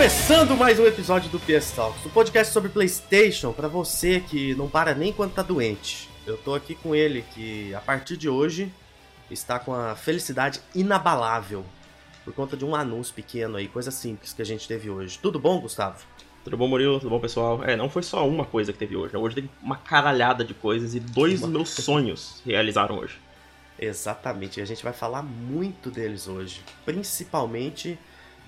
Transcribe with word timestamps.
Começando 0.00 0.56
mais 0.56 0.78
um 0.78 0.86
episódio 0.86 1.28
do 1.28 1.38
PS 1.38 1.72
Talks, 1.72 2.06
um 2.06 2.08
podcast 2.08 2.54
sobre 2.54 2.70
PlayStation 2.70 3.52
para 3.52 3.68
você 3.68 4.20
que 4.20 4.54
não 4.54 4.66
para 4.66 4.94
nem 4.94 5.12
quando 5.12 5.34
tá 5.34 5.42
doente. 5.42 6.08
Eu 6.26 6.38
tô 6.38 6.54
aqui 6.54 6.74
com 6.74 6.94
ele 6.94 7.20
que 7.34 7.74
a 7.74 7.82
partir 7.82 8.16
de 8.16 8.26
hoje 8.26 8.72
está 9.30 9.58
com 9.58 9.74
a 9.74 9.94
felicidade 9.94 10.58
inabalável 10.74 11.66
por 12.24 12.32
conta 12.32 12.56
de 12.56 12.64
um 12.64 12.74
anúncio 12.74 13.12
pequeno 13.14 13.58
aí, 13.58 13.68
coisa 13.68 13.90
simples 13.90 14.32
que 14.32 14.40
a 14.40 14.44
gente 14.44 14.66
teve 14.66 14.88
hoje. 14.88 15.18
Tudo 15.18 15.38
bom, 15.38 15.60
Gustavo? 15.60 16.02
Tudo 16.44 16.56
bom, 16.56 16.66
Murilo? 16.66 16.98
Tudo 16.98 17.10
bom, 17.10 17.20
pessoal? 17.20 17.62
É, 17.62 17.76
não 17.76 17.90
foi 17.90 18.02
só 18.02 18.26
uma 18.26 18.46
coisa 18.46 18.72
que 18.72 18.78
teve 18.78 18.96
hoje. 18.96 19.14
Hoje 19.14 19.34
teve 19.34 19.50
uma 19.62 19.76
caralhada 19.76 20.42
de 20.42 20.54
coisas 20.54 20.94
e 20.94 21.00
dois 21.00 21.40
dos 21.40 21.50
meus 21.50 21.68
sonhos 21.68 22.40
realizaram 22.46 23.00
hoje. 23.00 23.18
Exatamente, 23.78 24.60
e 24.60 24.62
a 24.62 24.66
gente 24.66 24.82
vai 24.82 24.94
falar 24.94 25.22
muito 25.22 25.90
deles 25.90 26.26
hoje. 26.26 26.62
Principalmente 26.86 27.98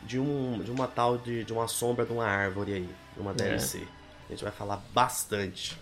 de, 0.02 0.18
um, 0.18 0.60
de 0.62 0.70
uma 0.70 0.86
tal 0.86 1.18
de, 1.18 1.44
de 1.44 1.52
uma 1.52 1.68
sombra 1.68 2.04
de 2.04 2.12
uma 2.12 2.26
árvore 2.26 2.74
aí, 2.74 2.88
uma 3.16 3.32
DLC. 3.32 3.78
É. 3.78 3.82
A 4.28 4.32
gente 4.32 4.44
vai 4.44 4.52
falar 4.52 4.82
bastante. 4.92 5.78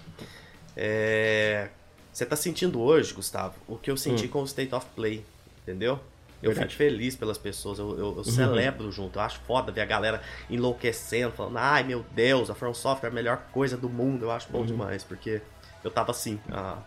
É... 0.76 1.68
Você 2.12 2.26
tá 2.26 2.36
sentindo 2.36 2.80
hoje, 2.80 3.12
Gustavo, 3.14 3.54
o 3.68 3.76
que 3.76 3.90
eu 3.90 3.96
senti 3.96 4.26
hum. 4.26 4.28
com 4.28 4.42
o 4.42 4.44
State 4.44 4.74
of 4.74 4.86
Play, 4.94 5.24
entendeu? 5.62 6.00
Eu 6.42 6.50
Verdade. 6.50 6.74
fico 6.74 6.78
feliz 6.78 7.14
pelas 7.16 7.36
pessoas, 7.36 7.78
eu, 7.78 7.90
eu, 7.90 7.98
eu 7.98 8.16
uhum. 8.16 8.24
celebro 8.24 8.90
junto. 8.90 9.18
Eu 9.18 9.22
acho 9.22 9.38
foda 9.40 9.70
ver 9.70 9.82
a 9.82 9.86
galera 9.86 10.22
enlouquecendo, 10.48 11.32
falando, 11.32 11.58
ai 11.58 11.82
meu 11.82 12.04
Deus, 12.14 12.48
a 12.48 12.54
From 12.54 12.72
Software 12.72 13.10
é 13.10 13.12
a 13.12 13.14
melhor 13.14 13.42
coisa 13.52 13.76
do 13.76 13.88
mundo. 13.88 14.24
Eu 14.24 14.30
acho 14.30 14.50
bom 14.50 14.60
uhum. 14.60 14.66
demais, 14.66 15.04
porque 15.04 15.42
eu 15.84 15.90
tava 15.90 16.12
assim 16.12 16.40
há, 16.50 16.78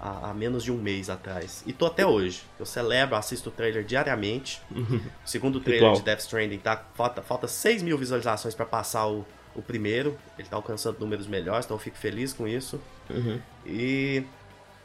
há, 0.00 0.30
há, 0.30 0.34
menos 0.34 0.64
de 0.64 0.72
um 0.72 0.78
mês 0.78 1.10
atrás. 1.10 1.62
E 1.66 1.72
tô 1.72 1.86
até 1.86 2.06
hoje. 2.06 2.42
Eu 2.58 2.64
celebro, 2.64 3.14
assisto 3.14 3.50
o 3.50 3.52
trailer 3.52 3.84
diariamente. 3.84 4.60
Uhum. 4.70 5.00
O 5.24 5.28
segundo 5.28 5.60
trailer 5.60 5.92
de 5.92 6.02
Death 6.02 6.20
Stranding 6.20 6.58
tá. 6.58 6.84
Falta, 6.94 7.22
falta 7.22 7.46
6 7.46 7.82
mil 7.82 7.96
visualizações 7.98 8.54
para 8.54 8.66
passar 8.66 9.06
o, 9.06 9.24
o 9.54 9.62
primeiro. 9.62 10.18
Ele 10.38 10.48
tá 10.48 10.56
alcançando 10.56 10.98
números 10.98 11.26
melhores, 11.26 11.66
então 11.66 11.76
eu 11.76 11.80
fico 11.80 11.96
feliz 11.96 12.32
com 12.32 12.48
isso. 12.48 12.80
Uhum. 13.08 13.40
E 13.66 14.24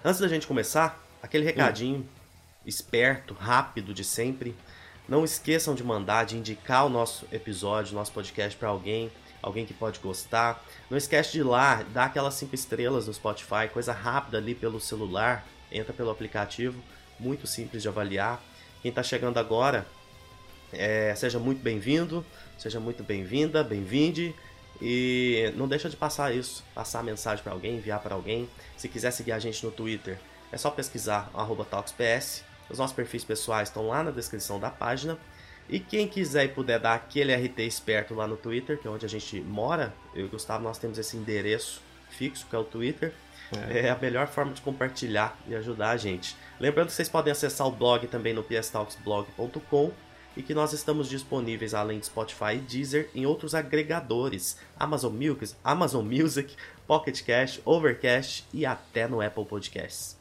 antes 0.03 0.19
da 0.19 0.27
gente 0.27 0.45
começar, 0.45 1.01
aquele 1.21 1.45
recadinho 1.45 2.07
esperto, 2.65 3.33
rápido 3.33 3.93
de 3.93 4.03
sempre. 4.03 4.55
Não 5.07 5.23
esqueçam 5.23 5.75
de 5.75 5.83
mandar, 5.83 6.25
de 6.25 6.35
indicar 6.35 6.85
o 6.85 6.89
nosso 6.89 7.27
episódio, 7.31 7.93
nosso 7.93 8.11
podcast 8.11 8.57
para 8.57 8.69
alguém, 8.69 9.11
alguém 9.45 9.65
que 9.65 9.73
pode 9.73 9.99
gostar. 9.99 10.63
Não 10.89 10.97
esquece 10.97 11.33
de 11.33 11.39
ir 11.39 11.43
lá, 11.43 11.83
dar 11.93 12.05
aquelas 12.05 12.33
5 12.33 12.55
estrelas 12.55 13.05
no 13.05 13.13
Spotify, 13.13 13.69
coisa 13.71 13.93
rápida 13.93 14.39
ali 14.39 14.55
pelo 14.55 14.79
celular, 14.81 15.45
entra 15.71 15.93
pelo 15.93 16.09
aplicativo, 16.09 16.81
muito 17.19 17.45
simples 17.45 17.83
de 17.83 17.87
avaliar. 17.87 18.41
Quem 18.81 18.89
está 18.89 19.03
chegando 19.03 19.37
agora, 19.37 19.85
é, 20.73 21.13
seja 21.15 21.37
muito 21.37 21.61
bem-vindo, 21.61 22.25
seja 22.57 22.79
muito 22.79 23.03
bem-vinda, 23.03 23.63
bem-vinde. 23.63 24.33
E 24.81 25.53
não 25.55 25.67
deixa 25.67 25.89
de 25.89 25.95
passar 25.95 26.35
isso, 26.35 26.63
passar 26.73 26.99
a 26.99 27.03
mensagem 27.03 27.43
para 27.43 27.53
alguém, 27.53 27.77
enviar 27.77 27.99
para 28.01 28.15
alguém. 28.15 28.49
Se 28.75 28.89
quiser 28.89 29.11
seguir 29.11 29.31
a 29.31 29.39
gente 29.39 29.63
no 29.63 29.71
Twitter, 29.71 30.19
é 30.51 30.57
só 30.57 30.71
pesquisar 30.71 31.29
@talksps 31.69 32.43
os 32.69 32.79
nossos 32.79 32.95
perfis 32.95 33.23
pessoais 33.23 33.69
estão 33.69 33.87
lá 33.87 34.03
na 34.03 34.11
descrição 34.11 34.59
da 34.59 34.69
página. 34.69 35.17
E 35.67 35.79
quem 35.79 36.07
quiser 36.07 36.45
e 36.45 36.47
puder 36.49 36.79
dar 36.79 36.93
aquele 36.93 37.35
RT 37.35 37.59
esperto 37.59 38.13
lá 38.13 38.27
no 38.27 38.37
Twitter, 38.37 38.77
que 38.77 38.87
é 38.87 38.91
onde 38.91 39.05
a 39.05 39.09
gente 39.09 39.39
mora, 39.41 39.93
eu 40.13 40.21
e 40.21 40.25
o 40.25 40.29
Gustavo, 40.29 40.63
nós 40.63 40.77
temos 40.77 40.97
esse 40.97 41.17
endereço 41.17 41.81
fixo, 42.09 42.45
que 42.47 42.55
é 42.55 42.59
o 42.59 42.63
Twitter. 42.63 43.13
É. 43.69 43.81
é. 43.85 43.89
a 43.91 43.95
melhor 43.95 44.27
forma 44.27 44.53
de 44.53 44.61
compartilhar 44.61 45.37
e 45.47 45.53
ajudar 45.55 45.91
a 45.91 45.97
gente. 45.97 46.35
Lembrando 46.59 46.87
que 46.87 46.93
vocês 46.93 47.07
podem 47.07 47.31
acessar 47.31 47.67
o 47.67 47.71
blog 47.71 48.07
também 48.07 48.33
no 48.33 48.43
pstalksblog.com 48.43 49.91
e 50.35 50.41
que 50.41 50.53
nós 50.53 50.73
estamos 50.73 51.07
disponíveis 51.07 51.73
além 51.73 51.99
de 51.99 52.07
Spotify 52.07 52.55
e 52.55 52.57
Deezer 52.57 53.09
em 53.13 53.25
outros 53.25 53.55
agregadores, 53.55 54.57
Amazon 54.77 55.13
Music, 55.13 55.55
Amazon 55.63 56.05
Music, 56.05 56.55
Pocket 56.87 57.23
Cash, 57.23 57.61
Overcast 57.63 58.45
e 58.53 58.65
até 58.65 59.07
no 59.07 59.21
Apple 59.21 59.45
Podcasts. 59.45 60.17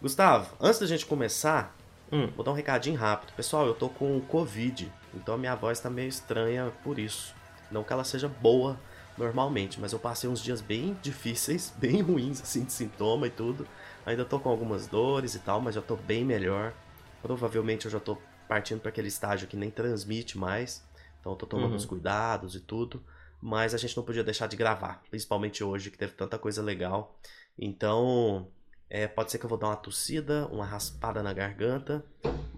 Gustavo, 0.00 0.52
antes 0.60 0.80
da 0.80 0.86
gente 0.86 1.06
começar, 1.06 1.76
Hum. 2.12 2.30
Vou 2.36 2.44
dar 2.44 2.50
um 2.50 2.54
recadinho 2.54 2.98
rápido. 2.98 3.32
Pessoal, 3.32 3.66
eu 3.66 3.74
tô 3.74 3.88
com 3.88 4.20
Covid, 4.20 4.92
então 5.14 5.34
a 5.34 5.38
minha 5.38 5.54
voz 5.54 5.80
tá 5.80 5.88
meio 5.88 6.08
estranha 6.08 6.70
por 6.84 6.98
isso. 6.98 7.34
Não 7.70 7.82
que 7.82 7.92
ela 7.92 8.04
seja 8.04 8.28
boa 8.28 8.78
normalmente, 9.16 9.80
mas 9.80 9.92
eu 9.92 9.98
passei 9.98 10.28
uns 10.28 10.42
dias 10.42 10.60
bem 10.60 10.96
difíceis, 11.00 11.72
bem 11.80 12.02
ruins, 12.02 12.42
assim, 12.42 12.64
de 12.64 12.72
sintoma 12.72 13.26
e 13.26 13.30
tudo. 13.30 13.66
Ainda 14.04 14.26
tô 14.26 14.38
com 14.38 14.50
algumas 14.50 14.86
dores 14.86 15.34
e 15.34 15.38
tal, 15.38 15.60
mas 15.60 15.74
já 15.74 15.80
tô 15.80 15.96
bem 15.96 16.22
melhor. 16.22 16.74
Provavelmente 17.22 17.86
eu 17.86 17.90
já 17.90 17.98
tô 17.98 18.18
partindo 18.46 18.80
para 18.80 18.90
aquele 18.90 19.08
estágio 19.08 19.48
que 19.48 19.56
nem 19.56 19.70
transmite 19.70 20.36
mais. 20.36 20.86
Então 21.18 21.32
eu 21.32 21.36
tô 21.36 21.46
tomando 21.46 21.70
uhum. 21.70 21.76
os 21.76 21.86
cuidados 21.86 22.54
e 22.54 22.60
tudo. 22.60 23.02
Mas 23.40 23.74
a 23.74 23.78
gente 23.78 23.96
não 23.96 24.04
podia 24.04 24.22
deixar 24.22 24.46
de 24.46 24.56
gravar, 24.56 25.02
principalmente 25.10 25.64
hoje 25.64 25.90
que 25.90 25.98
teve 25.98 26.12
tanta 26.12 26.38
coisa 26.38 26.62
legal. 26.62 27.18
Então, 27.58 28.48
é, 28.94 29.08
pode 29.08 29.30
ser 29.30 29.38
que 29.38 29.46
eu 29.46 29.48
vou 29.48 29.56
dar 29.56 29.68
uma 29.68 29.76
tossida, 29.76 30.46
uma 30.52 30.66
raspada 30.66 31.22
na 31.22 31.32
garganta, 31.32 32.04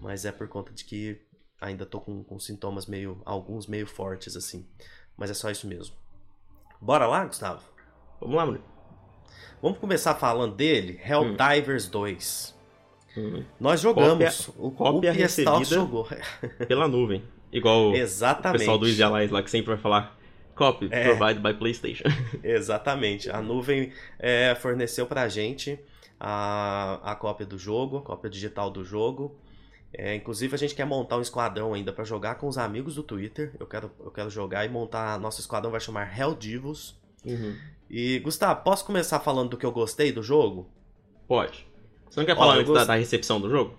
mas 0.01 0.25
é 0.25 0.33
por 0.33 0.49
conta 0.49 0.73
de 0.73 0.83
que 0.83 1.21
ainda 1.61 1.85
tô 1.85 2.01
com, 2.01 2.25
com 2.25 2.37
sintomas 2.37 2.87
meio. 2.87 3.21
alguns 3.23 3.67
meio 3.67 3.87
fortes 3.87 4.35
assim. 4.35 4.67
Mas 5.15 5.31
é 5.31 5.33
só 5.33 5.49
isso 5.49 5.65
mesmo. 5.65 5.95
Bora 6.81 7.07
lá, 7.07 7.23
Gustavo? 7.23 7.63
Vamos 8.19 8.35
lá, 8.35 8.45
mano. 8.45 8.61
Vamos 9.61 9.77
começar 9.77 10.13
falando 10.15 10.53
dele, 10.53 10.99
Helldivers 11.01 11.87
hum. 11.87 11.91
2. 11.91 12.55
Hum. 13.17 13.43
Nós 13.57 13.79
jogamos. 13.79 14.47
Cópia, 14.47 14.65
o, 14.65 14.71
cópia 14.71 15.11
o 15.11 15.13
recebida 15.13 15.63
jogou. 15.63 16.05
pela 16.67 16.89
nuvem. 16.89 17.23
Igual 17.49 17.95
Exatamente. 17.95 18.57
o 18.57 18.59
pessoal 18.59 18.77
do 18.77 18.89
Easy 18.89 19.01
Allies 19.01 19.31
lá 19.31 19.41
que 19.41 19.49
sempre 19.49 19.69
vai 19.69 19.81
falar 19.81 20.19
copy 20.53 20.89
é. 20.91 21.05
provided 21.05 21.41
by 21.41 21.53
PlayStation. 21.53 22.03
Exatamente. 22.43 23.29
A 23.29 23.41
nuvem 23.41 23.93
é, 24.19 24.53
forneceu 24.55 25.05
pra 25.05 25.29
gente 25.29 25.79
a, 26.27 26.99
a 27.03 27.15
cópia 27.15 27.45
do 27.45 27.55
jogo, 27.55 27.97
a 27.97 28.01
cópia 28.01 28.31
digital 28.31 28.71
do 28.71 28.83
jogo. 28.83 29.37
É, 29.93 30.15
inclusive 30.15 30.55
a 30.55 30.57
gente 30.57 30.73
quer 30.73 30.83
montar 30.83 31.17
um 31.17 31.21
esquadrão 31.21 31.71
ainda 31.71 31.93
para 31.93 32.03
jogar 32.03 32.35
com 32.35 32.47
os 32.47 32.57
amigos 32.57 32.95
do 32.95 33.03
Twitter. 33.03 33.53
Eu 33.59 33.67
quero, 33.67 33.91
eu 34.03 34.09
quero 34.09 34.29
jogar 34.31 34.65
e 34.65 34.69
montar. 34.69 35.19
Nosso 35.19 35.39
esquadrão 35.39 35.69
vai 35.69 35.79
chamar 35.79 36.19
Hell 36.19 36.33
Divos. 36.33 36.99
Uhum. 37.23 37.55
E 37.87 38.17
Gustavo, 38.19 38.63
posso 38.63 38.83
começar 38.85 39.19
falando 39.19 39.51
do 39.51 39.57
que 39.57 39.65
eu 39.67 39.71
gostei 39.71 40.11
do 40.11 40.23
jogo? 40.23 40.67
Pode. 41.27 41.67
Você 42.09 42.19
não 42.19 42.25
quer 42.25 42.35
falar 42.35 42.55
antes 42.55 42.67
gost... 42.67 42.79
da, 42.79 42.93
da, 42.93 42.95
recepção 42.95 43.39
do 43.39 43.47
jogo? 43.47 43.75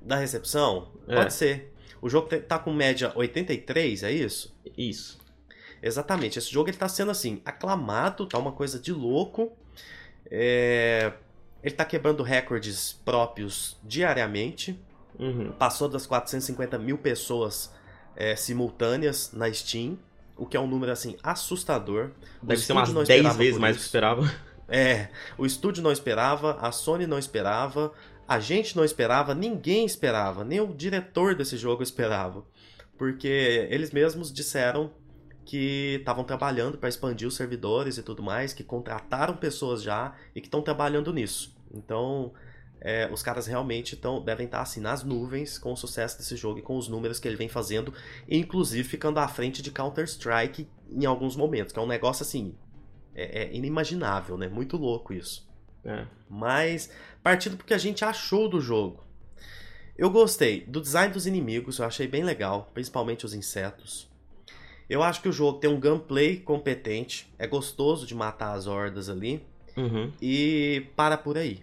Da 0.00 0.16
recepção? 0.16 0.88
É. 1.06 1.14
Pode 1.14 1.34
ser. 1.34 1.74
O 2.00 2.08
jogo 2.08 2.28
tá 2.38 2.58
com 2.58 2.72
média 2.72 3.12
83, 3.14 4.02
é 4.02 4.12
isso? 4.12 4.56
Isso. 4.78 5.18
Exatamente. 5.82 6.38
Esse 6.38 6.50
jogo 6.50 6.70
ele 6.70 6.78
tá 6.78 6.88
sendo 6.88 7.10
assim, 7.10 7.42
aclamado, 7.44 8.24
tá 8.24 8.38
uma 8.38 8.52
coisa 8.52 8.78
de 8.78 8.94
louco. 8.94 9.52
É... 10.30 11.12
Ele 11.66 11.74
está 11.74 11.84
quebrando 11.84 12.22
recordes 12.22 12.92
próprios 13.04 13.76
diariamente. 13.82 14.78
Uhum. 15.18 15.50
Passou 15.50 15.88
das 15.88 16.06
450 16.06 16.78
mil 16.78 16.96
pessoas 16.96 17.74
é, 18.14 18.36
simultâneas 18.36 19.32
na 19.32 19.52
Steam, 19.52 19.98
o 20.36 20.46
que 20.46 20.56
é 20.56 20.60
um 20.60 20.68
número 20.68 20.92
assim 20.92 21.16
assustador. 21.24 22.12
Deve 22.40 22.60
ser 22.60 22.72
umas 22.72 22.92
10 22.92 23.34
vezes 23.34 23.58
mais 23.58 23.74
do 23.74 23.80
que 23.80 23.84
esperava. 23.84 24.32
É, 24.68 25.08
o 25.36 25.44
estúdio 25.44 25.82
não 25.82 25.90
esperava, 25.90 26.56
a 26.60 26.70
Sony 26.70 27.04
não 27.04 27.18
esperava, 27.18 27.92
a 28.28 28.38
gente 28.38 28.76
não 28.76 28.84
esperava, 28.84 29.34
ninguém 29.34 29.84
esperava, 29.84 30.44
nem 30.44 30.60
o 30.60 30.72
diretor 30.72 31.34
desse 31.34 31.56
jogo 31.56 31.82
esperava. 31.82 32.44
Porque 32.96 33.66
eles 33.70 33.90
mesmos 33.90 34.32
disseram 34.32 34.92
que 35.44 35.96
estavam 35.98 36.22
trabalhando 36.22 36.78
para 36.78 36.88
expandir 36.88 37.26
os 37.26 37.34
servidores 37.34 37.98
e 37.98 38.04
tudo 38.04 38.22
mais, 38.22 38.52
que 38.52 38.62
contrataram 38.62 39.36
pessoas 39.36 39.82
já 39.82 40.14
e 40.32 40.40
que 40.40 40.46
estão 40.46 40.62
trabalhando 40.62 41.12
nisso. 41.12 41.55
Então, 41.72 42.32
é, 42.80 43.10
os 43.12 43.22
caras 43.22 43.46
realmente 43.46 43.96
tão, 43.96 44.22
devem 44.22 44.46
estar 44.46 44.60
assim 44.60 44.80
nas 44.80 45.02
nuvens 45.02 45.58
com 45.58 45.72
o 45.72 45.76
sucesso 45.76 46.18
desse 46.18 46.36
jogo 46.36 46.58
e 46.58 46.62
com 46.62 46.76
os 46.76 46.88
números 46.88 47.18
que 47.18 47.26
ele 47.26 47.36
vem 47.36 47.48
fazendo, 47.48 47.92
inclusive 48.28 48.88
ficando 48.88 49.18
à 49.18 49.28
frente 49.28 49.62
de 49.62 49.70
Counter-Strike 49.70 50.68
em 50.90 51.04
alguns 51.04 51.36
momentos, 51.36 51.72
que 51.72 51.78
é 51.78 51.82
um 51.82 51.86
negócio 51.86 52.22
assim 52.22 52.54
é, 53.14 53.44
é 53.44 53.54
inimaginável, 53.54 54.36
né? 54.36 54.46
Muito 54.48 54.76
louco 54.76 55.12
isso. 55.12 55.48
É. 55.84 56.06
Mas 56.28 56.90
partindo 57.22 57.56
porque 57.56 57.74
a 57.74 57.78
gente 57.78 58.04
achou 58.04 58.48
do 58.48 58.60
jogo. 58.60 59.04
Eu 59.96 60.10
gostei 60.10 60.60
do 60.66 60.80
design 60.80 61.12
dos 61.12 61.26
inimigos, 61.26 61.78
eu 61.78 61.86
achei 61.86 62.06
bem 62.06 62.22
legal, 62.22 62.70
principalmente 62.74 63.24
os 63.24 63.32
insetos. 63.32 64.10
Eu 64.88 65.02
acho 65.02 65.22
que 65.22 65.28
o 65.28 65.32
jogo 65.32 65.58
tem 65.58 65.70
um 65.70 65.80
gameplay 65.80 66.38
competente, 66.38 67.32
é 67.38 67.46
gostoso 67.46 68.06
de 68.06 68.14
matar 68.14 68.52
as 68.52 68.66
hordas 68.66 69.08
ali. 69.08 69.44
Uhum. 69.76 70.12
E 70.20 70.86
para 70.96 71.16
por 71.16 71.36
aí, 71.36 71.62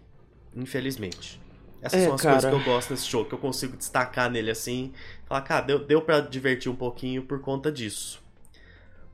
infelizmente. 0.55 1.41
Essas 1.81 2.01
é, 2.01 2.05
são 2.05 2.13
as 2.13 2.21
cara... 2.21 2.33
coisas 2.35 2.49
que 2.49 2.69
eu 2.69 2.73
gosto 2.73 2.91
nesse 2.91 3.09
jogo, 3.09 3.27
que 3.27 3.35
eu 3.35 3.39
consigo 3.39 3.75
destacar 3.75 4.29
nele 4.29 4.51
assim. 4.51 4.93
Falar, 5.25 5.41
cara, 5.41 5.65
deu, 5.65 5.85
deu 5.85 6.01
pra 6.01 6.21
divertir 6.21 6.71
um 6.71 6.75
pouquinho 6.75 7.23
por 7.23 7.41
conta 7.41 7.71
disso. 7.71 8.23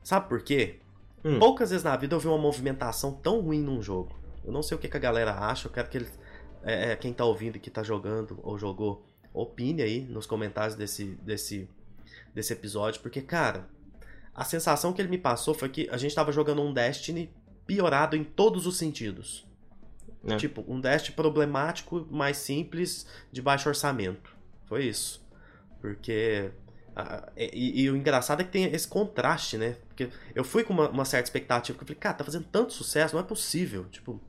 Sabe 0.04 0.28
por 0.28 0.42
quê? 0.42 0.78
Hum. 1.24 1.38
Poucas 1.38 1.70
vezes 1.70 1.84
na 1.84 1.96
vida 1.96 2.14
eu 2.14 2.20
vi 2.20 2.28
uma 2.28 2.38
movimentação 2.38 3.12
tão 3.12 3.40
ruim 3.40 3.60
num 3.60 3.82
jogo. 3.82 4.18
Eu 4.44 4.52
não 4.52 4.62
sei 4.62 4.76
o 4.76 4.80
que, 4.80 4.88
que 4.88 4.96
a 4.96 5.00
galera 5.00 5.32
acha, 5.32 5.66
eu 5.66 5.72
quero 5.72 5.88
que 5.88 5.98
eles, 5.98 6.18
é, 6.62 6.92
é, 6.92 6.96
quem 6.96 7.12
tá 7.12 7.24
ouvindo 7.24 7.56
e 7.56 7.60
que 7.60 7.70
tá 7.70 7.82
jogando 7.82 8.38
ou 8.42 8.58
jogou, 8.58 9.04
opine 9.34 9.82
aí 9.82 10.00
nos 10.00 10.26
comentários 10.26 10.74
desse, 10.74 11.04
desse, 11.22 11.68
desse 12.34 12.52
episódio, 12.52 13.00
porque, 13.02 13.20
cara, 13.20 13.68
a 14.34 14.44
sensação 14.44 14.92
que 14.92 15.02
ele 15.02 15.08
me 15.08 15.18
passou 15.18 15.52
foi 15.52 15.68
que 15.68 15.88
a 15.90 15.96
gente 15.96 16.14
tava 16.14 16.32
jogando 16.32 16.62
um 16.62 16.72
Destiny 16.72 17.30
piorado 17.70 18.16
em 18.16 18.24
todos 18.24 18.66
os 18.66 18.76
sentidos. 18.76 19.46
É. 20.26 20.36
Tipo, 20.36 20.64
um 20.66 20.80
Destiny 20.80 21.14
problemático, 21.14 22.04
mais 22.10 22.36
simples, 22.36 23.06
de 23.30 23.40
baixo 23.40 23.68
orçamento. 23.68 24.36
Foi 24.66 24.84
isso. 24.84 25.24
Porque. 25.80 26.50
e, 27.36 27.82
e, 27.82 27.90
o 27.90 27.96
engraçado 27.96 28.40
é 28.40 28.44
que 28.44 28.50
tem 28.50 28.64
esse 28.64 28.88
contraste, 28.88 29.56
né? 29.56 29.76
Porque 29.86 30.10
eu 30.34 30.42
fui 30.42 30.64
com 30.64 30.72
uma, 30.72 30.88
uma 30.90 31.04
certa 31.04 31.28
expectativa, 31.28 31.78
que 31.78 31.84
eu 31.84 31.86
falei, 31.86 32.00
cara, 32.00 32.16
tá 32.16 32.24
fazendo 32.24 32.46
tanto 32.50 32.72
sucesso, 32.72 33.14
não 33.14 33.22
é 33.22 33.24
possível. 33.24 33.84
Tipo, 33.84 34.20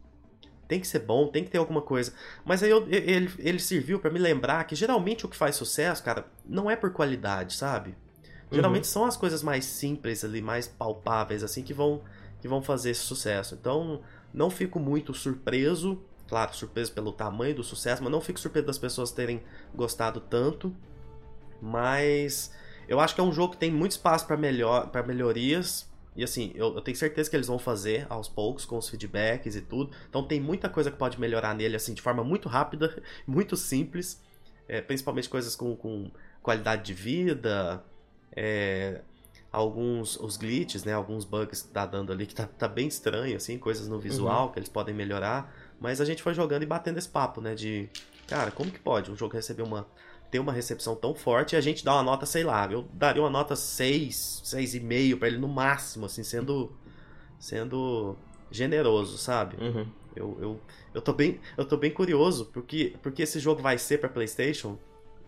tem 0.67 0.79
que 0.79 0.87
ser 0.87 0.99
bom, 0.99 1.27
tem 1.27 1.43
que 1.43 1.49
ter 1.49 1.57
alguma 1.57 1.81
coisa. 1.81 2.13
Mas 2.45 2.61
aí 2.61 2.69
eu, 2.69 2.87
ele, 2.87 3.31
ele 3.39 3.59
serviu 3.59 3.99
para 3.99 4.11
me 4.11 4.19
lembrar 4.19 4.63
que 4.65 4.75
geralmente 4.75 5.25
o 5.25 5.29
que 5.29 5.35
faz 5.35 5.55
sucesso, 5.55 6.03
cara, 6.03 6.27
não 6.45 6.69
é 6.69 6.75
por 6.75 6.91
qualidade, 6.91 7.55
sabe? 7.55 7.95
Geralmente 8.51 8.83
uhum. 8.83 8.91
são 8.91 9.05
as 9.05 9.17
coisas 9.17 9.41
mais 9.41 9.65
simples 9.65 10.23
ali, 10.23 10.41
mais 10.41 10.67
palpáveis, 10.67 11.43
assim, 11.43 11.63
que 11.63 11.73
vão, 11.73 12.01
que 12.41 12.47
vão 12.47 12.61
fazer 12.61 12.89
esse 12.89 13.01
sucesso. 13.01 13.55
Então, 13.55 14.01
não 14.33 14.49
fico 14.49 14.79
muito 14.79 15.13
surpreso, 15.13 16.01
claro, 16.27 16.53
surpreso 16.55 16.91
pelo 16.91 17.11
tamanho 17.11 17.55
do 17.55 17.63
sucesso, 17.63 18.03
mas 18.03 18.11
não 18.11 18.19
fico 18.19 18.39
surpreso 18.39 18.67
das 18.67 18.77
pessoas 18.77 19.11
terem 19.11 19.43
gostado 19.73 20.19
tanto. 20.19 20.75
Mas 21.61 22.51
eu 22.87 22.99
acho 22.99 23.13
que 23.13 23.21
é 23.21 23.23
um 23.23 23.31
jogo 23.31 23.53
que 23.53 23.59
tem 23.59 23.71
muito 23.71 23.91
espaço 23.91 24.25
para 24.25 24.35
melhor, 24.35 24.89
melhorias. 25.05 25.89
E 26.15 26.23
assim, 26.23 26.51
eu, 26.55 26.75
eu, 26.75 26.81
tenho 26.81 26.97
certeza 26.97 27.29
que 27.29 27.35
eles 27.35 27.47
vão 27.47 27.59
fazer 27.59 28.05
aos 28.09 28.27
poucos, 28.27 28.65
com 28.65 28.77
os 28.77 28.89
feedbacks 28.89 29.55
e 29.55 29.61
tudo. 29.61 29.91
Então 30.09 30.23
tem 30.23 30.41
muita 30.41 30.67
coisa 30.67 30.91
que 30.91 30.97
pode 30.97 31.19
melhorar 31.19 31.53
nele, 31.55 31.75
assim, 31.75 31.93
de 31.93 32.01
forma 32.01 32.23
muito 32.23 32.49
rápida, 32.49 33.01
muito 33.25 33.55
simples. 33.55 34.21
É, 34.67 34.81
principalmente 34.81 35.29
coisas 35.29 35.55
com, 35.55 35.75
com 35.75 36.09
qualidade 36.41 36.83
de 36.83 36.93
vida, 36.93 37.83
é, 38.33 39.01
alguns 39.51 40.17
os 40.17 40.37
glitches, 40.37 40.83
né, 40.83 40.93
alguns 40.93 41.25
bugs 41.25 41.61
que 41.61 41.69
tá 41.69 41.85
dando 41.85 42.11
ali 42.11 42.25
que 42.25 42.33
tá, 42.33 42.45
tá 42.45 42.67
bem 42.67 42.87
estranho, 42.87 43.35
assim, 43.35 43.57
coisas 43.57 43.87
no 43.87 43.99
visual 43.99 44.47
uhum. 44.47 44.51
que 44.53 44.59
eles 44.59 44.69
podem 44.69 44.95
melhorar. 44.95 45.53
Mas 45.79 45.99
a 45.99 46.05
gente 46.05 46.23
foi 46.23 46.33
jogando 46.33 46.63
e 46.63 46.65
batendo 46.65 46.97
esse 46.97 47.09
papo, 47.09 47.41
né, 47.41 47.53
de, 47.53 47.89
cara, 48.27 48.51
como 48.51 48.71
que 48.71 48.79
pode 48.79 49.11
um 49.11 49.15
jogo 49.15 49.35
receber 49.35 49.63
uma 49.63 49.85
ter 50.29 50.39
uma 50.39 50.53
recepção 50.53 50.95
tão 50.95 51.13
forte 51.13 51.55
e 51.55 51.57
a 51.57 51.61
gente 51.61 51.83
dá 51.83 51.93
uma 51.93 52.03
nota, 52.03 52.25
sei 52.25 52.41
lá, 52.41 52.65
eu 52.71 52.83
daria 52.93 53.21
uma 53.21 53.29
nota 53.29 53.53
6, 53.53 54.43
6,5 54.45 55.19
para 55.19 55.27
ele 55.27 55.37
no 55.37 55.49
máximo, 55.49 56.05
assim, 56.05 56.23
sendo 56.23 56.71
sendo 57.37 58.15
generoso, 58.49 59.17
sabe? 59.17 59.57
Uhum. 59.61 59.85
Eu, 60.15 60.37
eu, 60.39 60.61
eu, 60.93 61.01
tô 61.01 61.11
bem, 61.11 61.41
eu 61.57 61.65
tô 61.65 61.75
bem 61.75 61.91
curioso 61.91 62.45
porque, 62.53 62.95
porque 63.01 63.23
esse 63.23 63.39
jogo 63.39 63.61
vai 63.61 63.77
ser 63.77 63.97
para 63.97 64.07
PlayStation 64.07 64.77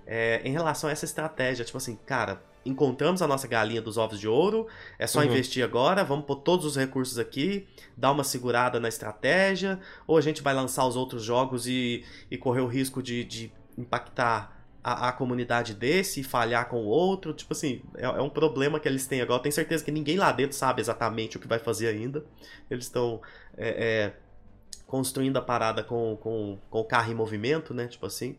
é, 0.05 0.41
em 0.43 0.51
relação 0.51 0.89
a 0.89 0.93
essa 0.93 1.05
estratégia. 1.05 1.65
Tipo 1.65 1.77
assim, 1.77 1.97
cara, 2.05 2.41
encontramos 2.65 3.21
a 3.21 3.27
nossa 3.27 3.47
galinha 3.47 3.81
dos 3.81 3.97
ovos 3.97 4.19
de 4.19 4.27
ouro, 4.27 4.67
é 4.97 5.05
só 5.05 5.19
uhum. 5.19 5.25
investir 5.25 5.63
agora, 5.63 6.03
vamos 6.03 6.25
pôr 6.25 6.37
todos 6.37 6.65
os 6.65 6.75
recursos 6.75 7.19
aqui, 7.19 7.67
dar 7.95 8.11
uma 8.11 8.23
segurada 8.23 8.79
na 8.79 8.87
estratégia, 8.87 9.79
ou 10.07 10.17
a 10.17 10.21
gente 10.21 10.41
vai 10.41 10.53
lançar 10.53 10.85
os 10.85 10.95
outros 10.95 11.23
jogos 11.23 11.67
e, 11.67 12.03
e 12.31 12.37
correr 12.37 12.61
o 12.61 12.67
risco 12.67 13.03
de, 13.03 13.23
de 13.23 13.51
impactar 13.77 14.63
a, 14.83 15.09
a, 15.09 15.11
comunidade 15.13 15.73
desse 15.73 16.19
e 16.19 16.23
falhar 16.23 16.67
com 16.67 16.83
o 16.83 16.85
outro. 16.85 17.33
Tipo 17.33 17.53
assim, 17.53 17.81
é, 17.95 18.03
é, 18.03 18.21
um 18.21 18.29
problema 18.29 18.79
que 18.79 18.87
eles 18.87 19.07
têm 19.07 19.21
agora. 19.21 19.39
Eu 19.39 19.43
tenho 19.43 19.53
certeza 19.53 19.83
que 19.83 19.91
ninguém 19.91 20.17
lá 20.17 20.31
dentro 20.31 20.55
sabe 20.55 20.81
exatamente 20.81 21.37
o 21.37 21.39
que 21.39 21.47
vai 21.47 21.59
fazer 21.59 21.87
ainda. 21.87 22.23
Eles 22.69 22.85
estão 22.85 23.21
é, 23.55 23.69
é, 23.69 24.13
construindo 24.85 25.37
a 25.37 25.41
parada 25.41 25.83
com, 25.83 26.17
com, 26.17 26.59
com 26.69 26.79
o 26.79 26.85
carro 26.85 27.11
em 27.11 27.15
movimento, 27.15 27.73
né? 27.73 27.87
Tipo 27.87 28.05
assim. 28.05 28.37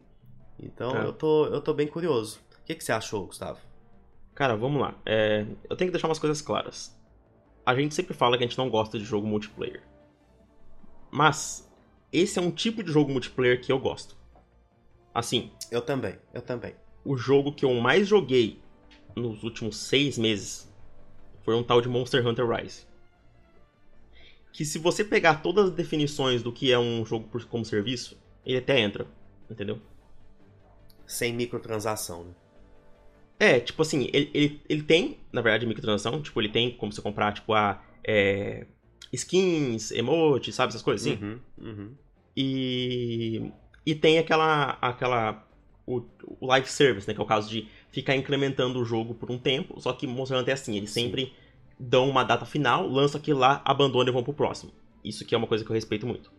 Então 0.58 0.96
é. 0.96 1.04
eu, 1.04 1.12
tô, 1.12 1.46
eu 1.46 1.60
tô 1.60 1.72
bem 1.72 1.86
curioso. 1.86 2.40
O 2.62 2.64
que, 2.66 2.74
que 2.74 2.84
você 2.84 2.92
achou, 2.92 3.26
Gustavo? 3.26 3.58
Cara, 4.34 4.56
vamos 4.56 4.80
lá. 4.80 5.00
É, 5.06 5.46
eu 5.70 5.76
tenho 5.76 5.88
que 5.88 5.92
deixar 5.92 6.08
umas 6.08 6.18
coisas 6.18 6.42
claras. 6.42 6.98
A 7.64 7.74
gente 7.74 7.94
sempre 7.94 8.14
fala 8.14 8.36
que 8.36 8.44
a 8.44 8.46
gente 8.46 8.58
não 8.58 8.68
gosta 8.68 8.98
de 8.98 9.04
jogo 9.04 9.26
multiplayer. 9.26 9.82
Mas, 11.10 11.70
esse 12.12 12.38
é 12.38 12.42
um 12.42 12.50
tipo 12.50 12.82
de 12.82 12.90
jogo 12.90 13.12
multiplayer 13.12 13.60
que 13.60 13.70
eu 13.70 13.78
gosto. 13.78 14.16
Assim. 15.14 15.52
Eu 15.70 15.80
também, 15.80 16.18
eu 16.32 16.42
também. 16.42 16.74
O 17.04 17.16
jogo 17.16 17.52
que 17.52 17.64
eu 17.64 17.72
mais 17.74 18.08
joguei 18.08 18.60
nos 19.14 19.44
últimos 19.44 19.76
seis 19.76 20.18
meses 20.18 20.68
foi 21.42 21.54
um 21.54 21.62
tal 21.62 21.80
de 21.80 21.88
Monster 21.88 22.26
Hunter 22.26 22.48
Rise. 22.48 22.86
Que 24.52 24.64
se 24.64 24.78
você 24.78 25.04
pegar 25.04 25.42
todas 25.42 25.66
as 25.66 25.70
definições 25.72 26.42
do 26.42 26.52
que 26.52 26.72
é 26.72 26.78
um 26.78 27.04
jogo 27.06 27.28
como 27.48 27.64
serviço, 27.64 28.20
ele 28.44 28.58
até 28.58 28.80
entra, 28.80 29.06
entendeu? 29.48 29.80
Sem 31.06 31.32
microtransação, 31.32 32.24
né? 32.24 32.34
É, 33.38 33.60
tipo 33.60 33.82
assim, 33.82 34.08
ele, 34.12 34.30
ele, 34.32 34.60
ele 34.68 34.82
tem, 34.82 35.18
na 35.32 35.40
verdade, 35.40 35.66
microtransação. 35.66 36.20
Tipo, 36.22 36.40
ele 36.40 36.48
tem 36.48 36.70
como 36.70 36.92
você 36.92 37.02
comprar, 37.02 37.32
tipo, 37.32 37.52
a. 37.52 37.82
É, 38.06 38.66
skins, 39.12 39.90
emotes, 39.90 40.54
sabe? 40.54 40.70
Essas 40.70 40.82
coisas 40.82 41.06
assim. 41.06 41.22
Uhum, 41.22 41.40
uhum. 41.58 41.90
E. 42.36 43.50
E 43.86 43.94
tem 43.94 44.18
aquela. 44.18 44.78
aquela 44.80 45.46
o, 45.86 46.02
o 46.40 46.46
live 46.46 46.68
service, 46.68 47.06
né? 47.06 47.14
Que 47.14 47.20
é 47.20 47.22
o 47.22 47.26
caso 47.26 47.48
de 47.48 47.68
ficar 47.90 48.16
incrementando 48.16 48.80
o 48.80 48.84
jogo 48.84 49.14
por 49.14 49.30
um 49.30 49.38
tempo. 49.38 49.80
Só 49.80 49.92
que 49.92 50.06
Monster 50.06 50.38
Hunter 50.38 50.52
é 50.52 50.54
assim, 50.54 50.76
eles 50.76 50.90
sempre 50.90 51.32
dão 51.78 52.08
uma 52.08 52.24
data 52.24 52.46
final, 52.46 52.88
lançam 52.88 53.20
aquilo 53.20 53.40
lá, 53.40 53.60
abandonam 53.64 54.08
e 54.08 54.12
vão 54.12 54.22
pro 54.22 54.32
próximo. 54.32 54.72
Isso 55.04 55.24
que 55.24 55.34
é 55.34 55.38
uma 55.38 55.46
coisa 55.46 55.64
que 55.64 55.70
eu 55.70 55.74
respeito 55.74 56.06
muito. 56.06 56.30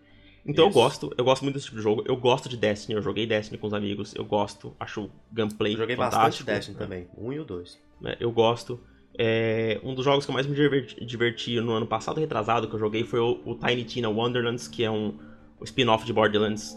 Então 0.45 0.67
Isso. 0.67 0.77
eu 0.77 0.83
gosto, 0.83 1.13
eu 1.17 1.25
gosto 1.25 1.41
muito 1.41 1.55
desse 1.55 1.65
tipo 1.65 1.77
de 1.77 1.83
jogo. 1.83 2.03
Eu 2.05 2.15
gosto 2.15 2.47
de 2.47 2.55
Destiny, 2.55 2.95
eu 2.95 3.01
joguei 3.01 3.25
Destiny 3.25 3.57
com 3.57 3.65
os 3.65 3.73
amigos, 3.73 4.13
eu 4.13 4.23
gosto, 4.23 4.75
acho 4.79 5.05
o 5.05 5.11
gameplay 5.31 5.73
eu 5.73 5.77
joguei 5.77 5.95
fantástico. 5.95 6.23
bastante 6.23 6.43
Destiny 6.43 6.77
também, 6.77 7.07
um 7.17 7.33
e 7.33 7.39
o 7.39 7.43
dois. 7.43 7.79
É, 8.03 8.17
eu 8.19 8.31
gosto. 8.31 8.79
É, 9.17 9.79
um 9.83 9.95
dos 9.95 10.03
jogos 10.03 10.25
que 10.25 10.29
eu 10.29 10.33
mais 10.33 10.45
me 10.45 10.53
diverti, 10.53 11.03
diverti, 11.03 11.59
no 11.61 11.71
ano 11.71 11.87
passado 11.87 12.19
retrasado 12.19 12.67
que 12.67 12.75
eu 12.75 12.79
joguei 12.79 13.03
foi 13.03 13.19
o, 13.19 13.39
o 13.45 13.55
Tiny 13.55 13.85
Tina 13.85 14.09
Wonderlands, 14.09 14.67
que 14.67 14.83
é 14.83 14.91
um, 14.91 15.17
um 15.59 15.63
spin-off 15.63 16.05
de 16.05 16.13
Borderlands. 16.13 16.75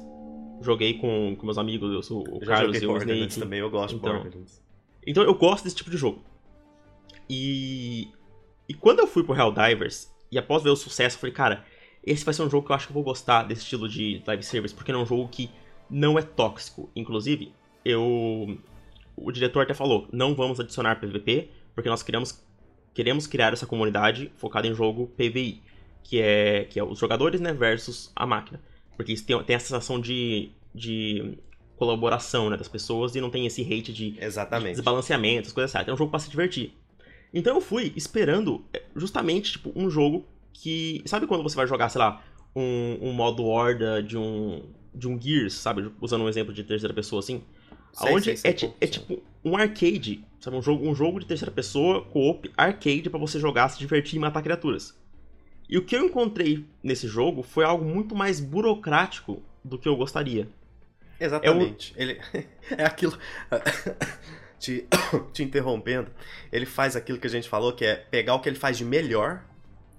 Joguei 0.63 0.95
com, 0.95 1.37
com 1.37 1.45
meus 1.45 1.59
amigos, 1.59 1.93
eu 1.93 2.03
sou 2.03 2.23
o 2.29 2.39
eu 2.41 2.47
Carlos 2.47 2.81
e 2.81 2.87
o 2.87 2.97
Snake. 2.97 3.39
também, 3.39 3.61
eu 3.61 3.71
gosto 3.71 3.97
então, 3.97 4.11
de 4.11 4.19
Borderlands. 4.23 4.63
Então 5.07 5.23
eu 5.23 5.35
gosto 5.35 5.65
desse 5.65 5.77
tipo 5.77 5.91
de 5.91 5.97
jogo. 5.97 6.23
E, 7.29 8.09
e 8.69 8.75
quando 8.75 9.01
eu 9.01 9.07
fui 9.07 9.23
pro 9.23 9.37
Helldivers, 9.37 10.11
e 10.31 10.39
após 10.39 10.63
ver 10.63 10.71
o 10.71 10.77
sucesso, 10.77 11.17
eu 11.17 11.21
falei, 11.21 11.35
cara, 11.35 11.65
esse 12.05 12.25
vai 12.25 12.33
ser 12.35 12.43
um 12.43 12.51
jogo 12.51 12.67
que 12.67 12.73
eu 12.73 12.77
acho 12.77 12.87
que 12.87 12.93
eu 12.93 12.95
vou 12.95 13.03
gostar 13.03 13.43
desse 13.43 13.63
estilo 13.63 13.89
de 13.89 14.23
live 14.27 14.43
service, 14.43 14.75
porque 14.75 14.93
não 14.93 15.01
é 15.01 15.03
um 15.03 15.07
jogo 15.07 15.29
que 15.29 15.51
não 15.91 16.19
é 16.19 16.23
tóxico. 16.23 16.91
Inclusive, 16.95 17.53
eu. 17.85 18.59
O 19.17 19.33
diretor 19.33 19.63
até 19.63 19.75
falou: 19.75 20.09
não 20.13 20.35
vamos 20.35 20.61
adicionar 20.61 21.01
PVP, 21.01 21.51
porque 21.75 21.89
nós 21.89 22.03
queremos, 22.03 22.45
queremos 22.95 23.27
criar 23.27 23.53
essa 23.53 23.67
comunidade 23.67 24.33
focada 24.37 24.67
em 24.67 24.75
jogo 24.75 25.09
PVI, 25.17 25.63
que 26.03 26.21
é, 26.21 26.65
que 26.65 26.79
é 26.79 26.85
os 26.85 26.99
jogadores 26.99 27.41
né, 27.41 27.53
versus 27.53 28.13
a 28.15 28.27
máquina. 28.27 28.61
Porque 28.97 29.13
isso 29.13 29.25
tem, 29.25 29.43
tem 29.45 29.57
a 29.57 29.61
sensação 29.61 30.01
de, 30.01 30.51
de 30.75 31.39
colaboração 31.77 32.51
né, 32.51 32.57
das 32.57 32.69
pessoas 32.69 33.15
e 33.15 33.21
não 33.21 33.31
tem 33.31 33.47
esse 33.47 33.63
hate 33.63 33.93
de, 33.93 34.17
Exatamente. 34.21 34.71
de 34.71 34.75
desbalanceamento, 34.77 35.47
as 35.47 35.53
coisas 35.53 35.71
certas. 35.71 35.89
É 35.89 35.95
um 35.95 35.97
jogo 35.97 36.11
para 36.11 36.21
se 36.21 36.29
divertir. 36.29 36.75
Então 37.33 37.55
eu 37.57 37.61
fui 37.61 37.93
esperando 37.95 38.65
é, 38.73 38.83
justamente 38.97 39.53
tipo, 39.53 39.73
um 39.77 39.89
jogo 39.89 40.27
que. 40.63 41.03
Sabe 41.07 41.27
quando 41.27 41.43
você 41.43 41.57
vai 41.57 41.67
jogar, 41.67 41.89
sei 41.89 42.01
lá, 42.01 42.23
um, 42.55 42.99
um 43.01 43.13
modo 43.13 43.45
horda 43.45 44.03
de 44.03 44.17
um. 44.17 44.63
de 44.95 45.09
um 45.09 45.21
Gears, 45.21 45.55
sabe? 45.55 45.91
Usando 46.01 46.25
um 46.25 46.29
exemplo 46.29 46.53
de 46.53 46.65
terceira 46.65 46.95
pessoa 46.95 47.21
assim. 47.21 47.43
Sei, 47.93 48.13
onde 48.13 48.25
sei, 48.25 48.37
sei, 48.37 48.69
é, 48.81 48.85
é, 48.85 48.87
tipo 48.87 49.23
um 49.45 49.57
arcade, 49.57 50.25
sabe? 50.41 50.57
Um 50.57 50.63
jogo, 50.63 50.89
um 50.89 50.95
jogo 50.95 51.21
de 51.21 51.27
terceira 51.27 51.51
pessoa, 51.51 52.05
co-op, 52.05 52.51
arcade 52.57 53.09
para 53.09 53.19
você 53.19 53.41
jogar, 53.41 53.69
se 53.69 53.79
divertir 53.79 54.17
e 54.17 54.19
matar 54.19 54.43
criaturas. 54.43 54.97
E 55.69 55.77
o 55.77 55.85
que 55.85 55.97
eu 55.97 56.05
encontrei 56.05 56.65
nesse 56.83 57.07
jogo 57.07 57.43
foi 57.43 57.65
algo 57.65 57.85
muito 57.85 58.15
mais 58.15 58.41
burocrático 58.41 59.43
do 59.65 59.79
que 59.79 59.89
eu 59.89 59.97
gostaria. 59.97 60.49
Exatamente. 61.21 61.95
É, 61.97 61.99
um... 61.99 62.09
Ele... 62.09 62.21
é 62.71 62.85
aquilo. 62.85 63.19
te... 64.59 64.87
te 65.33 65.43
interrompendo. 65.43 66.11
Ele 66.53 66.67
faz 66.67 66.97
aquilo 66.97 67.19
que 67.19 67.27
a 67.27 67.31
gente 67.31 67.49
falou, 67.49 67.73
que 67.73 67.85
é 67.85 67.97
pegar 67.97 68.35
o 68.35 68.41
que 68.41 68.49
ele 68.49 68.57
faz 68.57 68.77
de 68.77 68.85
melhor 68.85 69.43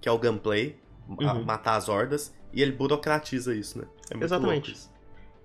que 0.01 0.07
é 0.07 0.11
o 0.11 0.17
gameplay, 0.17 0.77
uhum. 1.07 1.43
matar 1.43 1.75
as 1.75 1.89
hordas, 1.89 2.33
e 2.53 2.61
ele 2.61 2.71
burocratiza 2.71 3.55
isso, 3.55 3.79
né? 3.79 3.85
É 4.11 4.23
Exatamente. 4.23 4.75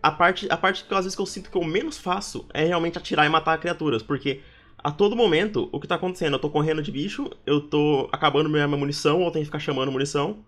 A 0.03 0.11
parte, 0.11 0.47
a 0.51 0.57
parte 0.57 0.85
que 0.85 0.95
às 0.95 1.05
vezes 1.05 1.17
que 1.17 1.23
eu 1.23 1.27
sinto 1.27 1.51
que 1.51 1.57
eu 1.57 1.65
menos 1.65 1.97
faço 1.97 2.47
é 2.53 2.65
realmente 2.65 2.99
atirar 2.99 3.25
e 3.25 3.29
matar 3.29 3.59
criaturas, 3.59 4.03
porque 4.03 4.43
a 4.79 4.91
todo 4.91 5.17
momento 5.17 5.69
o 5.73 5.81
que 5.81 5.89
tá 5.89 5.95
acontecendo? 5.95 6.35
Eu 6.35 6.39
tô 6.39 6.51
correndo 6.51 6.83
de 6.83 6.93
bicho, 6.93 7.31
eu 7.47 7.63
tô 7.63 8.09
acabando 8.13 8.51
minha 8.51 8.69
munição, 8.69 9.23
ou 9.23 9.31
tenho 9.31 9.43
que 9.43 9.47
ficar 9.47 9.59
chamando 9.59 9.91
munição. 9.91 10.45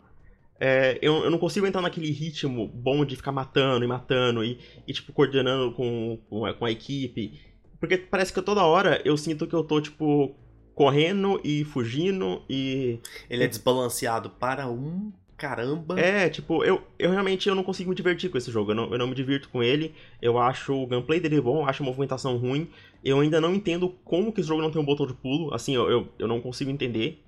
É, 0.60 0.98
eu, 1.02 1.25
eu 1.25 1.30
não 1.30 1.38
consigo 1.38 1.66
entrar 1.66 1.82
naquele 1.82 2.10
ritmo 2.10 2.66
bom 2.68 3.04
de 3.04 3.16
ficar 3.16 3.32
matando 3.32 3.84
e 3.84 3.88
matando 3.88 4.44
e, 4.44 4.58
e 4.86 4.92
tipo, 4.92 5.12
coordenando 5.12 5.72
com, 5.72 6.18
com, 6.28 6.52
com 6.52 6.64
a 6.64 6.70
equipe. 6.70 7.40
Porque 7.80 7.96
parece 7.96 8.32
que 8.32 8.40
toda 8.42 8.64
hora 8.64 9.00
eu 9.04 9.16
sinto 9.16 9.46
que 9.46 9.54
eu 9.54 9.64
tô, 9.64 9.80
tipo, 9.80 10.34
correndo 10.76 11.40
e 11.42 11.64
fugindo 11.64 12.42
e. 12.49 13.00
Ele 13.30 13.42
é 13.42 13.49
desbalanceado 13.49 14.28
para 14.28 14.68
um 14.68 15.11
caramba. 15.35 15.99
É, 15.99 16.28
tipo, 16.28 16.62
eu, 16.62 16.83
eu 16.99 17.11
realmente 17.11 17.49
eu 17.49 17.54
não 17.54 17.64
consigo 17.64 17.88
me 17.88 17.97
divertir 17.97 18.30
com 18.30 18.37
esse 18.37 18.50
jogo. 18.50 18.73
Eu 18.73 18.75
não, 18.75 18.92
eu 18.92 18.99
não 18.99 19.06
me 19.06 19.14
divirto 19.14 19.49
com 19.49 19.62
ele. 19.62 19.95
Eu 20.21 20.38
acho 20.38 20.75
o 20.75 20.87
gameplay 20.87 21.18
dele 21.18 21.40
bom, 21.40 21.62
eu 21.62 21.66
acho 21.66 21.83
a 21.83 21.87
movimentação 21.87 22.37
ruim. 22.37 22.68
Eu 23.02 23.21
ainda 23.21 23.40
não 23.40 23.54
entendo 23.54 23.88
como 24.04 24.30
que 24.30 24.40
esse 24.40 24.49
jogo 24.49 24.61
não 24.61 24.71
tem 24.71 24.80
um 24.80 24.85
botão 24.85 25.06
de 25.06 25.14
pulo. 25.14 25.52
Assim, 25.54 25.75
eu, 25.75 25.90
eu, 25.90 26.09
eu 26.18 26.28
não 26.28 26.42
consigo 26.42 26.71
entender. 26.71 27.23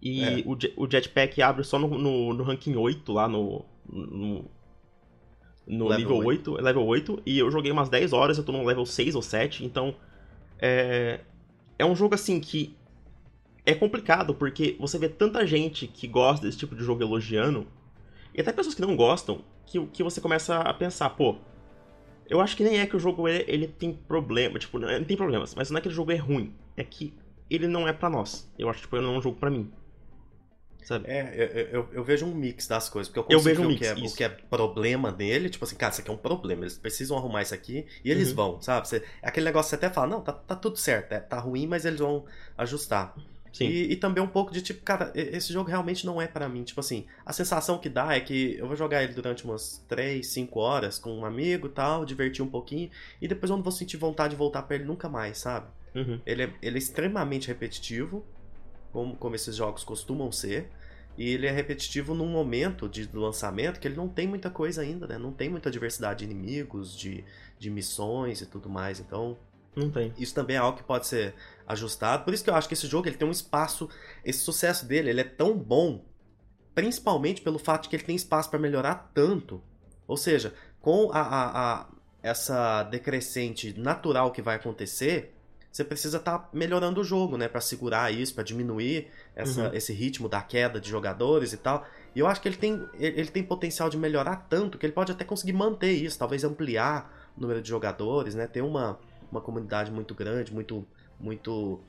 E 0.00 0.22
É. 0.22 0.42
o, 0.46 0.56
o 0.84 0.90
jetpack 0.90 1.42
abre 1.42 1.62
só 1.62 1.78
no, 1.78 1.98
no, 1.98 2.32
no 2.32 2.42
ranking 2.42 2.74
8, 2.74 3.12
lá 3.12 3.28
no. 3.28 3.66
no, 3.86 4.46
no 5.66 5.88
Level 5.88 5.98
nível 5.98 6.26
8, 6.26 6.52
level 6.54 6.86
8. 6.86 7.22
E 7.26 7.38
eu 7.38 7.50
joguei 7.50 7.70
umas 7.70 7.90
10 7.90 8.14
horas, 8.14 8.38
eu 8.38 8.44
tô 8.44 8.52
no 8.52 8.64
level 8.64 8.86
6 8.86 9.14
ou 9.14 9.22
7. 9.22 9.62
Então. 9.62 9.94
É, 10.58 11.20
é 11.78 11.84
um 11.84 11.94
jogo 11.94 12.14
assim 12.14 12.40
que. 12.40 12.74
É 13.66 13.74
complicado, 13.74 14.34
porque 14.34 14.76
você 14.78 14.98
vê 14.98 15.08
tanta 15.08 15.46
gente 15.46 15.86
que 15.86 16.06
gosta 16.06 16.46
desse 16.46 16.58
tipo 16.58 16.74
de 16.76 16.84
jogo 16.84 17.02
elogiando. 17.02 17.66
E 18.34 18.40
até 18.40 18.52
pessoas 18.52 18.74
que 18.74 18.82
não 18.82 18.96
gostam, 18.96 19.44
que, 19.66 19.84
que 19.88 20.02
você 20.02 20.20
começa 20.20 20.60
a 20.60 20.74
pensar, 20.74 21.10
pô. 21.10 21.36
Eu 22.28 22.40
acho 22.40 22.56
que 22.56 22.64
nem 22.64 22.78
é 22.80 22.86
que 22.86 22.96
o 22.96 23.00
jogo 23.00 23.28
ele, 23.28 23.44
ele 23.48 23.68
tem 23.68 23.92
problema, 23.92 24.58
tipo, 24.58 24.78
não, 24.78 24.90
ele 24.90 25.04
tem 25.04 25.16
problemas, 25.16 25.54
mas 25.54 25.70
não 25.70 25.78
é 25.78 25.80
que 25.80 25.88
o 25.88 25.92
jogo 25.92 26.12
é 26.12 26.16
ruim, 26.16 26.54
é 26.76 26.84
que 26.84 27.14
ele 27.50 27.68
não 27.68 27.88
é 27.88 27.92
pra 27.92 28.10
nós. 28.10 28.50
Eu 28.58 28.68
acho 28.70 28.80
que 28.80 28.84
tipo, 28.86 28.96
ele 28.96 29.06
não 29.06 29.14
é 29.14 29.18
um 29.18 29.22
jogo 29.22 29.38
pra 29.38 29.50
mim. 29.50 29.70
Sabe? 30.82 31.06
É, 31.06 31.34
eu, 31.36 31.66
eu, 31.68 31.88
eu 31.92 32.04
vejo 32.04 32.24
um 32.26 32.34
mix 32.34 32.66
das 32.66 32.88
coisas, 32.88 33.12
porque 33.12 33.34
eu 33.34 33.38
Eu 33.38 33.40
vejo 33.42 33.62
um 33.62 33.68
o, 33.70 33.74
que 33.74 33.84
é, 33.84 33.94
o 33.94 34.10
que 34.10 34.24
é 34.24 34.28
problema 34.28 35.12
dele, 35.12 35.50
tipo 35.50 35.64
assim, 35.64 35.76
cara, 35.76 35.92
isso 35.92 36.00
aqui 36.00 36.10
é 36.10 36.14
um 36.14 36.16
problema, 36.16 36.62
eles 36.62 36.78
precisam 36.78 37.16
arrumar 37.16 37.42
isso 37.42 37.54
aqui 37.54 37.86
e 38.04 38.10
eles 38.10 38.30
Uhum. 38.30 38.36
vão, 38.36 38.60
sabe? 38.62 38.88
Você, 38.88 39.04
é 39.22 39.28
aquele 39.28 39.46
negócio 39.46 39.68
que 39.68 39.70
você 39.80 39.86
até 39.86 39.94
fala, 39.94 40.06
não, 40.08 40.20
tá, 40.22 40.32
tá 40.32 40.56
tudo 40.56 40.76
certo, 40.78 41.12
é, 41.12 41.20
tá 41.20 41.38
ruim, 41.40 41.66
mas 41.66 41.84
eles 41.84 42.00
vão 42.00 42.24
ajustar. 42.56 43.14
Sim. 43.54 43.66
E, 43.66 43.92
e 43.92 43.96
também 43.96 44.22
um 44.22 44.28
pouco 44.28 44.52
de 44.52 44.60
tipo, 44.60 44.82
cara, 44.82 45.12
esse 45.14 45.52
jogo 45.52 45.70
realmente 45.70 46.04
não 46.04 46.20
é 46.20 46.26
pra 46.26 46.48
mim. 46.48 46.64
Tipo 46.64 46.80
assim, 46.80 47.06
a 47.24 47.32
sensação 47.32 47.78
que 47.78 47.88
dá 47.88 48.12
é 48.12 48.20
que 48.20 48.56
eu 48.58 48.66
vou 48.66 48.74
jogar 48.74 49.04
ele 49.04 49.14
durante 49.14 49.44
umas 49.44 49.84
3, 49.88 50.26
5 50.26 50.58
horas 50.58 50.98
com 50.98 51.16
um 51.16 51.24
amigo 51.24 51.68
e 51.68 51.70
tal, 51.70 52.04
divertir 52.04 52.44
um 52.44 52.48
pouquinho, 52.48 52.90
e 53.22 53.28
depois 53.28 53.48
eu 53.48 53.56
não 53.56 53.62
vou 53.62 53.70
sentir 53.70 53.96
vontade 53.96 54.32
de 54.32 54.36
voltar 54.36 54.62
pra 54.62 54.74
ele 54.74 54.84
nunca 54.84 55.08
mais, 55.08 55.38
sabe? 55.38 55.68
Uhum. 55.94 56.20
Ele 56.26 56.42
é, 56.42 56.52
ele 56.60 56.74
é 56.74 56.78
extremamente 56.78 57.46
repetitivo, 57.46 58.26
como, 58.92 59.14
como 59.14 59.36
esses 59.36 59.54
jogos 59.54 59.84
costumam 59.84 60.32
ser. 60.32 60.68
E 61.16 61.30
ele 61.30 61.46
é 61.46 61.50
repetitivo 61.52 62.12
num 62.12 62.26
momento 62.26 62.88
de 62.88 63.06
do 63.06 63.20
lançamento 63.20 63.78
que 63.78 63.86
ele 63.86 63.94
não 63.94 64.08
tem 64.08 64.26
muita 64.26 64.50
coisa 64.50 64.82
ainda, 64.82 65.06
né? 65.06 65.16
Não 65.16 65.30
tem 65.30 65.48
muita 65.48 65.70
diversidade 65.70 66.26
de 66.26 66.32
inimigos, 66.32 66.98
de, 66.98 67.24
de 67.56 67.70
missões 67.70 68.40
e 68.40 68.46
tudo 68.46 68.68
mais. 68.68 68.98
Então, 68.98 69.38
Não 69.76 69.90
tem. 69.90 70.12
isso 70.18 70.34
também 70.34 70.56
é 70.56 70.58
algo 70.58 70.78
que 70.78 70.84
pode 70.84 71.06
ser 71.06 71.34
ajustado. 71.66 72.24
Por 72.24 72.32
isso 72.34 72.44
que 72.44 72.50
eu 72.50 72.54
acho 72.54 72.68
que 72.68 72.74
esse 72.74 72.86
jogo 72.86 73.08
ele 73.08 73.16
tem 73.16 73.26
um 73.26 73.32
espaço. 73.32 73.88
Esse 74.24 74.40
sucesso 74.40 74.86
dele 74.86 75.10
ele 75.10 75.20
é 75.20 75.24
tão 75.24 75.56
bom, 75.56 76.04
principalmente 76.74 77.40
pelo 77.42 77.58
fato 77.58 77.84
de 77.84 77.88
que 77.88 77.96
ele 77.96 78.02
tem 78.04 78.16
espaço 78.16 78.50
para 78.50 78.58
melhorar 78.58 79.10
tanto. 79.14 79.62
Ou 80.06 80.16
seja, 80.16 80.52
com 80.80 81.10
a, 81.12 81.20
a- 81.20 81.80
a- 81.80 81.86
essa 82.22 82.82
decrescente 82.84 83.78
natural 83.78 84.30
que 84.32 84.42
vai 84.42 84.56
acontecer, 84.56 85.34
você 85.70 85.82
precisa 85.84 86.18
estar 86.18 86.48
melhorando 86.52 87.00
o 87.00 87.04
jogo, 87.04 87.36
né, 87.36 87.48
para 87.48 87.60
segurar 87.60 88.12
isso, 88.12 88.34
para 88.34 88.44
diminuir 88.44 89.08
essa- 89.34 89.68
Uhum. 89.68 89.74
esse 89.74 89.92
ritmo 89.92 90.28
da 90.28 90.40
queda 90.40 90.80
de 90.80 90.88
jogadores 90.88 91.52
e 91.52 91.56
tal. 91.56 91.84
E 92.14 92.20
eu 92.20 92.26
acho 92.26 92.40
que 92.40 92.48
ele 92.48 92.56
tem, 92.56 92.86
ele 92.98 93.26
tem 93.28 93.42
potencial 93.42 93.88
de 93.90 93.96
melhorar 93.96 94.36
tanto 94.48 94.78
que 94.78 94.86
ele 94.86 94.92
pode 94.92 95.10
até 95.12 95.24
conseguir 95.24 95.52
manter 95.52 95.90
isso, 95.92 96.18
talvez 96.18 96.44
ampliar 96.44 97.32
o 97.36 97.40
número 97.40 97.60
de 97.60 97.68
jogadores, 97.68 98.34
né, 98.34 98.46
ter 98.46 98.62
uma, 98.62 98.98
uma 99.34 99.40
comunidade 99.40 99.90
muito 99.90 100.14
grande, 100.14 100.52
muito 100.52 100.86
muito 101.18 101.80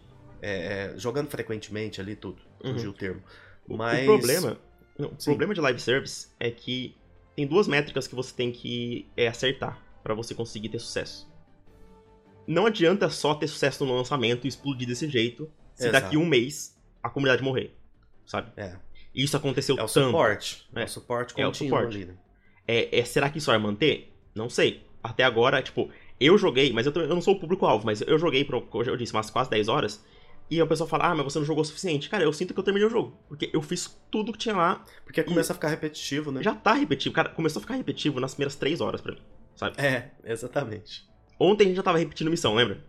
é, 0.42 0.94
é, 0.94 0.98
jogando 0.98 1.30
frequentemente 1.30 2.00
ali 2.00 2.16
tudo, 2.16 2.42
fugiu 2.62 2.92
o 2.92 2.94
termo. 2.94 3.22
Mas 3.68 4.04
O 4.04 4.06
problema, 4.06 4.58
não, 4.98 5.10
o 5.10 5.16
Sim. 5.18 5.32
problema 5.32 5.54
de 5.54 5.62
live 5.62 5.80
service 5.80 6.28
é 6.40 6.52
que 6.52 6.96
tem 7.36 7.46
duas 7.48 7.68
métricas 7.68 8.08
que 8.08 8.16
você 8.16 8.34
tem 8.34 8.52
que 8.52 9.08
é, 9.18 9.28
acertar 9.28 9.80
pra 10.04 10.14
você 10.14 10.34
conseguir 10.36 10.70
ter 10.70 10.80
sucesso. 10.80 11.28
Não 12.48 12.66
adianta 12.68 13.10
só 13.10 13.34
ter 13.34 13.48
sucesso 13.48 13.84
no 13.86 13.96
lançamento 13.96 14.46
e 14.46 14.48
explodir 14.48 14.88
desse 14.88 15.10
jeito 15.10 15.50
se 15.74 15.88
Exato. 15.88 16.04
daqui 16.06 16.18
um 16.18 16.26
mês 16.26 16.80
a 17.02 17.10
comunidade 17.10 17.42
morrer, 17.44 17.76
sabe? 18.26 18.52
É. 18.56 18.76
Isso 19.14 19.36
aconteceu 19.36 19.76
é 19.78 19.84
o 19.84 19.88
tanto. 19.88 20.06
suporte, 20.08 20.68
é, 20.76 20.82
É. 20.82 20.86
o 20.86 20.88
suporte 20.88 21.34
É 21.38 21.44
o 21.44 21.48
contínuo 21.50 21.78
suporte. 21.80 21.96
ali, 21.98 22.06
né? 22.06 22.14
É, 22.68 23.00
é- 23.00 23.06
será 23.06 23.30
que 23.30 23.40
isso 23.40 23.48
vai 23.50 23.58
manter? 23.58 24.14
Não 24.36 24.50
sei. 24.50 24.84
Até 25.04 25.24
agora, 25.24 25.62
tipo, 25.62 25.90
eu 26.20 26.38
joguei, 26.38 26.72
mas 26.74 26.86
eu, 26.86 26.92
também- 26.92 27.10
eu 27.10 27.16
não 27.16 27.22
sou 27.22 27.36
o 27.36 27.40
público-alvo, 27.40 27.86
mas 27.86 28.02
eu 28.02 28.18
joguei, 28.18 28.44
por, 28.46 28.64
eu 28.86 28.98
disse, 28.98 29.14
umas 29.14 29.30
quase 29.30 29.50
10 29.50 29.68
horas. 29.68 30.04
E 30.50 30.62
a 30.62 30.66
pessoa 30.68 30.88
fala, 30.88 31.08
ah, 31.08 31.16
mas 31.16 31.24
você 31.26 31.40
não 31.40 31.46
jogou 31.46 31.64
o 31.64 31.66
suficiente. 31.66 32.08
Cara, 32.08 32.24
eu 32.24 32.32
sinto 32.32 32.54
que 32.54 32.60
eu 32.60 32.64
terminei 32.64 32.88
o 32.88 32.92
jogo. 32.92 33.18
Porque 33.28 33.50
eu 33.52 33.64
fiz 33.64 34.00
tudo 34.12 34.32
que 34.32 34.38
tinha 34.38 34.56
lá. 34.56 34.84
Porque 35.04 35.24
começa 35.24 35.54
a 35.54 35.56
ficar 35.56 35.70
repetitivo, 35.70 36.32
né? 36.32 36.44
Já 36.44 36.54
tá 36.54 36.74
repetitivo. 36.74 37.16
Cara, 37.16 37.30
começou 37.30 37.60
a 37.60 37.62
ficar 37.64 37.74
repetitivo 37.76 38.20
nas 38.20 38.36
primeiras 38.36 38.56
3 38.56 38.80
horas 38.80 39.02
pra 39.02 39.14
mim, 39.14 39.22
sabe? 39.56 39.76
É, 39.82 40.12
exatamente. 40.24 41.10
Ontem 41.40 41.64
a 41.64 41.68
gente 41.68 41.78
já 41.78 41.84
tava 41.84 41.98
repetindo 41.98 42.30
missão, 42.30 42.54
lembra? 42.54 42.84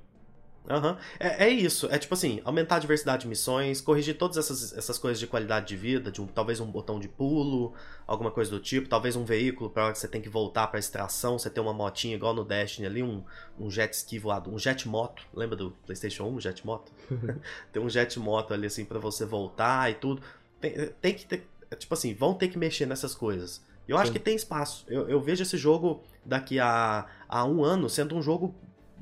Aham. 0.69 0.97
É, 1.19 1.45
é 1.45 1.49
isso. 1.49 1.87
É 1.91 1.99
tipo 1.99 2.15
assim, 2.15 2.41
aumentar 2.45 2.77
a 2.77 2.79
diversidade 2.79 3.23
de 3.23 3.29
missões, 3.29 3.81
corrigir 3.81 4.17
todas 4.17 4.37
essas, 4.37 4.77
essas 4.77 4.99
coisas 4.99 5.19
de 5.19 5.27
qualidade 5.27 5.67
de 5.67 5.77
vida, 5.77 6.11
de 6.11 6.21
um, 6.21 6.27
talvez 6.27 6.61
um 6.61 6.67
botão 6.67 6.99
de 6.99 7.09
pulo, 7.09 7.73
alguma 8.07 8.31
coisa 8.31 8.51
do 8.51 8.59
tipo, 8.59 8.89
talvez 8.89 9.17
um 9.17 9.25
veículo 9.25 9.71
para 9.71 9.85
hora 9.85 9.93
que 9.93 9.99
você 9.99 10.09
tem 10.09 10.21
que 10.21 10.29
voltar 10.29 10.67
pra 10.67 10.79
extração, 10.79 11.39
você 11.39 11.49
tem 11.49 11.63
uma 11.63 11.73
motinha 11.73 12.15
igual 12.15 12.35
no 12.35 12.45
Destiny 12.45 12.87
ali, 12.87 13.03
um, 13.03 13.23
um 13.59 13.71
jet 13.71 13.93
ski 13.95 14.19
voado, 14.19 14.53
um 14.53 14.59
jet 14.59 14.89
moto. 14.89 15.23
Lembra 15.33 15.57
do 15.57 15.71
PlayStation 15.85 16.25
1, 16.25 16.41
jet 16.41 16.67
moto? 16.67 16.93
tem 17.73 17.83
um 17.83 17.89
jet 17.89 18.19
moto 18.19 18.53
ali 18.53 18.67
assim 18.67 18.85
pra 18.85 18.99
você 18.99 19.25
voltar 19.25 19.91
e 19.91 19.95
tudo. 19.95 20.23
Tem, 20.61 20.91
tem 21.01 21.15
que 21.15 21.27
ter, 21.27 21.47
é 21.71 21.77
tipo 21.77 21.95
assim, 21.95 22.15
vão 22.15 22.35
ter 22.35 22.49
que 22.49 22.59
mexer 22.59 22.87
nessas 22.87 23.15
coisas. 23.15 23.65
Eu 23.89 23.97
acho 23.97 24.09
Sim. 24.09 24.15
que 24.15 24.19
tem 24.19 24.35
espaço. 24.35 24.85
Eu, 24.89 25.09
eu 25.09 25.21
vejo 25.21 25.43
esse 25.43 25.57
jogo 25.57 26.03
daqui 26.25 26.59
a, 26.59 27.07
a 27.29 27.45
um 27.45 27.63
ano 27.63 27.89
sendo 27.89 28.17
um 28.17 28.23
jogo 28.23 28.53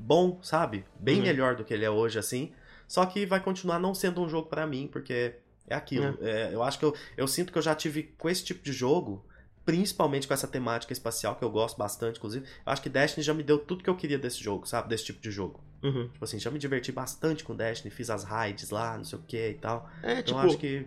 bom, 0.05 0.39
sabe? 0.43 0.85
Bem 0.99 1.17
Uhum. 1.17 1.23
melhor 1.23 1.55
do 1.55 1.63
que 1.65 1.73
ele 1.73 1.83
é 1.85 1.89
hoje, 1.89 2.19
assim. 2.19 2.51
Só 2.87 3.05
que 3.05 3.25
vai 3.25 3.39
continuar 3.39 3.79
não 3.79 3.93
sendo 3.95 4.21
um 4.21 4.29
jogo 4.29 4.47
pra 4.47 4.67
mim, 4.67 4.87
porque 4.91 5.35
é 5.67 5.73
aquilo. 5.75 6.17
É, 6.21 6.53
eu 6.53 6.61
acho 6.61 6.77
que 6.77 6.85
eu, 6.85 6.95
eu 7.17 7.27
sinto 7.27 7.51
que 7.51 7.57
eu 7.57 7.61
já 7.61 7.73
tive 7.73 8.03
com 8.17 8.29
esse 8.29 8.43
tipo 8.43 8.63
de 8.63 8.71
jogo, 8.71 9.25
principalmente 9.65 10.27
com 10.27 10.33
essa 10.35 10.47
temática 10.47 10.93
espacial, 10.93 11.35
que 11.35 11.43
eu 11.43 11.49
gosto 11.49 11.77
bastante, 11.77 12.17
inclusive. 12.17 12.45
Eu 12.65 12.71
acho 12.71 12.81
que 12.83 12.89
Destiny 12.89 13.23
já 13.23 13.33
me 13.33 13.41
deu 13.41 13.57
tudo 13.57 13.83
que 13.83 13.89
eu 13.89 13.95
queria 13.95 14.19
desse 14.19 14.41
jogo, 14.43 14.67
sabe? 14.67 14.87
Desse 14.89 15.05
tipo 15.05 15.19
de 15.19 15.31
jogo. 15.31 15.59
Uhum. 15.83 16.07
Tipo 16.09 16.23
assim, 16.23 16.37
já 16.39 16.51
me 16.51 16.59
diverti 16.59 16.91
bastante 16.91 17.43
com 17.43 17.55
Destiny, 17.55 17.89
fiz 17.91 18.09
as 18.11 18.23
raids 18.23 18.69
lá, 18.69 18.95
não 18.97 19.03
sei 19.03 19.17
o 19.17 19.21
que 19.23 19.49
e 19.49 19.53
tal. 19.55 19.89
É, 20.03 20.11
Então 20.19 20.23
tipo, 20.23 20.39
eu 20.39 20.43
acho 20.45 20.57
que. 20.59 20.85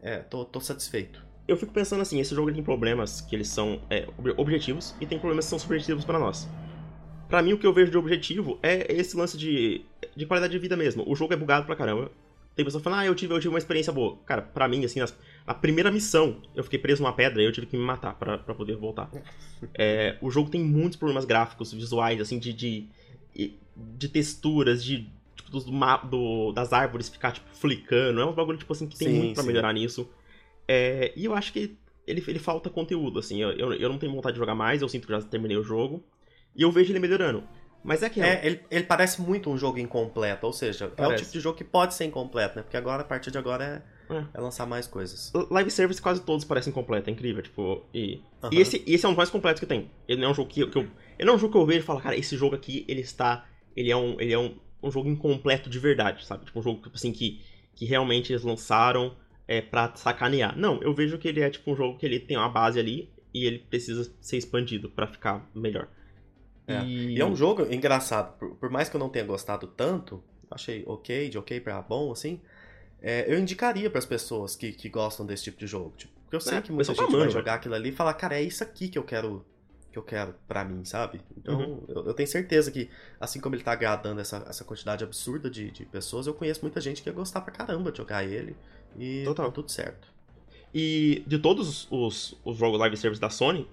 É, 0.00 0.18
tô, 0.20 0.44
tô 0.46 0.60
satisfeito. 0.60 1.22
eu 1.46 1.56
fico 1.56 1.72
pensando 1.72 2.00
assim, 2.00 2.20
esse 2.20 2.34
jogo 2.34 2.52
tem 2.52 2.62
problemas 2.62 3.20
que 3.20 3.34
eles 3.36 3.48
são 3.48 3.82
é, 3.90 4.06
ob- 4.16 4.34
objetivos 4.38 4.94
e 5.00 5.06
tem 5.06 5.18
problemas 5.18 5.44
que 5.46 5.50
são 5.50 5.58
subjetivos 5.58 6.04
pra 6.04 6.18
nós. 6.18 6.48
Pra 7.28 7.42
mim, 7.42 7.52
o 7.52 7.58
que 7.58 7.66
eu 7.66 7.72
vejo 7.72 7.90
de 7.90 7.98
objetivo 7.98 8.58
é 8.62 8.92
esse 8.94 9.16
lance 9.16 9.36
de, 9.36 9.82
de 10.16 10.26
qualidade 10.26 10.52
de 10.52 10.58
vida 10.58 10.76
mesmo. 10.76 11.04
O 11.06 11.14
jogo 11.14 11.34
é 11.34 11.36
bugado 11.36 11.66
pra 11.66 11.76
caramba. 11.76 12.10
Tem 12.56 12.64
pessoa 12.64 12.82
falando, 12.82 13.00
ah, 13.00 13.06
eu 13.06 13.14
tive, 13.14 13.32
eu 13.32 13.38
tive 13.38 13.50
uma 13.52 13.58
experiência 13.58 13.92
boa. 13.92 14.16
Cara, 14.26 14.42
pra 14.42 14.66
mim, 14.66 14.84
assim, 14.84 14.98
nas- 14.98 15.14
na 15.46 15.54
primeira 15.54 15.90
missão, 15.90 16.40
eu 16.56 16.64
fiquei 16.64 16.78
preso 16.78 17.02
numa 17.02 17.12
pedra 17.12 17.40
e 17.42 17.44
eu 17.46 17.52
tive 17.52 17.66
que 17.66 17.76
me 17.76 17.84
matar 17.84 18.14
pra, 18.14 18.38
pra 18.38 18.54
poder 18.54 18.76
voltar. 18.76 19.10
É, 19.74 20.16
o 20.20 20.30
jogo 20.30 20.48
tem 20.50 20.60
muitos 20.60 20.96
problemas 20.96 21.24
gráficos, 21.24 21.72
visuais, 21.72 22.20
assim, 22.20 22.38
de, 22.38 22.52
de, 22.52 22.86
de 23.76 24.08
texturas, 24.08 24.84
de 24.84 25.08
tipo, 25.36 25.50
dos 25.50 25.64
do- 25.64 26.52
das 26.52 26.72
árvores 26.72 27.08
ficar, 27.08 27.32
tipo, 27.32 27.46
flicando. 27.52 28.20
É 28.20 28.24
um 28.24 28.32
bagulho, 28.32 28.58
tipo 28.58 28.72
assim, 28.72 28.86
que 28.88 28.96
tem 28.96 29.08
Sim, 29.08 29.18
muito 29.18 29.34
pra 29.34 29.42
sim. 29.42 29.48
melhorar 29.48 29.72
nisso. 29.72 30.08
É, 30.66 31.12
e 31.16 31.24
eu 31.24 31.34
acho 31.34 31.52
que 31.52 31.76
ele, 32.06 32.22
ele 32.26 32.38
falta 32.38 32.70
conteúdo, 32.70 33.18
assim. 33.18 33.40
Eu, 33.40 33.50
eu, 33.52 33.72
eu 33.74 33.88
não 33.88 33.98
tenho 33.98 34.12
vontade 34.12 34.34
de 34.34 34.38
jogar 34.38 34.54
mais, 34.54 34.82
eu 34.82 34.88
sinto 34.88 35.06
que 35.06 35.12
já 35.12 35.20
terminei 35.22 35.56
o 35.56 35.62
jogo. 35.64 36.02
E 36.54 36.62
eu 36.62 36.70
vejo 36.72 36.92
ele 36.92 36.98
melhorando. 36.98 37.42
Mas 37.84 38.02
é 38.02 38.10
que 38.10 38.20
É, 38.20 38.44
ele, 38.44 38.60
ele 38.70 38.84
parece 38.84 39.20
muito 39.22 39.48
um 39.48 39.56
jogo 39.56 39.78
incompleto, 39.78 40.44
ou 40.46 40.52
seja, 40.52 40.86
é 40.86 40.88
o 40.88 40.90
Parece. 40.90 41.22
tipo 41.24 41.32
de 41.34 41.40
jogo 41.40 41.56
que 41.56 41.64
pode 41.64 41.94
ser 41.94 42.04
incompleto, 42.04 42.56
né? 42.56 42.62
Porque 42.62 42.76
agora, 42.76 43.02
a 43.02 43.04
partir 43.04 43.30
de 43.30 43.38
agora, 43.38 43.82
é, 44.10 44.14
É. 44.14 44.24
é 44.34 44.40
lançar 44.40 44.66
mais 44.66 44.86
coisas. 44.86 45.32
Live 45.50 45.70
service 45.70 46.02
quase 46.02 46.20
todos 46.22 46.44
parecem 46.44 46.72
completos, 46.72 47.06
é 47.08 47.12
incrível, 47.12 47.40
tipo, 47.42 47.86
e, 47.94 48.20
e 48.50 48.58
esse, 48.60 48.82
esse 48.86 49.04
é 49.06 49.08
um 49.08 49.12
dos 49.12 49.16
mais 49.16 49.30
completos 49.30 49.60
que 49.60 49.66
tem. 49.66 49.90
Ele 50.08 50.20
não 50.20 50.28
é 50.28 50.30
um 50.32 50.34
jogo 50.34 50.50
que, 50.50 50.60
eu- 50.60 50.70
que 50.70 50.76
eu, 50.78 50.82
ele 51.18 51.26
não 51.26 51.34
é 51.34 51.36
um 51.36 51.38
jogo 51.38 51.52
que 51.52 51.58
eu 51.58 51.64
vejo 51.66 51.78
e 51.80 51.82
falo, 51.82 52.00
cara, 52.00 52.16
esse 52.16 52.36
jogo 52.36 52.56
aqui, 52.56 52.84
ele 52.88 53.00
está, 53.00 53.46
ele 53.76 53.90
é 53.90 53.96
um, 53.96 54.20
ele 54.20 54.32
é 54.32 54.38
um, 54.38 54.58
um 54.82 54.90
jogo 54.90 55.08
incompleto 55.08 55.70
de 55.70 55.78
verdade, 55.78 56.26
sabe? 56.26 56.44
Tipo, 56.46 56.58
um 56.58 56.62
jogo, 56.62 56.82
tipo 56.82 56.96
assim, 56.96 57.12
que, 57.12 57.40
que 57.76 57.84
realmente 57.86 58.32
eles 58.32 58.42
lançaram 58.42 59.16
é, 59.46 59.62
pra 59.62 59.94
sacanear. 59.94 60.58
Não, 60.58 60.82
eu 60.82 60.92
vejo 60.92 61.16
que 61.16 61.28
ele 61.28 61.40
é, 61.40 61.48
tipo, 61.48 61.70
um 61.72 61.76
jogo 61.76 61.96
que 61.96 62.04
ele 62.04 62.18
tem 62.18 62.36
uma 62.36 62.48
base 62.48 62.78
ali 62.78 63.08
e 63.32 63.44
ele 63.46 63.60
precisa 63.60 64.12
ser 64.20 64.36
expandido 64.36 64.90
pra 64.90 65.06
ficar 65.06 65.48
melhor. 65.54 65.88
É. 66.68 66.86
E, 67.14 67.18
E 67.18 67.20
é 67.20 67.26
um 67.26 67.34
jogo 67.36 67.62
engraçado, 67.72 68.38
por, 68.38 68.56
por 68.56 68.70
mais 68.70 68.88
que 68.88 68.96
eu 68.96 69.00
não 69.00 69.08
tenha 69.10 69.24
gostado 69.24 69.66
tanto, 69.68 70.22
achei 70.50 70.84
ok, 70.86 71.28
de 71.30 71.38
ok 71.38 71.60
pra 71.60 71.80
bom, 71.82 72.12
assim, 72.12 72.40
é, 73.02 73.32
eu 73.32 73.38
indicaria 73.38 73.90
pras 73.90 74.06
pessoas 74.06 74.56
que, 74.56 74.72
que 74.72 74.88
gostam 74.88 75.26
desse 75.26 75.44
tipo 75.44 75.58
de 75.58 75.66
jogo. 75.66 75.94
Tipo, 75.96 76.14
porque 76.22 76.36
eu 76.36 76.40
sei 76.40 76.58
É, 76.58 76.62
que 76.62 76.72
muita 76.72 76.94
tá 76.94 76.94
gente 76.94 77.16
vai 77.16 77.30
jogar 77.30 77.54
aquilo 77.54 77.74
ali 77.74 77.90
e 77.90 77.92
falar, 77.92 78.14
cara, 78.14 78.36
é 78.38 78.42
isso 78.42 78.62
aqui 78.64 78.88
que 78.88 78.98
eu 78.98 79.04
quero 79.04 79.46
que 79.92 79.98
eu 79.98 80.02
quero 80.02 80.34
pra 80.46 80.64
mim, 80.64 80.84
sabe? 80.84 81.22
Então, 81.36 81.58
Uhum. 81.60 81.86
eu, 81.88 82.06
eu 82.08 82.14
tenho 82.14 82.28
certeza 82.28 82.70
que, 82.70 82.90
assim 83.20 83.40
como 83.40 83.54
ele 83.54 83.62
tá 83.64 83.72
agradando 83.72 84.20
essa, 84.20 84.44
essa 84.48 84.64
quantidade 84.64 85.02
absurda 85.04 85.50
de, 85.50 85.70
de 85.70 85.86
pessoas, 85.86 86.26
eu 86.26 86.34
conheço 86.34 86.60
muita 86.62 86.80
gente 86.80 87.02
que 87.02 87.08
ia 87.08 87.12
gostar 87.14 87.40
pra 87.40 87.52
caramba 87.52 87.90
de 87.90 87.98
jogar 87.98 88.24
ele. 88.24 88.56
E 88.98 89.24
Total. 89.24 89.46
tá 89.46 89.50
tudo 89.50 89.70
certo. 89.70 90.08
E 90.74 91.24
de 91.26 91.38
todos 91.38 91.88
os, 91.90 92.38
os 92.44 92.56
jogos 92.58 92.78
live 92.80 92.96
service 92.96 93.20
da 93.20 93.30
Sony, 93.30 93.66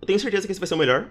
eu 0.00 0.06
tenho 0.06 0.20
certeza 0.20 0.46
que 0.46 0.52
esse 0.52 0.60
vai 0.60 0.66
ser 0.68 0.74
o 0.74 0.78
melhor. 0.78 1.10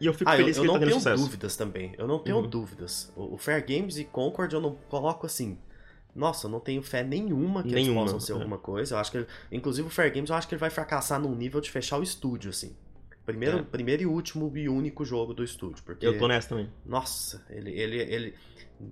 E 0.00 0.06
eu 0.06 0.12
fico 0.14 0.28
Ah, 0.30 0.34
eu, 0.34 0.38
feliz 0.40 0.56
eu 0.56 0.62
que 0.62 0.66
ele 0.66 0.72
não 0.72 0.80
tá 0.80 0.86
tenho 0.86 0.98
sucesso. 0.98 1.22
dúvidas 1.22 1.56
também. 1.56 1.94
Eu 1.96 2.06
não 2.08 2.18
tenho 2.18 2.38
Uhum. 2.38 2.48
dúvidas. 2.48 3.12
O, 3.16 3.34
o 3.34 3.38
Fair 3.38 3.64
Games 3.66 3.96
e 3.98 4.04
Concord 4.04 4.52
eu 4.54 4.60
não 4.60 4.74
coloco 4.88 5.26
assim. 5.26 5.58
Nossa, 6.14 6.46
eu 6.46 6.50
não 6.50 6.60
tenho 6.60 6.82
fé 6.82 7.02
nenhuma 7.02 7.62
que 7.62 7.72
Nenhuma, 7.74 8.02
eles 8.02 8.12
possam 8.12 8.20
ser 8.20 8.32
é. 8.32 8.34
alguma 8.36 8.58
coisa. 8.58 8.94
Eu 8.94 8.98
acho 8.98 9.10
que, 9.10 9.18
ele- 9.18 9.26
inclusive 9.50 9.86
o 9.88 9.90
Fair 9.90 10.12
Games, 10.14 10.30
eu 10.30 10.36
acho 10.36 10.46
que 10.48 10.54
ele 10.54 10.60
vai 10.60 10.70
fracassar 10.70 11.20
num 11.20 11.34
nível 11.34 11.60
de 11.60 11.70
fechar 11.70 11.98
o 11.98 12.02
estúdio, 12.02 12.50
assim. 12.50 12.76
Primeiro, 13.26 13.58
É. 13.58 13.62
primeiro 13.62 14.02
e 14.02 14.06
último 14.06 14.52
e 14.56 14.68
único 14.68 15.04
jogo 15.04 15.32
do 15.32 15.42
estúdio, 15.42 15.82
porque 15.84 16.06
Eu 16.06 16.18
tô 16.18 16.28
nessa 16.28 16.50
também. 16.50 16.70
nossa, 16.84 17.44
ele 17.48 17.70
ele 17.72 17.96
ele 17.98 18.34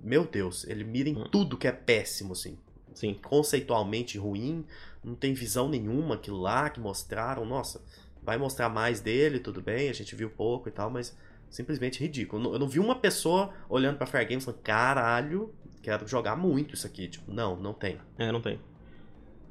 meu 0.03 0.25
Deus, 0.25 0.65
ele 0.67 0.83
mira 0.83 1.07
em 1.09 1.15
Hum. 1.17 1.27
tudo 1.31 1.55
que 1.57 1.67
é 1.67 1.71
péssimo, 1.71 2.33
assim. 2.33 2.57
Sim. 2.95 3.13
Conceitualmente 3.23 4.17
ruim, 4.17 4.65
não 5.03 5.15
tem 5.15 5.33
visão 5.33 5.69
nenhuma 5.69 6.15
aquilo 6.15 6.39
lá 6.41 6.69
que 6.69 6.79
mostraram. 6.79 7.45
Nossa, 7.45 7.81
vai 8.25 8.37
mostrar 8.37 8.69
mais 8.69 8.99
dele, 8.99 9.39
tudo 9.39 9.61
bem, 9.61 9.89
a 9.89 9.93
gente 9.93 10.15
viu 10.15 10.29
pouco 10.29 10.69
e 10.69 10.71
tal, 10.71 10.89
mas 10.89 11.15
simplesmente 11.49 11.99
ridículo. 11.99 12.53
Eu 12.53 12.59
não, 12.59 12.67
vi 12.67 12.79
uma 12.79 12.95
pessoa 12.95 13.53
olhando 13.69 13.97
pra 13.97 14.07
Fair 14.07 14.27
Games 14.27 14.43
falando, 14.43 14.61
caralho, 14.61 15.53
quero 15.81 16.07
jogar 16.07 16.35
muito 16.35 16.73
isso 16.73 16.87
aqui. 16.87 17.07
Tipo, 17.07 17.31
não, 17.31 17.55
não 17.55 17.73
tem. 17.73 17.97
É, 18.17 18.31
não 18.31 18.41
tem. 18.41 18.59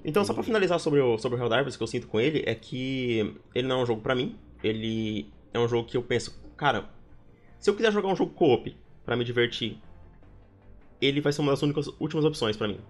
Então, 0.05 0.25
só 0.25 0.35
pra 0.35 0.43
finalizar 0.43 0.81
sobre 0.81 1.00
o, 1.00 1.17
sobre 1.17 1.38
o 1.38 1.43
Helldivers, 1.43 1.76
o 1.76 1.79
que 1.79 1.85
eu 1.85 1.88
sinto 1.88 2.09
com 2.09 2.19
ele 2.19 2.43
é 2.45 2.55
que 2.55 3.37
ele 3.55 3.69
não 3.69 3.81
é 3.81 3.83
um 3.83 3.87
jogo 3.87 4.00
pra 4.00 4.14
mim. 4.14 4.37
Ele 4.64 5.31
é 5.55 5.59
um 5.59 5.69
jogo 5.69 5.88
que 5.88 5.97
eu 5.97 6.02
penso, 6.02 6.43
cara, 6.57 6.91
se 7.59 7.71
eu 7.71 7.76
quiser 7.76 7.93
jogar 7.93 8.09
um 8.09 8.17
jogo 8.17 8.33
co-op 8.33 8.76
pra 9.05 9.17
me 9.17 9.25
divertir, 9.25 9.79
ele 11.00 11.21
vai 11.21 11.33
ser 11.33 11.43
uma 11.43 11.52
das 11.52 11.62
únicas 11.62 11.87
últimas 12.00 12.25
opções 12.25 12.57
pra 12.57 12.67
mim. 12.67 12.81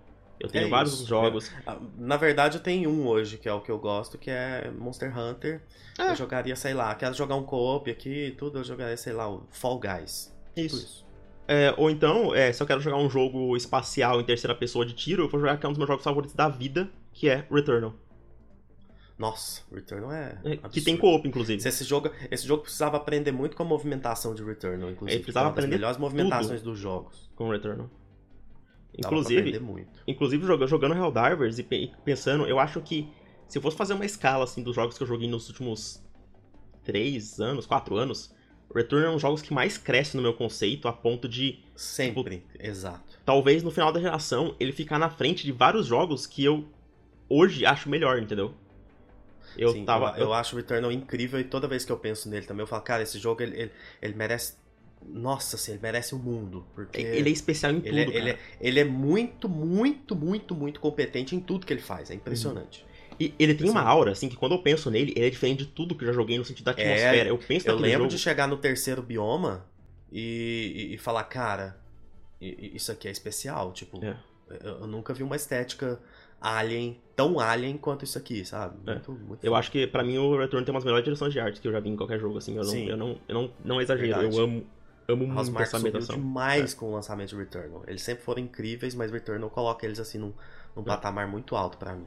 Eu 0.43 0.49
tenho 0.49 0.67
É 0.67 0.69
vários 0.69 0.95
isso, 0.95 1.07
jogos. 1.07 1.51
Ah, 1.65 1.79
Na 1.97 2.17
verdade, 2.17 2.57
eu 2.59 2.63
tenho 2.63 2.91
um 2.91 3.07
hoje, 3.07 3.39
que 3.39 3.49
é 3.49 3.53
o 3.53 3.61
que 3.61 3.71
eu 3.71 3.79
gosto, 3.79 4.19
que 4.19 4.29
é 4.29 4.71
Monster 4.77 5.17
Hunter. 5.17 5.63
Ah. 5.97 6.09
Eu 6.09 6.17
jogaria, 6.17 6.57
sei 6.57 6.75
lá, 6.75 6.93
quero 6.97 7.15
jogar 7.15 7.37
um 7.37 7.45
co-op 7.45 7.89
aqui 7.89 8.27
e 8.27 8.31
tudo, 8.33 8.59
eu 8.59 8.65
jogaria, 8.65 8.97
sei 8.97 9.13
lá, 9.13 9.31
o 9.31 9.47
Fall 9.51 9.79
Guys. 9.79 10.35
Tipo 10.55 10.67
Isso. 10.67 10.77
isso. 10.85 11.07
É, 11.47 11.75
ou 11.77 11.91
então, 11.91 12.35
é, 12.35 12.53
se 12.53 12.63
eu 12.63 12.67
quero 12.67 12.81
jogar 12.81 12.97
um 12.97 13.09
jogo 13.11 13.57
espacial 13.57 14.21
em 14.21 14.25
terceira 14.25 14.55
pessoa 14.55 14.85
de 14.87 14.95
tiro, 14.95 15.25
eu 15.25 15.29
vou 15.29 15.39
jogar 15.41 15.59
que 15.59 15.67
é 15.67 15.69
um 15.69 15.73
dos 15.73 15.79
meus 15.79 15.89
jogos 15.89 16.05
favoritos 16.05 16.35
da 16.35 16.49
vida, 16.49 16.91
que 17.13 17.29
é 17.29 17.45
Returnal. 17.51 17.95
Nossa, 19.19 19.63
Returnal 19.73 20.13
é. 20.13 20.39
É, 20.45 20.57
que 20.57 20.65
absurdo. 20.67 20.85
tem 20.85 20.97
co-op, 20.97 21.29
inclusive. 21.29 21.61
Se 21.61 21.69
Esse 21.69 21.85
jogo, 21.85 22.11
esse 22.31 22.47
jogo 22.47 22.63
precisava 22.63 22.97
aprender 22.97 23.31
muito 23.31 23.57
com 23.57 23.63
a 23.63 23.67
movimentação 23.67 24.35
de 24.35 24.43
Returnal, 24.43 24.91
inclusive. 24.91 25.17
Ele 25.19 25.23
precisava 25.25 25.47
é 25.47 25.51
das 25.51 25.59
aprender 25.59 25.77
melhores 25.77 25.99
movimentações 25.99 26.63
dos 26.63 26.79
jogos. 26.79 27.31
Com 27.37 27.49
Returnal. 27.51 27.89
Inclusive. 28.97 29.63
Inclusive, 30.07 30.47
joga- 30.47 30.67
jogando 30.67 30.95
Helldivers 30.95 31.59
e 31.59 31.63
pe- 31.63 31.77
e 31.85 31.97
pensando, 32.05 32.47
eu 32.47 32.59
acho 32.59 32.81
que 32.83 33.13
se 33.49 33.59
eu 33.59 33.63
fosse 33.63 33.77
fazer 33.77 33.95
uma 33.95 34.05
escala 34.05 34.45
assim 34.45 34.63
dos 34.63 34.75
jogos 34.75 34.97
que 34.97 35.03
eu 35.03 35.07
joguei 35.07 35.29
nos 35.29 35.49
últimos 35.49 36.03
3 36.85 37.41
anos, 37.41 37.67
4 37.67 37.97
anos, 37.97 38.35
Return 38.75 39.07
é 39.07 39.11
um 39.11 39.15
dos 39.15 39.23
jogos 39.23 39.43
que 39.43 39.55
mais 39.55 39.79
cresce 39.79 40.17
no 40.17 40.23
meu 40.23 40.35
conceito, 40.35 40.89
a 40.89 40.93
ponto 40.93 41.29
de, 41.29 41.61
Sempre, 41.77 42.43
exato. 42.59 43.19
talvez 43.25 43.63
no 43.65 43.71
final 43.71 43.93
da 43.93 44.01
geração, 44.01 44.57
ele 44.61 44.73
ficar 44.73 44.99
na 44.99 45.11
frente 45.11 45.45
de 45.45 45.53
vários 45.53 45.87
jogos 45.87 46.27
que 46.27 46.45
eu 46.45 46.69
hoje 47.29 47.67
acho 47.67 47.89
melhor, 47.89 48.19
entendeu? 48.21 48.55
Eu 49.57 49.75
Sim, 49.75 49.85
tava. 49.85 50.15
eu, 50.19 50.27
eu 50.27 50.33
acho 50.33 50.55
o 50.55 50.59
Returnal 50.59 50.91
incrível 50.93 51.39
e 51.41 51.45
toda 51.45 51.69
vez 51.69 51.85
que 51.85 51.93
eu 51.93 51.99
penso 51.99 52.29
nele 52.29 52.47
também, 52.47 52.63
eu 52.63 52.67
falo, 52.67 52.83
cara, 52.83 53.03
esse 53.03 53.19
jogo 53.19 53.43
ele, 53.43 53.57
ele, 53.61 53.73
ele 54.01 54.15
merece. 54.15 54.55
Nossa, 55.09 55.57
assim, 55.57 55.73
ele 55.73 55.81
merece 55.83 56.15
o 56.15 56.19
mundo. 56.19 56.67
Porque 56.75 57.01
Ele 57.01 57.29
é 57.29 57.33
especial 57.33 57.73
em 57.73 57.81
tudo, 57.81 57.89
ele, 57.89 58.01
é, 58.01 58.17
ele, 58.17 58.31
é, 58.31 58.39
ele 58.61 58.81
é 58.81 58.85
muito, 58.85 59.49
muito, 59.49 60.15
muito, 60.17 60.55
muito 60.55 60.81
competente 60.81 61.35
em 61.37 61.41
tudo 61.41 61.67
que 61.67 61.73
ele 61.73 61.83
faz. 61.83 62.11
É 62.11 62.15
impressionante. 62.15 62.85
E 63.21 63.35
ele 63.39 63.55
tem 63.55 63.69
uma 63.69 63.83
aura, 63.83 64.13
assim, 64.13 64.29
que 64.29 64.37
quando 64.37 64.53
eu 64.53 64.63
penso 64.63 64.91
nele, 64.91 65.13
ele 65.15 65.27
é 65.27 65.31
diferente 65.31 65.61
de 65.61 65.67
tudo 65.67 65.95
que 65.95 66.03
eu 66.03 66.09
já 66.09 66.13
joguei 66.15 66.39
no 66.39 66.45
sentido 66.45 66.65
da 66.65 66.71
atmosfera. 66.73 67.29
eu 67.29 67.39
penso 67.39 67.69
É, 67.69 67.71
Eu 67.71 67.77
lembro 67.77 67.99
jogo. 68.05 68.09
de 68.11 68.19
chegar 68.19 68.49
no 68.49 68.57
terceiro 68.57 69.03
bioma 69.03 69.67
e, 70.11 70.89
e- 70.91 70.95
e 70.95 70.99
falar, 70.99 71.25
cara, 71.25 71.77
isso 72.41 72.91
aqui 72.91 73.09
é 73.09 73.11
especial. 73.11 73.73
Tipo, 73.73 74.03
É. 74.05 74.17
eu, 74.65 74.81
eu 74.81 74.87
nunca 74.87 75.13
vi 75.15 75.23
uma 75.23 75.37
estética 75.37 76.01
alien, 76.41 77.01
tão 77.15 77.39
alien 77.39 77.77
quanto 77.77 78.05
isso 78.05 78.19
aqui, 78.19 78.45
sabe? 78.45 78.77
É. 78.91 78.95
Muito, 78.95 79.13
muito 79.13 79.45
Eu 79.45 79.55
acho 79.55 79.71
que 79.71 79.87
pra 79.87 80.03
mim 80.03 80.19
o 80.19 80.37
Return 80.37 80.65
tem 80.65 80.75
umas 80.75 80.85
melhores 80.85 81.05
direções 81.05 81.33
de 81.33 81.39
arte 81.39 81.61
que 81.61 81.69
eu 81.69 81.73
já 81.73 81.79
vi 81.81 81.91
em 81.91 81.97
qualquer 81.97 82.19
jogo, 82.19 82.39
assim. 82.39 82.57
Eu 82.57 82.65
não, 82.65 82.71
Sim. 82.71 82.89
eu 82.89 82.97
não, 82.97 83.19
eu 83.29 83.35
não, 83.35 83.53
não 83.65 83.81
exagero, 83.81 84.09
Verdade. 84.09 84.37
eu 84.37 84.43
amo, 84.43 84.67
amo 85.15 85.27
muito 85.27 85.61
essa 85.63 85.77
ambientação. 85.77 86.17
demais 86.17 86.75
com 86.75 86.91
o 86.91 86.95
lançamento 86.95 87.31
de 87.31 87.37
Returnal. 87.37 87.83
Eles 87.87 88.03
sempre 88.03 88.25
foram 88.25 88.41
incríveis, 88.43 88.95
mas 88.95 89.11
Returnal 89.11 89.49
coloca 89.51 89.85
eles 89.87 89.99
assim 90.01 90.19
num, 90.19 90.33
num 90.77 90.83
É. 90.83 90.87
patamar 90.87 91.27
muito 91.29 91.55
alto 91.57 91.77
pra 91.79 91.95
mim. 91.95 92.07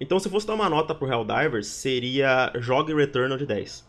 Então, 0.00 0.18
se 0.18 0.28
fosse 0.28 0.46
dar 0.46 0.54
uma 0.54 0.68
nota 0.68 0.94
pro 0.94 1.06
Helldivers, 1.10 1.66
seria 1.68 2.52
jogue 2.56 2.92
Returnal 2.94 3.38
de 3.38 3.46
10. 3.46 3.86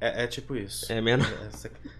É, 0.00 0.24
é 0.24 0.26
tipo 0.26 0.54
isso. 0.54 0.90
É 0.92 1.00
menos. 1.00 1.26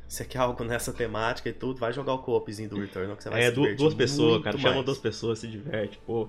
Você 0.07 0.25
quer 0.25 0.39
algo 0.39 0.63
nessa 0.63 0.93
temática 0.93 1.49
e 1.49 1.53
tudo, 1.53 1.81
vai 1.81 1.93
jogar 1.93 2.13
o 2.15 2.19
co-opzinho 2.19 2.69
do 2.69 2.79
Returnal 2.79 3.17
que 3.17 3.23
você 3.23 3.31
vai 3.31 3.41
É, 3.43 3.47
se 3.49 3.55
divertir 3.55 3.77
duas 3.79 3.95
pessoas, 3.95 4.43
cara. 4.43 4.59
Chama 4.59 4.83
duas 4.83 4.99
pessoas, 4.99 5.39
se 5.39 5.49
diverte, 5.49 5.99
pô. 6.07 6.29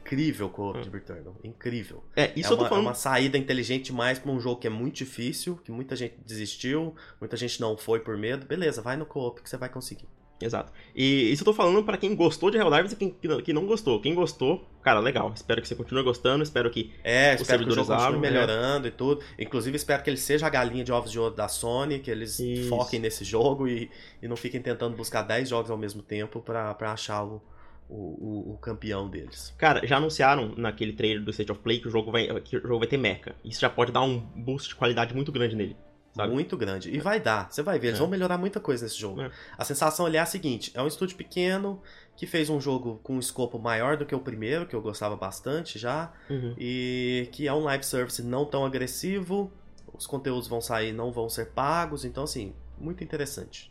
Incrível 0.00 0.46
o 0.46 0.50
co-op 0.50 0.80
de 0.80 0.88
Returnal. 0.88 1.34
Incrível. 1.42 2.02
É, 2.14 2.32
isso 2.36 2.50
é, 2.50 2.52
eu 2.52 2.56
tô 2.56 2.62
uma, 2.62 2.66
é 2.66 2.68
falando. 2.70 2.86
uma 2.86 2.94
saída 2.94 3.36
inteligente 3.36 3.86
demais 3.86 4.18
pra 4.18 4.30
um 4.30 4.38
jogo 4.40 4.60
que 4.60 4.66
é 4.66 4.70
muito 4.70 4.96
difícil, 4.96 5.56
que 5.64 5.70
muita 5.72 5.96
gente 5.96 6.14
desistiu, 6.24 6.94
muita 7.20 7.36
gente 7.36 7.60
não 7.60 7.76
foi 7.76 8.00
por 8.00 8.16
medo. 8.16 8.46
Beleza, 8.46 8.80
vai 8.80 8.96
no 8.96 9.04
co-op 9.06 9.42
que 9.42 9.48
você 9.50 9.56
vai 9.56 9.68
conseguir. 9.68 10.06
Exato. 10.38 10.70
E 10.94 11.32
isso 11.32 11.40
eu 11.42 11.46
tô 11.46 11.54
falando 11.54 11.82
pra 11.82 11.96
quem 11.96 12.14
gostou 12.14 12.50
de 12.50 12.58
Helldivers 12.58 12.92
e 12.92 12.96
quem 12.96 13.08
que 13.42 13.52
não- 13.54 13.66
gostou. 13.66 13.98
Quem 14.02 14.14
gostou, 14.14 14.68
cara, 14.82 15.00
legal. 15.00 15.32
Espero 15.34 15.62
que 15.62 15.66
você 15.66 15.74
continue 15.74 16.02
gostando, 16.04 16.42
espero 16.42 16.70
que. 16.70 16.92
É, 17.02 17.34
Os 17.34 17.40
espero 17.40 17.64
que 17.64 17.70
o 17.70 17.74
jogo 17.74 17.90
abram, 17.94 18.20
melhorando 18.20 18.86
e 18.86 18.90
tudo. 18.90 19.22
Inclusive, 19.38 19.74
espero 19.76 20.02
que 20.02 20.10
ele 20.10 20.18
seja 20.18 20.46
a 20.46 20.50
galinha 20.50 20.84
de 20.84 20.92
ovos 20.92 21.10
de 21.10 21.18
ouro 21.18 21.34
da 21.34 21.48
Sony, 21.48 22.00
que 22.00 22.10
eles 22.10 22.38
Isso. 22.38 22.68
foquem 22.68 23.00
nesse 23.00 23.24
jogo 23.24 23.66
e, 23.66 23.90
e 24.22 24.28
não 24.28 24.36
fiquem 24.36 24.60
tentando 24.60 24.94
buscar 24.94 25.22
10 25.22 25.48
jogos 25.48 25.70
ao 25.70 25.78
mesmo 25.78 26.02
tempo 26.02 26.40
pra, 26.42 26.74
pra 26.74 26.92
achar 26.92 27.24
o, 27.24 27.40
o, 27.88 27.94
o- 27.94 28.54
o 28.54 28.58
campeão 28.58 29.08
deles. 29.08 29.54
Cara, 29.58 29.86
já 29.86 29.96
anunciaram 29.98 30.54
naquele 30.56 30.92
trailer 30.92 31.22
do 31.24 31.30
State 31.30 31.52
of 31.52 31.60
Play 31.60 31.78
que 31.80 31.88
o 31.88 31.90
jogo 31.90 32.10
vai, 32.10 32.26
que 32.40 32.56
o 32.56 32.60
jogo 32.62 32.78
vai 32.80 32.88
ter 32.88 32.96
mecha. 32.98 33.34
Isso 33.44 33.60
já 33.60 33.70
pode 33.70 33.92
dar 33.92 34.02
um 34.02 34.18
boost 34.18 34.70
de 34.70 34.74
qualidade 34.74 35.14
muito 35.14 35.30
grande 35.32 35.54
nele. 35.56 35.76
Sabe? 36.14 36.32
Muito 36.32 36.56
grande. 36.56 36.90
E 36.90 36.98
vai 36.98 37.20
dar, 37.20 37.52
você 37.52 37.62
vai 37.62 37.78
ver, 37.78 37.88
eles 37.88 37.98
É. 37.98 38.00
vão 38.00 38.08
melhorar 38.08 38.38
muita 38.38 38.58
coisa 38.58 38.84
nesse 38.84 38.98
jogo. 38.98 39.20
É. 39.20 39.30
A 39.58 39.64
sensação 39.64 40.06
ali 40.06 40.16
é 40.16 40.20
a 40.20 40.24
seguinte: 40.26 40.70
é 40.74 40.80
um 40.82 40.86
estúdio 40.86 41.14
pequeno 41.14 41.82
que 42.16 42.26
fez 42.26 42.48
um 42.48 42.58
jogo 42.58 42.98
com 43.02 43.16
um 43.16 43.18
escopo 43.18 43.58
maior 43.58 43.98
do 43.98 44.06
que 44.06 44.14
o 44.14 44.20
primeiro, 44.20 44.66
que 44.66 44.74
eu 44.74 44.80
gostava 44.80 45.14
bastante 45.14 45.78
já, 45.78 46.10
Uhum. 46.30 46.54
e 46.56 47.28
que 47.32 47.46
é 47.46 47.52
um 47.52 47.64
live 47.64 47.84
service 47.84 48.22
não 48.22 48.46
tão 48.46 48.64
agressivo. 48.64 49.52
Os 49.92 50.06
conteúdos 50.06 50.48
vão 50.48 50.60
sair, 50.62 50.90
não 50.92 51.12
vão 51.12 51.28
ser 51.28 51.50
pagos, 51.50 52.02
então 52.06 52.24
assim, 52.24 52.54
muito 52.78 53.04
interessante. 53.04 53.70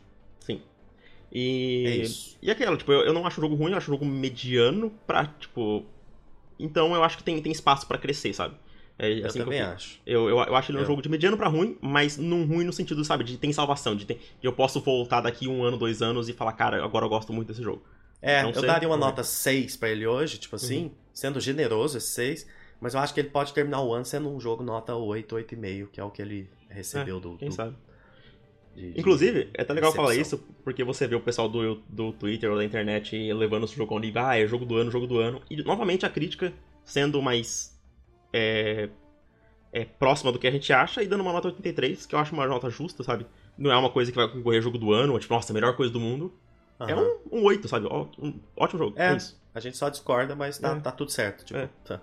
E. 1.38 1.84
É 1.86 1.96
isso. 1.96 2.38
E 2.40 2.50
aquela, 2.50 2.76
tipo, 2.76 2.90
eu, 2.92 3.00
eu 3.02 3.12
não 3.12 3.26
acho 3.26 3.38
o 3.40 3.42
jogo 3.42 3.54
ruim, 3.54 3.72
eu 3.72 3.76
acho 3.78 3.90
o 3.90 3.94
jogo 3.94 4.06
mediano 4.06 4.90
pra, 5.06 5.26
tipo. 5.26 5.84
Então 6.58 6.94
eu 6.94 7.04
acho 7.04 7.18
que 7.18 7.22
tem, 7.24 7.40
tem 7.42 7.52
espaço 7.52 7.86
pra 7.86 7.98
crescer, 7.98 8.32
sabe? 8.32 8.56
É 8.98 9.12
Eu 9.20 9.26
assim 9.26 9.40
que 9.40 9.44
também 9.44 9.60
eu, 9.60 9.66
acho. 9.66 10.00
eu, 10.06 10.28
eu, 10.30 10.38
eu 10.38 10.56
acho 10.56 10.70
ele 10.70 10.78
um 10.78 10.80
Eu- 10.80 10.86
jogo 10.86 11.02
de 11.02 11.08
mediano 11.10 11.36
pra 11.36 11.48
ruim, 11.48 11.76
mas 11.82 12.16
num 12.16 12.46
ruim 12.46 12.64
no 12.64 12.72
sentido, 12.72 13.04
sabe, 13.04 13.24
de 13.24 13.36
tem 13.36 13.52
salvação, 13.52 13.94
de, 13.94 14.06
eu 14.42 14.52
posso 14.54 14.80
voltar 14.80 15.20
daqui 15.20 15.46
um 15.46 15.62
ano, 15.62 15.76
dois 15.76 16.00
anos 16.00 16.30
e 16.30 16.32
falar, 16.32 16.54
cara, 16.54 16.82
agora 16.82 17.04
eu 17.04 17.08
gosto 17.10 17.30
muito 17.30 17.48
desse 17.48 17.62
jogo. 17.62 17.82
É, 18.22 18.42
Não 18.42 18.48
eu 18.48 18.54
sei, 18.60 18.66
daria 18.66 18.88
uma 18.88 18.96
vamos 18.96 19.06
nota 19.10 19.22
6 19.22 19.76
pra 19.76 19.90
ele 19.90 20.06
hoje, 20.06 20.38
tipo 20.38 20.56
assim, 20.56 20.90
sendo 21.12 21.38
generoso 21.38 21.98
esse 21.98 22.08
6, 22.12 22.46
mas 22.80 22.94
eu 22.94 23.00
acho 23.00 23.12
que 23.12 23.20
ele 23.20 23.28
pode 23.28 23.52
terminar 23.52 23.82
o 23.82 23.92
ano 23.92 24.06
sendo 24.06 24.30
um 24.34 24.40
jogo 24.40 24.62
nota 24.64 24.94
8, 24.96 25.34
8,5, 25.36 25.88
que 25.92 26.00
é 26.00 26.04
o 26.04 26.10
que 26.10 26.22
ele 26.22 26.48
recebeu 26.70 27.20
do, 27.20 27.36
Quem 27.36 27.50
do- 27.50 27.54
sabe? 27.54 27.76
De- 28.76 29.00
Inclusive, 29.00 29.48
é 29.54 29.62
até 29.62 29.72
legal 29.72 29.92
falar 29.92 30.14
isso, 30.14 30.38
porque 30.62 30.84
você 30.84 31.06
vê 31.06 31.14
o 31.16 31.20
pessoal 31.20 31.48
do, 31.48 31.76
do 31.88 32.12
Twitter 32.12 32.50
ou 32.50 32.56
da 32.56 32.64
internet 32.64 33.16
levando 33.32 33.64
esse 33.64 33.74
jogo 33.74 33.94
ao 33.94 34.00
nível, 34.00 34.22
ah, 34.22 34.38
é 34.38 34.46
jogo 34.46 34.64
do 34.64 34.76
ano, 34.76 34.90
jogo 34.90 35.06
do 35.06 35.18
ano. 35.18 35.40
E 35.50 35.56
novamente 35.62 36.04
a 36.06 36.10
crítica 36.10 36.52
sendo 36.84 37.20
mais 37.22 37.76
é, 38.32 38.88
é, 39.72 39.84
próxima 39.84 40.30
do 40.30 40.38
que 40.38 40.46
a 40.46 40.50
gente 40.50 40.72
acha 40.72 41.02
e 41.02 41.06
dando 41.06 41.22
uma 41.22 41.32
nota 41.32 41.48
83, 41.48 42.06
que 42.06 42.14
eu 42.14 42.18
acho 42.18 42.32
uma 42.34 42.46
nota 42.46 42.68
justa, 42.70 43.02
sabe? 43.02 43.26
Não 43.58 43.72
é 43.72 43.76
uma 43.76 43.90
coisa 43.90 44.12
que 44.12 44.16
vai 44.16 44.28
concorrer 44.28 44.60
jogo 44.62 44.78
do 44.78 44.92
ano, 44.92 45.14
ou 45.14 45.18
tipo, 45.18 45.32
nossa, 45.34 45.52
a 45.52 45.54
melhor 45.54 45.74
coisa 45.74 45.92
do 45.92 45.98
mundo. 45.98 46.32
É 46.78 46.92
Aham. 46.92 47.06
um, 47.32 47.38
um 47.38 47.44
8, 47.44 47.66
sabe? 47.68 47.86
Ó, 47.88 48.06
um 48.18 48.38
ótimo 48.54 48.78
jogo. 48.78 48.98
É. 48.98 49.12
É 49.12 49.16
isso. 49.16 49.40
A 49.54 49.60
gente 49.60 49.78
só 49.78 49.88
discorda, 49.88 50.36
mas 50.36 50.58
tá, 50.58 50.72
É. 50.76 50.80
tá 50.80 50.92
tudo 50.92 51.10
certo. 51.10 51.42
Tipo, 51.44 51.58
É. 51.60 51.70
tá, 51.84 52.00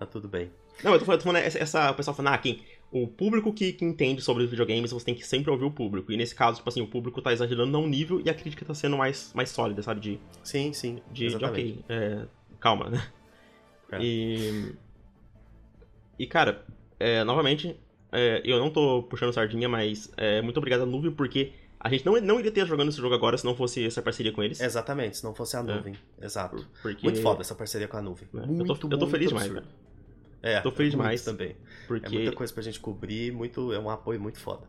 tá 0.00 0.04
tudo 0.06 0.26
bem. 0.26 0.50
Não, 0.82 0.92
eu 0.92 0.98
tô 0.98 1.04
falando, 1.04 1.20
tô 1.20 1.24
falando 1.28 1.42
essa, 1.44 1.58
essa- 1.58 1.90
o 1.92 1.94
pessoal 1.94 2.14
falando, 2.16 2.34
ah, 2.34 2.38
quem, 2.38 2.60
o 2.90 3.06
público 3.06 3.52
que, 3.52 3.72
que 3.72 3.84
entende 3.84 4.22
sobre 4.22 4.44
os 4.44 4.50
videogames, 4.50 4.92
você 4.92 5.04
tem 5.04 5.14
que 5.14 5.26
sempre 5.26 5.50
ouvir 5.50 5.64
o 5.64 5.70
público. 5.70 6.12
E 6.12 6.16
nesse 6.16 6.34
caso, 6.34 6.58
tipo 6.58 6.68
assim, 6.68 6.80
o 6.80 6.86
público 6.86 7.20
tá 7.20 7.32
exagerando 7.32 7.70
num 7.72 7.86
nível 7.86 8.20
e 8.24 8.30
a 8.30 8.34
crítica 8.34 8.64
tá 8.64 8.74
sendo 8.74 8.96
mais, 8.96 9.32
mais 9.34 9.50
sólida, 9.50 9.82
sabe? 9.82 10.00
De, 10.00 10.20
Sim, 10.42 10.72
sim. 10.72 11.00
de, 11.10 11.28
de 11.28 11.44
ok, 11.44 11.84
é, 11.88 12.26
calma, 12.60 12.88
né? 12.90 13.06
É. 13.92 13.98
E. 14.02 14.74
E, 16.18 16.26
cara, 16.26 16.64
é, 16.98 17.22
novamente, 17.24 17.76
é, 18.10 18.40
eu 18.44 18.58
não 18.58 18.70
tô 18.70 19.02
puxando 19.02 19.32
sardinha, 19.32 19.68
mas 19.68 20.10
é, 20.16 20.40
muito 20.40 20.56
obrigado 20.56 20.82
a 20.82 20.86
Nuvem, 20.86 21.10
porque 21.12 21.52
a 21.78 21.90
gente 21.90 22.06
não, 22.06 22.18
não 22.20 22.38
iria 22.40 22.50
ter 22.50 22.66
jogando 22.66 22.88
esse 22.88 22.98
jogo 22.98 23.14
agora 23.14 23.36
se 23.36 23.44
não 23.44 23.54
fosse 23.54 23.84
essa 23.84 24.00
parceria 24.00 24.32
com 24.32 24.42
eles. 24.42 24.60
Exatamente, 24.60 25.18
se 25.18 25.24
não 25.24 25.34
fosse 25.34 25.56
a 25.56 25.62
nuvem. 25.62 25.94
Exato. 26.20 26.66
Porque, 26.82 27.04
Muito 27.06 27.20
foda 27.20 27.42
essa 27.42 27.54
parceria 27.54 27.86
com 27.86 27.96
a 27.98 28.02
nuvem. 28.02 28.26
É, 28.34 28.38
eu 28.38 28.42
tô- 28.42 28.46
Muito, 28.48 28.72
eu 28.72 28.76
tô 28.76 28.88
muito 28.88 29.06
feliz 29.08 29.28
demais, 29.28 29.46
absurdo. 29.46 29.68
É, 30.46 30.60
Tô 30.60 30.70
feliz 30.70 30.92
demais. 30.92 31.24
também. 31.24 31.50
É 31.50 31.86
Porque, 31.88 32.14
muita 32.16 32.32
coisa 32.32 32.52
pra 32.52 32.62
gente 32.62 32.78
cobrir, 32.80 33.32
muito, 33.32 33.72
é 33.72 33.78
um 33.78 33.90
apoio 33.90 34.20
muito 34.20 34.38
foda. 34.38 34.66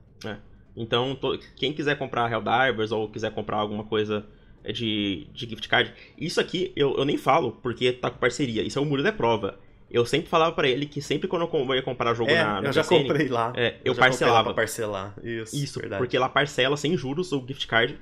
então, 0.76 1.16
to- 1.16 1.40
quem 1.56 1.74
quiser 1.74 1.98
comprar 1.98 2.32
Helldivers 2.32 2.92
ou 2.92 3.10
quiser 3.10 3.32
comprar 3.34 3.58
alguma 3.58 3.84
coisa 3.84 4.26
é, 4.64 4.72
de, 4.72 5.28
de 5.34 5.48
gift 5.48 5.68
card. 5.70 5.94
Isso 6.18 6.40
aqui 6.40 6.72
eu, 6.76 6.98
eu 6.98 7.06
nem 7.06 7.18
falo 7.18 7.52
porque 7.62 7.92
tá 7.94 8.10
com 8.10 8.18
parceria. 8.18 8.64
Isso 8.64 8.78
é 8.80 8.82
o 8.82 8.86
muro 8.86 9.04
da 9.04 9.12
prova. 9.12 9.60
Eu 9.90 10.06
sempre 10.06 10.28
falava 10.30 10.54
para 10.54 10.68
ele 10.68 10.86
que 10.86 11.02
sempre 11.02 11.28
quando 11.30 11.48
eu 11.50 11.76
ia 11.76 11.82
comprar 11.82 12.14
jogo 12.14 12.30
é, 12.30 12.44
na, 12.44 12.62
na 12.62 12.70
eu 12.70 12.74
já 12.74 12.82
PSN, 12.84 13.04
comprei 13.04 13.28
lá. 13.30 13.54
É, 13.56 13.76
eu, 13.86 13.94
eu 13.94 13.96
parcelava. 13.96 14.46
Pra 14.46 14.54
parcelar. 14.56 15.16
Isso, 15.24 15.56
Isso, 15.56 15.80
verdade. 15.80 16.02
porque 16.02 16.18
lá 16.20 16.28
parcela 16.28 16.76
sem 16.76 16.98
juros 16.98 17.32
o 17.32 17.46
gift 17.48 17.66
card. 17.68 17.98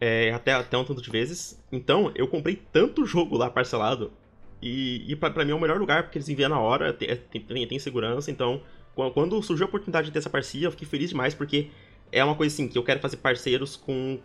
É, 0.00 0.32
até, 0.32 0.52
até 0.54 0.76
um 0.76 0.84
tanto 0.84 1.02
de 1.02 1.10
vezes. 1.10 1.62
Então, 1.70 2.10
eu 2.14 2.26
comprei 2.26 2.56
tanto 2.72 3.04
jogo 3.04 3.36
lá 3.36 3.50
parcelado. 3.50 4.12
E, 4.62 5.10
e 5.10 5.16
pra, 5.16 5.30
pra 5.30 5.44
mim 5.44 5.52
é 5.52 5.54
o 5.54 5.60
melhor 5.60 5.78
lugar, 5.78 6.02
porque 6.04 6.18
eles 6.18 6.28
enviam 6.28 6.48
na 6.50 6.60
hora, 6.60 6.92
tem, 6.92 7.16
tem, 7.16 7.66
tem 7.66 7.78
segurança. 7.78 8.30
Então, 8.30 8.62
quando 9.14 9.42
surgiu 9.42 9.64
a 9.66 9.68
oportunidade 9.68 10.06
de 10.08 10.12
ter 10.12 10.18
essa 10.18 10.28
parceria, 10.30 10.66
eu 10.66 10.70
fiquei 10.70 10.86
feliz 10.86 11.10
demais, 11.10 11.34
porque 11.34 11.70
é 12.12 12.22
uma 12.24 12.34
coisa 12.34 12.52
assim, 12.54 12.68
que 12.68 12.76
eu 12.76 12.84
quero 12.84 13.00
fazer 13.00 13.16
parceiros 13.18 13.76
com 13.76 14.18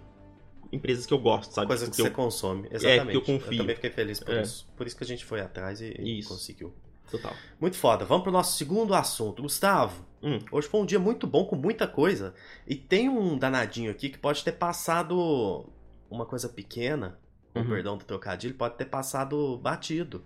empresas 0.72 1.06
que 1.06 1.14
eu 1.14 1.20
gosto, 1.20 1.54
sabe? 1.54 1.68
Coisas 1.68 1.88
Tipo, 1.88 1.96
que, 1.96 2.02
que 2.04 2.08
você 2.10 2.12
eu... 2.12 2.16
consome. 2.26 2.68
Exatamente. 2.72 3.08
É, 3.08 3.12
que 3.12 3.18
eu 3.18 3.22
confio. 3.22 3.58
também 3.58 3.76
fiquei 3.76 3.90
feliz 3.92 4.20
por 4.20 4.34
É. 4.36 4.42
isso. 4.42 4.68
Por 4.76 4.86
isso 4.86 4.98
que 4.98 5.04
a 5.04 5.08
gente 5.08 5.24
foi 5.24 5.40
atrás 5.40 5.80
e, 5.80 5.92
e 5.92 6.24
conseguiu. 6.24 6.74
Total. 7.10 7.34
Muito 7.62 7.78
foda. 7.78 8.04
Vamos 8.04 8.24
pro 8.24 8.32
nosso 8.32 8.58
segundo 8.58 8.94
assunto. 8.94 9.42
Gustavo, 9.44 10.04
Hum. 10.24 10.40
hoje 10.52 10.68
foi 10.68 10.82
um 10.82 10.86
dia 10.86 11.00
muito 11.00 11.28
bom 11.28 11.46
com 11.46 11.56
muita 11.56 11.88
coisa. 11.88 12.34
E 12.68 12.76
tem 12.76 13.08
um 13.08 13.38
danadinho 13.38 13.92
aqui 13.92 14.10
que 14.10 14.18
pode 14.18 14.44
ter 14.44 14.54
passado 14.54 15.70
uma 16.10 16.26
coisa 16.26 16.50
pequena, 16.50 17.18
com 17.56 17.62
Uhum. 17.62 17.70
perdão 17.70 17.98
do 17.98 18.04
trocadilho, 18.04 18.54
pode 18.54 18.76
ter 18.76 18.86
passado 18.86 19.58
batido. 19.58 20.24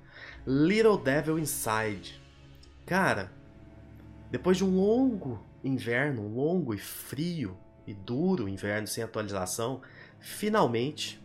Little 0.48 0.98
Devil 0.98 1.38
Inside. 1.38 2.20
Cara, 2.86 3.32
depois 4.32 4.58
de 4.58 4.66
um 4.66 4.76
longo 4.76 5.40
inverno, 5.64 6.24
um 6.24 6.36
longo 6.36 6.74
e 6.74 6.78
frio 6.80 7.56
e 7.86 7.94
duro 7.94 8.50
inverno 8.50 8.88
sem 8.88 9.04
atualização, 9.04 9.82
finalmente 10.20 11.22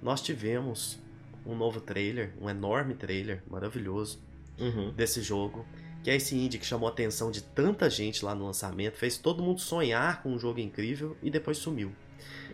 nós 0.00 0.22
tivemos 0.22 0.98
um 1.44 1.54
novo 1.54 1.80
trailer, 1.80 2.32
um 2.40 2.48
enorme 2.48 2.94
trailer, 2.94 3.42
maravilhoso 3.48 4.20
Uhum. 4.58 4.92
desse 4.92 5.20
jogo, 5.22 5.66
que 6.04 6.10
é 6.10 6.16
esse 6.16 6.36
indie 6.36 6.58
que 6.58 6.66
chamou 6.66 6.88
a 6.88 6.92
atenção 6.92 7.30
de 7.30 7.42
tanta 7.42 7.88
gente 7.90 8.24
lá 8.24 8.34
no 8.34 8.44
lançamento, 8.46 8.96
fez 8.96 9.16
todo 9.18 9.42
mundo 9.42 9.60
sonhar 9.60 10.22
com 10.22 10.30
um 10.30 10.38
jogo 10.38 10.60
incrível 10.60 11.16
e 11.22 11.30
depois 11.30 11.58
sumiu. 11.58 11.92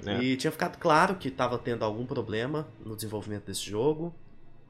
É. 0.07 0.23
E 0.23 0.37
tinha 0.37 0.51
ficado 0.51 0.79
claro 0.79 1.17
que 1.17 1.29
estava 1.29 1.59
tendo 1.59 1.85
algum 1.85 2.07
problema 2.07 2.69
no 2.85 2.95
desenvolvimento 2.95 3.45
desse 3.47 3.63
jogo, 3.69 4.15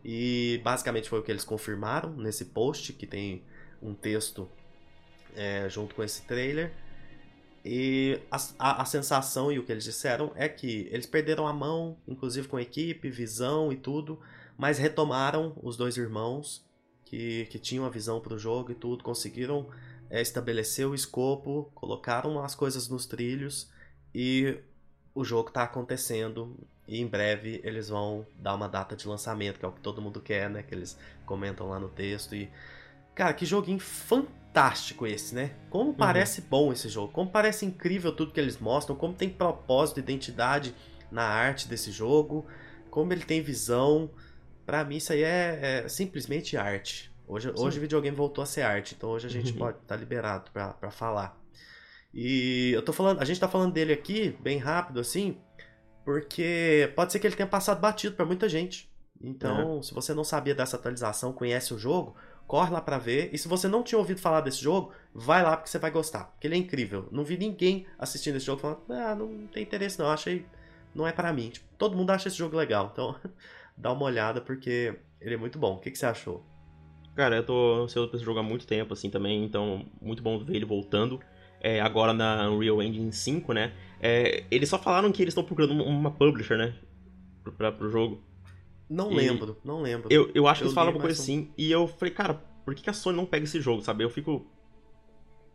e 0.04 0.60
basicamente 0.64 1.08
foi 1.08 1.18
o 1.18 1.22
que 1.22 1.30
eles 1.30 1.44
confirmaram 1.44 2.10
nesse 2.16 2.46
post, 2.46 2.92
que 2.92 3.06
tem 3.06 3.42
um 3.82 3.94
texto 3.94 4.48
é, 5.36 5.68
junto 5.68 5.94
com 5.94 6.02
esse 6.02 6.22
trailer. 6.22 6.72
E 7.64 8.20
a, 8.30 8.36
a- 8.58 8.82
a 8.82 8.84
sensação 8.84 9.52
e 9.52 9.58
o 9.58 9.64
que 9.64 9.72
eles 9.72 9.84
disseram 9.84 10.32
é 10.36 10.48
que 10.48 10.88
eles 10.90 11.06
perderam 11.06 11.46
a 11.46 11.52
mão, 11.52 11.98
inclusive 12.06 12.48
com 12.48 12.58
equipe, 12.58 13.10
visão 13.10 13.72
e 13.72 13.76
tudo, 13.76 14.18
mas 14.56 14.78
retomaram 14.78 15.52
os 15.62 15.76
dois 15.76 15.96
irmãos 15.96 16.64
que, 17.04 17.46
que 17.46 17.58
tinham 17.58 17.84
a 17.84 17.90
visão 17.90 18.20
para 18.20 18.34
o 18.34 18.38
jogo 18.38 18.70
e 18.70 18.74
tudo, 18.74 19.02
conseguiram 19.04 19.68
é, 20.08 20.22
estabelecer 20.22 20.86
o 20.86 20.94
escopo, 20.94 21.70
colocaram 21.74 22.42
as 22.42 22.54
coisas 22.54 22.88
nos 22.88 23.04
trilhos 23.06 23.70
e 24.14 24.56
o 25.18 25.24
jogo 25.24 25.48
está 25.48 25.62
acontecendo. 25.64 26.56
E 26.86 27.00
em 27.00 27.06
breve 27.06 27.60
eles 27.64 27.88
vão 27.88 28.26
dar 28.38 28.54
uma 28.54 28.68
data 28.68 28.96
de 28.96 29.06
lançamento, 29.06 29.58
que 29.58 29.64
é 29.64 29.68
o 29.68 29.72
que 29.72 29.80
todo 29.80 30.00
mundo 30.00 30.20
quer, 30.20 30.48
né? 30.48 30.62
Que 30.62 30.74
eles 30.74 30.98
comentam 31.26 31.68
lá 31.68 31.78
no 31.78 31.88
texto. 31.88 32.34
E, 32.34 32.50
cara, 33.14 33.34
que 33.34 33.44
joguinho 33.44 33.78
fantástico 33.80 35.06
esse, 35.06 35.34
né? 35.34 35.54
Como 35.70 35.92
parece 35.94 36.40
bom 36.42 36.72
esse 36.72 36.88
jogo, 36.88 37.12
como 37.12 37.30
parece 37.30 37.66
incrível 37.66 38.12
tudo 38.12 38.32
que 38.32 38.40
eles 38.40 38.58
mostram, 38.58 38.96
como 38.96 39.12
tem 39.14 39.28
propósito, 39.28 40.00
identidade 40.00 40.74
na 41.10 41.24
arte 41.24 41.68
desse 41.68 41.90
jogo, 41.90 42.46
como 42.90 43.12
ele 43.12 43.24
tem 43.24 43.42
visão. 43.42 44.10
Pra 44.66 44.84
mim, 44.84 44.96
isso 44.96 45.12
aí 45.12 45.22
é, 45.22 45.82
é 45.84 45.88
simplesmente 45.88 46.56
arte. 46.56 47.12
Hoje, 47.26 47.52
Sim. 47.54 47.54
hoje 47.54 47.78
o 47.78 47.80
videogame 47.82 48.16
voltou 48.16 48.42
a 48.42 48.46
ser 48.46 48.62
arte, 48.62 48.94
então 48.96 49.10
hoje 49.10 49.26
a 49.26 49.30
gente 49.30 49.52
Uhum. 49.52 49.58
pode 49.58 49.78
estar 49.78 49.96
liberado 49.96 50.50
pra, 50.52 50.72
pra 50.74 50.90
falar. 50.90 51.37
E 52.20 52.72
eu 52.72 52.82
tô 52.82 52.92
falando, 52.92 53.20
a 53.20 53.24
gente 53.24 53.38
tá 53.38 53.46
falando 53.46 53.72
dele 53.72 53.92
aqui, 53.92 54.36
bem 54.40 54.58
rápido 54.58 54.98
assim, 54.98 55.36
porque 56.04 56.92
pode 56.96 57.12
ser 57.12 57.20
que 57.20 57.28
ele 57.28 57.36
tenha 57.36 57.46
passado 57.46 57.80
batido 57.80 58.16
pra 58.16 58.26
muita 58.26 58.48
gente. 58.48 58.90
Então, 59.22 59.80
se 59.80 59.94
você 59.94 60.12
não 60.12 60.24
sabia 60.24 60.52
dessa 60.52 60.74
atualização, 60.74 61.32
conhece 61.32 61.72
o 61.72 61.78
jogo, 61.78 62.16
corre 62.44 62.72
lá 62.72 62.80
pra 62.80 62.98
ver. 62.98 63.30
E 63.32 63.38
se 63.38 63.46
você 63.46 63.68
não 63.68 63.84
tinha 63.84 64.00
ouvido 64.00 64.20
falar 64.20 64.40
desse 64.40 64.60
jogo, 64.60 64.92
vai 65.14 65.44
lá 65.44 65.56
porque 65.56 65.70
você 65.70 65.78
vai 65.78 65.92
gostar, 65.92 66.24
porque 66.24 66.48
ele 66.48 66.56
é 66.56 66.58
incrível. 66.58 67.08
Não 67.12 67.22
vi 67.22 67.38
ninguém 67.38 67.86
assistindo 67.96 68.34
esse 68.34 68.46
jogo 68.46 68.62
falando: 68.62 68.80
"Ah, 68.90 69.14
não 69.14 69.46
tem 69.46 69.62
interesse 69.62 69.96
não, 70.00 70.10
achei 70.10 70.44
não 70.92 71.06
é 71.06 71.12
pra 71.12 71.32
mim". 71.32 71.50
Tipo, 71.50 71.68
todo 71.78 71.96
mundo 71.96 72.10
acha 72.10 72.26
esse 72.26 72.36
jogo 72.36 72.56
legal. 72.56 72.90
Então, 72.92 73.14
dá 73.78 73.92
uma 73.92 74.06
olhada 74.06 74.40
porque 74.40 74.98
ele 75.20 75.34
é 75.34 75.38
muito 75.38 75.56
bom. 75.56 75.74
O 75.74 75.78
que, 75.78 75.92
que 75.92 75.98
você 75.98 76.06
achou? 76.06 76.44
Cara, 77.14 77.36
eu 77.36 77.46
tô 77.46 77.84
ansioso 77.84 78.08
pra 78.08 78.16
esse 78.16 78.24
jogo 78.24 78.40
há 78.40 78.42
muito 78.42 78.66
tempo, 78.66 78.92
assim, 78.92 79.08
também, 79.08 79.44
então 79.44 79.86
muito 80.02 80.20
bom 80.20 80.36
ver 80.44 80.56
ele 80.56 80.64
voltando. 80.64 81.20
É, 81.60 81.80
agora 81.80 82.12
na 82.12 82.48
Unreal 82.50 82.82
Engine 82.82 83.12
5, 83.12 83.52
né? 83.52 83.72
É, 84.00 84.44
eles 84.50 84.68
só 84.68 84.78
falaram 84.78 85.10
que 85.10 85.20
eles 85.22 85.32
estão 85.32 85.42
procurando 85.44 85.72
uma- 85.82 86.10
publisher, 86.10 86.56
né? 86.56 86.74
Pra, 87.56 87.72
pro 87.72 87.90
jogo. 87.90 88.22
Não 88.88 89.10
E- 89.12 89.16
lembro, 89.16 89.58
não 89.64 89.82
lembro. 89.82 90.08
Eu, 90.10 90.30
eu 90.34 90.46
acho 90.46 90.60
que 90.60 90.64
Eu 90.64 90.68
eles 90.68 90.74
falaram 90.74 90.96
uma 90.96 91.00
coisa 91.02 91.20
assim, 91.20 91.50
e 91.58 91.70
eu 91.70 91.88
falei, 91.88 92.14
cara, 92.14 92.34
por 92.64 92.74
que, 92.74 92.82
que 92.82 92.90
a 92.90 92.92
Sony 92.92 93.16
não 93.16 93.26
pega 93.26 93.44
esse 93.44 93.60
jogo, 93.60 93.82
sabe? 93.82 94.04
Eu 94.04 94.10
fico. 94.10 94.46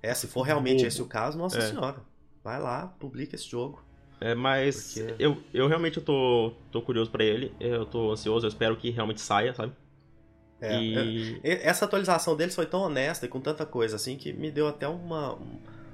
É, 0.01 0.13
se 0.13 0.27
for 0.27 0.41
realmente 0.41 0.77
Bobo. 0.77 0.87
esse 0.87 1.01
o 1.01 1.05
caso, 1.05 1.37
nossa 1.37 1.57
É. 1.59 1.61
senhora. 1.61 1.97
Vai 2.43 2.59
lá, 2.59 2.87
publica 2.99 3.35
esse 3.35 3.49
jogo. 3.49 3.81
É, 4.19 4.35
mas 4.35 4.93
Porque- 4.95 5.15
eu, 5.23 5.37
eu 5.53 5.67
realmente 5.67 5.99
tô, 6.01 6.53
tô 6.71 6.81
curioso 6.81 7.09
pra 7.09 7.23
ele, 7.23 7.53
eu 7.59 7.85
tô 7.85 8.11
ansioso, 8.11 8.45
eu 8.45 8.49
espero 8.49 8.75
que 8.75 8.89
realmente 8.89 9.21
saia, 9.21 9.53
sabe? 9.53 9.71
É, 10.61 10.81
e. 10.81 11.33
E 11.35 11.39
Essa 11.43 11.85
atualização 11.85 12.35
deles 12.35 12.55
foi 12.55 12.65
tão 12.65 12.81
honesta 12.81 13.25
e 13.25 13.29
com 13.29 13.39
tanta 13.39 13.65
coisa 13.65 13.95
assim 13.95 14.17
que 14.17 14.31
me 14.33 14.49
deu 14.51 14.67
até 14.67 14.87
uma, 14.87 15.37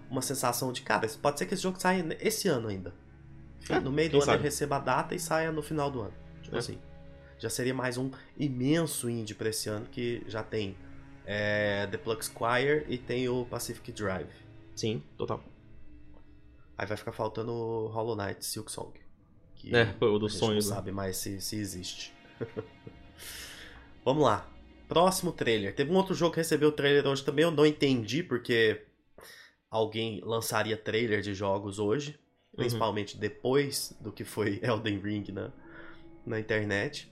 uma 0.09 0.21
sensação 0.21 0.71
de, 0.73 0.81
cara, 0.81 1.07
pode 1.21 1.37
ser 1.39 1.45
que 1.45 1.53
esse 1.53 1.63
jogo 1.63 1.79
saia 1.79 2.05
esse 2.19 2.47
ano 2.47 2.67
ainda. 2.67 2.93
É, 3.69 3.79
no 3.79 3.91
meio 3.91 4.09
do 4.09 4.17
ano 4.17 4.25
sabe? 4.25 4.37
ele 4.37 4.43
receba 4.45 4.77
a 4.77 4.79
data 4.79 5.13
e 5.13 5.19
saia 5.19 5.51
no 5.51 5.61
final 5.61 5.91
do 5.91 6.01
ano. 6.01 6.13
Tipo 6.41 6.55
É. 6.55 6.59
assim. 6.59 6.79
Já 7.37 7.49
seria 7.49 7.73
mais 7.73 7.97
um 7.97 8.09
imenso 8.37 9.09
indie 9.09 9.33
pra 9.35 9.49
esse 9.49 9.69
ano 9.69 9.85
que 9.85 10.23
já 10.27 10.43
tem 10.43 10.75
é, 11.25 11.87
The 11.87 11.97
Plug 11.97 12.23
Squire 12.25 12.85
e 12.89 12.97
tem 12.97 13.29
o 13.29 13.45
Pacific 13.45 13.91
Drive. 13.91 14.27
Sim, 14.75 15.03
total. 15.17 15.41
Aí 16.77 16.85
vai 16.87 16.97
ficar 16.97 17.11
faltando 17.11 17.51
o 17.53 17.87
Hollow 17.87 18.15
Knight 18.15 18.43
Silk 18.45 18.71
Song. 18.71 18.91
Que 19.55 19.75
É, 19.75 19.93
o 20.01 20.15
a 20.15 20.19
dos 20.19 20.31
gente 20.33 20.39
sonhos. 20.39 20.65
não 20.65 20.71
né? 20.71 20.75
sabe 20.77 20.91
mais 20.91 21.17
se, 21.17 21.39
se 21.39 21.57
existe. 21.57 22.13
Vamos 24.03 24.23
lá. 24.23 24.49
Próximo 24.87 25.31
trailer. 25.31 25.75
Teve 25.75 25.91
um 25.91 25.95
outro 25.95 26.15
jogo 26.15 26.31
que 26.33 26.39
recebeu 26.39 26.69
o 26.69 26.71
trailer 26.71 27.05
hoje 27.05 27.23
também. 27.23 27.43
Eu 27.43 27.51
não 27.51 27.65
entendi 27.65 28.23
porque 28.23 28.85
alguém 29.69 30.21
lançaria 30.23 30.77
trailer 30.77 31.21
de 31.21 31.34
jogos 31.34 31.79
hoje. 31.79 32.12
Uhum. 32.51 32.58
Principalmente 32.58 33.17
depois 33.17 33.95
do 33.99 34.12
que 34.12 34.23
foi 34.23 34.60
Elden 34.63 34.99
Ring 34.99 35.25
na, 35.32 35.51
na 36.25 36.39
internet. 36.39 37.12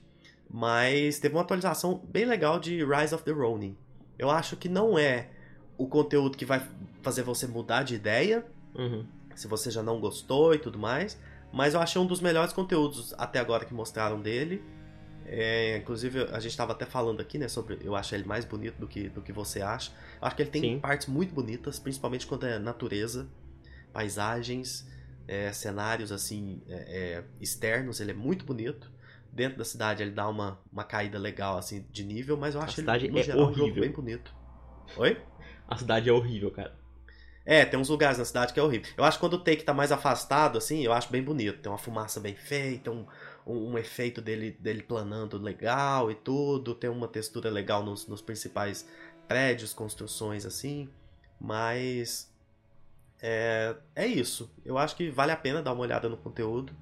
Mas 0.50 1.18
teve 1.18 1.34
uma 1.34 1.42
atualização 1.42 2.02
bem 2.08 2.24
legal 2.24 2.58
de 2.58 2.84
Rise 2.84 3.14
of 3.14 3.22
the 3.24 3.32
Ronin. 3.32 3.76
Eu 4.18 4.30
acho 4.30 4.56
que 4.56 4.68
não 4.68 4.98
é 4.98 5.30
o 5.76 5.86
conteúdo 5.86 6.36
que 6.36 6.44
vai 6.44 6.66
fazer 7.02 7.22
você 7.22 7.46
mudar 7.46 7.82
de 7.82 7.94
ideia 7.94 8.44
Uhum. 8.74 9.06
se 9.34 9.46
você 9.46 9.70
já 9.70 9.82
não 9.82 10.00
gostou 10.00 10.54
e 10.54 10.58
tudo 10.58 10.78
mais. 10.78 11.18
Mas 11.52 11.74
eu 11.74 11.80
achei 11.80 12.00
um 12.00 12.06
dos 12.06 12.20
melhores 12.20 12.52
conteúdos 12.52 13.14
até 13.16 13.38
agora 13.38 13.64
que 13.64 13.72
mostraram 13.72 14.20
dele. 14.20 14.62
É, 15.30 15.76
inclusive, 15.76 16.22
a 16.22 16.40
gente 16.40 16.52
estava 16.52 16.72
até 16.72 16.86
falando 16.86 17.20
aqui, 17.20 17.36
né, 17.38 17.48
sobre 17.48 17.78
eu 17.82 17.94
acho 17.94 18.14
ele 18.14 18.24
mais 18.24 18.44
bonito 18.44 18.78
do 18.78 18.88
que, 18.88 19.08
do 19.08 19.20
que 19.20 19.32
você 19.32 19.60
acha. 19.60 19.92
Eu 20.20 20.26
acho 20.26 20.36
que 20.36 20.42
ele 20.42 20.50
tem 20.50 20.62
Sim. 20.62 20.80
partes 20.80 21.06
muito 21.06 21.34
bonitas, 21.34 21.78
principalmente 21.78 22.26
quando 22.26 22.46
é 22.46 22.58
natureza, 22.58 23.28
paisagens, 23.92 24.86
é, 25.26 25.52
cenários 25.52 26.10
assim 26.10 26.62
é, 26.66 26.74
é, 26.74 27.24
externos, 27.40 28.00
ele 28.00 28.12
é 28.12 28.14
muito 28.14 28.44
bonito. 28.44 28.90
Dentro 29.30 29.58
da 29.58 29.64
cidade 29.64 30.02
ele 30.02 30.12
dá 30.12 30.26
uma, 30.26 30.58
uma 30.72 30.84
caída 30.84 31.18
legal 31.18 31.58
assim 31.58 31.86
de 31.92 32.02
nível, 32.02 32.36
mas 32.36 32.54
eu 32.54 32.62
acho 32.62 32.76
cidade 32.76 33.04
ele 33.04 33.12
no 33.12 33.18
é 33.18 33.22
geral 33.22 33.42
um 33.42 33.52
jogo 33.52 33.64
horrível. 33.64 33.82
bem 33.82 33.92
bonito. 33.92 34.34
Oi? 34.96 35.20
A 35.68 35.76
cidade 35.76 36.08
é 36.08 36.12
horrível, 36.12 36.50
cara. 36.50 36.74
É, 37.50 37.64
tem 37.64 37.80
uns 37.80 37.88
lugares 37.88 38.18
na 38.18 38.26
cidade 38.26 38.52
que 38.52 38.60
é 38.60 38.62
horrível. 38.62 38.92
Eu 38.94 39.04
acho 39.04 39.16
que 39.16 39.20
quando 39.20 39.32
o 39.32 39.38
take 39.38 39.64
tá 39.64 39.72
mais 39.72 39.90
afastado, 39.90 40.58
assim, 40.58 40.84
eu 40.84 40.92
acho 40.92 41.10
bem 41.10 41.22
bonito. 41.22 41.62
Tem 41.62 41.72
uma 41.72 41.78
fumaça 41.78 42.20
bem 42.20 42.34
feita, 42.34 42.90
um, 42.90 43.06
um, 43.46 43.70
um 43.70 43.78
efeito 43.78 44.20
dele, 44.20 44.50
dele 44.60 44.82
planando 44.82 45.38
legal 45.38 46.10
e 46.10 46.14
tudo. 46.14 46.74
Tem 46.74 46.90
uma 46.90 47.08
textura 47.08 47.48
legal 47.48 47.82
nos, 47.82 48.06
nos 48.06 48.20
principais 48.20 48.86
prédios, 49.26 49.72
construções, 49.72 50.44
assim. 50.44 50.90
Mas. 51.40 52.30
É, 53.22 53.74
é 53.96 54.06
isso. 54.06 54.52
Eu 54.62 54.76
acho 54.76 54.94
que 54.94 55.08
vale 55.08 55.32
a 55.32 55.36
pena 55.36 55.62
dar 55.62 55.72
uma 55.72 55.80
olhada 55.80 56.06
no 56.06 56.18
conteúdo. 56.18 56.76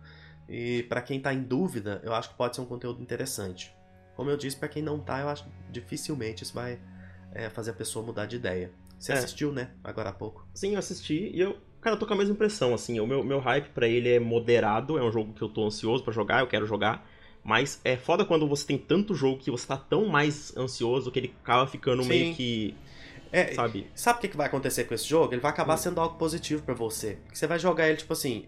E 0.48 0.82
pra 0.88 1.00
quem 1.00 1.20
tá 1.20 1.32
em 1.32 1.44
dúvida, 1.44 2.00
eu 2.02 2.12
acho 2.12 2.30
que 2.30 2.34
pode 2.34 2.56
ser 2.56 2.62
um 2.62 2.66
conteúdo 2.66 3.00
interessante. 3.00 3.72
Como 4.16 4.30
eu 4.30 4.36
disse, 4.36 4.56
pra 4.56 4.68
quem 4.68 4.82
não 4.82 4.98
tá, 4.98 5.20
eu 5.20 5.28
acho 5.28 5.44
que 5.44 5.50
dificilmente 5.70 6.42
isso 6.42 6.54
vai 6.54 6.80
é, 7.32 7.48
fazer 7.50 7.70
a 7.70 7.74
pessoa 7.74 8.04
mudar 8.04 8.26
de 8.26 8.34
ideia. 8.34 8.72
Você 8.98 9.12
É. 9.12 9.18
assistiu, 9.18 9.52
né? 9.52 9.70
Agora 9.84 10.10
há 10.10 10.12
pouco. 10.12 10.46
Sim, 10.54 10.72
eu 10.72 10.78
assisti 10.78 11.30
e 11.34 11.40
eu, 11.40 11.56
cara, 11.80 11.96
eu 11.96 12.00
tô 12.00 12.06
com 12.06 12.14
a 12.14 12.16
mesma 12.16 12.34
impressão, 12.34 12.74
assim, 12.74 12.98
o 12.98 13.06
meu, 13.06 13.22
meu 13.22 13.38
hype 13.40 13.68
pra 13.70 13.86
ele 13.86 14.08
é 14.08 14.18
moderado, 14.18 14.96
é 14.98 15.02
um 15.02 15.12
jogo 15.12 15.34
que 15.34 15.42
eu 15.42 15.48
tô 15.48 15.66
ansioso 15.66 16.02
pra 16.02 16.12
jogar, 16.12 16.40
eu 16.40 16.46
quero 16.46 16.66
jogar, 16.66 17.06
mas 17.44 17.80
é 17.84 17.96
foda 17.96 18.24
quando 18.24 18.48
você 18.48 18.66
tem 18.66 18.78
tanto 18.78 19.14
jogo 19.14 19.38
que 19.38 19.50
você 19.50 19.66
tá 19.66 19.76
tão 19.76 20.06
mais 20.06 20.56
ansioso 20.56 21.10
que 21.12 21.18
ele 21.18 21.34
acaba 21.42 21.66
ficando 21.66 22.02
Sim. 22.02 22.08
meio 22.08 22.34
que, 22.34 22.74
É, 23.32 23.54
sabe? 23.54 23.86
Sabe 23.94 24.18
o 24.18 24.20
que, 24.22 24.28
que 24.28 24.36
vai 24.36 24.46
acontecer 24.46 24.84
com 24.84 24.94
esse 24.94 25.06
jogo? 25.06 25.32
Ele 25.34 25.40
vai 25.40 25.50
acabar 25.50 25.74
Hum. 25.74 25.78
sendo 25.78 26.00
algo 26.00 26.16
positivo 26.16 26.62
pra 26.62 26.74
você. 26.74 27.18
Você 27.32 27.46
vai 27.46 27.58
jogar 27.58 27.88
ele, 27.88 27.98
tipo 27.98 28.12
assim. 28.12 28.46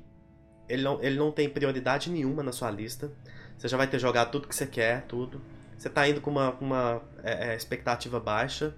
Ele 0.68 0.82
não, 0.82 1.02
ele 1.02 1.16
não 1.16 1.32
tem 1.32 1.48
prioridade 1.48 2.10
nenhuma 2.10 2.42
na 2.42 2.52
sua 2.52 2.70
lista. 2.70 3.10
Você 3.58 3.68
já 3.68 3.76
vai 3.76 3.86
ter 3.88 3.98
jogado 3.98 4.30
tudo 4.30 4.46
que 4.48 4.54
você 4.54 4.66
quer, 4.66 5.06
tudo. 5.06 5.40
Você 5.76 5.88
tá 5.88 6.06
indo 6.08 6.20
com 6.20 6.30
uma, 6.30 6.50
uma 6.60 7.02
é, 7.22 7.52
é, 7.52 7.56
expectativa 7.56 8.20
baixa. 8.20 8.74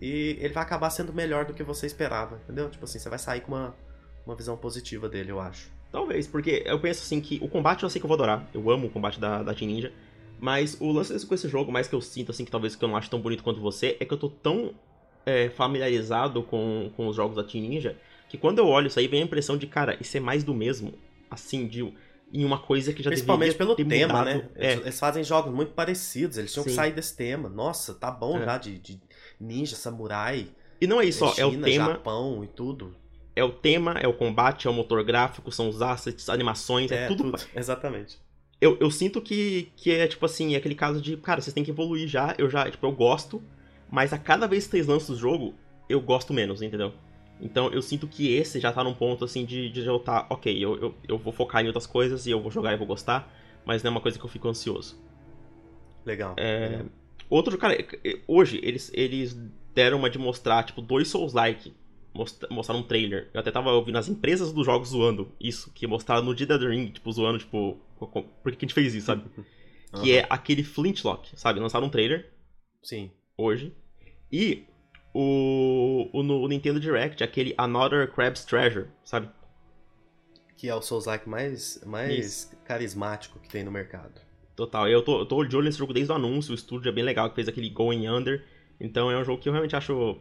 E 0.00 0.36
ele 0.40 0.52
vai 0.52 0.62
acabar 0.62 0.90
sendo 0.90 1.12
melhor 1.12 1.44
do 1.46 1.54
que 1.54 1.62
você 1.62 1.86
esperava, 1.86 2.36
entendeu? 2.44 2.68
Tipo 2.70 2.84
assim, 2.84 2.98
você 2.98 3.08
vai 3.08 3.18
sair 3.18 3.40
com 3.40 3.52
uma, 3.52 3.74
uma 4.26 4.34
visão 4.36 4.56
positiva 4.56 5.08
dele, 5.08 5.30
eu 5.30 5.40
acho. 5.40 5.70
Talvez, 5.90 6.26
porque 6.26 6.62
eu 6.66 6.78
penso 6.80 7.02
assim 7.02 7.20
que 7.20 7.38
o 7.42 7.48
combate 7.48 7.82
eu 7.82 7.88
sei 7.90 8.00
que 8.00 8.04
eu 8.04 8.08
vou 8.08 8.16
adorar, 8.16 8.46
eu 8.52 8.70
amo 8.70 8.88
o 8.88 8.90
combate 8.90 9.18
da, 9.18 9.42
da 9.42 9.54
Team 9.54 9.70
Ninja, 9.70 9.92
mas 10.38 10.76
o 10.80 10.92
lance 10.92 11.12
desse- 11.12 11.26
com 11.26 11.34
esse 11.34 11.48
jogo, 11.48 11.72
mais 11.72 11.88
que 11.88 11.94
eu 11.94 12.00
sinto, 12.00 12.30
assim, 12.30 12.44
que 12.44 12.50
talvez 12.50 12.76
que 12.76 12.84
eu 12.84 12.88
não 12.88 12.96
acho 12.96 13.08
tão 13.08 13.20
bonito 13.20 13.42
quanto 13.42 13.60
você, 13.60 13.96
é 13.98 14.04
que 14.04 14.12
eu 14.12 14.18
tô 14.18 14.28
tão 14.28 14.74
é, 15.24 15.48
familiarizado 15.50 16.42
com, 16.42 16.90
com 16.96 17.08
os 17.08 17.16
jogos 17.16 17.36
da 17.36 17.42
Team 17.44 17.64
Ninja, 17.64 17.96
que 18.28 18.36
quando 18.36 18.58
eu 18.58 18.66
olho 18.66 18.88
isso 18.88 18.98
aí, 18.98 19.08
vem 19.08 19.22
a 19.22 19.24
impressão 19.24 19.56
de, 19.56 19.66
cara, 19.66 19.96
isso 20.00 20.16
é 20.16 20.20
mais 20.20 20.44
do 20.44 20.54
mesmo, 20.54 20.92
assim, 21.30 21.66
de 21.66 21.80
em 22.32 22.44
uma 22.44 22.58
coisa 22.58 22.92
que 22.92 23.02
já 23.02 23.10
Principalmente 23.10 23.54
pelo 23.54 23.76
tema, 23.76 24.24
mudado. 24.24 24.24
né? 24.24 24.48
É, 24.56 24.72
Eles, 24.74 24.98
fazem 24.98 25.22
jogos 25.22 25.54
muito 25.54 25.72
parecidos, 25.72 26.36
eles 26.36 26.52
tinham 26.52 26.64
que 26.64 26.70
Sim. 26.70 26.76
sair 26.76 26.92
desse 26.92 27.16
tema. 27.16 27.48
Nossa, 27.48 27.94
tá 27.94 28.10
bom 28.10 28.36
É. 28.38 28.44
já 28.44 28.58
de, 28.58 28.78
de 28.78 29.00
ninja, 29.40 29.76
samurai, 29.76 30.48
e 30.80 30.86
não 30.86 31.00
é 31.00 31.06
isso, 31.06 31.24
ó, 31.24 31.32
é 31.36 31.44
o 31.44 31.50
China, 31.50 31.66
tema, 31.66 31.86
Japão 31.92 32.44
e 32.44 32.46
tudo. 32.48 32.94
é 33.34 33.42
o 33.42 33.50
tema, 33.50 33.92
é 33.92 34.06
o 34.06 34.12
combate, 34.12 34.66
é 34.66 34.70
o 34.70 34.74
motor 34.74 35.02
gráfico, 35.04 35.50
são 35.50 35.68
os 35.68 35.80
assets, 35.80 36.28
animações, 36.28 36.90
é, 36.90 37.08
tudo 37.08 37.34
Exatamente. 37.54 38.18
eu, 38.60 38.76
eu 38.80 38.90
sinto 38.90 39.20
que, 39.20 39.72
que 39.76 39.90
é 39.90 40.06
tipo 40.06 40.26
assim, 40.26 40.54
é 40.54 40.58
aquele 40.58 40.74
caso 40.74 41.00
de, 41.00 41.16
cara, 41.16 41.40
vocês 41.40 41.54
têm 41.54 41.64
que 41.64 41.70
evoluir 41.70 42.08
já, 42.08 42.34
eu 42.38 42.48
já, 42.48 42.70
tipo, 42.70 42.86
eu 42.86 42.92
gosto, 42.92 43.42
mas 43.90 44.12
a 44.12 44.18
cada 44.18 44.46
vez 44.46 44.64
que 44.64 44.72
vocês 44.72 44.86
lançam 44.86 45.14
o 45.14 45.18
jogo, 45.18 45.54
eu 45.88 46.00
gosto 46.00 46.34
menos, 46.34 46.60
entendeu? 46.60 46.92
Então 47.40 47.70
eu 47.70 47.82
sinto 47.82 48.06
que 48.06 48.34
esse 48.34 48.58
já 48.58 48.72
tá 48.72 48.82
num 48.82 48.94
ponto 48.94 49.24
assim 49.24 49.44
de, 49.44 49.68
de 49.68 49.84
eu 49.86 49.98
tá, 49.98 50.26
ok, 50.30 50.52
eu, 50.52 50.76
eu, 50.78 50.94
eu 51.06 51.18
vou 51.18 51.32
focar 51.32 51.62
em 51.62 51.66
outras 51.66 51.86
coisas 51.86 52.26
e 52.26 52.30
eu 52.30 52.40
vou 52.40 52.50
jogar 52.50 52.72
e 52.72 52.76
vou 52.76 52.86
gostar, 52.86 53.30
mas 53.64 53.82
não 53.82 53.90
é 53.90 53.92
uma 53.92 54.00
coisa 54.00 54.18
que 54.18 54.24
eu 54.24 54.28
fico 54.28 54.48
ansioso. 54.48 54.98
Legal. 56.04 56.34
É, 56.36 56.68
legal. 56.68 56.86
Outro, 57.28 57.56
cara, 57.58 57.76
hoje 58.26 58.60
eles, 58.62 58.90
eles 58.94 59.34
deram 59.74 59.98
uma 59.98 60.08
de 60.10 60.18
mostrar, 60.18 60.62
tipo, 60.64 60.80
dois 60.80 61.08
Souls-like. 61.08 61.74
Mostra- 62.14 62.48
Mostraram 62.50 62.80
um 62.80 62.86
trailer. 62.86 63.28
Eu 63.34 63.40
até 63.40 63.50
tava 63.50 63.70
ouvindo 63.72 63.98
as 63.98 64.08
empresas 64.08 64.52
dos 64.52 64.64
jogos 64.64 64.88
zoando 64.90 65.30
isso, 65.38 65.70
que 65.72 65.86
mostraram 65.86 66.24
no 66.24 66.34
The 66.34 66.44
Ring, 66.56 66.90
tipo, 66.90 67.12
zoando, 67.12 67.38
tipo, 67.38 67.78
por 67.98 68.52
que 68.52 68.52
que 68.52 68.64
a 68.64 68.68
gente 68.68 68.74
fez 68.74 68.94
isso, 68.94 69.06
sabe? 69.06 69.24
Que 70.02 70.18
Aham. 70.18 70.20
é 70.20 70.26
aquele 70.28 70.64
Flintlock, 70.64 71.30
sabe? 71.38 71.60
Lançaram 71.60 71.86
um 71.86 71.90
trailer 71.90 72.30
Sim. 72.82 73.10
hoje. 73.38 73.72
E 74.30 74.64
o, 75.14 76.10
o 76.12 76.22
no 76.24 76.46
Nintendo 76.48 76.80
Direct, 76.80 77.22
aquele 77.22 77.54
Another 77.56 78.10
Crab's 78.12 78.44
Treasure, 78.44 78.88
sabe? 79.04 79.30
Que 80.56 80.68
é 80.68 80.74
o 80.74 80.82
Souls-like 80.82 81.26
mais, 81.28 81.80
mais 81.86 82.52
carismático 82.64 83.38
que 83.38 83.48
tem 83.48 83.62
no 83.64 83.70
mercado. 83.70 84.20
Total. 84.56 84.88
Eu 84.88 85.02
tô, 85.02 85.20
eu 85.20 85.26
tô 85.26 85.44
de 85.44 85.54
olho 85.54 85.66
nesse 85.66 85.78
jogo 85.78 85.92
desde 85.92 86.10
o 86.10 86.14
anúncio, 86.14 86.52
o 86.52 86.54
estúdio 86.54 86.88
é 86.88 86.92
bem 86.92 87.04
legal, 87.04 87.28
que 87.28 87.34
fez 87.34 87.46
aquele 87.46 87.68
Going 87.68 88.08
Under. 88.08 88.42
Então 88.80 89.10
é 89.10 89.18
um 89.18 89.24
jogo 89.24 89.40
que 89.40 89.48
eu 89.48 89.52
realmente 89.52 89.76
acho 89.76 90.18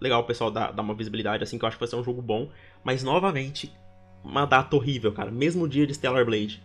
legal 0.00 0.20
o 0.20 0.24
pessoal 0.24 0.50
dar, 0.50 0.72
dar 0.72 0.82
uma 0.82 0.94
visibilidade, 0.94 1.42
assim, 1.42 1.58
que 1.58 1.64
eu 1.64 1.68
acho 1.68 1.76
que 1.76 1.80
vai 1.80 1.88
ser 1.88 1.96
um 1.96 2.04
jogo 2.04 2.20
bom. 2.20 2.50
Mas, 2.84 3.02
novamente, 3.02 3.72
uma 4.22 4.44
data 4.44 4.74
horrível, 4.76 5.12
cara. 5.12 5.30
Mesmo 5.30 5.68
dia 5.68 5.86
de 5.86 5.94
Stellar 5.94 6.24
Blade. 6.24 6.62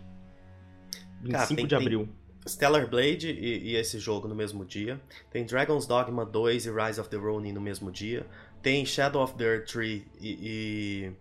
25 1.21 1.31
Cara, 1.31 1.55
tem- 1.55 1.67
de 1.67 1.75
abril. 1.75 2.09
Stellar 2.45 2.89
Blade 2.89 3.29
e, 3.31 3.71
e 3.71 3.75
esse 3.75 3.97
jogo 3.99 4.27
no 4.27 4.35
mesmo 4.35 4.65
dia. 4.65 4.99
Tem 5.31 5.45
Dragon's 5.45 5.85
Dogma 5.87 6.25
2 6.25 6.65
e 6.65 6.71
Rise 6.71 6.99
of 6.99 7.09
the 7.09 7.15
Ronin 7.15 7.53
no 7.53 7.61
mesmo 7.61 7.89
dia. 7.89 8.25
Tem 8.61 8.85
Shadow 8.85 9.23
of 9.23 9.35
the 9.35 9.45
Earth 9.45 9.71
Tree 9.71 10.05
e, 10.19 11.11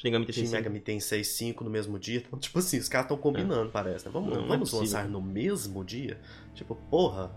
Shin 0.00 0.06
Megami 0.10 0.26
Tensei 0.26 0.42
Shin 0.44 0.46
5. 0.50 0.56
Megami 0.56 0.80
Tensei 0.80 1.24
5 1.24 1.64
no 1.64 1.70
mesmo 1.70 1.98
dia. 1.98 2.22
Então, 2.24 2.38
tipo 2.38 2.58
assim, 2.60 2.78
os 2.78 2.88
caras 2.88 3.06
estão 3.06 3.16
combinando, 3.16 3.68
parece. 3.70 4.06
né? 4.06 4.10
Vamos, 4.14 4.30
Não, 4.30 4.36
não 4.38 4.44
é 4.44 4.48
vamos 4.48 4.70
possível. 4.70 4.96
lançar 4.96 5.08
no 5.10 5.20
mesmo 5.20 5.84
dia? 5.84 6.20
Tipo, 6.54 6.76
porra, 6.88 7.32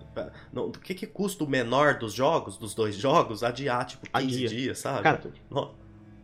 não, 0.54 0.68
o 0.68 0.72
que 0.72 0.94
que 0.94 1.08
custa 1.08 1.44
o 1.44 1.48
menor 1.50 1.98
dos 1.98 2.14
jogos, 2.14 2.58
dos 2.58 2.76
dois 2.76 2.96
jogos, 2.96 3.42
adiar, 3.44 3.84
tipo, 3.88 4.06
15 4.08 4.14
Adia. 4.36 4.48
dias, 4.48 4.78
sabe? 4.78 5.02
Cara, 5.02 5.22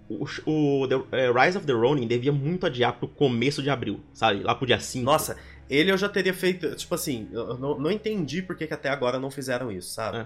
O, 0.09 0.25
o 0.45 0.87
The- 0.87 1.17
é, 1.17 1.31
Rise 1.31 1.57
of 1.57 1.65
the 1.67 1.73
Ronin 1.73 2.07
devia 2.07 2.31
muito 2.31 2.65
adiar 2.65 2.93
pro 2.97 3.07
começo 3.07 3.61
de 3.63 3.69
abril, 3.69 3.99
sabe? 4.13 4.41
Lá 4.41 4.55
pro 4.55 4.65
dia 4.65 4.79
5. 4.79 5.03
Nossa, 5.03 5.35
ele 5.69 5.91
eu 5.91 5.97
já 5.97 6.07
teria 6.07 6.33
feito. 6.33 6.73
Tipo 6.75 6.95
assim, 6.95 7.27
eu 7.31 7.57
não, 7.57 7.77
não 7.77 7.91
entendi 7.91 8.41
por 8.41 8.55
que, 8.55 8.65
que 8.67 8.73
até 8.73 8.89
agora 8.89 9.19
não 9.19 9.29
fizeram 9.29 9.69
isso, 9.71 9.89
sabe? 9.91 10.19
É. 10.19 10.25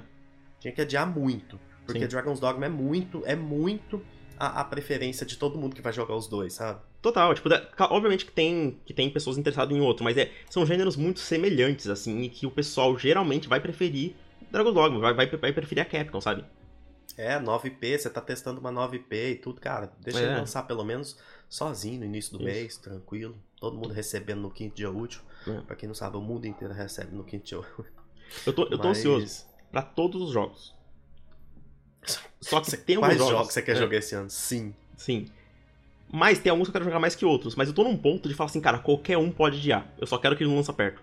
Tinha 0.59 0.71
que 0.73 0.81
adiar 0.81 1.07
muito. 1.07 1.59
Porque 1.85 2.01
Sim. 2.01 2.07
Dragon's 2.07 2.39
Dogma 2.39 2.67
é 2.67 2.69
muito, 2.69 3.23
é 3.25 3.35
muito 3.35 3.99
a, 4.41 4.61
a 4.61 4.63
preferência 4.65 5.25
de 5.25 5.37
todo 5.37 5.57
mundo 5.57 5.75
que 5.75 5.81
vai 5.81 5.93
jogar 5.93 6.15
os 6.15 6.27
dois, 6.27 6.53
sabe? 6.53 6.79
Total, 7.01 7.33
tipo, 7.35 7.47
da- 7.49 7.67
obviamente 7.89 8.25
que 8.25 8.31
tem, 8.31 8.79
que 8.85 8.93
tem 8.93 9.09
pessoas 9.09 9.37
interessadas 9.37 9.75
em 9.75 9.81
outro, 9.81 10.03
mas 10.03 10.17
é, 10.17 10.31
são 10.49 10.65
gêneros 10.65 10.95
muito 10.95 11.19
semelhantes, 11.19 11.87
assim, 11.87 12.21
e 12.21 12.29
que 12.29 12.45
o 12.45 12.51
pessoal 12.51 12.97
geralmente 12.97 13.47
vai 13.47 13.59
preferir 13.59 14.15
Dragon 14.51 14.73
Dogma, 14.73 14.99
vai, 14.99 15.13
vai, 15.13 15.27
vai 15.27 15.53
preferir 15.53 15.81
a 15.81 15.85
Capcom, 15.85 16.19
sabe? 16.19 16.43
É, 17.17 17.37
9P, 17.39 17.97
você 17.99 18.09
tá 18.09 18.21
testando 18.21 18.59
uma 18.59 18.71
9P 18.71 19.31
e 19.31 19.35
tudo, 19.35 19.59
cara. 19.59 19.91
Deixa 19.99 20.19
É. 20.19 20.23
ele 20.23 20.35
lançar 20.35 20.63
pelo 20.63 20.83
menos 20.83 21.17
sozinho 21.49 21.99
no 21.99 22.05
início 22.05 22.31
do 22.31 22.37
Isso. 22.37 22.45
mês, 22.45 22.77
tranquilo. 22.77 23.35
Todo 23.59 23.75
mundo 23.75 23.93
recebendo 23.93 24.39
no 24.41 24.49
quinto 24.49 24.75
dia 24.77 24.89
útil. 24.89 25.21
É. 25.45 25.59
Pra 25.61 25.75
quem 25.75 25.87
não 25.87 25.93
sabe, 25.93 26.15
o 26.17 26.21
mundo 26.21 26.45
inteiro 26.47 26.73
recebe 26.73 27.13
no 27.13 27.23
quinto 27.23 27.45
dia 27.45 27.59
útil. 27.59 27.85
Eu 28.47 28.53
tô, 28.53 28.63
eu 28.63 28.77
tô 28.77 28.87
Mas- 28.87 28.97
ansioso 28.99 29.45
pra 29.71 29.81
todos 29.81 30.21
os 30.21 30.31
jogos. 30.31 30.73
Só 32.39 32.59
que 32.59 32.69
Você- 32.71 32.77
tem 32.77 32.95
alguns 32.95 33.15
jogos... 33.17 33.31
jogos 33.31 33.53
você 33.53 33.61
quer 33.61 33.73
é, 33.73 33.75
jogar 33.75 33.97
esse 33.97 34.15
ano? 34.15 34.29
Sim. 34.29 34.73
Sim. 34.97 35.27
Mas 36.11 36.39
tem 36.39 36.49
alguns 36.49 36.65
que 36.67 36.69
eu 36.69 36.73
quero 36.73 36.85
jogar 36.85 36.99
mais 36.99 37.15
que 37.15 37.25
outros, 37.25 37.55
mas 37.55 37.67
eu 37.69 37.73
tô 37.73 37.83
num 37.83 37.95
ponto 37.95 38.27
de 38.27 38.35
falar 38.35 38.49
assim, 38.49 38.59
cara, 38.59 38.79
qualquer 38.79 39.17
um 39.17 39.31
pode 39.31 39.57
adiar. 39.57 39.87
Eu 39.97 40.05
só 40.07 40.17
quero 40.17 40.35
que 40.35 40.43
ele 40.43 40.49
não 40.49 40.57
lança 40.57 40.73
perto. 40.73 41.01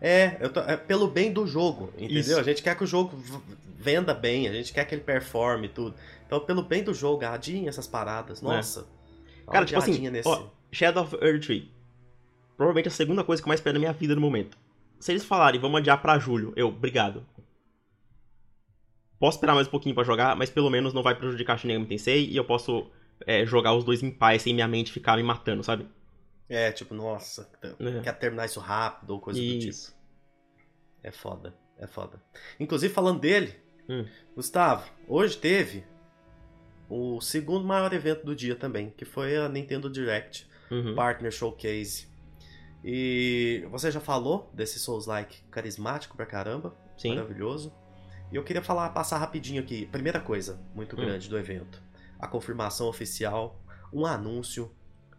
É, 0.00 0.30
tô- 0.48 0.60
é 0.60 0.76
pelo 0.76 1.08
bem 1.08 1.30
do 1.32 1.46
jogo, 1.46 1.92
entendeu? 1.98 2.20
Isso. 2.20 2.38
A 2.38 2.42
gente 2.42 2.62
quer 2.62 2.74
que 2.76 2.82
o 2.82 2.86
jogo 2.86 3.22
venda 3.78 4.14
bem, 4.14 4.48
a 4.48 4.52
gente 4.52 4.72
quer 4.72 4.84
que 4.86 4.94
ele 4.94 5.02
performe 5.02 5.66
e 5.66 5.70
tudo. 5.70 5.94
Então, 6.26 6.40
pelo 6.40 6.62
bem 6.62 6.82
do 6.82 6.94
jogo, 6.94 7.24
adiem 7.26 7.68
essas 7.68 7.86
paradas. 7.86 8.40
Nossa. 8.40 8.80
Dá 8.82 8.86
uma 8.86 9.50
É. 9.50 9.52
Cara, 9.52 9.64
tipo 9.66 9.78
assim, 9.78 10.08
nesse... 10.08 10.28
ó, 10.28 10.46
Shadow 10.72 11.02
of 11.04 11.16
Earth 11.20 11.44
Tree. 11.44 11.70
Provavelmente 12.56 12.88
a 12.88 12.90
segunda 12.92 13.22
coisa 13.24 13.42
que 13.42 13.46
eu 13.46 13.50
mais 13.50 13.60
espero 13.60 13.74
na 13.74 13.80
minha 13.80 13.92
vida 13.92 14.14
no 14.14 14.20
momento. 14.20 14.56
Se 14.98 15.12
eles 15.12 15.24
falarem, 15.24 15.60
vamos 15.60 15.78
adiar 15.80 16.00
pra 16.00 16.18
julho, 16.18 16.52
eu, 16.56 16.68
obrigado. 16.68 17.26
Posso 19.20 19.36
esperar 19.36 19.54
mais 19.54 19.68
um 19.68 19.70
pouquinho 19.70 19.94
pra 19.94 20.02
jogar, 20.02 20.34
mas 20.34 20.50
pelo 20.50 20.70
menos 20.70 20.92
não 20.94 21.02
vai 21.02 21.14
prejudicar 21.14 21.58
Shin 21.58 21.68
Megami 21.68 21.86
Tensei 21.86 22.26
e 22.28 22.36
eu 22.36 22.44
posso 22.44 22.90
é, 23.26 23.44
jogar 23.44 23.74
os 23.74 23.84
dois 23.84 24.02
em 24.02 24.10
paz 24.10 24.42
sem 24.42 24.54
minha 24.54 24.66
mente 24.66 24.90
ficar 24.90 25.16
me 25.16 25.22
matando, 25.22 25.62
sabe? 25.62 25.86
É, 26.48 26.72
tipo, 26.72 26.94
nossa, 26.94 27.48
É. 27.62 28.00
quer 28.00 28.18
terminar 28.18 28.46
isso 28.46 28.58
rápido 28.58 29.10
ou 29.10 29.20
coisa 29.20 29.38
do 29.38 29.46
tipo. 29.46 29.68
Isso. 29.70 29.94
É 31.02 31.10
foda, 31.12 31.54
é 31.78 31.86
foda. 31.86 32.20
Inclusive, 32.58 32.92
falando 32.92 33.20
dele, 33.20 33.54
Hum. 33.88 34.06
Gustavo, 34.34 34.88
hoje 35.08 35.36
teve 35.36 35.84
o 36.88 37.20
segundo 37.20 37.66
maior 37.66 37.92
evento 37.92 38.24
do 38.24 38.34
dia 38.34 38.54
também, 38.56 38.90
que 38.96 39.04
foi 39.04 39.36
a 39.36 39.48
Nintendo 39.48 39.90
Direct 39.90 40.48
Uhum. 40.70 40.94
Partner 40.94 41.30
Showcase. 41.32 42.08
E 42.84 43.66
você 43.70 43.90
já 43.90 44.00
falou 44.00 44.48
desse 44.54 44.78
Souls-like 44.78 45.42
carismático 45.50 46.16
pra 46.16 46.24
caramba, 46.24 46.74
Sim. 46.96 47.16
maravilhoso. 47.16 47.72
E 48.32 48.36
eu 48.36 48.44
queria 48.44 48.62
falar, 48.62 48.90
passar 48.90 49.18
rapidinho 49.18 49.62
aqui. 49.62 49.86
Primeira 49.86 50.20
coisa, 50.20 50.60
muito 50.74 50.94
Hum. 50.96 51.00
grande 51.04 51.28
do 51.28 51.38
evento: 51.38 51.82
a 52.18 52.26
confirmação 52.26 52.88
oficial, 52.88 53.60
um 53.92 54.06
anúncio 54.06 54.70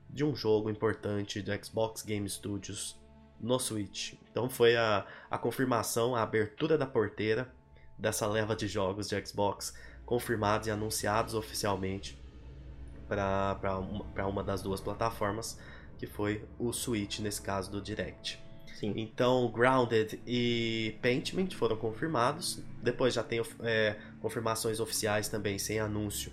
de 0.09 0.23
um 0.23 0.35
jogo 0.35 0.69
importante 0.69 1.41
do 1.41 1.51
Xbox 1.63 2.03
Game 2.03 2.29
Studios 2.29 2.99
no 3.39 3.59
Switch. 3.59 4.13
Então 4.29 4.49
foi 4.49 4.75
a, 4.75 5.05
a 5.29 5.37
confirmação, 5.37 6.15
a 6.15 6.21
abertura 6.21 6.77
da 6.77 6.85
porteira 6.85 7.53
dessa 7.97 8.27
leva 8.27 8.55
de 8.55 8.67
jogos 8.67 9.07
de 9.09 9.25
Xbox 9.25 9.73
confirmados 10.05 10.67
e 10.67 10.71
anunciados 10.71 11.33
oficialmente 11.33 12.19
para 13.07 13.77
uma, 13.79 14.05
pra 14.05 14.27
uma 14.27 14.43
das 14.43 14.61
duas 14.61 14.79
plataformas, 14.81 15.59
que 15.97 16.07
foi 16.07 16.45
o 16.57 16.71
Switch, 16.73 17.19
nesse 17.19 17.41
caso 17.41 17.69
do 17.71 17.81
Direct. 17.81 18.41
Sim. 18.75 18.93
Então, 18.95 19.51
Grounded 19.51 20.19
e 20.25 20.95
Paintment 21.01 21.49
foram 21.51 21.75
confirmados. 21.75 22.63
Depois 22.81 23.13
já 23.13 23.23
tem 23.23 23.41
é, 23.61 23.95
confirmações 24.21 24.79
oficiais 24.79 25.27
também, 25.27 25.57
sem 25.59 25.79
anúncio, 25.79 26.31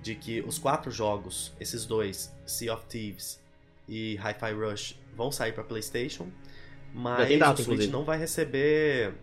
de 0.00 0.14
que 0.14 0.40
os 0.42 0.58
quatro 0.58 0.90
jogos, 0.90 1.52
esses 1.58 1.84
dois, 1.84 2.32
Sea 2.46 2.72
of 2.74 2.86
Thieves 2.86 3.40
e 3.88 4.16
Hi-Fi 4.16 4.52
Rush, 4.52 4.98
vão 5.16 5.32
sair 5.32 5.52
para 5.52 5.64
PlayStation. 5.64 6.28
Mas 6.94 7.38
data, 7.38 7.52
o 7.52 7.56
Switch 7.56 7.66
inclusive. 7.68 7.92
não 7.92 8.04
vai 8.04 8.18
receber 8.18 9.14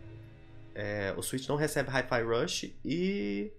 é, 0.75 1.13
o 1.15 1.21
Switch 1.21 1.47
não 1.47 1.55
recebe 1.55 1.89
Hi-Fi 1.89 2.21
Rush 2.23 2.65
e 2.83 3.51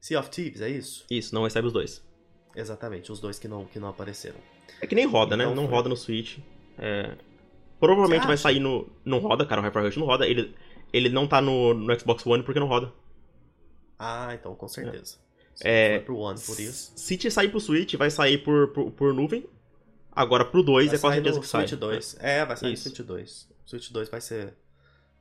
Sea 0.00 0.20
of 0.20 0.30
Thieves, 0.30 0.60
é 0.60 0.70
isso? 0.70 1.04
Isso, 1.10 1.34
não 1.34 1.42
recebe 1.42 1.66
os 1.66 1.72
dois. 1.72 2.02
Exatamente, 2.54 3.10
os 3.10 3.18
dois 3.18 3.38
que 3.38 3.48
não, 3.48 3.64
que 3.64 3.80
não 3.80 3.88
apareceram. 3.88 4.38
É 4.80 4.86
que 4.86 4.94
nem 4.94 5.06
roda, 5.06 5.36
né? 5.36 5.44
Então 5.44 5.56
Não 5.56 5.64
foi. 5.64 5.72
roda 5.74 5.88
no 5.88 5.96
Switch. 5.96 6.38
É, 6.78 7.16
Provavelmente 7.82 8.28
vai 8.28 8.36
sair 8.36 8.60
no. 8.60 8.88
Não 9.04 9.18
roda, 9.18 9.44
cara, 9.44 9.60
o 9.60 9.64
Hi-Fi 9.64 9.80
Rush 9.80 9.96
não 9.96 10.06
roda. 10.06 10.24
Ele, 10.24 10.54
ele 10.92 11.08
não 11.08 11.26
tá 11.26 11.40
no, 11.40 11.74
no 11.74 11.98
Xbox 11.98 12.24
One 12.24 12.44
porque 12.44 12.60
não 12.60 12.68
roda. 12.68 12.92
Ah, 13.98 14.32
então 14.34 14.54
com 14.54 14.68
certeza. 14.68 15.16
É, 15.60 15.98
for 15.98 16.04
pro 16.04 16.18
One, 16.18 16.38
por 16.38 16.60
isso. 16.60 16.92
Se 16.94 17.16
te 17.16 17.28
sair 17.28 17.48
pro 17.48 17.58
Switch, 17.58 17.96
vai 17.96 18.08
sair 18.08 18.38
por, 18.38 18.68
por, 18.68 18.92
por 18.92 19.12
nuvem. 19.12 19.48
Agora 20.12 20.44
pro 20.44 20.62
2 20.62 20.86
Vai 20.86 20.96
é 20.96 21.00
quase 21.00 21.16
certeza 21.16 21.40
que 21.40 21.46
sai. 21.48 21.66
Switch 21.66 21.80
2. 21.80 22.16
É, 22.20 22.46
vai 22.46 22.56
sair 22.56 22.72
Isso. 22.72 22.88
no 22.88 22.94
Switch 22.94 23.08
2. 23.08 23.48
O 23.66 23.68
Switch 23.68 23.90
2 23.90 24.08
vai 24.08 24.20
ser, 24.20 24.54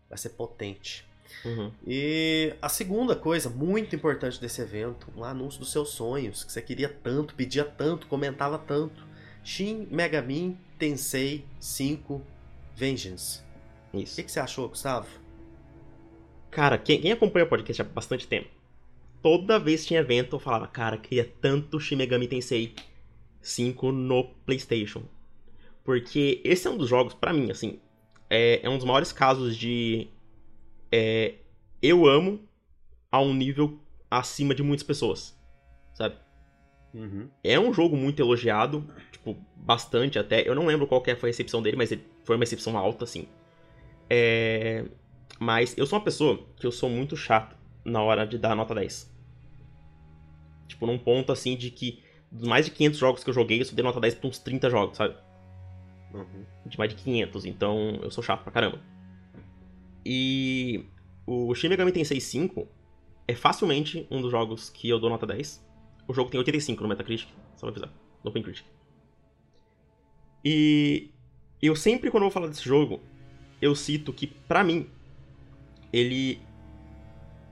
vai 0.07 0.19
ser 0.19 0.29
potente. 0.29 1.03
Uhum. 1.43 1.71
E 1.87 2.53
a 2.61 2.69
segunda 2.69 3.15
coisa 3.15 3.49
muito 3.49 3.95
importante 3.95 4.39
desse 4.39 4.61
evento, 4.61 5.07
um 5.17 5.23
anúncio 5.23 5.59
dos 5.59 5.71
seus 5.71 5.89
sonhos, 5.89 6.43
que 6.43 6.51
você 6.51 6.61
queria 6.61 6.89
tanto, 6.89 7.33
pedia 7.33 7.65
tanto, 7.65 8.05
comentava 8.05 8.59
tanto. 8.59 9.03
Shin 9.43 9.87
Megami 9.89 10.59
Tensei 10.77 11.43
5 11.59 12.21
Vengeance. 12.75 13.41
O 13.93 13.99
Isso. 13.99 14.15
que, 14.15 14.23
que 14.23 14.31
você 14.31 14.39
achou, 14.39 14.69
Gustavo? 14.69 15.07
Cara, 16.49 16.77
quem, 16.77 16.99
quem 16.99 17.11
acompanha 17.11 17.45
o 17.45 17.49
podcast 17.49 17.81
há 17.81 17.85
bastante 17.85 18.27
tempo, 18.27 18.49
toda 19.21 19.59
vez 19.59 19.81
que 19.81 19.89
tinha 19.89 20.01
evento 20.01 20.35
eu 20.35 20.39
falava, 20.39 20.67
cara, 20.67 20.97
queria 20.97 21.29
tanto 21.41 21.79
Shin 21.79 21.95
Megami 21.95 22.27
Tensei 22.27 22.75
5 23.41 23.91
no 23.91 24.25
PlayStation. 24.45 25.03
Porque 25.83 26.41
esse 26.43 26.67
é 26.67 26.69
um 26.69 26.77
dos 26.77 26.89
jogos, 26.89 27.13
pra 27.13 27.33
mim, 27.33 27.49
assim, 27.49 27.79
é, 28.29 28.59
é 28.63 28.69
um 28.69 28.77
dos 28.77 28.85
maiores 28.85 29.11
casos 29.11 29.57
de. 29.57 30.07
é, 30.91 31.35
eu 31.81 32.05
amo 32.05 32.39
a 33.11 33.19
um 33.19 33.33
nível 33.33 33.79
acima 34.09 34.53
de 34.53 34.61
muitas 34.61 34.85
pessoas, 34.85 35.37
sabe? 35.93 36.15
Uhum. 36.93 37.29
É 37.43 37.59
um 37.59 37.73
jogo 37.73 37.95
muito 37.95 38.21
elogiado, 38.21 38.85
tipo, 39.11 39.35
bastante 39.55 40.19
até. 40.19 40.47
Eu 40.47 40.53
não 40.53 40.65
lembro 40.65 40.85
qual 40.85 41.01
que 41.01 41.15
foi 41.15 41.29
a 41.29 41.31
recepção 41.31 41.61
dele, 41.61 41.77
mas 41.77 41.91
ele 41.91 42.03
foi 42.23 42.35
uma 42.35 42.41
recepção 42.41 42.77
alta, 42.77 43.03
assim. 43.03 43.27
É... 44.09 44.85
Mas 45.39 45.77
eu 45.77 45.85
sou 45.85 45.97
uma 45.97 46.05
pessoa 46.05 46.45
que 46.57 46.65
eu 46.65 46.71
sou 46.71 46.89
muito 46.89 47.17
chato 47.17 47.55
na 47.83 48.01
hora 48.01 48.25
de 48.25 48.37
dar 48.37 48.55
nota 48.55 48.75
10. 48.75 49.11
Tipo, 50.67 50.85
num 50.85 50.97
ponto 50.97 51.31
assim 51.31 51.55
de 51.55 51.71
que 51.71 52.03
dos 52.31 52.47
mais 52.47 52.65
de 52.65 52.71
500 52.71 52.99
jogos 52.99 53.23
que 53.23 53.29
eu 53.29 53.33
joguei, 53.33 53.59
eu 53.59 53.65
só 53.65 53.75
dei 53.75 53.83
nota 53.83 53.99
10 53.99 54.15
pra 54.15 54.29
uns 54.29 54.39
30 54.39 54.69
jogos, 54.69 54.97
sabe? 54.97 55.15
Uhum. 56.13 56.45
de 56.65 56.77
mais 56.77 56.93
de 56.93 57.01
500, 57.01 57.45
então 57.45 57.99
eu 58.01 58.11
sou 58.11 58.23
chato 58.23 58.43
pra 58.43 58.51
caramba. 58.51 58.79
E 60.05 60.85
o 61.25 61.53
Shin 61.55 61.69
Megami 61.69 61.91
Tensei 61.91 62.19
5 62.19 62.67
é 63.27 63.35
facilmente 63.35 64.05
um 64.11 64.21
dos 64.21 64.29
jogos 64.29 64.69
que 64.69 64.89
eu 64.89 64.99
dou 64.99 65.09
nota 65.09 65.25
10. 65.25 65.65
O 66.07 66.13
jogo 66.13 66.29
tem 66.29 66.37
85 66.37 66.83
no 66.83 66.89
Metacritic, 66.89 67.29
só 67.55 67.61
pra 67.61 67.69
avisar, 67.69 67.93
no 68.23 68.29
OpenCritic. 68.29 68.65
E 70.43 71.11
eu 71.61 71.75
sempre 71.75 72.09
quando 72.09 72.23
eu 72.23 72.29
vou 72.29 72.33
falar 72.33 72.47
desse 72.47 72.63
jogo, 72.63 72.99
eu 73.61 73.75
cito 73.75 74.11
que 74.11 74.27
pra 74.27 74.63
mim 74.63 74.87
ele 75.93 76.39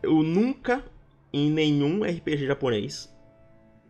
eu 0.01 0.23
nunca 0.23 0.83
em 1.31 1.49
nenhum 1.51 2.03
RPG 2.03 2.47
japonês 2.47 3.09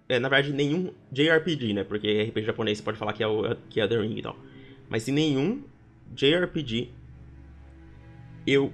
é, 0.10 0.18
na 0.18 0.28
verdade, 0.28 0.52
nenhum 0.52 0.92
JRPG, 1.12 1.72
né? 1.72 1.84
Porque 1.84 2.24
RPG 2.24 2.48
japonês 2.48 2.80
você 2.80 2.84
pode 2.84 2.98
falar 2.98 3.14
que 3.14 3.22
é, 3.22 3.28
o, 3.28 3.56
que 3.70 3.80
é 3.80 3.88
The 3.88 4.02
Ring 4.02 4.18
e 4.18 4.22
tal. 4.24 4.36
Mas 4.90 5.08
em 5.08 5.12
nenhum 5.12 5.64
JRPG 6.16 6.90
eu 8.48 8.74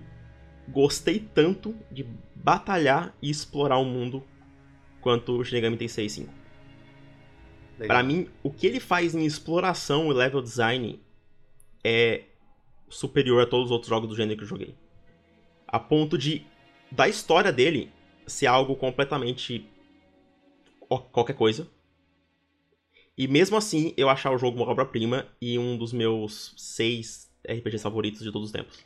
gostei 0.70 1.20
tanto 1.20 1.76
de 1.92 2.06
batalhar 2.34 3.14
e 3.22 3.30
explorar 3.30 3.78
o 3.78 3.84
mundo 3.84 4.24
quanto 5.02 5.34
o 5.34 5.44
Shin 5.44 5.56
Megami 5.56 5.76
Tensei 5.76 6.08
5. 6.08 6.34
Legal. 7.78 7.88
Pra 7.98 8.02
mim, 8.02 8.30
o 8.42 8.50
que 8.50 8.66
ele 8.66 8.80
faz 8.80 9.14
em 9.14 9.26
exploração 9.26 10.10
e 10.10 10.14
level 10.14 10.42
design 10.42 10.98
é 11.88 12.24
superior 12.90 13.44
a 13.44 13.46
todos 13.46 13.66
os 13.68 13.72
outros 13.72 13.90
jogos 13.90 14.10
do 14.10 14.16
gênero 14.16 14.38
que 14.38 14.44
eu 14.44 14.48
joguei. 14.48 14.74
A 15.68 15.80
ponto 15.80 16.18
de, 16.18 16.44
da 16.92 17.08
história 17.08 17.54
dele, 17.54 17.92
ser 18.26 18.48
algo 18.48 18.76
completamente 18.76 19.70
qualquer 21.12 21.34
coisa. 21.34 21.68
E 23.18 23.28
mesmo 23.28 23.56
assim, 23.56 23.94
eu 23.96 24.10
achar 24.10 24.32
o 24.32 24.38
jogo 24.38 24.58
uma 24.58 24.70
obra-prima 24.70 25.28
e 25.40 25.58
um 25.60 25.78
dos 25.78 25.94
meus 25.94 26.54
seis 26.58 27.32
RPGs 27.48 27.84
favoritos 27.84 28.22
de 28.24 28.32
todos 28.32 28.48
os 28.48 28.52
tempos. 28.52 28.84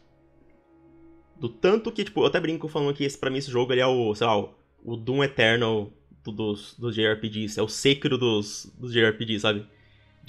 Do 1.40 1.48
tanto 1.48 1.92
que, 1.92 2.04
tipo, 2.04 2.20
eu 2.22 2.26
até 2.26 2.40
brinco 2.40 2.68
falando 2.68 2.94
que 2.94 3.04
esse, 3.06 3.18
pra 3.18 3.30
mim 3.30 3.38
esse 3.38 3.50
jogo 3.50 3.72
ele 3.72 3.82
é 3.82 3.88
o, 3.88 4.14
sei 4.14 4.28
lá, 4.28 4.38
o, 4.38 4.54
o 4.84 4.98
Doom 4.98 5.24
Eternal 5.24 5.92
do- 6.24 6.32
dos, 6.34 6.76
dos 6.78 6.94
JRPGs. 6.94 7.58
É 7.60 7.64
o 7.64 7.68
Sekiro 7.70 8.18
dos, 8.18 8.66
dos 8.78 8.92
JRPGs, 8.92 9.40
sabe? 9.40 9.66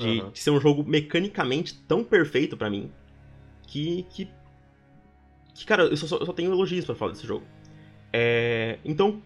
De, 0.01 0.21
Aham. 0.21 0.31
de 0.31 0.39
ser 0.39 0.51
um 0.51 0.61
jogo 0.61 0.83
mecanicamente 0.83 1.75
tão 1.87 2.03
perfeito 2.03 2.57
pra 2.57 2.71
mim 2.71 2.91
que, 3.67 4.05
que, 4.11 4.29
que 5.55 5.67
cara, 5.67 5.85
eu 5.85 5.97
só, 5.97 6.17
eu 6.17 6.27
só 6.27 6.33
tenho 6.33 6.51
elogios 6.53 6.85
pra 6.85 6.95
falar 6.95 7.13
desse 7.13 7.27
jogo. 7.27 7.45
É, 8.13 8.79
então, 8.85 9.23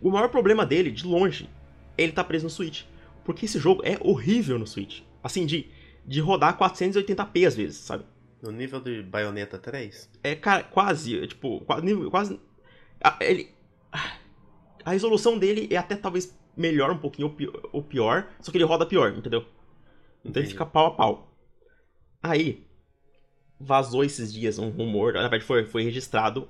o 0.00 0.10
maior 0.10 0.28
problema 0.28 0.64
dele, 0.66 0.90
de 0.90 1.06
longe, 1.06 1.48
é 1.96 2.02
ele 2.02 2.12
tá 2.12 2.24
preso 2.24 2.44
no 2.44 2.50
Switch. 2.50 2.84
Porque 3.24 3.44
esse 3.44 3.58
jogo 3.58 3.82
é 3.84 3.98
horrível 4.00 4.58
no 4.58 4.66
Switch. 4.66 5.02
Assim, 5.22 5.44
de, 5.44 5.66
de 6.06 6.20
rodar 6.20 6.56
480p 6.56 7.46
às 7.46 7.54
vezes, 7.54 7.76
sabe? 7.76 8.04
No 8.42 8.50
nível 8.50 8.80
de 8.80 9.02
Bayonetta 9.02 9.58
3? 9.58 10.10
É, 10.22 10.34
cara, 10.34 10.62
quase, 10.62 11.22
é, 11.22 11.26
tipo, 11.26 11.60
quase. 11.60 12.08
quase 12.08 12.40
a, 13.02 13.18
ele, 13.20 13.50
a 14.84 14.90
resolução 14.92 15.38
dele 15.38 15.68
é 15.70 15.76
até 15.76 15.94
talvez 15.96 16.36
melhor 16.56 16.90
um 16.90 16.98
pouquinho 16.98 17.28
ou 17.28 17.34
pi- 17.34 17.50
ou 17.72 17.82
pior, 17.82 18.28
só 18.40 18.50
que 18.50 18.58
ele 18.58 18.64
roda 18.64 18.86
pior, 18.86 19.12
entendeu? 19.16 19.44
Então 20.24 20.40
ele 20.40 20.40
Entendi. 20.40 20.50
fica 20.52 20.66
pau 20.66 20.86
a 20.86 20.90
pau. 20.92 21.34
Aí, 22.22 22.66
vazou 23.60 24.04
esses 24.04 24.32
dias 24.32 24.58
um 24.58 24.70
rumor, 24.70 25.12
na 25.14 25.20
verdade 25.20 25.44
foi, 25.44 25.64
foi 25.64 25.82
registrado 25.82 26.48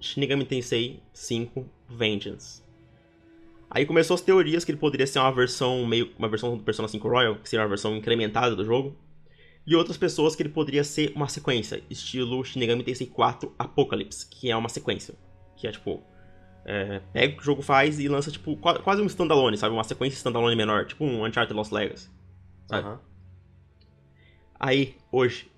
Shin 0.00 0.20
Megami 0.20 0.44
Tensei 0.44 1.02
5 1.12 1.68
Vengeance. 1.88 2.62
Aí 3.70 3.84
começou 3.86 4.14
as 4.14 4.20
teorias 4.20 4.64
que 4.64 4.70
ele 4.70 4.78
poderia 4.78 5.06
ser 5.06 5.18
uma 5.18 5.32
versão 5.32 5.84
meio 5.86 6.12
uma 6.18 6.28
versão 6.28 6.56
do 6.56 6.62
Persona 6.62 6.86
5 6.88 7.08
Royal, 7.08 7.36
que 7.36 7.48
seria 7.48 7.62
uma 7.64 7.68
versão 7.68 7.96
incrementada 7.96 8.54
do 8.54 8.64
jogo. 8.64 8.96
E 9.66 9.74
outras 9.74 9.96
pessoas 9.96 10.36
que 10.36 10.42
ele 10.42 10.50
poderia 10.50 10.84
ser 10.84 11.10
uma 11.16 11.26
sequência, 11.26 11.82
estilo 11.88 12.44
Shin 12.44 12.60
Megami 12.60 12.84
Tensei 12.84 13.06
4 13.06 13.52
Apocalypse, 13.58 14.26
que 14.28 14.50
é 14.50 14.56
uma 14.56 14.68
sequência. 14.68 15.14
Que 15.56 15.66
é 15.66 15.72
tipo. 15.72 16.02
é, 16.66 17.00
pega 17.12 17.32
o 17.32 17.36
que 17.36 17.42
o 17.42 17.44
jogo 17.44 17.62
faz 17.62 17.98
e 17.98 18.06
lança 18.08 18.30
tipo 18.30 18.56
qua- 18.58 18.78
quase 18.78 19.00
um 19.02 19.06
standalone, 19.06 19.56
sabe? 19.56 19.74
Uma 19.74 19.84
sequência 19.84 20.16
standalone 20.16 20.54
menor, 20.54 20.84
tipo 20.86 21.04
um 21.04 21.24
Uncharted 21.24 21.54
Lost 21.56 21.72
Legacy. 21.72 22.08
Sabe? 22.66 22.86
Aham. 22.86 23.00
Aí, 24.58 24.96
hoje, 25.12 25.50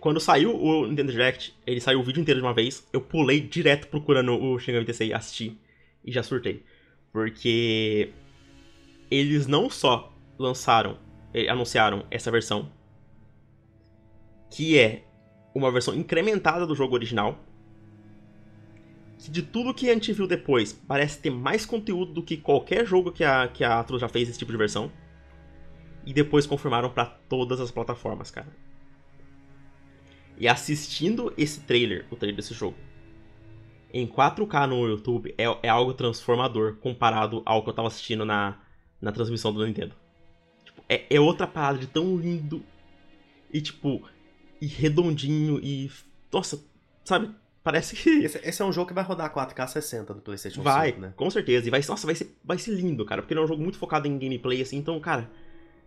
quando 0.00 0.18
saiu 0.18 0.56
o 0.56 0.86
Nintendo 0.86 1.12
Direct, 1.12 1.54
ele 1.66 1.80
saiu 1.80 2.00
o 2.00 2.02
vídeo 2.02 2.20
inteiro 2.20 2.40
de 2.40 2.46
uma 2.46 2.54
vez, 2.54 2.86
eu 2.92 3.00
pulei 3.00 3.40
direto 3.40 3.86
procurando 3.88 4.32
o 4.32 4.58
Shin 4.58 4.72
Megami 4.72 4.86
Tensei, 4.86 5.12
assisti 5.12 5.58
e 6.04 6.10
já 6.10 6.22
surtei. 6.22 6.64
Porque 7.12 8.12
eles 9.10 9.46
não 9.46 9.70
só 9.70 10.12
lançaram, 10.38 10.98
anunciaram 11.48 12.04
essa 12.10 12.30
versão, 12.30 12.70
que 14.50 14.78
é 14.78 15.04
uma 15.54 15.70
versão 15.70 15.94
incrementada 15.94 16.66
do 16.66 16.74
jogo 16.74 16.94
original, 16.94 17.38
que 19.18 19.30
de 19.30 19.42
tudo 19.42 19.72
que 19.72 19.88
a 19.88 19.94
gente 19.94 20.12
viu 20.12 20.26
depois, 20.26 20.72
parece 20.72 21.20
ter 21.20 21.30
mais 21.30 21.64
conteúdo 21.64 22.12
do 22.12 22.22
que 22.22 22.36
qualquer 22.36 22.84
jogo 22.84 23.12
que 23.12 23.24
a, 23.24 23.48
que 23.48 23.64
a 23.64 23.80
Atlus 23.80 24.00
já 24.00 24.08
fez 24.08 24.28
esse 24.28 24.38
tipo 24.38 24.52
de 24.52 24.58
versão. 24.58 24.90
E 26.06 26.14
depois 26.14 26.46
confirmaram 26.46 26.88
pra 26.88 27.04
todas 27.04 27.60
as 27.60 27.70
plataformas, 27.70 28.30
cara. 28.30 28.48
E 30.38 30.46
assistindo 30.46 31.32
esse 31.36 31.60
trailer, 31.60 32.06
o 32.10 32.16
trailer 32.16 32.36
desse 32.36 32.54
jogo, 32.54 32.76
em 33.92 34.06
4K 34.06 34.66
no 34.68 34.86
YouTube, 34.86 35.34
é, 35.36 35.44
é 35.62 35.68
algo 35.68 35.94
transformador 35.94 36.76
comparado 36.76 37.42
ao 37.44 37.62
que 37.62 37.70
eu 37.70 37.74
tava 37.74 37.88
assistindo 37.88 38.24
na, 38.24 38.58
na 39.00 39.10
transmissão 39.10 39.52
do 39.52 39.66
Nintendo. 39.66 39.94
Tipo, 40.64 40.82
é, 40.88 41.06
é 41.08 41.20
outra 41.20 41.46
parada 41.46 41.78
de 41.78 41.86
tão 41.86 42.16
lindo 42.16 42.62
e, 43.52 43.60
tipo, 43.60 44.02
e 44.60 44.66
redondinho 44.66 45.58
e. 45.62 45.90
Nossa, 46.32 46.62
sabe? 47.04 47.34
Parece 47.62 47.96
que. 47.96 48.10
Esse, 48.22 48.38
esse 48.44 48.62
é 48.62 48.64
um 48.64 48.72
jogo 48.72 48.88
que 48.88 48.94
vai 48.94 49.02
rodar 49.02 49.32
4K 49.32 49.66
60 49.66 50.14
no 50.14 50.20
PlayStation 50.20 50.62
Vai, 50.62 50.90
5, 50.90 51.00
né? 51.00 51.14
com 51.16 51.30
certeza. 51.30 51.66
E 51.66 51.70
vai, 51.70 51.80
nossa, 51.88 52.06
vai 52.06 52.14
ser, 52.14 52.36
vai 52.44 52.58
ser 52.58 52.72
lindo, 52.72 53.04
cara. 53.04 53.22
Porque 53.22 53.32
ele 53.32 53.40
é 53.40 53.44
um 53.44 53.46
jogo 53.46 53.62
muito 53.62 53.78
focado 53.78 54.06
em 54.06 54.18
gameplay, 54.18 54.60
assim. 54.60 54.76
Então, 54.76 55.00
cara, 55.00 55.30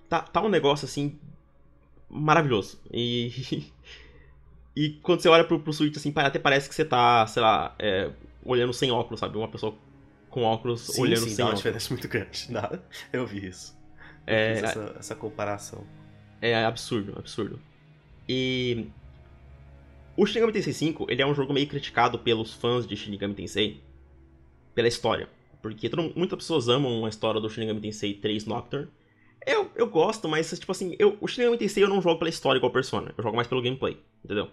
tá, 0.10 0.22
tá 0.22 0.42
um 0.42 0.50
negócio, 0.50 0.86
assim, 0.86 1.20
maravilhoso. 2.10 2.82
E... 2.92 3.72
e 4.76 4.90
quando 5.02 5.22
você 5.22 5.30
olha 5.30 5.44
pro, 5.44 5.60
pro 5.60 5.74
Switch, 5.74 5.96
assim, 5.98 6.14
até 6.16 6.40
parece 6.40 6.70
que 6.70 6.76
você 6.76 6.86
tá, 6.86 7.26
sei 7.28 7.42
lá, 7.42 7.76
é, 7.80 8.12
olhando 8.44 8.74
sem 8.74 8.92
óculos, 8.92 9.20
sabe? 9.20 9.38
Uma 9.38 9.50
pessoa 9.50 9.78
com 10.30 10.44
óculos 10.44 10.82
Sim, 10.82 11.02
olhando 11.02 11.28
sim, 11.28 11.30
sem 11.30 11.46
dá 11.46 11.46
uma 11.46 11.56
óculos. 11.56 11.60
diferença 11.60 11.94
muito 11.94 12.08
grande. 12.08 12.48
Dá. 12.52 12.80
Eu 13.12 13.26
vi 13.28 13.48
isso. 13.48 13.78
Eu 14.28 14.36
É, 14.36 14.54
fiz 14.54 14.64
essa, 14.64 14.96
essa 15.00 15.16
comparação. 15.16 15.88
É 16.42 16.64
absurdo, 16.66 17.18
absurdo. 17.18 17.62
E 18.28 18.94
O 20.16 20.26
Shin 20.26 20.36
Megami 20.40 20.54
Tensei 20.54 20.74
5, 20.74 21.08
ele 21.10 21.22
é 21.22 21.26
um 21.26 21.34
jogo 21.34 21.54
meio 21.54 21.68
criticado 21.68 22.20
pelos 22.20 22.54
fãs 22.54 22.86
de 22.88 22.96
Shin 22.96 23.12
Megami 23.12 23.34
Tensei 23.36 23.84
pela 24.76 24.88
história. 24.88 25.30
Porque 25.62 25.90
todo, 25.90 26.14
muitas 26.16 26.38
pessoas 26.38 26.70
amam 26.70 27.06
a 27.06 27.10
história 27.10 27.42
do 27.42 27.50
Shin 27.50 27.62
Megami 27.62 27.82
Tensei 27.82 28.14
3 28.14 28.46
Nocturne. 28.46 28.90
Eu, 29.46 29.72
eu 29.76 29.88
gosto, 29.88 30.28
mas, 30.28 30.50
tipo 30.58 30.72
assim, 30.72 30.96
eu, 31.00 31.18
o 31.22 31.28
Shin 31.28 31.42
Megami 31.42 31.58
Tensei 31.58 31.84
eu 31.84 31.90
não 31.90 32.02
jogo 32.02 32.20
pela 32.20 32.30
história 32.30 32.58
igual 32.58 32.72
Persona. 32.72 33.14
Eu 33.18 33.24
jogo 33.24 33.36
mais 33.36 33.48
pelo 33.48 33.62
gameplay, 33.62 33.98
entendeu? 34.24 34.50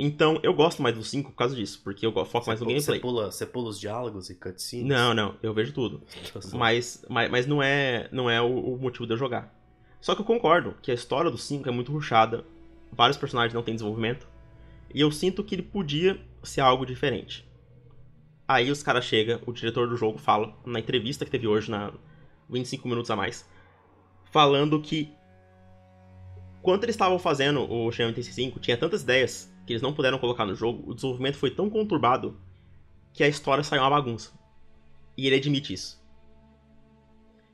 Então, 0.00 0.38
eu 0.44 0.54
gosto 0.54 0.80
mais 0.80 0.94
do 0.94 1.02
5 1.02 1.32
por 1.32 1.36
causa 1.36 1.56
disso, 1.56 1.80
porque 1.82 2.06
eu 2.06 2.12
foco 2.24 2.46
mais 2.46 2.60
no 2.60 2.66
gameplay. 2.66 2.98
Você 2.98 3.00
pula, 3.00 3.32
você 3.32 3.44
pula 3.44 3.68
os 3.68 3.80
diálogos 3.80 4.30
e 4.30 4.36
cutscenes? 4.36 4.86
Não, 4.86 5.12
não, 5.12 5.34
eu 5.42 5.52
vejo 5.52 5.72
tudo. 5.72 6.02
Mas, 6.54 7.04
mas, 7.08 7.28
mas 7.28 7.46
não 7.46 7.60
é, 7.60 8.08
não 8.12 8.30
é 8.30 8.40
o, 8.40 8.74
o 8.74 8.78
motivo 8.78 9.06
de 9.06 9.14
eu 9.14 9.18
jogar. 9.18 9.52
Só 10.00 10.14
que 10.14 10.20
eu 10.20 10.24
concordo 10.24 10.76
que 10.80 10.92
a 10.92 10.94
história 10.94 11.30
do 11.30 11.36
5 11.36 11.68
é 11.68 11.72
muito 11.72 11.90
rushada, 11.90 12.44
vários 12.92 13.18
personagens 13.18 13.52
não 13.52 13.62
têm 13.62 13.74
desenvolvimento, 13.74 14.28
e 14.94 15.00
eu 15.00 15.10
sinto 15.10 15.42
que 15.42 15.56
ele 15.56 15.62
podia 15.62 16.20
ser 16.44 16.60
algo 16.60 16.86
diferente. 16.86 17.44
Aí 18.46 18.70
os 18.70 18.82
caras 18.84 19.04
chegam, 19.04 19.40
o 19.44 19.52
diretor 19.52 19.88
do 19.88 19.96
jogo 19.96 20.16
fala, 20.16 20.56
na 20.64 20.78
entrevista 20.78 21.24
que 21.24 21.30
teve 21.30 21.48
hoje, 21.48 21.70
na 21.70 21.92
25 22.48 22.88
minutos 22.88 23.10
a 23.10 23.16
mais, 23.16 23.48
falando 24.30 24.80
que 24.80 25.12
quando 26.62 26.84
eles 26.84 26.94
estavam 26.94 27.18
fazendo 27.18 27.70
o 27.70 27.90
Shin 27.90 28.02
Megami 28.02 28.14
Tensei 28.16 28.32
5, 28.32 28.60
tinha 28.60 28.76
tantas 28.76 29.02
ideias 29.02 29.50
que 29.66 29.72
eles 29.72 29.82
não 29.82 29.92
puderam 29.92 30.18
colocar 30.18 30.44
no 30.44 30.54
jogo, 30.54 30.90
o 30.90 30.94
desenvolvimento 30.94 31.36
foi 31.36 31.50
tão 31.50 31.70
conturbado 31.70 32.38
que 33.12 33.22
a 33.22 33.28
história 33.28 33.62
saiu 33.62 33.82
uma 33.82 33.90
bagunça. 33.90 34.32
E 35.16 35.26
ele 35.26 35.36
admite 35.36 35.72
isso. 35.72 36.02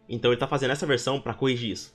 Então 0.08 0.30
ele 0.30 0.38
tá 0.38 0.46
fazendo 0.46 0.70
essa 0.70 0.86
versão 0.86 1.20
pra 1.20 1.34
corrigir 1.34 1.70
isso. 1.70 1.94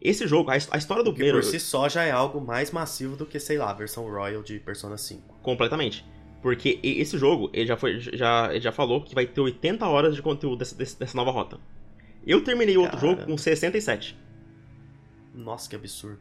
Esse 0.00 0.26
jogo, 0.26 0.50
a 0.50 0.56
história 0.56 1.04
do 1.04 1.10
Que 1.10 1.18
primeiro. 1.18 1.38
por 1.38 1.44
si 1.44 1.60
só 1.60 1.88
já 1.88 2.02
é 2.02 2.10
algo 2.10 2.40
mais 2.40 2.72
massivo 2.72 3.14
do 3.16 3.24
que, 3.24 3.38
sei 3.38 3.58
lá, 3.58 3.70
a 3.70 3.74
versão 3.74 4.10
Royal 4.10 4.42
de 4.42 4.58
Persona 4.58 4.98
5. 4.98 5.38
Completamente. 5.40 6.04
Porque 6.42 6.80
esse 6.82 7.16
jogo, 7.16 7.48
ele 7.52 7.66
já, 7.66 7.76
foi, 7.76 8.00
já, 8.00 8.48
ele 8.50 8.60
já 8.60 8.72
falou 8.72 9.00
que 9.00 9.14
vai 9.14 9.24
ter 9.26 9.40
80 9.40 9.86
horas 9.86 10.16
de 10.16 10.20
conteúdo 10.20 10.58
dessa, 10.58 10.74
dessa 10.74 11.16
nova 11.16 11.30
rota. 11.30 11.58
Eu 12.26 12.42
terminei 12.42 12.76
outro 12.76 12.98
Cara. 12.98 13.08
jogo 13.08 13.26
com 13.26 13.38
67. 13.38 14.18
Nossa, 15.34 15.70
que 15.70 15.76
absurdo. 15.76 16.20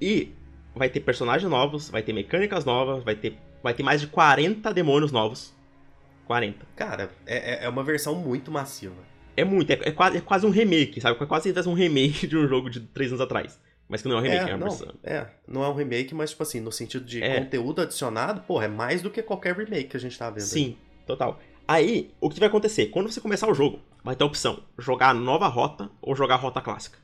E 0.00 0.32
vai 0.74 0.88
ter 0.88 1.00
personagens 1.00 1.50
novos, 1.50 1.88
vai 1.90 2.02
ter 2.02 2.12
mecânicas 2.12 2.64
novas, 2.64 3.02
vai 3.02 3.16
ter, 3.16 3.36
vai 3.62 3.74
ter 3.74 3.82
mais 3.82 4.00
de 4.00 4.06
40 4.06 4.72
demônios 4.72 5.10
novos. 5.10 5.54
40. 6.26 6.66
Cara, 6.76 7.10
é, 7.26 7.62
é- 7.62 7.64
é 7.64 7.68
uma 7.68 7.82
versão 7.82 8.14
muito 8.14 8.50
massiva. 8.50 8.94
É 9.34 9.44
muito, 9.44 9.70
é, 9.70 9.78
é 9.82 9.90
quase, 9.92 10.18
é 10.18 10.20
quase 10.20 10.46
um 10.46 10.50
remake, 10.50 11.00
sabe? 11.00 11.16
É 11.22 11.26
quase 11.26 11.68
um 11.68 11.72
remake 11.72 12.26
de 12.28 12.36
um 12.36 12.46
jogo 12.46 12.68
de 12.68 12.80
3 12.80 13.12
anos 13.12 13.20
atrás. 13.22 13.58
Mas 13.88 14.02
que 14.02 14.08
não 14.08 14.16
é 14.16 14.20
um 14.20 14.22
remake, 14.22 14.50
é, 14.50 14.54
uma 14.54 14.58
não, 14.58 14.68
versão. 14.76 14.94
é, 15.02 15.26
não 15.46 15.64
é 15.64 15.68
um 15.68 15.74
remake, 15.74 16.14
mas, 16.14 16.30
tipo 16.30 16.42
assim, 16.42 16.60
no 16.60 16.70
sentido 16.70 17.04
de 17.04 17.22
É. 17.22 17.38
conteúdo 17.40 17.80
adicionado, 17.80 18.42
porra, 18.42 18.66
é 18.66 18.68
mais 18.68 19.00
do 19.00 19.10
que 19.10 19.22
qualquer 19.22 19.56
remake 19.56 19.88
que 19.88 19.96
a 19.96 20.00
gente 20.00 20.18
tá 20.18 20.28
vendo. 20.28 20.42
aí. 20.42 20.48
Sim, 20.48 20.76
total. 21.06 21.40
Aí, 21.66 22.10
o 22.20 22.28
que 22.28 22.38
vai 22.38 22.48
acontecer? 22.48 22.86
Quando 22.86 23.10
você 23.10 23.20
começar 23.20 23.48
o 23.48 23.54
jogo, 23.54 23.80
vai 24.04 24.14
ter 24.14 24.24
a 24.24 24.26
opção 24.26 24.62
jogar 24.78 25.10
a 25.10 25.14
nova 25.14 25.48
rota 25.48 25.90
ou 26.02 26.14
jogar 26.14 26.34
a 26.34 26.38
rota 26.38 26.60
clássica. 26.60 26.98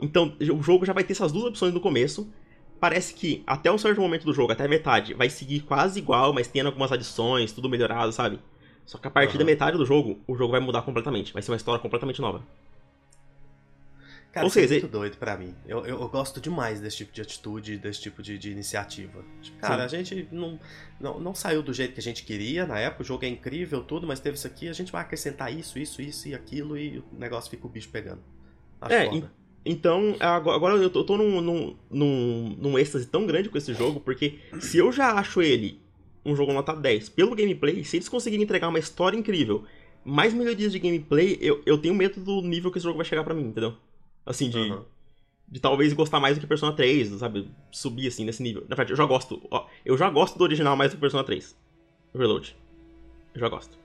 Então, 0.00 0.36
o 0.40 0.62
jogo 0.62 0.84
já 0.86 0.92
vai 0.92 1.02
ter 1.02 1.12
essas 1.12 1.32
duas 1.32 1.44
opções 1.46 1.74
no 1.74 1.80
começo. 1.80 2.32
Parece 2.80 3.12
que 3.12 3.42
até 3.44 3.72
um 3.72 3.78
certo 3.78 4.00
momento 4.00 4.24
do 4.24 4.32
jogo, 4.32 4.52
até 4.52 4.64
a 4.64 4.68
metade, 4.68 5.14
vai 5.14 5.28
seguir 5.28 5.60
quase 5.60 5.98
igual, 5.98 6.32
mas 6.32 6.46
tendo 6.46 6.66
algumas 6.66 6.92
adições, 6.92 7.50
tudo 7.52 7.68
melhorado, 7.68 8.12
sabe? 8.12 8.38
Só 8.86 8.98
que 8.98 9.08
a 9.08 9.10
partir 9.10 9.30
Aham. 9.32 9.38
da 9.40 9.44
metade 9.44 9.76
do 9.76 9.84
jogo, 9.84 10.20
o 10.28 10.36
jogo 10.36 10.52
vai 10.52 10.60
mudar 10.60 10.82
completamente. 10.82 11.32
Vai 11.32 11.42
ser 11.42 11.50
uma 11.50 11.56
história 11.56 11.80
completamente 11.80 12.20
nova. 12.20 12.44
Cara, 14.32 14.44
Ou 14.44 14.48
isso 14.48 14.58
é 14.58 14.62
seja, 14.62 14.80
muito 14.80 14.92
doido 14.92 15.16
pra 15.16 15.36
mim. 15.36 15.54
Eu, 15.66 15.86
eu, 15.86 16.00
eu 16.00 16.08
gosto 16.08 16.40
demais 16.40 16.80
desse 16.80 16.98
tipo 16.98 17.12
de 17.12 17.22
atitude, 17.22 17.78
desse 17.78 18.00
tipo 18.02 18.22
de, 18.22 18.38
de 18.38 18.50
iniciativa. 18.50 19.24
Tipo, 19.40 19.58
cara, 19.58 19.88
Sim. 19.88 19.96
a 19.96 20.02
gente 20.02 20.28
não, 20.30 20.60
não, 21.00 21.18
não 21.18 21.34
saiu 21.34 21.62
do 21.62 21.72
jeito 21.72 21.94
que 21.94 22.00
a 22.00 22.02
gente 22.02 22.24
queria 22.24 22.66
na 22.66 22.78
época, 22.78 23.02
o 23.02 23.06
jogo 23.06 23.24
é 23.24 23.28
incrível, 23.28 23.82
tudo, 23.82 24.06
mas 24.06 24.20
teve 24.20 24.36
isso 24.36 24.46
aqui, 24.46 24.68
a 24.68 24.72
gente 24.72 24.92
vai 24.92 25.00
acrescentar 25.00 25.52
isso, 25.52 25.78
isso, 25.78 26.02
isso 26.02 26.28
e 26.28 26.34
aquilo 26.34 26.76
e 26.76 26.98
o 26.98 27.04
negócio 27.18 27.50
fica 27.50 27.66
o 27.66 27.70
bicho 27.70 27.88
pegando. 27.88 28.20
Acho 28.80 28.94
É, 28.94 29.06
foda. 29.06 29.32
Então, 29.64 30.16
agora 30.20 30.56
agora 30.56 30.76
eu 30.76 30.90
tô, 30.90 31.16
num, 31.16 31.40
num, 31.40 31.76
num, 31.90 32.56
num 32.58 32.78
êxtase 32.78 33.06
tão 33.06 33.26
grande 33.26 33.48
com 33.48 33.58
esse 33.58 33.74
jogo, 33.74 34.00
porque 34.00 34.38
se 34.60 34.78
eu 34.78 34.92
já 34.92 35.12
acho 35.12 35.42
ele 35.42 35.80
um 36.24 36.36
jogo 36.36 36.52
nota 36.52 36.74
10 36.74 37.08
pelo 37.10 37.34
gameplay, 37.34 37.82
se 37.84 37.96
eles 37.96 38.08
conseguirem 38.08 38.44
entregar 38.44 38.68
uma 38.68 38.78
história 38.78 39.16
incrível, 39.16 39.64
mais 40.04 40.32
melhorias 40.32 40.72
de 40.72 40.78
gameplay, 40.78 41.38
eu, 41.40 41.62
eu 41.66 41.78
tenho 41.78 41.94
medo 41.94 42.20
do 42.20 42.40
nível 42.42 42.70
que 42.70 42.78
esse 42.78 42.84
jogo 42.84 42.98
vai 42.98 43.06
chegar 43.06 43.24
pra 43.24 43.34
mim, 43.34 43.44
entendeu? 43.44 43.74
Assim, 44.28 44.50
de, 44.50 44.58
Aham. 44.58 44.84
de 45.48 45.58
talvez 45.58 45.94
gostar 45.94 46.20
mais 46.20 46.36
do 46.36 46.40
que 46.42 46.46
Persona 46.46 46.72
3, 46.72 47.08
sabe? 47.18 47.50
Subir 47.70 48.08
assim 48.08 48.26
nesse 48.26 48.42
nível. 48.42 48.60
Na 48.62 48.76
verdade, 48.76 48.92
eu 48.92 48.96
já 48.96 49.06
gosto. 49.06 49.40
Ó, 49.50 49.66
eu 49.86 49.96
já 49.96 50.10
gosto 50.10 50.36
do 50.36 50.44
original 50.44 50.76
mais 50.76 50.90
do 50.90 50.96
que 50.96 51.00
Persona 51.00 51.24
3. 51.24 51.56
Reload. 52.14 52.54
Eu 53.34 53.40
já 53.40 53.48
gosto. 53.48 53.78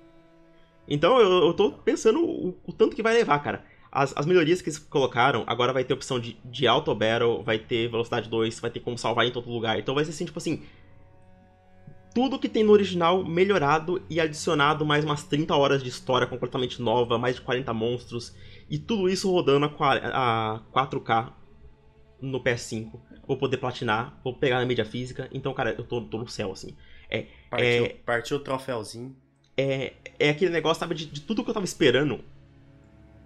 Então 0.85 1.17
eu, 1.17 1.45
eu 1.45 1.53
tô 1.53 1.71
pensando 1.71 2.19
o, 2.25 2.57
o 2.65 2.73
tanto 2.73 2.93
que 2.93 3.01
vai 3.01 3.13
levar, 3.13 3.39
cara. 3.39 3.63
As, 3.89 4.11
as 4.17 4.25
melhorias 4.25 4.61
que 4.61 4.69
eles 4.69 4.79
colocaram, 4.79 5.43
agora 5.47 5.71
vai 5.71 5.83
ter 5.85 5.93
opção 5.93 6.19
de, 6.19 6.37
de 6.43 6.67
auto 6.67 6.93
battle, 6.93 7.41
vai 7.41 7.57
ter 7.57 7.89
velocidade 7.89 8.27
2, 8.27 8.59
vai 8.59 8.69
ter 8.69 8.81
como 8.81 8.97
salvar 8.97 9.25
em 9.25 9.31
todo 9.31 9.49
lugar. 9.49 9.79
Então 9.79 9.95
vai 9.95 10.03
ser 10.03 10.11
assim, 10.11 10.25
tipo 10.25 10.39
assim. 10.39 10.63
Tudo 12.13 12.37
que 12.37 12.49
tem 12.49 12.63
no 12.63 12.73
original 12.73 13.23
melhorado 13.23 14.01
e 14.09 14.19
adicionado 14.19 14.85
mais 14.85 15.05
umas 15.05 15.23
30 15.23 15.55
horas 15.55 15.81
de 15.81 15.89
história 15.89 16.27
completamente 16.27 16.81
nova, 16.81 17.17
mais 17.17 17.35
de 17.35 17.41
40 17.41 17.73
monstros. 17.73 18.35
E 18.70 18.78
tudo 18.80 19.09
isso 19.09 19.30
rodando 19.32 19.66
a, 19.66 19.70
qua- 19.70 19.97
a 20.03 20.61
4K 20.74 21.34
no 22.22 22.41
PS5. 22.43 22.99
Vou 23.28 23.38
poder 23.38 23.57
platinar, 23.57 24.20
vou 24.24 24.34
pegar 24.36 24.59
na 24.59 24.66
mídia 24.66 24.86
física. 24.86 25.30
Então, 25.34 25.53
cara, 25.53 25.74
eu 25.78 25.84
tô, 25.84 26.01
tô 26.01 26.18
no 26.18 26.28
céu, 26.28 26.51
assim. 26.51 26.76
Partiu, 27.49 27.68
é- 27.86 27.89
partiu 28.05 28.38
o 28.38 28.39
troféuzinho. 28.39 29.16
É, 29.55 29.93
é 30.20 30.30
aquele 30.30 30.51
negócio, 30.51 30.80
sabe, 30.80 30.95
de, 30.95 31.05
de 31.05 31.22
tudo 31.22 31.43
que 31.43 31.49
eu 31.49 31.53
tava 31.53 31.66
esperando. 31.66 32.24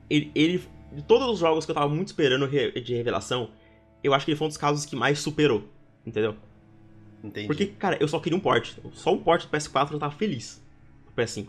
Ele, 0.09 0.31
ele- 0.35 0.63
De 0.91 1.01
todos 1.03 1.27
os 1.27 1.39
jogos 1.39 1.65
que 1.65 1.71
eu 1.71 1.75
tava 1.75 1.89
muito 1.93 2.07
esperando 2.07 2.47
de 2.47 2.93
revelação, 2.95 3.51
eu 4.03 4.13
acho 4.13 4.23
que 4.25 4.31
ele 4.31 4.37
foi 4.37 4.45
um 4.45 4.49
dos 4.49 4.57
casos 4.57 4.85
que 4.85 4.95
mais 4.95 5.19
superou. 5.19 5.67
Entendeu? 6.05 6.35
Entendi. 7.23 7.47
Porque, 7.47 7.65
cara, 7.67 7.97
eu 7.99 8.07
só 8.07 8.19
queria 8.19 8.37
um 8.37 8.41
port. 8.41 8.73
Só 8.93 9.13
um 9.13 9.17
port 9.21 9.43
do 9.43 9.49
PS4 9.49 9.91
eu 9.93 9.99
tava 9.99 10.15
feliz. 10.15 10.63
Do 11.05 11.11
PS5. 11.21 11.47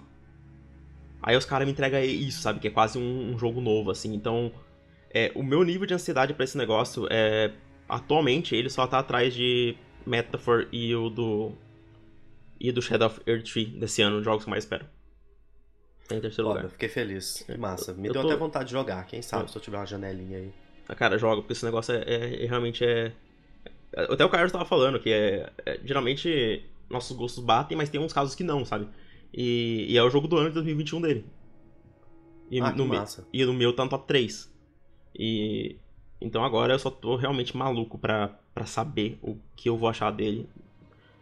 Aí 1.22 1.36
os 1.36 1.44
caras 1.44 1.66
me 1.66 1.72
entregam 1.72 2.00
isso, 2.02 2.40
sabe? 2.42 2.60
Que 2.60 2.68
é 2.68 2.70
quase 2.70 2.98
um, 2.98 3.32
um 3.32 3.38
jogo 3.38 3.60
novo, 3.60 3.90
assim. 3.90 4.14
Então, 4.14 4.52
é, 5.10 5.32
o 5.34 5.42
meu 5.42 5.62
nível 5.64 5.86
de 5.86 5.94
ansiedade 5.94 6.34
pra 6.34 6.44
esse 6.44 6.56
negócio 6.56 7.06
é. 7.10 7.52
Atualmente, 7.88 8.54
ele 8.54 8.68
só 8.68 8.86
tá 8.86 8.98
atrás 8.98 9.32
de 9.34 9.74
Metaphor 10.06 10.66
e 10.72 10.94
o 10.94 11.08
do. 11.10 11.52
E 12.60 12.70
do 12.72 12.82
Shadow 12.82 13.06
of 13.08 13.20
Earth 13.26 13.44
3 13.50 13.68
desse 13.78 14.02
ano, 14.02 14.18
os 14.18 14.24
jogos 14.24 14.44
que 14.44 14.48
eu 14.48 14.50
mais 14.50 14.64
espero. 14.64 14.84
Tá 16.08 16.16
em 16.16 16.20
terceiro 16.20 16.48
Foda, 16.48 16.60
lugar. 16.60 16.70
fiquei 16.72 16.88
feliz. 16.88 17.42
Que 17.46 17.56
massa. 17.56 17.92
Me 17.94 18.08
eu 18.08 18.12
deu 18.12 18.22
tô- 18.22 18.28
até 18.28 18.36
vontade 18.36 18.64
de 18.66 18.72
jogar. 18.72 19.04
Quem 19.06 19.22
sabe 19.22 19.44
Eu- 19.44 19.48
se 19.48 19.56
eu 19.56 19.62
tiver 19.62 19.76
uma 19.76 19.86
janelinha 19.86 20.38
aí. 20.38 20.52
Ah, 20.88 20.94
Cara, 20.94 21.18
joga, 21.18 21.42
porque 21.42 21.52
esse 21.52 21.64
negócio 21.64 21.94
é, 21.94 22.02
é- 22.02 22.44
é 22.44 22.46
realmente 22.46 22.84
é. 22.84 23.12
é- 23.92 24.02
Até 24.12 24.24
o 24.24 24.28
Carlos 24.30 24.50
tava 24.52 24.64
falando 24.64 24.98
que 24.98 25.10
é, 25.10 25.50
é- 25.66 25.80
Geralmente 25.84 26.64
nossos 26.90 27.16
gostos 27.16 27.44
batem, 27.44 27.76
mas 27.76 27.90
tem 27.90 28.00
uns 28.00 28.12
casos 28.12 28.34
que 28.34 28.42
não, 28.42 28.64
sabe? 28.64 28.88
E, 29.32 29.86
e 29.88 29.96
é 29.96 30.02
o 30.02 30.10
jogo 30.10 30.26
do 30.28 30.36
ano 30.36 30.48
de 30.48 30.54
2021 30.54 31.00
dele. 31.00 31.24
E, 32.50 32.60
Ah, 32.60 32.70
no, 32.72 32.86
massa. 32.86 33.26
e 33.32 33.44
no 33.44 33.52
meu 33.52 33.72
tá 33.74 33.84
no 33.84 33.90
top 33.90 34.06
3. 34.06 34.50
E. 35.18 35.76
Então 36.20 36.42
agora 36.44 36.72
eu 36.74 36.78
só 36.78 36.90
tô 36.90 37.14
realmente 37.16 37.56
maluco 37.56 37.96
pra, 37.98 38.28
pra 38.54 38.66
saber 38.66 39.18
o 39.22 39.36
que 39.54 39.68
eu 39.68 39.76
vou 39.76 39.88
achar 39.88 40.10
dele. 40.10 40.48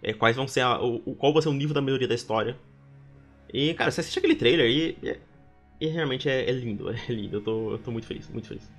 É, 0.02 0.12
quais 0.12 0.36
vão 0.36 0.46
ser 0.48 0.61
a, 0.61 0.80
o- 0.80 1.14
qual 1.16 1.32
vai 1.32 1.42
ser 1.42 1.48
o 1.48 1.52
nível 1.52 1.74
da 1.74 1.80
melhoria 1.82 2.09
da 2.09 2.14
história. 2.14 2.57
E, 3.52 3.74
cara, 3.74 3.90
você 3.90 4.00
assiste 4.00 4.18
aquele 4.18 4.36
trailer 4.36 4.70
e, 4.70 4.96
e, 5.02 5.18
e 5.80 5.86
realmente 5.88 6.28
é, 6.28 6.48
é 6.48 6.52
lindo, 6.52 6.88
é 6.90 7.12
lindo. 7.12 7.36
Eu 7.36 7.40
tô, 7.42 7.72
eu 7.72 7.78
tô 7.78 7.90
muito 7.90 8.07
feliz, 8.07 8.28
muito 8.30 8.48
feliz. 8.48 8.70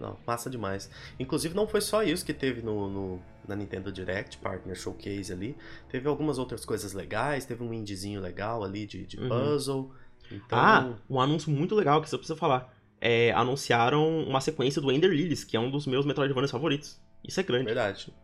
Não, 0.00 0.16
massa 0.26 0.48
demais. 0.48 0.90
Inclusive, 1.18 1.54
não 1.54 1.68
foi 1.68 1.80
só 1.82 2.02
isso 2.02 2.24
que 2.24 2.32
teve 2.32 2.62
no, 2.62 2.88
no- 2.88 3.22
na 3.46 3.54
Nintendo 3.54 3.92
Direct, 3.92 4.38
Partner 4.38 4.74
Showcase 4.74 5.30
ali. 5.32 5.54
Teve 5.90 6.08
algumas 6.08 6.38
outras 6.38 6.64
coisas 6.64 6.92
legais, 6.94 7.44
teve 7.44 7.62
um 7.62 7.72
indiezinho 7.74 8.20
legal 8.20 8.64
ali 8.64 8.86
de, 8.86 9.04
de 9.06 9.20
Uhum. 9.20 9.28
puzzle. 9.28 9.94
Então, 10.32 10.58
Ah, 10.58 10.94
um 11.08 11.20
anúncio 11.20 11.50
muito 11.50 11.74
legal 11.74 12.00
que 12.00 12.08
você 12.08 12.16
precisa 12.16 12.38
falar. 12.38 12.74
É, 13.00 13.30
anunciaram 13.32 14.22
uma 14.24 14.40
sequência 14.40 14.80
do 14.80 14.90
Ender 14.90 15.10
Lilies, 15.10 15.44
que 15.44 15.56
é 15.56 15.60
um 15.60 15.70
dos 15.70 15.86
meus 15.86 16.06
Metroidvanias 16.06 16.50
favoritos. 16.50 17.00
Isso 17.22 17.38
é 17.38 17.42
grande. 17.42 17.66
verdade. 17.66 18.14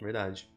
Verdade. 0.00 0.50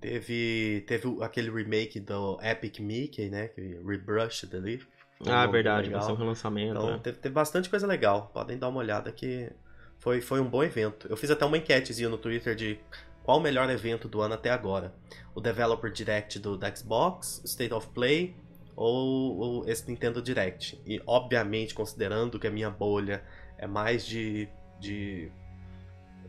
Teve, 0.00 0.84
teve 0.86 1.08
aquele 1.22 1.50
remake 1.50 1.98
do 1.98 2.38
Epic 2.42 2.78
Mickey, 2.78 3.28
né? 3.28 3.48
Que 3.48 3.80
Rebrushed 3.84 4.54
ali. 4.54 4.80
Ah, 5.26 5.46
verdade, 5.46 5.90
vai 5.90 6.00
ser 6.02 6.12
um 6.12 6.16
relançamento. 6.16 6.70
Então, 6.78 6.94
é. 6.94 6.98
teve, 6.98 7.18
teve 7.18 7.34
bastante 7.34 7.68
coisa 7.68 7.86
legal. 7.86 8.30
Podem 8.32 8.56
dar 8.56 8.68
uma 8.68 8.78
olhada 8.78 9.10
que 9.10 9.50
foi, 9.98 10.20
foi 10.20 10.40
um 10.40 10.48
bom 10.48 10.62
evento. 10.62 11.06
Eu 11.08 11.16
fiz 11.16 11.30
até 11.30 11.44
uma 11.44 11.58
enquetezinha 11.58 12.08
no 12.08 12.18
Twitter 12.18 12.54
de 12.54 12.78
qual 13.22 13.38
o 13.38 13.40
melhor 13.40 13.68
evento 13.70 14.08
do 14.08 14.20
ano 14.20 14.34
até 14.34 14.50
agora. 14.50 14.94
O 15.34 15.40
Developer 15.40 15.90
Direct 15.92 16.38
do 16.38 16.56
da 16.56 16.74
Xbox, 16.74 17.42
State 17.44 17.74
of 17.74 17.88
Play 17.88 18.36
ou, 18.76 19.36
ou 19.38 19.68
esse 19.68 19.88
Nintendo 19.88 20.22
Direct. 20.22 20.80
E, 20.86 21.02
obviamente, 21.06 21.74
considerando 21.74 22.38
que 22.38 22.46
a 22.46 22.50
minha 22.50 22.70
bolha 22.70 23.24
é 23.58 23.66
mais 23.66 24.06
de, 24.06 24.48
de 24.80 25.32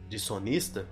de 0.07 0.19
sonista, 0.19 0.87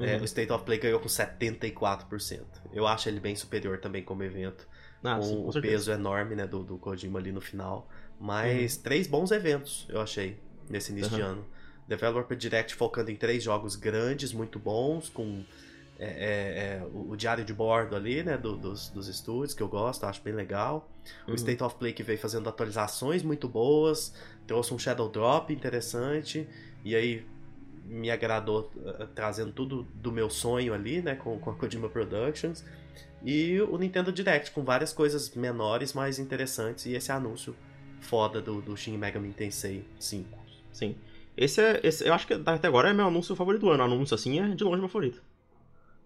é, 0.00 0.16
Uhum. 0.16 0.20
o 0.20 0.24
State 0.24 0.52
of 0.52 0.64
Play 0.64 0.78
ganhou 0.78 1.00
com 1.00 1.08
74%. 1.08 2.62
Eu 2.72 2.86
acho 2.86 3.08
ele 3.08 3.20
bem 3.20 3.36
superior 3.36 3.78
também 3.80 4.02
como 4.04 4.22
evento. 4.22 4.68
Ah, 5.02 5.20
com 5.20 5.22
sim, 5.22 5.40
com 5.42 5.50
o 5.50 5.52
certeza. 5.52 5.84
peso 5.84 5.90
enorme 5.92 6.34
né, 6.36 6.46
do, 6.46 6.64
do 6.64 6.78
Kojima 6.78 7.18
ali 7.18 7.32
no 7.32 7.40
final. 7.40 7.88
Mas 8.20 8.76
Uhum. 8.76 8.78
três 8.78 9.06
bons 9.06 9.30
eventos, 9.30 9.86
eu 9.88 10.00
achei, 10.00 10.38
nesse 10.68 10.92
início 10.92 11.12
de 11.12 11.20
Aham. 11.20 11.22
ano. 11.22 11.46
Developer 11.88 12.36
Direct 12.36 12.74
focando 12.74 13.10
em 13.10 13.16
três 13.16 13.42
jogos 13.42 13.74
grandes, 13.74 14.32
muito 14.32 14.58
bons, 14.58 15.08
com 15.08 15.42
é, 15.98 16.04
é, 16.06 16.08
é, 16.08 16.82
o, 16.92 17.10
o 17.12 17.16
diário 17.16 17.44
de 17.44 17.52
bordo 17.52 17.96
ali, 17.96 18.22
né, 18.22 18.36
do- 18.38 18.56
dos, 18.56 18.88
dos 18.90 19.08
estúdios, 19.08 19.52
que 19.54 19.62
eu 19.62 19.66
gosto, 19.68 20.04
acho 20.04 20.22
bem 20.22 20.32
legal. 20.34 20.88
O 21.26 21.30
Uhum. 21.30 21.34
State 21.34 21.62
of 21.62 21.74
Play 21.76 21.92
que 21.92 22.02
veio 22.04 22.18
fazendo 22.18 22.48
atualizações 22.48 23.22
muito 23.24 23.48
boas, 23.48 24.14
trouxe 24.46 24.72
um 24.72 24.78
Shadow 24.78 25.08
Drop 25.08 25.52
interessante, 25.52 26.46
e 26.84 26.94
aí 26.94 27.26
me 27.84 28.10
agradou 28.10 28.70
eh, 28.84 29.06
trazendo 29.14 29.50
tudo 29.50 29.82
do 29.94 30.12
meu 30.12 30.28
sonho 30.30 30.72
ali, 30.74 31.00
né, 31.02 31.14
com, 31.16 31.38
com 31.38 31.50
a 31.50 31.54
Kojima 31.54 31.88
Productions. 31.88 32.62
E 33.24 33.60
o 33.62 33.76
Nintendo 33.78 34.12
Direct, 34.12 34.52
com 34.52 34.62
várias 34.62 34.92
coisas 34.92 35.34
menores, 35.34 35.94
mais 35.94 36.18
interessantes, 36.20 36.86
e 36.86 36.92
esse 36.94 37.10
anúncio 37.10 37.56
foda 38.00 38.40
do, 38.40 38.60
do 38.60 38.76
Shin 38.76 38.96
Megami 38.96 39.32
Tensei 39.32 39.84
5. 39.98 40.38
Sim. 40.72 40.94
Esse 41.40 41.60
é. 41.62 41.80
Esse, 41.84 42.06
eu 42.06 42.12
acho 42.12 42.26
que 42.26 42.34
até 42.34 42.66
agora 42.68 42.90
é 42.90 42.92
meu 42.92 43.06
anúncio 43.06 43.34
favorito 43.36 43.60
do 43.62 43.70
ano. 43.70 43.84
Anúncio 43.84 44.14
assim 44.14 44.40
é 44.40 44.54
de 44.54 44.64
longe 44.64 44.80
meu 44.80 44.88
favorito. 44.88 45.22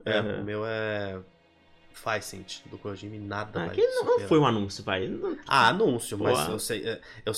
É, 0.05 0.19
É. 0.19 0.21
o 0.21 0.45
meu 0.45 0.65
é 0.67 1.21
Faisent, 1.93 2.61
do 2.67 2.77
Kojima, 2.79 3.17
nada 3.19 3.63
Ah, 3.63 3.67
vai 3.67 3.75
que 3.77 3.87
não, 3.87 4.19
foi 4.21 4.39
um 4.39 4.47
anúncio, 4.47 4.83
vai. 4.83 5.07
Não- 5.07 5.37
Ah, 5.47 5.69
anúncio, 5.69 6.19
mas 6.19 6.49
eu 6.49 6.59
sei. 6.59 6.87
é, 6.89 7.01
Eu, 7.25 7.33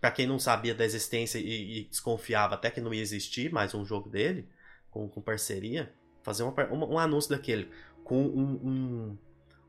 pra 0.00 0.10
quem 0.10 0.26
não 0.26 0.38
sabia 0.38 0.74
da 0.74 0.84
existência 0.84 1.38
e, 1.38 1.80
e 1.80 1.84
desconfiava 1.84 2.54
até 2.54 2.70
que 2.70 2.80
não 2.80 2.94
ia 2.94 3.02
existir 3.02 3.52
mais 3.52 3.74
um 3.74 3.84
jogo 3.84 4.08
dele, 4.08 4.48
com, 4.90 5.08
com 5.08 5.20
parceria, 5.20 5.92
fazer 6.22 6.42
uma 6.44 6.54
uma- 6.70 6.86
um 6.86 6.98
anúncio 6.98 7.30
daquele, 7.30 7.68
com 8.04 8.22
um- 8.22 8.60
um- 8.64 9.18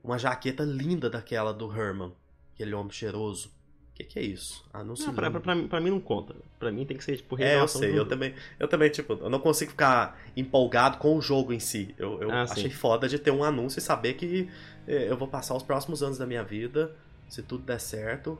uma 0.03 0.17
jaqueta 0.17 0.63
linda 0.63 1.09
daquela 1.09 1.51
do 1.53 1.69
Herman, 1.75 2.13
aquele 2.53 2.73
homem 2.73 2.91
cheiroso. 2.91 3.51
O 3.97 3.99
que, 3.99 4.03
que 4.03 4.19
é 4.19 4.21
isso? 4.21 4.63
Anúncio 4.71 5.07
Não, 5.07 5.15
pra, 5.15 5.31
pra, 5.31 5.39
pra, 5.39 5.55
pra 5.67 5.81
mim 5.81 5.89
não 5.89 5.99
conta. 5.99 6.35
Pra 6.59 6.71
mim 6.71 6.85
tem 6.85 6.95
que 6.95 7.03
ser, 7.03 7.17
tipo, 7.17 7.35
É, 7.41 7.59
eu 7.59 7.67
sei, 7.67 7.89
eu 7.89 7.95
jogo. 7.97 8.09
também, 8.09 8.35
eu 8.59 8.67
também, 8.67 8.91
tipo, 8.91 9.13
eu 9.13 9.27
não 9.27 9.39
consigo 9.39 9.71
ficar 9.71 10.21
empolgado 10.37 10.99
com 10.99 11.17
o 11.17 11.21
jogo 11.21 11.51
em 11.51 11.59
si. 11.59 11.95
Eu, 11.97 12.21
eu 12.21 12.29
Ah, 12.31 12.45
sim. 12.45 12.53
achei 12.53 12.69
foda 12.69 13.09
de 13.09 13.17
ter 13.17 13.31
um 13.31 13.43
anúncio 13.43 13.79
e 13.79 13.81
saber 13.81 14.13
que 14.13 14.47
eh, 14.87 15.07
eu 15.09 15.17
vou 15.17 15.27
passar 15.27 15.55
os 15.55 15.63
próximos 15.63 16.03
anos 16.03 16.19
da 16.19 16.27
minha 16.27 16.43
vida, 16.43 16.95
se 17.27 17.41
tudo 17.41 17.63
der 17.63 17.79
certo, 17.79 18.37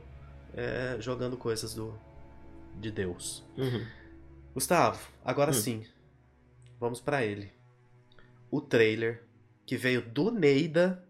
eh, 0.54 0.96
jogando 1.00 1.36
coisas 1.36 1.74
do 1.74 1.92
de 2.80 2.92
Deus. 2.92 3.44
Uhum. 3.56 3.84
Gustavo, 4.54 5.08
agora 5.24 5.50
Hum. 5.50 5.54
sim, 5.54 5.84
vamos 6.78 7.00
pra 7.00 7.24
ele. 7.24 7.50
O 8.48 8.60
trailer 8.60 9.24
que 9.66 9.76
veio 9.76 10.02
do 10.02 10.30
Neida, 10.30 11.04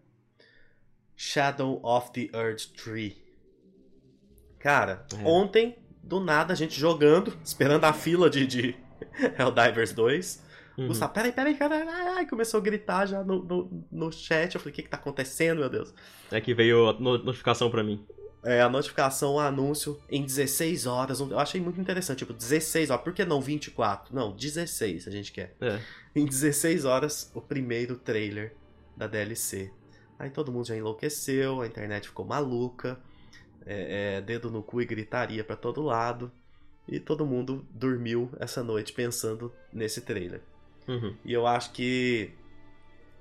Shadow 1.15 1.79
of 1.83 2.11
the 2.13 2.35
Earth 2.35 2.65
3. 2.75 3.15
Cara, 4.59 5.05
É. 5.13 5.27
ontem, 5.27 5.77
do 6.03 6.19
nada, 6.19 6.53
a 6.53 6.55
gente 6.55 6.77
jogando, 6.79 7.33
esperando 7.43 7.85
a 7.85 7.93
fila 7.93 8.29
de, 8.29 8.45
de 8.45 8.75
Helldivers 9.37 9.93
2. 9.93 10.49
Uhum. 10.77 10.93
Peraí, 11.13 11.31
peraí, 11.33 11.55
peraí, 11.55 11.85
ai, 11.87 12.25
começou 12.25 12.57
a 12.59 12.63
gritar 12.63 13.05
já 13.05 13.21
no, 13.23 13.43
no, 13.43 13.85
no 13.91 14.11
chat. 14.11 14.55
Eu 14.55 14.61
falei, 14.61 14.71
o 14.71 14.75
que 14.75 14.83
que 14.83 14.89
tá 14.89 14.95
acontecendo, 14.95 15.59
meu 15.59 15.69
Deus? 15.69 15.93
É 16.31 16.39
que 16.39 16.53
veio 16.53 16.87
a 16.89 16.93
no- 16.93 17.17
notificação 17.17 17.69
pra 17.69 17.83
mim. 17.83 18.05
É, 18.41 18.61
a 18.61 18.69
notificação, 18.69 19.33
o 19.33 19.39
anúncio 19.39 19.99
em 20.09 20.23
16 20.23 20.85
horas. 20.85 21.19
Eu 21.19 21.37
achei 21.37 21.59
muito 21.59 21.81
interessante. 21.81 22.19
Tipo, 22.19 22.31
16 22.31 22.89
horas. 22.89 23.03
Por 23.03 23.11
que 23.11 23.25
não 23.25 23.41
24? 23.41 24.15
Não, 24.15 24.31
16 24.33 25.05
a 25.05 25.11
gente 25.11 25.33
quer. 25.33 25.53
É. 25.59 25.79
Em 26.15 26.25
16 26.25 26.85
horas, 26.85 27.29
o 27.35 27.41
primeiro 27.41 27.97
trailer 27.97 28.55
da 28.95 29.05
DLC. 29.07 29.73
Aí 30.17 30.29
todo 30.29 30.49
mundo 30.49 30.65
já 30.67 30.77
enlouqueceu, 30.77 31.59
a 31.59 31.67
internet 31.67 32.07
ficou 32.07 32.25
maluca. 32.25 32.97
É, 33.69 34.15
é, 34.17 34.21
dedo 34.21 34.49
no 34.49 34.63
cu 34.63 34.81
e 34.81 34.85
gritaria 34.85 35.43
pra 35.43 35.55
todo 35.55 35.81
lado. 35.81 36.31
E 36.87 36.99
todo 36.99 37.23
mundo 37.25 37.63
dormiu 37.69 38.31
essa 38.39 38.63
noite 38.63 38.91
pensando 38.93 39.53
nesse 39.71 40.01
trailer. 40.01 40.41
Uhum. 40.87 41.15
E 41.23 41.31
eu 41.31 41.45
acho 41.45 41.71
que 41.71 42.31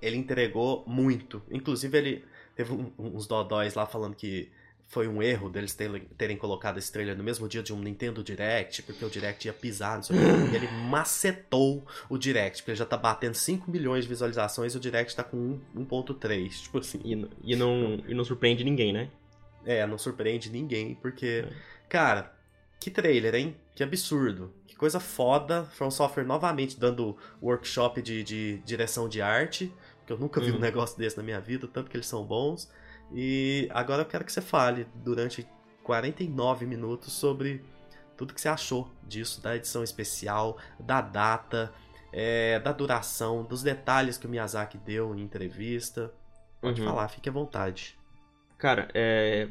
ele 0.01 0.17
entregou 0.17 0.83
muito. 0.87 1.43
Inclusive, 1.51 1.99
ele 1.99 2.25
teve 2.57 2.73
um- 2.73 2.91
uns 2.99 3.27
dodóis 3.27 3.75
lá 3.75 3.85
falando 3.85 4.15
que 4.15 4.49
foi 4.87 5.07
um 5.07 5.23
erro 5.23 5.51
deles 5.51 5.75
terem, 5.75 6.01
terem 6.17 6.37
colocado 6.39 6.79
esse 6.79 6.91
trailer 6.91 7.15
no 7.15 7.23
mesmo 7.23 7.47
dia 7.47 7.63
de 7.63 7.75
um 7.75 7.79
Nintendo 7.79 8.25
Direct, 8.25 8.83
porque 8.85 9.05
o 9.05 9.11
Direct 9.11 9.47
ia 9.47 9.53
pisar, 9.53 9.97
não 9.97 10.03
sei 10.03 10.17
o 10.17 10.19
quê. 10.19 10.53
E 10.53 10.57
ele 10.57 10.69
macetou 10.89 11.85
o 12.09 12.17
Direct, 12.17 12.63
porque 12.63 12.71
ele 12.71 12.79
já 12.79 12.87
tá 12.87 12.97
batendo 12.97 13.35
5 13.35 13.71
milhões 13.71 14.05
de 14.05 14.09
visualizações 14.09 14.73
e 14.73 14.79
o 14.79 14.81
Direct 14.81 15.15
tá 15.15 15.23
com 15.23 15.59
1 15.77 15.85
1.3. 15.85 16.63
Tipo 16.63 16.79
assim. 16.79 17.01
E, 17.05 17.53
e, 17.53 17.55
não, 17.55 18.03
e 18.09 18.15
não 18.15 18.25
surpreende 18.25 18.65
ninguém, 18.65 18.95
né? 18.95 19.11
É, 19.65 19.87
não 19.87 19.99
surpreende 19.99 20.51
ninguém, 20.51 20.95
porque. 20.95 21.45
É. 21.49 21.53
Cara, 21.89 22.33
que 22.81 22.91
trailer, 22.91 23.35
hein? 23.35 23.57
Que 23.75 23.83
absurdo. 23.83 24.53
Que 24.67 24.77
coisa 24.77 25.01
foda. 25.01 25.65
From 25.73 25.91
Software 25.91 26.25
novamente 26.25 26.79
dando 26.79 27.17
workshop 27.43 28.01
de, 28.03 28.23
de 28.23 28.59
direção 28.59 29.09
de 29.09 29.21
arte. 29.23 29.73
Que 30.07 30.13
eu 30.13 30.19
nunca 30.19 30.41
vi 30.41 30.51
um 30.51 30.55
Uhum. 30.55 30.61
negócio 30.61 30.97
desse 30.97 31.17
na 31.17 31.23
minha 31.23 31.41
vida, 31.41 31.67
tanto 31.69 31.91
que 31.91 31.97
eles 31.97 32.07
são 32.07 32.25
bons. 32.25 32.71
E 33.13 33.69
agora 33.73 34.03
eu 34.03 34.07
quero 34.07 34.25
que 34.25 34.33
você 34.33 34.41
fale 34.41 34.87
durante 34.97 35.47
49 35.83 36.67
minutos 36.67 37.13
sobre 37.13 37.63
tudo 38.17 38.33
que 38.35 38.41
você 38.41 38.49
achou 38.49 38.91
disso, 39.07 39.41
da 39.43 39.55
edição 39.57 39.83
especial, 39.83 40.57
da 40.79 41.01
data, 41.01 41.73
é, 42.13 42.59
da 42.61 42.73
duração, 42.73 43.45
dos 43.45 43.63
detalhes 43.63 44.17
que 44.19 44.27
o 44.27 44.31
Miyazaki 44.31 44.79
deu 44.79 45.15
em 45.15 45.21
entrevista. 45.23 46.13
Pode 46.61 46.81
Uhum. 46.81 46.89
falar, 46.89 47.09
fique 47.09 47.29
à 47.29 47.33
vontade. 47.33 47.98
Cara, 48.59 48.89
é. 48.93 49.49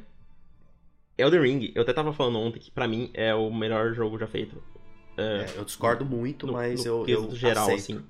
Elden 1.17 1.41
Ring, 1.41 1.71
eu 1.73 1.81
até 1.81 1.93
tava 1.93 2.13
falando 2.13 2.37
ontem 2.39 2.59
que 2.59 2.69
pra 2.69 2.87
mim 2.87 3.09
é 3.13 3.33
o 3.33 3.51
melhor 3.51 3.93
jogo 3.93 4.19
já 4.19 4.27
feito. 4.27 4.61
É, 5.17 5.45
É, 5.55 5.57
eu 5.59 5.65
discordo 5.65 6.05
muito, 6.05 6.45
no, 6.45 6.53
mas 6.53 6.85
no 6.85 7.05
eu, 7.07 7.07
eu 7.07 7.35
geral, 7.35 7.63
aceito. 7.71 7.79
assim. 7.79 8.05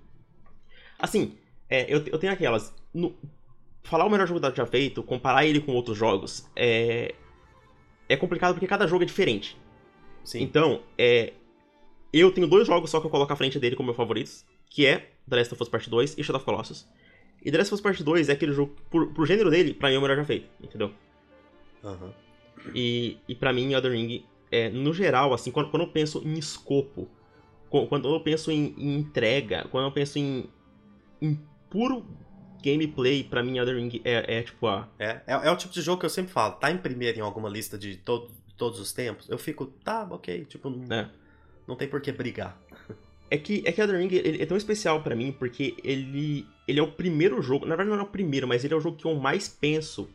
Assim, 1.00 1.38
é, 1.70 1.84
eu, 1.94 2.04
eu 2.08 2.18
tenho 2.20 2.34
aquelas. 2.34 2.74
no- 2.94 3.16
falar 3.84 4.06
o 4.06 4.10
melhor 4.10 4.28
jogo 4.28 4.42
já 4.54 4.66
feito, 4.66 5.02
comparar 5.04 5.46
ele 5.46 5.62
com 5.62 5.72
outros 5.74 5.98
jogos, 5.98 6.46
é. 6.56 7.14
É 8.10 8.16
complicado 8.18 8.54
porque 8.54 8.68
cada 8.68 8.88
jogo 8.88 9.04
é 9.04 9.06
diferente. 9.06 9.58
Sim. 10.24 10.42
Então, 10.42 10.82
é. 10.98 11.34
Eu 12.12 12.32
tenho 12.32 12.48
dois 12.48 12.66
jogos 12.66 12.90
só 12.90 13.00
que 13.00 13.06
eu 13.06 13.10
coloco 13.12 13.32
à 13.32 13.36
frente 13.36 13.60
dele 13.60 13.76
como 13.76 13.88
meus 13.88 13.98
favoritos, 13.98 14.46
que 14.70 14.86
é 14.86 15.12
The 15.30 15.36
Last 15.38 15.54
of 15.54 15.62
Us 15.64 15.70
Part 15.70 15.90
2 15.90 16.18
e 16.18 16.24
Shadow 16.24 16.38
of 16.38 16.46
Colossus. 16.46 16.88
E 17.48 17.52
The 17.52 17.58
Last 17.60 17.74
of 17.74 17.76
Us 17.76 17.82
Part 17.82 18.04
2 18.04 18.28
é 18.28 18.34
aquele 18.34 18.52
jogo, 18.52 18.76
por, 18.90 19.14
pro 19.14 19.26
gênero 19.26 19.50
dele, 19.50 19.74
pra 19.74 19.88
mim 19.88 19.96
é 19.96 19.98
o 19.98 20.02
melhor 20.02 20.18
já 20.18 20.26
feito, 20.26 20.50
entendeu? 20.62 20.92
Aham. 21.82 22.12
E, 22.76 23.18
e 23.26 23.34
para 23.36 23.54
mim, 23.54 23.72
Elden 23.74 23.92
Ring, 23.94 24.26
é, 24.52 24.70
no 24.70 24.94
geral, 24.94 25.34
assim, 25.34 25.50
quando, 25.50 25.70
quando 25.72 25.84
eu 25.84 25.88
penso 25.90 26.22
em 26.26 26.34
escopo, 26.38 27.08
qu- 27.70 27.88
quando 27.88 28.14
eu 28.14 28.20
penso 28.20 28.52
em, 28.52 28.76
em 28.78 28.96
entrega, 28.98 29.66
quando 29.72 29.86
eu 29.86 29.92
penso 29.94 30.20
em, 30.20 30.50
em 31.22 31.40
puro 31.70 32.06
gameplay, 32.62 33.24
pra 33.24 33.42
mim, 33.42 33.58
Elden 33.60 33.76
Ring 33.88 34.02
é, 34.04 34.40
é 34.40 34.44
tipo 34.44 34.68
a. 34.68 34.90
É, 35.00 35.22
é, 35.26 35.34
é 35.48 35.50
o 35.52 35.56
tipo 35.56 35.74
de 35.74 35.82
jogo 35.82 36.02
que 36.02 36.06
eu 36.06 36.10
sempre 36.10 36.34
falo, 36.34 36.56
tá 36.56 36.70
em 36.70 36.78
primeiro 36.78 37.18
em 37.18 37.22
alguma 37.22 37.48
lista 37.48 37.78
de 37.78 37.96
todo, 37.96 38.30
todos 38.58 38.78
os 38.80 38.92
tempos, 38.92 39.30
eu 39.30 39.38
fico, 39.38 39.68
tá, 39.86 40.06
ok, 40.12 40.44
tipo, 40.46 40.70
não, 40.70 40.94
É. 40.98 41.10
não 41.66 41.78
tem 41.78 41.88
por 41.88 42.02
que 42.02 42.12
brigar. 42.12 42.60
É 43.30 43.38
que, 43.38 43.62
é 43.66 43.72
que 43.72 43.82
Elden 43.82 44.08
Ring 44.08 44.14
ele 44.14 44.42
é 44.42 44.46
tão 44.46 44.56
especial 44.56 45.04
pra 45.04 45.16
mim 45.16 45.34
porque 45.34 45.76
ele, 45.84 46.48
ele 46.68 46.80
é 46.80 46.84
o 46.84 46.92
primeiro 46.92 47.42
jogo, 47.42 47.66
na 47.66 47.76
verdade 47.76 47.98
não 47.98 48.06
é 48.06 48.08
o 48.08 48.12
primeiro, 48.12 48.48
mas 48.48 48.64
ele 48.64 48.74
é 48.74 48.78
o 48.78 48.82
jogo 48.82 48.98
que 48.98 49.06
eu 49.06 49.16
mais 49.16 49.50
penso 49.50 50.10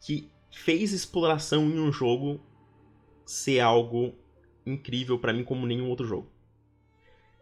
que 0.00 0.28
fez 0.50 0.92
exploração 0.92 1.64
em 1.64 1.78
um 1.78 1.92
jogo 1.92 2.40
ser 3.24 3.60
algo 3.60 4.14
incrível 4.66 5.18
pra 5.18 5.32
mim 5.32 5.44
como 5.44 5.66
nenhum 5.66 5.88
outro 5.88 6.06
jogo. 6.06 6.28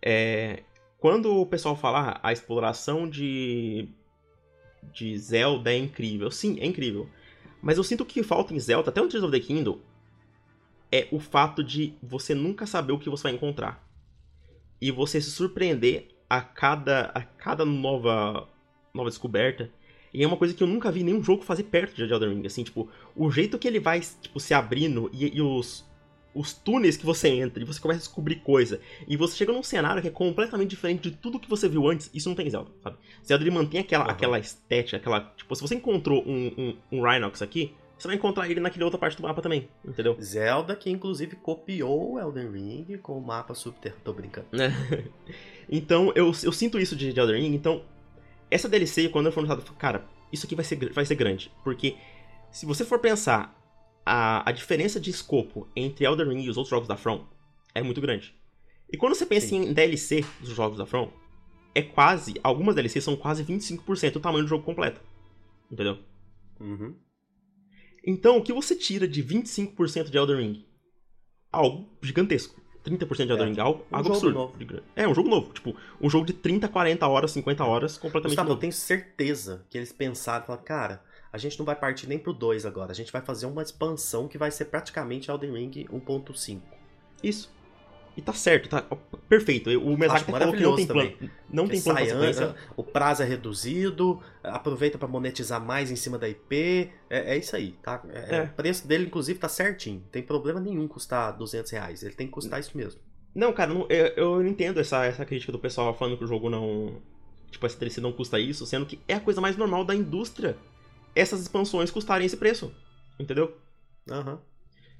É, 0.02 0.62
quando 0.98 1.34
o 1.34 1.46
pessoal 1.46 1.74
fala 1.74 2.10
ah, 2.10 2.20
a 2.22 2.32
exploração 2.32 3.08
de 3.08 3.88
de 4.92 5.16
Zelda 5.16 5.72
é 5.72 5.78
incrível, 5.78 6.30
sim, 6.30 6.58
é 6.60 6.66
incrível. 6.66 7.08
Mas 7.62 7.78
eu 7.78 7.84
sinto 7.84 8.04
que 8.04 8.22
falta 8.22 8.52
em 8.52 8.58
Zelda, 8.58 8.90
até 8.90 9.00
no 9.00 9.08
Tears 9.08 9.24
of 9.24 9.32
the 9.32 9.40
Kingdom, 9.40 9.78
é 10.90 11.06
o 11.12 11.20
fato 11.20 11.62
de 11.64 11.94
você 12.02 12.34
nunca 12.34 12.66
saber 12.66 12.92
o 12.92 12.98
que 12.98 13.08
você 13.08 13.22
vai 13.22 13.32
encontrar 13.32 13.91
e 14.82 14.90
você 14.90 15.20
se 15.20 15.30
surpreender 15.30 16.08
a 16.28 16.40
cada, 16.40 17.12
a 17.14 17.22
cada 17.22 17.64
nova, 17.64 18.48
nova 18.92 19.08
descoberta. 19.08 19.70
E 20.12 20.24
é 20.24 20.26
uma 20.26 20.36
coisa 20.36 20.52
que 20.52 20.60
eu 20.60 20.66
nunca 20.66 20.90
vi 20.90 21.04
nenhum 21.04 21.22
jogo 21.22 21.44
fazer 21.44 21.62
perto 21.62 21.94
de 21.94 22.02
Elden 22.02 22.30
Ring. 22.34 22.46
Assim, 22.46 22.64
tipo, 22.64 22.90
o 23.14 23.30
jeito 23.30 23.60
que 23.60 23.68
ele 23.68 23.78
vai 23.78 24.00
tipo, 24.00 24.40
se 24.40 24.52
abrindo 24.52 25.08
e, 25.12 25.36
e 25.36 25.40
os, 25.40 25.88
os 26.34 26.52
túneis 26.52 26.96
que 26.96 27.06
você 27.06 27.28
entra 27.28 27.62
e 27.62 27.64
você 27.64 27.80
começa 27.80 28.00
a 28.00 28.02
descobrir 28.02 28.36
coisa. 28.36 28.80
E 29.06 29.16
você 29.16 29.36
chega 29.36 29.52
num 29.52 29.62
cenário 29.62 30.02
que 30.02 30.08
é 30.08 30.10
completamente 30.10 30.70
diferente 30.70 31.08
de 31.08 31.16
tudo 31.16 31.38
que 31.38 31.48
você 31.48 31.68
viu 31.68 31.88
antes. 31.88 32.10
Isso 32.12 32.28
não 32.28 32.34
tem 32.34 32.50
Zelda, 32.50 32.72
sabe? 32.82 32.96
Zelda 33.24 33.44
ele 33.44 33.52
mantém 33.52 33.80
aquela, 33.80 34.06
Uhum. 34.06 34.10
aquela 34.10 34.38
estética, 34.40 34.96
aquela. 34.96 35.32
Tipo, 35.36 35.54
se 35.54 35.62
você 35.62 35.76
encontrou 35.76 36.24
um, 36.26 36.52
um, 36.58 36.76
um 36.98 37.02
Rhinox 37.02 37.40
aqui, 37.40 37.72
você 38.02 38.08
vai 38.08 38.16
encontrar 38.16 38.50
ele 38.50 38.58
naquela 38.58 38.84
outra 38.84 38.98
parte 38.98 39.16
do 39.16 39.22
mapa 39.22 39.40
também, 39.40 39.68
entendeu? 39.84 40.16
Zelda, 40.20 40.74
que 40.74 40.90
inclusive 40.90 41.36
copiou 41.36 42.14
o 42.14 42.18
Elden 42.18 42.50
Ring 42.50 42.98
com 42.98 43.16
o 43.16 43.24
mapa 43.24 43.54
subterrâneo. 43.54 44.02
Tô 44.02 44.12
brincando. 44.12 44.48
É. 44.60 44.72
então, 45.70 46.12
eu, 46.16 46.32
eu 46.42 46.52
sinto 46.52 46.80
isso 46.80 46.96
de, 46.96 47.12
de 47.12 47.20
Elden 47.20 47.40
Ring. 47.40 47.54
Então, 47.54 47.84
essa 48.50 48.68
DLC, 48.68 49.08
quando 49.08 49.26
eu 49.26 49.32
for 49.32 49.42
lançada, 49.42 49.62
cara, 49.78 50.04
isso 50.32 50.46
aqui 50.46 50.56
vai 50.56 50.64
ser, 50.64 50.92
vai 50.92 51.06
ser 51.06 51.14
grande. 51.14 51.52
Porque, 51.62 51.94
se 52.50 52.66
você 52.66 52.84
for 52.84 52.98
pensar, 52.98 53.56
a, 54.04 54.50
a 54.50 54.52
diferença 54.52 54.98
de 54.98 55.10
escopo 55.10 55.68
entre 55.76 56.04
Elden 56.04 56.28
Ring 56.28 56.42
e 56.42 56.50
os 56.50 56.56
outros 56.56 56.70
jogos 56.70 56.88
da 56.88 56.96
From 56.96 57.24
é 57.72 57.84
muito 57.84 58.00
grande. 58.00 58.34
E 58.92 58.96
quando 58.96 59.14
você 59.14 59.24
pensa 59.24 59.46
Sim. 59.46 59.68
em 59.68 59.72
DLC 59.72 60.24
dos 60.40 60.50
jogos 60.50 60.76
da 60.76 60.86
From, 60.86 61.08
é 61.72 61.82
quase, 61.82 62.34
algumas 62.42 62.74
DLCs 62.74 63.04
são 63.04 63.14
quase 63.14 63.44
25% 63.44 64.14
do 64.14 64.20
tamanho 64.20 64.42
do 64.42 64.48
jogo 64.48 64.64
completo. 64.64 65.00
Entendeu? 65.70 66.00
Uhum. 66.58 66.96
Então, 68.04 68.38
o 68.38 68.42
que 68.42 68.52
você 68.52 68.74
tira 68.74 69.06
de 69.06 69.22
25% 69.22 70.10
de 70.10 70.18
Elden 70.18 70.36
Ring? 70.36 70.66
Algo 71.50 71.88
gigantesco. 72.02 72.60
30% 72.84 73.26
de 73.26 73.32
Elden 73.32 73.48
Ring, 73.48 73.58
é, 73.58 73.60
algo, 73.60 73.86
um 73.90 73.96
algo 73.96 74.08
absurdo. 74.08 74.34
Novo. 74.34 74.82
É, 74.96 75.06
um 75.06 75.14
jogo 75.14 75.28
novo. 75.28 75.52
Tipo, 75.52 75.76
um 76.00 76.10
jogo 76.10 76.26
de 76.26 76.32
30, 76.32 76.68
40 76.68 77.06
horas, 77.06 77.30
50 77.30 77.64
horas, 77.64 77.96
completamente 77.96 78.30
Gustavo, 78.30 78.48
novo. 78.48 78.58
eu 78.58 78.60
tenho 78.60 78.72
certeza 78.72 79.64
que 79.70 79.78
eles 79.78 79.92
pensaram, 79.92 80.44
falaram, 80.44 80.64
cara, 80.64 81.04
a 81.32 81.38
gente 81.38 81.58
não 81.58 81.64
vai 81.64 81.76
partir 81.76 82.08
nem 82.08 82.18
pro 82.18 82.32
2 82.32 82.66
agora, 82.66 82.90
a 82.90 82.94
gente 82.94 83.12
vai 83.12 83.22
fazer 83.22 83.46
uma 83.46 83.62
expansão 83.62 84.26
que 84.26 84.36
vai 84.36 84.50
ser 84.50 84.66
praticamente 84.66 85.30
Elden 85.30 85.52
Ring 85.52 85.70
1.5. 85.90 86.60
Isso. 87.22 87.52
E 88.16 88.20
tá 88.20 88.32
certo, 88.32 88.68
tá 88.68 88.82
perfeito. 89.28 89.70
O 89.70 89.96
Miyazaki 89.96 90.30
falou 90.30 90.52
que 90.52 90.62
não 90.62 90.76
tem 90.76 90.86
plano. 90.86 91.12
Não 91.50 91.68
tem 91.68 91.80
plano 91.80 92.00
O 92.76 92.84
prazo 92.84 93.22
é 93.22 93.26
reduzido, 93.26 94.20
aproveita 94.42 94.98
para 94.98 95.08
monetizar 95.08 95.64
mais 95.64 95.90
em 95.90 95.96
cima 95.96 96.18
da 96.18 96.28
IP. 96.28 96.90
É, 97.08 97.34
é 97.34 97.38
isso 97.38 97.56
aí, 97.56 97.72
tá? 97.82 98.02
É, 98.10 98.36
é. 98.36 98.42
O 98.42 98.48
preço 98.48 98.86
dele, 98.86 99.06
inclusive, 99.06 99.38
tá 99.38 99.48
certinho. 99.48 100.00
Não 100.00 100.08
tem 100.08 100.22
problema 100.22 100.60
nenhum 100.60 100.86
custar 100.86 101.36
200 101.36 101.70
reais. 101.70 102.02
Ele 102.02 102.14
tem 102.14 102.26
que 102.26 102.32
custar 102.32 102.60
isso 102.60 102.76
mesmo. 102.76 103.00
Não, 103.34 103.52
cara, 103.52 103.72
não, 103.72 103.86
eu, 103.88 104.06
eu 104.08 104.46
entendo 104.46 104.78
essa, 104.78 105.06
essa 105.06 105.24
crítica 105.24 105.50
do 105.50 105.58
pessoal 105.58 105.96
falando 105.96 106.18
que 106.18 106.24
o 106.24 106.28
jogo 106.28 106.50
não. 106.50 107.00
Tipo, 107.50 107.64
essa 107.64 107.78
DLC 107.78 108.00
não 108.00 108.12
custa 108.12 108.38
isso, 108.38 108.66
sendo 108.66 108.84
que 108.84 108.98
é 109.08 109.14
a 109.14 109.20
coisa 109.20 109.40
mais 109.40 109.56
normal 109.56 109.84
da 109.84 109.94
indústria 109.94 110.56
essas 111.14 111.40
expansões 111.40 111.90
custarem 111.90 112.26
esse 112.26 112.36
preço. 112.36 112.74
Entendeu? 113.18 113.56
Aham. 114.10 114.32
Uhum. 114.32 114.38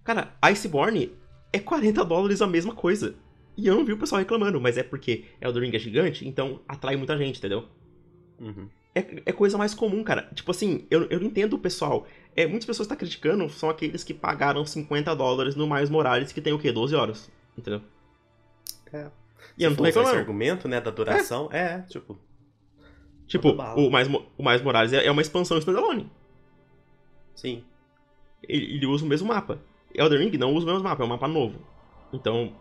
Cara, 0.04 0.34
Iceborne 0.44 1.12
é 1.52 1.58
40 1.58 2.04
dólares 2.04 2.40
a 2.40 2.46
mesma 2.46 2.74
coisa. 2.74 3.14
E 3.56 3.66
eu 3.66 3.74
não 3.74 3.84
vi 3.84 3.92
o 3.92 3.98
pessoal 3.98 4.18
reclamando, 4.18 4.60
mas 4.60 4.78
é 4.78 4.82
porque 4.82 5.24
Elden 5.40 5.64
Ring 5.64 5.76
é 5.76 5.78
gigante, 5.78 6.26
então 6.26 6.60
atrai 6.66 6.96
muita 6.96 7.16
gente, 7.18 7.38
entendeu? 7.38 7.68
Uhum. 8.40 8.68
É, 8.94 9.22
é 9.26 9.32
coisa 9.32 9.56
mais 9.58 9.74
comum, 9.74 10.02
cara. 10.02 10.28
Tipo 10.34 10.50
assim, 10.50 10.86
eu, 10.90 11.04
eu 11.04 11.20
não 11.20 11.26
entendo 11.26 11.54
o 11.54 11.58
pessoal. 11.58 12.06
É, 12.34 12.46
muitas 12.46 12.66
pessoas 12.66 12.86
que 12.86 12.94
estão 12.94 12.96
tá 12.96 12.98
criticando 12.98 13.48
são 13.50 13.68
aqueles 13.70 14.02
que 14.02 14.14
pagaram 14.14 14.64
50 14.64 15.14
dólares 15.14 15.54
no 15.54 15.66
Mais 15.66 15.90
Morales, 15.90 16.32
que 16.32 16.40
tem 16.40 16.52
o 16.52 16.58
quê? 16.58 16.72
12 16.72 16.94
horas. 16.94 17.30
Entendeu? 17.56 17.82
É. 18.92 19.10
E 19.56 19.64
eu 19.64 19.70
não 19.70 19.76
tô 19.76 19.84
reclamando. 19.84 20.14
Esse 20.14 20.20
argumento, 20.20 20.68
né, 20.68 20.80
da 20.80 20.90
duração, 20.90 21.48
é, 21.52 21.58
é 21.58 21.78
tipo. 21.88 22.18
Tipo, 23.26 23.50
o 23.50 23.90
mais, 23.90 24.08
o 24.36 24.42
mais 24.42 24.60
Morales 24.60 24.92
é, 24.92 25.06
é 25.06 25.10
uma 25.10 25.22
expansão 25.22 25.56
standalone. 25.56 26.10
Sim. 27.34 27.64
Ele, 28.42 28.76
ele 28.76 28.86
usa 28.86 29.04
o 29.04 29.08
mesmo 29.08 29.28
mapa. 29.28 29.58
Elden 29.94 30.18
Ring 30.18 30.38
não 30.38 30.54
usa 30.54 30.66
o 30.66 30.70
mesmo 30.70 30.84
mapa, 30.84 31.02
é 31.02 31.06
um 31.06 31.08
mapa 31.08 31.28
novo. 31.28 31.58
Então, 32.12 32.52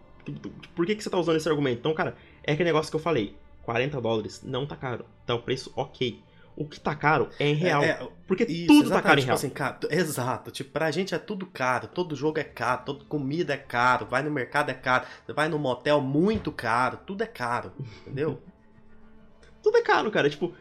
por 0.76 0.86
que, 0.86 0.96
que 0.96 1.04
você 1.04 1.10
tá 1.10 1.18
usando 1.18 1.38
esse 1.38 1.50
argumento? 1.50 1.80
Então, 1.80 1.94
cara, 1.94 2.16
é 2.44 2.54
aquele 2.54 2.70
negócio 2.70 2.92
que 2.92 2.96
eu 2.96 3.02
falei. 3.02 3.36
40 3.64 4.02
dólares 4.02 4.42
não 4.44 4.66
tá 4.66 4.76
caro. 4.76 5.06
Tá 5.26 5.36
o 5.36 5.42
preço 5.42 5.72
ok. 5.76 6.22
O 6.56 6.66
que 6.66 6.80
tá 6.80 6.96
caro 6.96 7.30
é 7.40 7.48
em 7.48 7.54
real. 7.54 7.82
É, 7.82 7.90
é, 7.90 8.08
porque 8.28 8.44
isso, 8.44 8.68
tudo 8.68 8.90
tá 8.90 9.02
caro 9.02 9.20
em 9.20 9.22
tipo 9.22 9.28
real. 9.28 9.36
Assim, 9.36 9.50
cara, 9.50 9.80
exato. 9.90 10.52
Tipo, 10.52 10.72
pra 10.72 10.92
gente 10.92 11.16
é 11.16 11.18
tudo 11.18 11.46
caro. 11.46 11.88
Todo 11.88 12.16
jogo 12.16 12.40
é 12.40 12.44
caro. 12.44 12.84
Toda 12.86 13.06
comida 13.06 13.54
é 13.54 13.58
caro. 13.58 14.06
Vai 14.06 14.22
no 14.24 14.32
mercado 14.32 14.70
é 14.70 14.74
caro. 14.74 15.06
Vai 15.28 15.48
no 15.48 15.58
motel 15.58 16.02
muito 16.02 16.52
caro. 16.52 17.00
Tudo 17.06 17.24
é 17.24 17.28
caro. 17.28 17.72
Entendeu? 18.02 18.42
tudo 19.64 19.78
é 19.78 19.82
caro, 19.82 20.12
cara. 20.12 20.30
Tipo, 20.30 20.54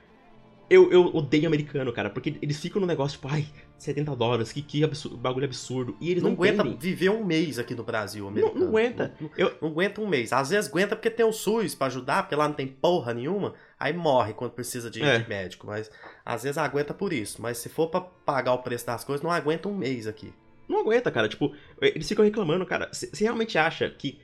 eu, 0.68 0.90
eu 0.92 1.06
odeio 1.14 1.48
americano, 1.48 1.92
cara, 1.92 2.08
porque 2.08 2.38
eles 2.40 2.60
ficam 2.60 2.80
no 2.80 2.86
negócio, 2.86 3.18
tipo, 3.18 3.28
ai, 3.28 3.44
70 3.82 4.14
dólares, 4.16 4.52
que, 4.52 4.62
que 4.62 4.84
absurdo, 4.84 5.16
bagulho 5.16 5.46
absurdo. 5.46 5.96
E 6.00 6.10
eles 6.10 6.22
não, 6.22 6.30
não 6.30 6.36
aguenta 6.36 6.64
viver 6.64 7.10
um 7.10 7.24
mês 7.24 7.58
aqui 7.58 7.74
no 7.74 7.82
Brasil, 7.82 8.28
americano. 8.28 8.54
Não, 8.54 8.60
não 8.62 8.68
aguenta. 8.68 9.14
Não, 9.20 9.30
eu... 9.36 9.56
não, 9.60 9.68
aguenta 9.68 10.00
um 10.00 10.06
mês. 10.06 10.32
Às 10.32 10.50
vezes 10.50 10.70
aguenta 10.70 10.94
porque 10.94 11.10
tem 11.10 11.24
o 11.24 11.32
SUS 11.32 11.74
para 11.74 11.86
ajudar, 11.86 12.22
porque 12.22 12.34
lá 12.34 12.46
não 12.46 12.54
tem 12.54 12.66
porra 12.66 13.14
nenhuma. 13.14 13.54
Aí 13.78 13.92
morre 13.92 14.34
quando 14.34 14.52
precisa 14.52 14.90
de, 14.90 15.02
é. 15.02 15.18
de, 15.18 15.28
médico. 15.28 15.66
Mas 15.66 15.90
às 16.24 16.42
vezes 16.42 16.58
aguenta 16.58 16.92
por 16.92 17.12
isso. 17.12 17.40
Mas 17.40 17.58
se 17.58 17.68
for 17.68 17.88
para 17.88 18.00
pagar 18.00 18.52
o 18.52 18.58
preço 18.58 18.86
das 18.86 19.04
coisas, 19.04 19.22
não 19.22 19.30
aguenta 19.30 19.68
um 19.68 19.76
mês 19.76 20.06
aqui. 20.06 20.32
Não 20.68 20.80
aguenta, 20.80 21.10
cara. 21.10 21.28
Tipo, 21.28 21.52
eles 21.80 22.08
ficam 22.08 22.24
reclamando, 22.24 22.64
cara. 22.66 22.88
Você 22.92 23.10
realmente 23.24 23.58
acha 23.58 23.88
que 23.90 24.20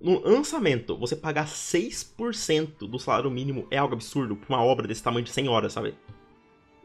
no 0.00 0.20
lançamento, 0.20 0.96
você 0.96 1.14
pagar 1.14 1.46
6% 1.46 2.88
do 2.88 2.98
salário 2.98 3.30
mínimo 3.30 3.66
é 3.70 3.78
algo 3.78 3.94
absurdo 3.94 4.34
pra 4.34 4.56
uma 4.56 4.64
obra 4.64 4.88
desse 4.88 5.02
tamanho 5.02 5.24
de 5.24 5.30
100 5.30 5.48
horas, 5.48 5.72
sabe? 5.72 5.94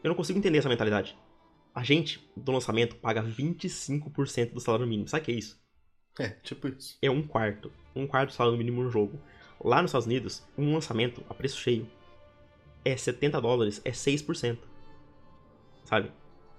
Eu 0.06 0.10
não 0.10 0.16
consigo 0.16 0.38
entender 0.38 0.58
essa 0.58 0.68
mentalidade. 0.68 1.18
A 1.74 1.82
gente, 1.82 2.24
do 2.36 2.52
lançamento, 2.52 2.94
paga 2.94 3.20
25% 3.24 4.52
do 4.52 4.60
salário 4.60 4.86
mínimo. 4.86 5.08
Sabe 5.08 5.22
o 5.22 5.24
que 5.24 5.32
é 5.32 5.34
isso? 5.34 5.60
É, 6.16 6.28
tipo 6.28 6.68
isso. 6.68 6.96
É 7.02 7.10
um 7.10 7.26
quarto. 7.26 7.72
Um 7.92 8.06
quarto 8.06 8.30
do 8.30 8.34
salário 8.34 8.56
mínimo 8.56 8.84
no 8.84 8.88
jogo. 8.88 9.20
Lá 9.60 9.82
nos 9.82 9.88
Estados 9.88 10.06
Unidos, 10.06 10.46
um 10.56 10.72
lançamento 10.72 11.24
a 11.28 11.34
preço 11.34 11.58
cheio 11.58 11.90
é 12.84 12.96
70 12.96 13.40
dólares, 13.40 13.82
é 13.84 13.90
6%. 13.90 14.58
Sabe? 15.84 16.12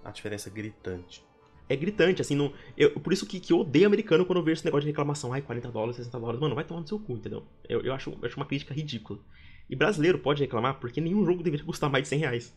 A 0.04 0.12
diferença 0.12 0.50
é 0.50 0.52
gritante 0.52 1.26
é 1.70 1.76
gritante, 1.76 2.22
assim, 2.22 2.36
não, 2.36 2.54
eu, 2.78 2.92
por 2.92 3.12
isso 3.12 3.26
que, 3.26 3.40
que 3.40 3.52
eu 3.52 3.60
odeio 3.60 3.88
americano 3.88 4.26
quando 4.26 4.40
eu 4.40 4.44
vejo 4.44 4.60
esse 4.60 4.66
negócio 4.66 4.86
de 4.86 4.92
reclamação, 4.92 5.34
ai, 5.34 5.42
40 5.42 5.70
dólares, 5.70 5.98
60 5.98 6.18
dólares, 6.18 6.40
mano, 6.40 6.56
vai 6.56 6.64
tomar 6.64 6.82
no 6.82 6.88
seu 6.88 6.98
cu, 6.98 7.14
entendeu? 7.14 7.44
Eu, 7.68 7.82
eu, 7.82 7.94
acho, 7.94 8.10
eu 8.10 8.26
acho 8.26 8.38
uma 8.38 8.46
crítica 8.46 8.74
ridícula. 8.74 9.20
E 9.70 9.76
brasileiro 9.76 10.18
pode 10.20 10.42
reclamar 10.42 10.80
porque 10.80 11.02
nenhum 11.02 11.26
jogo 11.26 11.44
deveria 11.44 11.66
custar 11.66 11.90
mais 11.90 12.04
de 12.04 12.10
100 12.10 12.20
reais. 12.20 12.56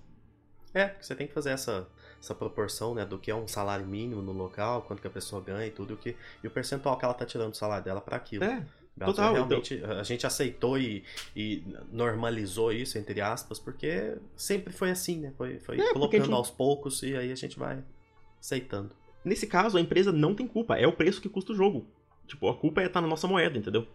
É, 0.73 0.95
você 1.01 1.14
tem 1.14 1.27
que 1.27 1.33
fazer 1.33 1.51
essa, 1.51 1.89
essa 2.21 2.35
proporção, 2.35 2.95
né, 2.95 3.05
do 3.05 3.18
que 3.18 3.31
é 3.31 3.35
um 3.35 3.49
salário 3.49 3.87
mínimo 3.87 4.23
no 4.23 4.33
local, 4.33 4.83
quanto 4.83 5.01
que 5.03 5.07
a 5.07 5.11
pessoa 5.11 5.43
ganha 5.43 5.66
e 5.66 5.71
tudo, 5.71 5.95
o 5.95 5.97
que, 5.97 6.16
e 6.43 6.47
o 6.47 6.51
percentual 6.51 6.97
que 6.97 7.05
ela 7.05 7.14
tá 7.14 7.27
tirando 7.27 7.51
do 7.51 7.57
salário 7.57 7.85
dela 7.85 8.01
para 8.01 8.16
aquilo. 8.16 8.45
É, 8.45 8.64
Total, 8.99 9.33
realmente 9.33 9.75
então... 9.75 9.99
a 9.99 10.03
gente 10.03 10.27
aceitou 10.27 10.79
e, 10.79 11.03
e, 11.35 11.64
normalizou 11.91 12.73
isso, 12.73 12.99
entre 12.99 13.21
aspas, 13.21 13.59
porque 13.59 14.16
sempre 14.37 14.73
foi 14.73 14.91
assim, 14.91 15.21
né? 15.21 15.33
Foi, 15.37 15.59
foi 15.61 15.81
é, 15.81 15.93
colocando 15.93 16.25
gente... 16.25 16.35
aos 16.35 16.51
poucos 16.51 17.03
e 17.03 17.16
aí 17.16 17.33
a 17.33 17.35
gente 17.35 17.59
vai 17.59 17.83
aceitando. 18.39 18.95
Nesse 19.25 19.47
caso, 19.47 19.79
a 19.79 19.81
empresa 19.81 20.12
não 20.12 20.35
tem 20.35 20.47
culpa, 20.47 20.77
é 20.77 20.87
o 20.87 20.93
preço 20.93 21.21
que 21.21 21.29
custa 21.29 21.53
o 21.53 21.57
jogo. 21.57 21.87
Tipo, 22.27 22.49
a 22.49 22.57
culpa 22.57 22.83
é 22.83 22.87
estar 22.87 22.95
tá 22.95 23.01
na 23.01 23.09
nossa 23.09 23.27
moeda, 23.27 23.59
entendeu? 23.59 23.87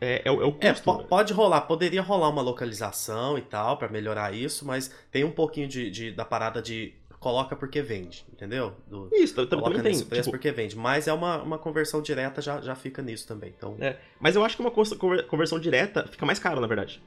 É, 0.00 0.22
é, 0.24 0.28
é 0.28 0.30
o 0.30 0.56
é, 0.60 0.70
custo. 0.72 0.90
É, 0.90 1.04
pode 1.04 1.32
rolar, 1.32 1.62
poderia 1.62 2.02
rolar 2.02 2.28
uma 2.28 2.42
localização 2.42 3.38
e 3.38 3.42
tal 3.42 3.76
para 3.76 3.88
melhorar 3.88 4.34
isso, 4.34 4.66
mas 4.66 4.90
tem 5.10 5.24
um 5.24 5.30
pouquinho 5.30 5.68
de, 5.68 5.90
de, 5.90 6.12
da 6.12 6.24
parada 6.24 6.60
de 6.60 6.94
coloca 7.24 7.56
porque 7.56 7.80
vende, 7.80 8.22
entendeu? 8.30 8.74
Do, 8.86 9.08
isso, 9.10 9.34
também, 9.46 9.64
também 9.64 9.82
tem. 9.82 10.04
preço 10.04 10.24
tipo... 10.24 10.30
porque 10.32 10.52
vende, 10.52 10.76
mas 10.76 11.08
é 11.08 11.12
uma, 11.12 11.42
uma 11.42 11.58
conversão 11.58 12.02
direta 12.02 12.42
já, 12.42 12.60
já 12.60 12.74
fica 12.74 13.00
nisso 13.00 13.26
também. 13.26 13.54
Então... 13.56 13.76
É, 13.80 13.96
mas 14.20 14.36
eu 14.36 14.44
acho 14.44 14.56
que 14.56 14.62
uma 14.62 14.70
conversão 14.70 15.58
direta 15.58 16.06
fica 16.06 16.26
mais 16.26 16.38
cara, 16.38 16.60
na 16.60 16.66
verdade. 16.66 17.02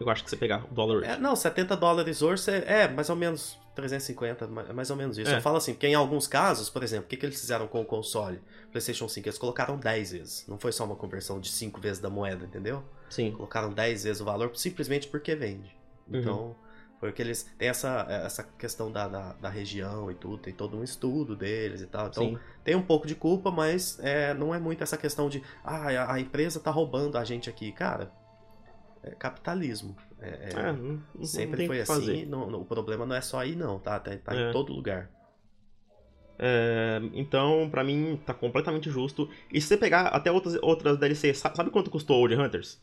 Eu 0.00 0.08
acho 0.08 0.22
que 0.22 0.30
você 0.30 0.36
pegar 0.36 0.64
o 0.70 0.74
dólar 0.74 1.04
É, 1.04 1.16
não, 1.16 1.34
70 1.34 1.76
dólares 1.76 2.22
hoje 2.22 2.50
é, 2.50 2.82
é 2.82 2.88
mais 2.88 3.10
ou 3.10 3.16
menos 3.16 3.58
350, 3.74 4.46
mais 4.46 4.90
ou 4.90 4.96
menos 4.96 5.18
isso. 5.18 5.30
É. 5.30 5.36
Eu 5.36 5.40
falo 5.40 5.56
assim, 5.56 5.72
porque 5.72 5.86
em 5.86 5.94
alguns 5.94 6.26
casos, 6.26 6.68
por 6.68 6.82
exemplo, 6.82 7.06
o 7.06 7.08
que, 7.08 7.16
que 7.16 7.26
eles 7.26 7.40
fizeram 7.40 7.66
com 7.66 7.80
o 7.80 7.84
console 7.84 8.40
PlayStation 8.70 9.08
5? 9.08 9.28
Eles 9.28 9.38
colocaram 9.38 9.76
10 9.76 10.12
vezes. 10.12 10.44
Não 10.48 10.58
foi 10.58 10.72
só 10.72 10.84
uma 10.84 10.96
conversão 10.96 11.40
de 11.40 11.48
5 11.48 11.80
vezes 11.80 12.00
da 12.00 12.10
moeda, 12.10 12.44
entendeu? 12.44 12.82
Sim. 13.08 13.32
Colocaram 13.32 13.72
10 13.72 14.04
vezes 14.04 14.20
o 14.20 14.24
valor 14.24 14.50
simplesmente 14.56 15.08
porque 15.08 15.34
vende. 15.34 15.76
Uhum. 16.08 16.20
Então, 16.20 16.56
foi 16.98 17.10
o 17.10 17.12
que 17.12 17.22
eles. 17.22 17.48
Tem 17.56 17.68
essa, 17.68 18.06
essa 18.08 18.42
questão 18.42 18.90
da, 18.90 19.06
da, 19.06 19.32
da, 19.34 19.48
região 19.48 20.10
e 20.10 20.14
tudo, 20.14 20.38
tem 20.38 20.52
todo 20.52 20.76
um 20.76 20.82
estudo 20.82 21.36
deles 21.36 21.80
e 21.80 21.86
tal. 21.86 22.08
Então, 22.08 22.24
Sim. 22.24 22.38
tem 22.64 22.74
um 22.74 22.82
pouco 22.82 23.06
de 23.06 23.14
culpa, 23.14 23.50
mas 23.50 23.98
é, 24.00 24.34
não 24.34 24.52
é 24.52 24.58
muito 24.58 24.82
essa 24.82 24.96
questão 24.96 25.28
de. 25.28 25.42
Ah, 25.62 25.88
a, 25.88 26.14
a 26.14 26.20
empresa 26.20 26.58
tá 26.58 26.70
roubando 26.70 27.16
a 27.16 27.24
gente 27.24 27.48
aqui. 27.48 27.70
Cara, 27.70 28.10
é 29.02 29.10
capitalismo. 29.10 29.96
É, 30.20 30.28
é, 30.28 30.50
é 30.52 30.72
não, 30.72 31.02
não 31.14 31.24
sempre 31.24 31.66
foi 31.66 31.80
assim. 31.80 32.24
Não, 32.26 32.48
o 32.60 32.64
problema 32.64 33.06
não 33.06 33.14
é 33.14 33.20
só 33.20 33.40
aí, 33.40 33.54
não, 33.54 33.78
tá? 33.78 33.98
Tá, 34.00 34.16
tá 34.16 34.34
em 34.34 34.48
é. 34.48 34.52
todo 34.52 34.72
lugar. 34.72 35.10
É, 36.38 37.00
então, 37.14 37.68
para 37.70 37.82
mim, 37.82 38.20
tá 38.24 38.32
completamente 38.32 38.90
justo. 38.90 39.28
E 39.52 39.60
se 39.60 39.68
você 39.68 39.76
pegar 39.76 40.08
até 40.08 40.30
outras, 40.30 40.56
outras 40.62 40.96
DLCs, 40.98 41.38
sabe 41.38 41.70
quanto 41.70 41.90
custou 41.90 42.18
Old 42.18 42.34
Hunters? 42.34 42.80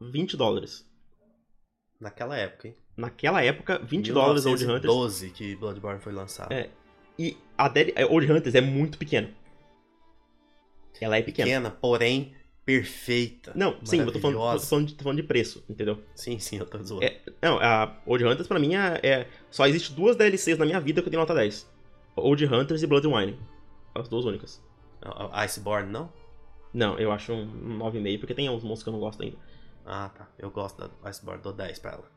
20 0.00 0.36
dólares. 0.36 0.88
Naquela 2.00 2.36
época, 2.36 2.68
hein? 2.68 2.76
Naquela 2.96 3.42
época, 3.42 3.78
20 3.78 4.12
dólares 4.12 4.46
Old 4.46 4.64
Hunters. 4.64 4.82
12 4.82 5.30
que 5.30 5.56
Bloodborne 5.56 6.00
foi 6.00 6.12
lançado. 6.12 6.52
É. 6.52 6.70
E 7.18 7.36
a 7.56 7.70
Old 8.08 8.32
Hunters 8.32 8.54
é 8.54 8.60
muito 8.60 8.98
pequena. 8.98 9.30
Ela 11.00 11.16
é 11.16 11.22
pequena. 11.22 11.46
Pequena, 11.46 11.70
porém 11.70 12.32
perfeita. 12.64 13.52
Não, 13.54 13.76
sim, 13.84 14.00
eu 14.00 14.12
tô 14.12 14.18
falando, 14.18 14.36
tô 14.36 14.66
falando, 14.66 14.86
de, 14.86 14.94
tô 14.94 15.02
falando 15.02 15.16
de 15.16 15.24
preço, 15.24 15.64
entendeu? 15.68 16.02
Sim, 16.14 16.38
sim, 16.38 16.58
eu 16.58 16.66
tô 16.66 16.82
zoando. 16.82 17.04
É, 17.04 17.20
não, 17.40 17.58
a 17.58 17.96
Old 18.06 18.24
Hunters 18.24 18.46
pra 18.46 18.58
mim 18.58 18.74
é, 18.74 19.00
é, 19.02 19.28
Só 19.50 19.66
existe 19.66 19.92
duas 19.92 20.16
DLCs 20.16 20.58
na 20.58 20.64
minha 20.64 20.80
vida 20.80 21.02
que 21.02 21.08
eu 21.08 21.10
dei 21.10 21.18
nota 21.18 21.34
10. 21.34 21.70
Old 22.16 22.44
Hunters 22.44 22.82
e 22.82 22.86
Blood 22.86 23.06
Wine. 23.06 23.38
As 23.94 24.08
duas 24.08 24.24
únicas. 24.24 24.62
Iceborne, 25.32 25.90
não? 25.90 26.12
Não, 26.72 26.98
eu 26.98 27.12
acho 27.12 27.32
um 27.32 27.78
9,5, 27.78 28.18
porque 28.20 28.34
tem 28.34 28.48
uns 28.48 28.62
monstros 28.62 28.84
que 28.84 28.88
eu 28.88 28.92
não 28.92 29.00
gosto 29.00 29.22
ainda. 29.22 29.36
Ah, 29.84 30.10
tá. 30.14 30.28
Eu 30.38 30.50
gosto 30.50 30.78
da 30.78 31.08
Iceborne, 31.08 31.42
dou 31.42 31.52
10 31.52 31.78
pra 31.80 31.92
ela. 31.92 32.10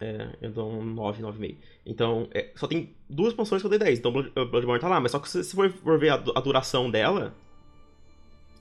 É, 0.00 0.36
eu 0.42 0.50
dou 0.50 0.70
um 0.70 0.84
9, 0.84 1.22
9,5. 1.22 1.56
Então, 1.86 2.28
é, 2.32 2.50
só 2.56 2.66
tem 2.66 2.96
duas 3.08 3.30
expansões 3.30 3.62
que 3.62 3.66
eu 3.66 3.70
dei 3.70 3.78
10. 3.78 4.00
Então, 4.00 4.12
Bloodborne 4.12 4.80
tá 4.80 4.88
lá. 4.88 5.00
Mas 5.00 5.12
só 5.12 5.18
que 5.18 5.28
se, 5.28 5.44
for, 5.54 5.70
for 5.70 5.98
ver 5.98 6.10
a, 6.10 6.14
a, 6.14 6.40
duração 6.40 6.90
dela... 6.90 7.34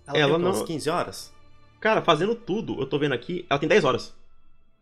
Ela, 0.08 0.18
ela 0.18 0.34
tem 0.36 0.44
não... 0.44 0.52
umas 0.52 0.64
15 0.64 0.90
horas? 0.90 1.34
Cara, 1.80 2.02
fazendo 2.02 2.36
tudo, 2.36 2.80
eu 2.80 2.86
tô 2.86 3.00
vendo 3.00 3.14
aqui, 3.14 3.46
ela 3.50 3.60
tem 3.60 3.68
10 3.68 3.84
horas. 3.84 4.14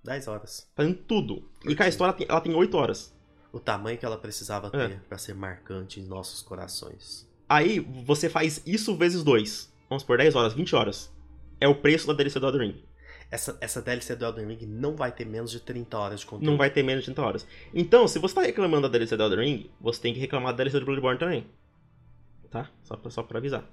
10 0.04 0.28
horas. 0.28 0.70
Fazendo 0.76 0.96
tudo. 0.96 1.50
E 1.66 1.76
com 1.76 1.84
a 1.84 1.88
história, 1.88 2.26
ela 2.28 2.42
tem 2.42 2.54
8 2.54 2.78
horas. 2.78 3.14
O 3.52 3.60
tamanho 3.60 3.98
que 3.98 4.06
ela 4.06 4.18
precisava 4.18 4.70
ter 4.70 4.92
é. 4.92 5.00
para 5.08 5.18
ser 5.18 5.34
marcante 5.34 6.00
em 6.00 6.04
nossos 6.04 6.42
corações. 6.42 7.28
Aí, 7.48 7.80
você 7.80 8.30
faz 8.30 8.62
isso 8.66 8.96
vezes 8.96 9.24
2. 9.24 9.74
Vamos 9.90 10.04
por 10.04 10.18
10 10.18 10.36
horas, 10.36 10.54
20 10.54 10.76
horas. 10.76 11.12
É 11.60 11.68
o 11.68 11.76
preço 11.76 12.06
da 12.06 12.14
DLC 12.14 12.40
do 12.40 12.48
Elden 12.48 12.68
Ring. 12.68 12.84
Essa, 13.32 13.58
essa 13.62 13.82
DLC 13.82 14.16
do 14.16 14.26
Elden 14.26 14.48
Ring 14.48 14.66
não 14.66 14.96
vai 14.96 15.12
ter 15.12 15.26
menos 15.26 15.52
de 15.52 15.60
30 15.60 15.98
horas 15.98 16.20
de 16.20 16.26
conteúdo. 16.26 16.50
Não 16.50 16.58
vai 16.58 16.70
ter 16.70 16.84
menos 16.84 17.04
de 17.04 17.14
30 17.14 17.22
horas. 17.22 17.48
Então, 17.74 18.08
se 18.08 18.20
você 18.20 18.36
tá 18.36 18.42
reclamando 18.42 18.84
da 18.84 18.88
DLC 18.90 19.16
do 19.16 19.24
Elden 19.24 19.40
Ring, 19.40 19.72
você 19.80 20.02
tem 20.02 20.14
que 20.14 20.20
reclamar 20.20 20.54
da 20.54 20.58
DLC 20.58 20.80
do 20.80 20.86
Bloodborne 20.86 21.20
também. 21.20 21.48
Tá? 22.50 22.70
Só 22.84 22.96
pra, 22.96 23.12
só 23.12 23.24
pra 23.24 23.40
avisar. 23.40 23.64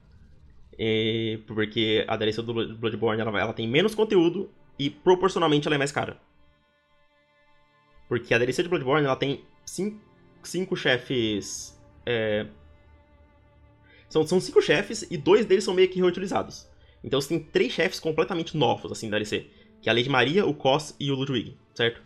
E, 0.79 1.41
porque 1.47 2.05
a 2.07 2.17
DLC 2.17 2.43
do 2.43 2.53
Bloodborne 2.77 3.21
ela, 3.21 3.41
ela 3.41 3.53
tem 3.53 3.67
menos 3.67 3.95
conteúdo 3.95 4.51
e 4.79 4.91
proporcionalmente 4.91 5.67
ela 5.67 5.75
é 5.75 5.79
mais 5.79 5.93
cara. 5.93 6.21
Porque 8.09 8.33
a 8.35 8.39
DLC 8.39 8.63
de 8.63 8.69
Bloodborne 8.69 9.07
ela 9.07 9.17
tem 9.17 9.45
5 9.65 10.07
cinco, 10.47 10.77
chefes. 10.77 11.79
É... 12.05 12.47
São, 14.09 14.27
são 14.27 14.41
cinco 14.41 14.63
chefes 14.63 15.07
e 15.11 15.17
dois 15.17 15.45
deles 15.45 15.65
são 15.65 15.75
meio 15.75 15.89
que 15.89 15.99
reutilizados. 15.99 16.69
Então 17.03 17.21
você 17.21 17.29
tem 17.29 17.41
três 17.41 17.73
chefes 17.73 18.01
completamente 18.01 18.57
novos, 18.57 18.91
assim, 18.91 19.11
da 19.11 19.17
DLC. 19.17 19.47
Que 19.83 19.89
é 19.89 19.93
a 19.93 19.95
Lady 19.95 20.09
Maria, 20.09 20.47
o 20.47 20.55
Cos 20.55 20.95
e 20.99 21.11
o 21.11 21.15
Ludwig, 21.15 21.57
certo? 21.75 22.03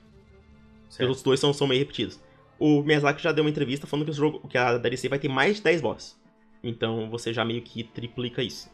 certo. 0.88 1.02
Os 1.02 1.08
outros 1.08 1.22
dois 1.22 1.40
são, 1.40 1.52
são 1.52 1.66
meio 1.66 1.80
repetidos. 1.80 2.18
O 2.58 2.82
Miyazaki 2.82 3.22
já 3.22 3.32
deu 3.32 3.44
uma 3.44 3.50
entrevista 3.50 3.86
falando 3.86 4.06
que, 4.06 4.10
o 4.10 4.14
jogo, 4.14 4.48
que 4.48 4.58
a 4.58 4.76
DLC 4.76 5.08
vai 5.08 5.18
ter 5.18 5.28
mais 5.28 5.56
de 5.56 5.62
10 5.62 5.80
bosses. 5.80 6.19
Então 6.62 7.08
você 7.10 7.32
já 7.32 7.44
meio 7.44 7.62
que 7.62 7.82
triplica 7.82 8.42
isso. 8.42 8.70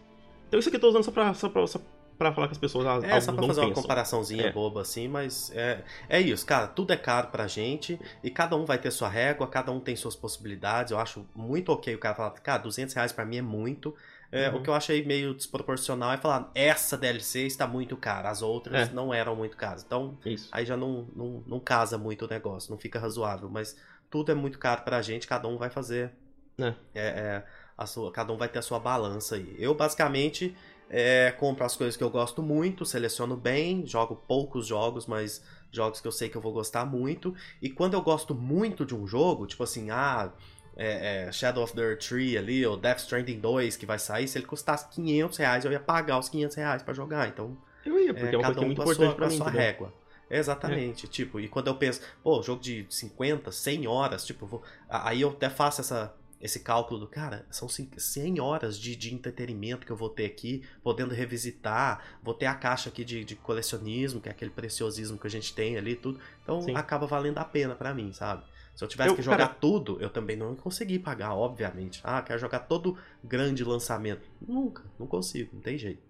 Então 0.49 0.59
isso 0.59 0.69
aqui 0.69 0.77
eu 0.77 0.81
tô 0.81 0.89
usando 0.89 1.05
só 1.05 1.11
pra, 1.11 1.35
só 1.35 1.49
pra, 1.49 1.67
só 1.67 1.81
pra 2.17 2.33
falar 2.33 2.49
com 2.49 2.53
as 2.53 2.59
pessoas. 2.59 3.05
É, 3.05 3.21
só 3.21 3.33
pra 3.33 3.43
fazer 3.47 3.61
pensam. 3.61 3.65
uma 3.65 3.75
comparaçãozinha 3.75 4.47
é. 4.47 4.53
boba 4.53 4.81
assim, 4.81 5.09
mas 5.09 5.51
é, 5.55 5.83
é 6.09 6.21
isso, 6.21 6.45
cara. 6.45 6.67
Tudo 6.67 6.93
é 6.93 6.97
caro 6.97 7.29
pra 7.29 7.47
gente 7.47 7.99
e 8.23 8.31
cada 8.31 8.57
um 8.57 8.65
vai 8.65 8.79
ter 8.79 8.91
sua 8.91 9.09
régua, 9.09 9.47
cada 9.47 9.71
um 9.73 9.81
tem 9.81 9.97
suas 9.97 10.17
possibilidades. 10.17 10.93
Eu 10.93 10.99
acho 10.99 11.27
muito 11.35 11.71
ok 11.71 11.95
o 11.95 11.99
cara 11.99 12.15
falar, 12.15 12.31
cara, 12.33 12.63
200 12.63 12.95
reais 12.95 13.13
pra 13.13 13.25
mim 13.25 13.39
é 13.39 13.43
muito. 13.43 13.95
É, 14.33 14.51
uhum. 14.51 14.57
O 14.57 14.63
que 14.63 14.69
eu 14.69 14.75
achei 14.75 15.05
meio 15.05 15.33
desproporcional 15.35 16.13
é 16.13 16.17
falar, 16.17 16.51
essa 16.53 16.97
DLC 16.99 17.47
está 17.47 17.67
muito 17.67 17.97
cara, 17.97 18.29
as 18.29 18.43
outras 18.43 18.89
é. 18.89 18.93
não 18.93 19.15
eram 19.15 19.37
muito 19.37 19.57
caras. 19.57 19.85
Então, 19.85 20.19
Isso. 20.25 20.49
aí 20.51 20.67
já 20.67 20.77
não, 20.77 21.07
não, 21.15 21.45
não 21.47 21.61
casa 21.61 21.97
muito 21.97 22.25
o 22.25 22.29
negócio, 22.29 22.71
não 22.71 22.79
fica 22.79 22.99
razoável. 22.99 23.49
Mas 23.49 23.77
tudo 24.11 24.33
é 24.33 24.35
muito 24.35 24.59
caro 24.59 24.83
pra 24.83 25.01
gente, 25.01 25.29
cada 25.29 25.47
um 25.47 25.57
vai 25.57 25.71
fazer. 25.71 26.13
É. 26.59 26.69
É, 26.69 26.75
é 26.95 27.45
sua, 27.85 28.11
cada 28.11 28.33
um 28.33 28.37
vai 28.37 28.49
ter 28.49 28.61
a 28.61 28.63
sua 28.63 28.79
balança 28.79 29.35
aí. 29.35 29.55
Eu, 29.59 29.75
basicamente, 29.75 30.57
é, 30.89 31.31
compro 31.33 31.65
as 31.65 31.77
coisas 31.77 31.97
que 31.97 32.05
eu 32.05 32.09
gosto 32.09 32.43
muito, 32.43 32.87
seleciono 32.87 33.37
bem, 33.37 33.85
jogo 33.87 34.17
poucos 34.27 34.67
jogos, 34.67 35.05
mas 35.07 35.43
jogos 35.71 36.01
que 36.01 36.09
eu 36.09 36.13
sei 36.13 36.29
que 36.29 36.37
eu 36.37 36.41
vou 36.41 36.53
gostar 36.53 36.87
muito. 36.87 37.35
E 37.61 37.69
quando 37.69 37.95
eu 37.95 38.01
gosto 38.01 38.35
muito 38.35 38.87
de 38.87 38.95
um 38.95 39.07
jogo, 39.07 39.47
tipo 39.47 39.63
assim, 39.63 39.91
ah 39.91 40.33
é, 40.77 41.27
é, 41.27 41.33
Shadow 41.33 41.65
of 41.65 41.75
the 41.75 41.97
Tree 41.97 42.37
ali, 42.37 42.65
ou 42.65 42.77
Death 42.77 42.99
Stranding 42.99 43.41
2 43.41 43.77
que 43.77 43.87
vai 43.87 43.99
sair, 43.99 44.29
se 44.29 44.39
ele 44.39 44.47
custasse 44.47 44.87
500 44.91 45.39
reais, 45.39 45.65
eu 45.65 45.73
ia 45.73 45.81
pagar 45.81 46.19
os 46.19 46.29
500 46.29 46.57
reais 46.57 46.83
pra 46.83 46.93
jogar. 46.93 47.29
Então, 47.29 47.57
eu 47.85 47.99
ia, 47.99 48.13
porque 48.13 48.29
é, 48.29 48.35
é 48.35 48.39
uma 48.39 48.47
coisa 48.47 48.61
um 48.61 48.67
muito 48.67 48.83
importante 48.83 49.07
sua, 49.07 49.15
pra 49.15 49.29
mim. 49.29 49.37
sua 49.37 49.51
régua. 49.51 49.93
Exatamente, 50.29 51.07
é. 51.07 51.09
tipo, 51.09 51.39
e 51.39 51.49
quando 51.49 51.69
eu 51.69 51.77
penso, 51.77 52.01
pô, 52.23 52.43
jogo 52.43 52.61
de 52.61 52.85
50, 52.91 53.51
100 53.51 53.87
horas, 53.87 54.25
tipo, 54.27 54.45
vou, 54.45 54.63
aí 54.89 55.21
eu 55.21 55.31
até 55.31 55.49
faço 55.49 55.81
essa, 55.81 56.13
esse 56.41 56.61
cálculo 56.61 57.01
do, 57.01 57.07
cara, 57.07 57.47
são 57.51 57.69
100 57.69 58.41
horas 58.41 58.79
de, 58.79 58.95
de 58.95 59.15
entretenimento 59.15 59.87
que 59.87 59.93
eu 59.93 59.97
vou 59.97 60.11
ter 60.11 60.27
aqui, 60.27 60.63
podendo 60.83 61.15
revisitar, 61.15 62.05
vou 62.23 62.35
ter 62.35 62.47
a 62.47 62.55
caixa 62.55 62.89
aqui 62.89 63.05
de, 63.05 63.25
de 63.25 63.35
colecionismo, 63.35 64.21
que 64.21 64.29
é 64.29 64.33
aquele 64.33 64.51
preciosismo 64.51 65.19
que 65.19 65.27
a 65.27 65.31
gente 65.31 65.55
tem 65.55 65.77
ali 65.77 65.97
tudo, 65.97 66.21
então 66.43 66.61
Sim. 66.63 66.75
acaba 66.75 67.07
valendo 67.07 67.39
a 67.39 67.45
pena 67.45 67.75
para 67.75 67.95
mim, 67.95 68.13
sabe? 68.13 68.45
Se 68.75 68.85
eu 68.85 68.89
tivesse 68.89 69.11
eu, 69.11 69.17
que 69.17 69.23
jogar 69.23 69.39
cara... 69.39 69.55
tudo, 69.55 69.97
eu 70.01 70.11
também 70.11 70.37
não 70.37 70.55
consegui 70.55 70.99
pagar, 70.99 71.35
obviamente. 71.35 72.01
Ah, 72.05 72.21
quero 72.21 72.39
jogar 72.39 72.61
todo 72.61 72.99
grande 73.25 73.65
lançamento. 73.65 74.29
Nunca, 74.39 74.83
não 74.99 75.07
consigo, 75.07 75.51
não 75.55 75.63
tem 75.63 75.79
jeito. 75.79 76.03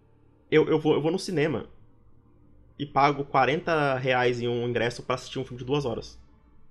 Eu, 0.50 0.68
eu, 0.68 0.80
vou, 0.80 0.94
eu 0.94 1.00
vou 1.00 1.12
no 1.12 1.18
cinema 1.18 1.68
e 2.76 2.84
pago 2.84 3.24
40 3.24 3.96
reais 3.98 4.40
em 4.40 4.48
um 4.48 4.68
ingresso 4.68 5.04
para 5.04 5.14
assistir 5.14 5.38
um 5.38 5.44
filme 5.44 5.58
de 5.58 5.64
duas 5.64 5.84
horas. 5.84 6.18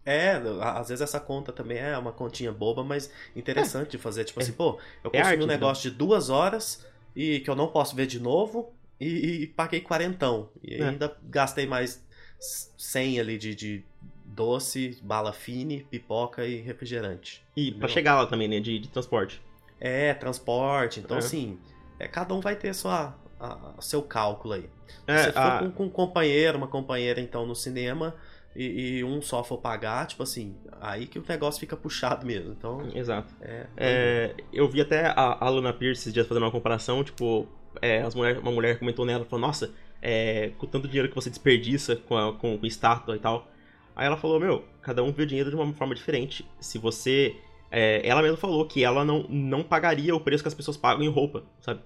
É, 0.06 0.40
às 0.62 0.90
vezes 0.90 1.02
essa 1.02 1.20
conta 1.20 1.52
também 1.52 1.80
é 1.80 1.98
uma 1.98 2.12
continha 2.12 2.52
boba, 2.52 2.84
mas 2.84 3.12
interessante 3.36 3.88
é. 3.88 3.92
de 3.92 3.98
fazer. 3.98 4.24
Tipo 4.24 4.40
é. 4.40 4.44
assim, 4.44 4.54
pô, 4.54 4.78
eu 5.04 5.10
é 5.12 5.22
consumi 5.22 5.44
um 5.44 5.48
negócio 5.48 5.90
de 5.90 5.98
duas 5.98 6.30
horas 6.30 6.86
e 7.16 7.40
que 7.40 7.50
eu 7.50 7.56
não 7.56 7.68
posso 7.68 7.96
ver 7.96 8.06
de 8.06 8.20
novo 8.20 8.72
e, 9.00 9.44
e 9.44 9.48
paguei 9.48 9.82
quarentão. 9.82 10.50
E 10.64 10.76
é. 10.76 10.90
ainda 10.90 11.18
gastei 11.24 11.66
mais 11.66 12.06
100 12.40 13.20
ali 13.20 13.38
de, 13.38 13.56
de 13.56 13.84
doce, 14.26 15.00
bala 15.02 15.34
fine, 15.34 15.84
pipoca 15.90 16.46
e 16.46 16.62
refrigerante. 16.62 17.44
E 17.56 17.72
para 17.72 17.88
chegar 17.88 18.16
lá 18.16 18.28
também, 18.28 18.48
né? 18.48 18.60
De, 18.60 18.78
de, 18.80 18.88
transporte. 18.90 19.42
É, 19.80 20.14
transporte. 20.14 21.00
Então, 21.00 21.18
é. 21.18 21.20
assim, 21.20 21.58
é, 22.00 22.08
cada 22.08 22.34
um 22.34 22.42
vai 22.42 22.56
ter 22.56 22.74
sua, 22.74 23.16
a, 23.40 23.74
seu 23.80 24.02
cálculo 24.02 24.54
aí. 24.54 24.70
É, 25.08 25.24
Se 25.24 25.32
for 25.32 25.40
a... 25.40 25.60
com, 25.60 25.72
com, 25.72 25.84
um 25.86 25.90
companheiro, 25.90 26.58
uma 26.58 26.68
companheira, 26.68 27.20
então, 27.22 27.46
no 27.46 27.56
cinema, 27.56 28.16
e, 28.56 28.98
e, 28.98 29.04
um 29.04 29.22
só 29.22 29.44
for 29.44 29.58
pagar, 29.58 30.08
tipo 30.08 30.24
assim, 30.24 30.56
aí 30.80 31.08
que 31.08 31.20
o 31.20 31.26
negócio 31.28 31.60
fica 31.60 31.76
puxado 31.76 32.26
mesmo. 32.26 32.52
Então. 32.52 32.90
Exato. 32.96 33.34
É, 33.42 33.68
é, 33.76 34.36
eu 34.54 34.68
vi 34.70 34.82
até 34.82 35.08
a, 35.08 35.38
a 35.40 35.50
Luna 35.50 35.74
Pierce 35.74 36.02
esses 36.02 36.14
dias 36.14 36.26
fazendo 36.26 36.44
uma 36.44 36.52
comparação, 36.52 37.04
tipo, 37.04 37.48
é, 37.82 38.02
as 38.02 38.16
mulher, 38.16 38.40
uma 38.40 38.52
mulher 38.52 38.80
comentou 38.80 39.06
nela, 39.06 39.26
falou, 39.26 39.46
nossa, 39.46 39.74
é, 40.02 40.52
com 40.58 40.66
tanto 40.68 40.88
dinheiro 40.88 41.10
que 41.10 41.16
você 41.16 41.30
desperdiça 41.30 41.96
com, 41.96 42.18
a, 42.18 42.34
com, 42.34 42.58
com 42.58 42.66
estátua 42.66 43.16
e 43.16 43.20
tal. 43.20 43.48
Aí 43.96 44.06
ela 44.06 44.18
falou, 44.18 44.40
meu, 44.40 44.64
cada 44.82 45.04
um 45.04 45.12
vê 45.12 45.24
o 45.24 45.28
dinheiro 45.28 45.50
de 45.50 45.56
uma 45.56 45.74
forma 45.74 45.96
diferente. 45.96 46.46
Se 46.60 46.78
você. 46.78 47.36
É, 47.72 48.08
ela 48.08 48.22
mesma 48.22 48.38
falou 48.38 48.66
que 48.66 48.84
ela 48.84 49.04
não, 49.04 49.24
não 49.28 49.64
pagaria 49.64 50.16
o 50.16 50.20
preço 50.20 50.44
que 50.44 50.48
as 50.48 50.54
pessoas 50.54 50.78
pagam 50.78 51.04
em 51.04 51.10
roupa, 51.10 51.44
sabe? 51.60 51.82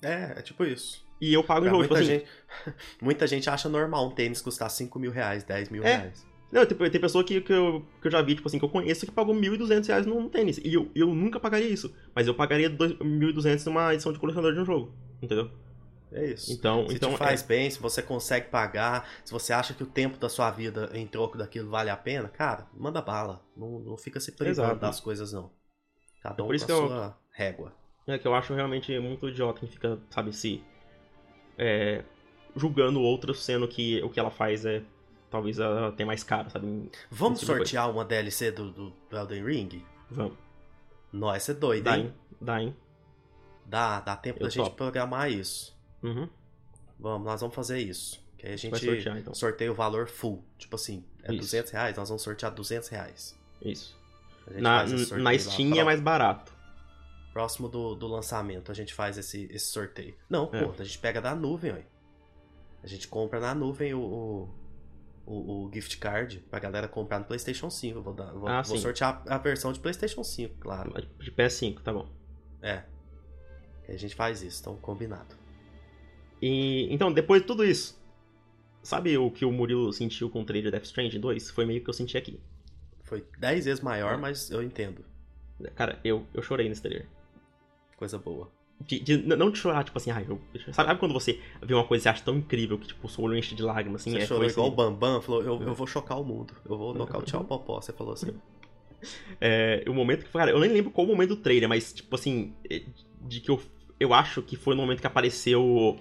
É, 0.00 0.38
é 0.38 0.42
tipo 0.42 0.64
isso. 0.64 1.04
E 1.20 1.32
eu 1.32 1.42
pago 1.42 1.62
pra 1.62 1.70
em 1.70 1.72
roupa. 1.72 1.94
Muita, 1.94 2.04
tipo 2.04 2.18
gente, 2.18 2.28
assim, 2.66 2.76
muita 3.02 3.26
gente 3.26 3.50
acha 3.50 3.68
normal 3.68 4.06
um 4.06 4.10
tênis 4.10 4.40
custar 4.40 4.70
5 4.70 4.98
mil 4.98 5.10
reais, 5.10 5.44
10 5.44 5.70
mil 5.70 5.82
é. 5.82 5.96
reais. 5.96 6.26
Não, 6.50 6.64
tipo, 6.64 6.88
tem 6.88 7.00
pessoa 7.00 7.22
que, 7.22 7.40
que, 7.42 7.52
eu, 7.52 7.84
que 8.00 8.06
eu 8.06 8.10
já 8.10 8.22
vi, 8.22 8.34
tipo 8.34 8.48
assim, 8.48 8.58
que 8.58 8.64
eu 8.64 8.70
conheço 8.70 9.04
que 9.04 9.12
pagou 9.12 9.34
1.200 9.34 9.86
reais 9.86 10.06
num 10.06 10.28
tênis. 10.30 10.58
E 10.58 10.72
eu, 10.72 10.90
eu 10.94 11.14
nunca 11.14 11.38
pagaria 11.38 11.68
isso. 11.68 11.94
Mas 12.14 12.26
eu 12.26 12.34
pagaria 12.34 12.70
1.200 12.70 13.66
numa 13.66 13.92
edição 13.92 14.12
de 14.12 14.18
colecionador 14.18 14.54
de 14.54 14.60
um 14.60 14.64
jogo. 14.64 14.94
Entendeu? 15.20 15.50
É 16.10 16.24
isso. 16.24 16.52
Então, 16.52 16.88
se 16.88 16.94
então 16.94 17.16
faz 17.16 17.42
é... 17.42 17.46
bem, 17.46 17.70
se 17.70 17.78
você 17.78 18.00
consegue 18.00 18.48
pagar, 18.48 19.06
se 19.24 19.32
você 19.32 19.52
acha 19.52 19.74
que 19.74 19.82
o 19.82 19.86
tempo 19.86 20.18
da 20.18 20.28
sua 20.28 20.50
vida 20.50 20.90
em 20.94 21.06
troco 21.06 21.36
daquilo 21.36 21.68
vale 21.68 21.90
a 21.90 21.96
pena, 21.96 22.28
cara, 22.28 22.66
manda 22.74 23.02
bala. 23.02 23.44
Não, 23.56 23.78
não 23.80 23.96
fica 23.96 24.18
se 24.18 24.32
privando 24.32 24.68
Exato. 24.68 24.80
das 24.80 25.00
coisas, 25.00 25.32
não. 25.32 25.50
Cada 26.22 26.42
um 26.42 26.46
é 26.46 26.48
Por 26.48 26.54
isso 26.54 26.66
com 26.66 26.72
a 26.72 26.76
sua 26.76 27.06
eu... 27.06 27.14
régua. 27.30 27.74
É 28.06 28.18
que 28.18 28.26
eu 28.26 28.34
acho 28.34 28.54
realmente 28.54 28.98
muito 28.98 29.28
idiota 29.28 29.60
quem 29.60 29.68
fica, 29.68 29.98
sabe, 30.08 30.32
se. 30.32 30.64
É, 31.58 32.04
julgando 32.56 33.00
outros, 33.00 33.44
sendo 33.44 33.66
que 33.68 34.00
o 34.02 34.08
que 34.08 34.18
ela 34.18 34.30
faz 34.30 34.64
é. 34.64 34.82
Talvez 35.30 35.58
ela 35.58 35.92
tenha 35.92 36.06
mais 36.06 36.24
caro, 36.24 36.48
sabe? 36.48 36.90
Vamos 37.10 37.40
sortear 37.40 37.90
uma 37.90 38.02
DLC 38.02 38.50
do, 38.50 38.70
do 38.70 38.94
Elden 39.12 39.44
Ring? 39.44 39.84
Vamos. 40.10 40.38
Nossa, 41.12 41.52
é 41.52 41.54
doido, 41.54 41.84
dá, 41.84 41.98
hein? 41.98 42.14
Dá, 42.40 42.62
hein? 42.62 42.76
Dá, 43.66 44.00
dá 44.00 44.16
tempo 44.16 44.38
eu 44.38 44.48
da 44.48 44.54
top. 44.54 44.68
gente 44.68 44.76
programar 44.76 45.30
isso. 45.30 45.76
Uhum. 46.02 46.28
Vamos, 46.98 47.26
nós 47.26 47.40
vamos 47.40 47.54
fazer 47.54 47.78
isso. 47.78 48.22
Que 48.38 48.46
aí 48.46 48.54
a 48.54 48.56
gente 48.56 48.78
sortear, 48.78 49.18
então. 49.18 49.34
sorteia 49.34 49.70
o 49.70 49.74
valor 49.74 50.08
full. 50.08 50.42
Tipo 50.56 50.76
assim, 50.76 51.04
é 51.22 51.32
isso. 51.32 51.40
200 51.42 51.72
reais, 51.72 51.96
nós 51.96 52.08
vamos 52.08 52.22
sortear 52.22 52.52
200 52.52 52.88
reais. 52.88 53.38
Isso. 53.60 53.98
Na, 54.50 54.84
na 54.86 55.38
Steam 55.38 55.78
é 55.78 55.84
mais 55.84 56.00
barato. 56.00 56.52
Próximo 57.38 57.68
do, 57.68 57.94
do 57.94 58.08
lançamento 58.08 58.72
a 58.72 58.74
gente 58.74 58.92
faz 58.92 59.16
esse, 59.16 59.44
esse 59.52 59.66
sorteio. 59.66 60.12
Não, 60.28 60.50
é. 60.52 60.60
pô, 60.60 60.74
a 60.76 60.82
gente 60.82 60.98
pega 60.98 61.20
da 61.20 61.36
nuvem, 61.36 61.70
ó. 61.70 61.76
A 62.82 62.86
gente 62.88 63.06
compra 63.06 63.38
na 63.38 63.54
nuvem 63.54 63.94
o, 63.94 64.00
o, 64.00 64.54
o, 65.24 65.66
o 65.66 65.70
gift 65.72 65.98
card 65.98 66.40
pra 66.50 66.58
galera 66.58 66.88
comprar 66.88 67.20
no 67.20 67.26
PlayStation 67.26 67.70
5. 67.70 68.02
Vou, 68.02 68.12
dar, 68.12 68.32
vou, 68.32 68.48
ah, 68.48 68.62
vou 68.62 68.76
sortear 68.76 69.22
a 69.24 69.38
versão 69.38 69.72
de 69.72 69.78
PlayStation 69.78 70.24
5, 70.24 70.56
claro. 70.58 70.92
De 71.20 71.30
PS5, 71.30 71.80
tá 71.80 71.92
bom. 71.92 72.08
É. 72.60 72.82
a 73.88 73.96
gente 73.96 74.16
faz 74.16 74.42
isso, 74.42 74.60
então 74.60 74.74
combinado. 74.74 75.36
E, 76.42 76.92
então, 76.92 77.12
depois 77.12 77.42
de 77.42 77.46
tudo 77.46 77.64
isso, 77.64 78.02
sabe 78.82 79.16
o 79.16 79.30
que 79.30 79.44
o 79.44 79.52
Murilo 79.52 79.92
sentiu 79.92 80.28
com 80.28 80.42
o 80.42 80.44
trailer 80.44 80.72
Death 80.72 80.86
Stranding 80.86 81.20
2? 81.20 81.52
Foi 81.52 81.64
meio 81.64 81.84
que 81.84 81.88
eu 81.88 81.94
senti 81.94 82.18
aqui. 82.18 82.40
Foi 83.04 83.24
10 83.38 83.66
vezes 83.66 83.80
maior, 83.80 84.18
mas 84.18 84.50
eu 84.50 84.60
entendo. 84.60 85.04
Cara, 85.76 86.00
eu, 86.02 86.26
eu 86.34 86.42
chorei 86.42 86.68
nesse 86.68 86.82
trailer. 86.82 87.06
Coisa 87.98 88.16
boa. 88.16 88.50
De, 88.80 89.00
de- 89.00 89.16
não 89.16 89.50
de 89.50 89.58
chorar, 89.58 89.82
tipo 89.82 89.98
assim, 89.98 90.12
ai, 90.12 90.24
eu, 90.28 90.40
sabe, 90.72 90.94
quando 91.00 91.12
você 91.12 91.40
vê 91.60 91.74
uma 91.74 91.84
coisa 91.84 92.08
e 92.08 92.10
acha 92.10 92.22
tão 92.22 92.36
incrível 92.36 92.78
que, 92.78 92.86
tipo, 92.86 93.06
o 93.06 93.10
seu 93.10 93.24
olho 93.24 93.36
enche 93.36 93.54
de 93.54 93.62
lágrimas, 93.62 94.02
assim? 94.02 94.12
Você 94.12 94.18
é, 94.18 94.26
chorou 94.26 94.48
igual 94.48 94.68
o 94.68 94.70
nível. 94.70 94.90
Bambam, 94.90 95.20
falou, 95.20 95.42
eu, 95.42 95.60
eu 95.60 95.74
vou 95.74 95.86
chocar 95.86 96.18
o 96.20 96.24
mundo. 96.24 96.54
Eu 96.64 96.78
vou 96.78 96.94
nocautear 96.94 97.42
o 97.42 97.44
Popó. 97.44 97.80
Você 97.80 97.92
falou 97.92 98.12
assim. 98.12 98.32
É, 99.40 99.84
o 99.88 99.92
momento 99.92 100.24
que, 100.24 100.30
cara, 100.30 100.52
eu 100.52 100.60
nem 100.60 100.70
lembro 100.70 100.92
qual 100.92 101.04
o 101.06 101.10
momento 101.10 101.30
do 101.30 101.36
trailer, 101.36 101.68
mas, 101.68 101.92
tipo 101.92 102.14
assim, 102.14 102.54
é, 102.70 102.82
de 103.22 103.40
que 103.40 103.50
eu, 103.50 103.60
eu 103.98 104.14
acho 104.14 104.42
que 104.42 104.56
foi 104.56 104.76
no 104.76 104.82
momento 104.82 105.00
que 105.00 105.06
apareceu 105.08 105.98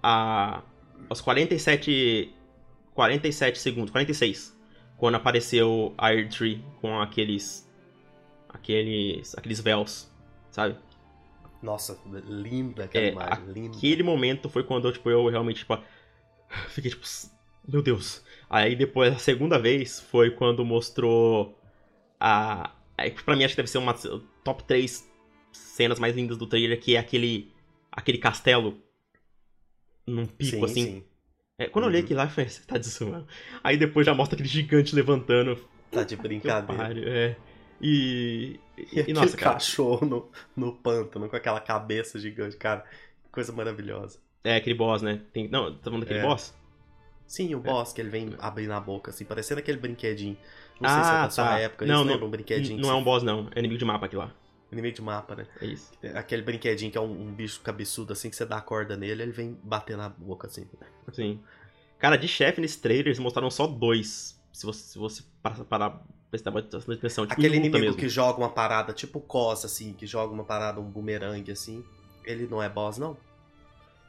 a, 0.00 0.62
aos 1.08 1.20
47, 1.20 2.32
47 2.94 3.58
segundos, 3.58 3.90
46, 3.90 4.56
quando 4.96 5.16
apareceu 5.16 5.94
a 5.98 6.08
Air 6.08 6.28
Tree 6.28 6.64
com 6.80 7.00
aqueles, 7.00 7.68
aqueles, 8.48 9.36
aqueles 9.36 9.60
véus, 9.60 10.08
sabe? 10.50 10.76
Nossa, 11.62 11.98
linda 12.26 12.84
aquela 12.84 13.04
É, 13.06 13.10
imagem. 13.10 13.44
Linda. 13.52 13.76
Aquele 13.76 14.02
momento 14.02 14.48
foi 14.48 14.62
quando 14.62 14.90
tipo, 14.92 15.10
eu 15.10 15.26
realmente, 15.28 15.58
tipo, 15.58 15.76
fiquei 16.70 16.90
tipo, 16.90 17.04
meu 17.66 17.82
Deus. 17.82 18.22
Aí 18.48 18.74
depois, 18.76 19.12
a 19.14 19.18
segunda 19.18 19.58
vez, 19.58 20.00
foi 20.00 20.30
quando 20.30 20.64
mostrou 20.64 21.58
a. 22.20 22.74
Aí, 22.96 23.10
pra 23.10 23.36
mim, 23.36 23.44
acho 23.44 23.54
que 23.54 23.58
deve 23.62 23.70
ser 23.70 23.78
uma 23.78 23.94
top 24.44 24.64
3 24.64 25.08
cenas 25.52 25.98
mais 25.98 26.14
lindas 26.16 26.36
do 26.38 26.46
trailer, 26.46 26.80
que 26.80 26.96
é 26.96 26.98
aquele. 26.98 27.52
aquele 27.92 28.18
castelo 28.18 28.80
num 30.06 30.26
pico, 30.26 30.56
sim, 30.56 30.64
assim. 30.64 30.84
sim. 30.84 31.04
É, 31.58 31.68
quando 31.68 31.84
eu 31.84 31.88
olhei 31.88 32.00
Uhum. 32.00 32.04
aquilo 32.06 32.18
lá, 32.18 32.24
eu 32.26 32.30
falei, 32.30 32.48
você 32.48 32.62
tá 32.62 32.78
de 32.78 32.88
zoando. 32.88 33.26
Aí 33.62 33.76
depois 33.76 34.06
já 34.06 34.14
mostra 34.14 34.36
aquele 34.36 34.48
gigante 34.48 34.94
levantando. 34.94 35.58
Tá 35.90 36.04
de 36.04 36.14
brincadeira. 36.16 36.84
pariu, 36.84 37.04
é. 37.08 37.36
E. 37.80 38.58
E 38.76 38.82
E, 38.96 39.00
aquele 39.00 39.12
nossa, 39.12 39.36
cara. 39.36 39.54
cachorro 39.54 40.06
no, 40.06 40.30
no 40.56 40.72
pântano 40.74 41.28
com 41.28 41.36
aquela 41.36 41.60
cabeça 41.60 42.18
gigante, 42.18 42.56
cara. 42.56 42.84
Coisa 43.30 43.52
maravilhosa. 43.52 44.18
É 44.44 44.56
aquele 44.56 44.74
boss, 44.76 45.02
né? 45.02 45.20
Tem, 45.32 45.48
não, 45.48 45.74
tá 45.74 45.84
falando 45.84 46.00
daquele 46.00 46.20
É. 46.20 46.22
boss? 46.22 46.54
Sim, 47.26 47.54
o 47.54 47.60
boss 47.60 47.92
que 47.92 48.00
ele 48.00 48.08
vem 48.08 48.34
abrindo 48.38 48.72
a 48.72 48.80
boca, 48.80 49.10
assim, 49.10 49.24
parecendo 49.24 49.60
aquele 49.60 49.76
brinquedinho. 49.78 50.36
Não 50.80 50.88
sei 50.88 51.02
se 51.02 51.10
é 51.10 51.12
Ah, 51.12 51.24
da 51.24 51.30
sua 51.30 51.44
tá. 51.44 51.58
época. 51.58 51.84
Não, 51.86 52.04
Não, 52.04 52.24
um 52.24 52.30
brinquedinho? 52.30 52.80
Não 52.80 52.90
é 52.90 52.94
um 52.94 53.04
boss, 53.04 53.22
não. 53.22 53.48
É 53.54 53.58
inimigo 53.58 53.78
de 53.78 53.84
mapa 53.84 54.06
aquilo 54.06 54.22
lá. 54.22 54.34
Inimigo 54.72 54.94
de 54.96 55.02
mapa, 55.02 55.34
né? 55.34 55.46
É 55.60 55.66
isso. 55.66 55.92
Aquele 56.14 56.42
brinquedinho 56.42 56.90
que 56.90 56.96
é 56.96 57.00
um, 57.00 57.28
um 57.28 57.32
bicho 57.34 57.60
cabeçudo, 57.60 58.12
assim, 58.12 58.30
que 58.30 58.36
você 58.36 58.46
dá 58.46 58.58
a 58.58 58.62
corda 58.62 58.96
nele, 58.96 59.22
ele 59.22 59.32
vem 59.32 59.58
bater 59.62 59.96
na 59.96 60.08
boca, 60.08 60.46
assim. 60.46 60.66
Sim. 61.12 61.40
Cara, 61.98 62.16
de 62.16 62.28
chefe 62.28 62.60
nesse 62.60 62.80
trailer, 62.80 63.06
eles 63.08 63.18
mostraram 63.18 63.50
só 63.50 63.66
dois. 63.66 64.40
Se 64.52 64.64
você, 64.64 64.80
se 64.80 64.98
você 64.98 65.22
parar 65.42 65.64
para 65.64 66.00
prestar 66.30 66.50
bastante 66.50 66.92
atenção. 66.92 67.26
Tipo, 67.26 67.40
Aquele 67.40 67.56
inimigo 67.56 67.78
mesmo. 67.78 67.96
que 67.96 68.08
joga 68.08 68.38
uma 68.38 68.48
parada, 68.50 68.92
tipo 68.92 69.20
Cos, 69.20 69.64
assim, 69.64 69.92
que 69.92 70.06
joga 70.06 70.32
uma 70.32 70.44
parada, 70.44 70.80
um 70.80 70.84
bumerangue, 70.90 71.50
assim. 71.52 71.84
Ele 72.24 72.46
não 72.46 72.62
é 72.62 72.68
boss, 72.68 72.98
não? 72.98 73.16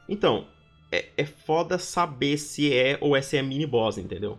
Então, 0.08 0.46
é, 0.92 1.06
é 1.16 1.24
foda 1.24 1.78
saber 1.78 2.36
se 2.36 2.72
é 2.74 2.98
ou 3.00 3.16
é 3.16 3.22
se 3.22 3.36
é 3.36 3.42
mini 3.42 3.66
boss, 3.66 3.96
entendeu? 3.98 4.38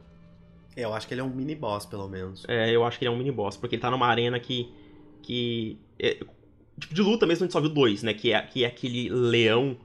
É, 0.76 0.86
eu 0.86 0.94
acho 0.94 1.08
que 1.08 1.14
ele 1.14 1.22
é 1.22 1.24
um 1.24 1.30
mini 1.30 1.56
boss, 1.56 1.86
pelo 1.86 2.08
menos. 2.08 2.46
É, 2.48 2.70
eu 2.70 2.84
acho 2.86 2.98
que 3.00 3.06
ele 3.06 3.10
é 3.12 3.16
um 3.16 3.18
mini 3.18 3.32
boss, 3.32 3.58
porque 3.58 3.76
ele 3.76 3.82
tá 3.82 3.90
numa 3.92 4.08
arena 4.08 4.40
que. 4.40 4.72
que 5.22 5.78
é- 6.00 6.18
tipo, 6.80 6.94
de 6.94 7.02
luta 7.02 7.26
mesmo 7.26 7.44
a 7.44 7.46
gente 7.46 7.54
só 7.54 7.60
viu 7.62 7.70
dois, 7.70 8.04
né? 8.04 8.14
Que 8.14 8.34
é, 8.34 8.42
que 8.42 8.64
é 8.64 8.68
aquele 8.68 9.10
leão 9.10 9.78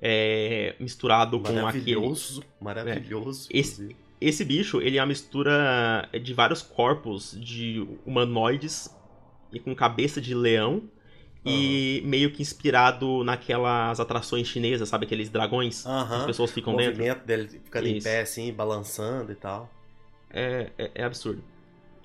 é, 0.00 0.74
misturado 0.80 1.38
com 1.40 1.46
aquele. 1.48 1.62
Maravilhoso, 1.62 2.42
maravilhoso. 2.60 3.48
Esse- 3.52 3.82
inclusive. 3.82 4.03
Esse 4.26 4.44
bicho, 4.44 4.80
ele 4.80 4.96
é 4.96 5.00
uma 5.00 5.06
mistura 5.08 6.08
de 6.22 6.32
vários 6.32 6.62
corpos 6.62 7.36
de 7.38 7.86
humanoides 8.06 8.88
e 9.52 9.60
com 9.60 9.74
cabeça 9.74 10.20
de 10.20 10.34
leão. 10.34 10.88
E 11.46 12.00
meio 12.06 12.30
que 12.32 12.40
inspirado 12.40 13.22
naquelas 13.22 14.00
atrações 14.00 14.46
chinesas, 14.48 14.88
sabe? 14.88 15.04
Aqueles 15.04 15.28
dragões 15.28 15.82
que 15.82 15.88
as 15.90 16.24
pessoas 16.24 16.50
O 16.50 16.54
ficam 16.54 16.74
dentro. 16.74 16.96
movimento 16.96 17.26
dele 17.26 17.48
ficando 17.48 17.86
em 17.86 17.98
Isso. 17.98 18.08
pé, 18.08 18.22
assim, 18.22 18.50
balançando 18.50 19.30
e 19.30 19.34
tal. 19.34 19.70
É, 20.30 20.70
é, 20.78 20.90
é 20.94 21.04
absurdo. 21.04 21.44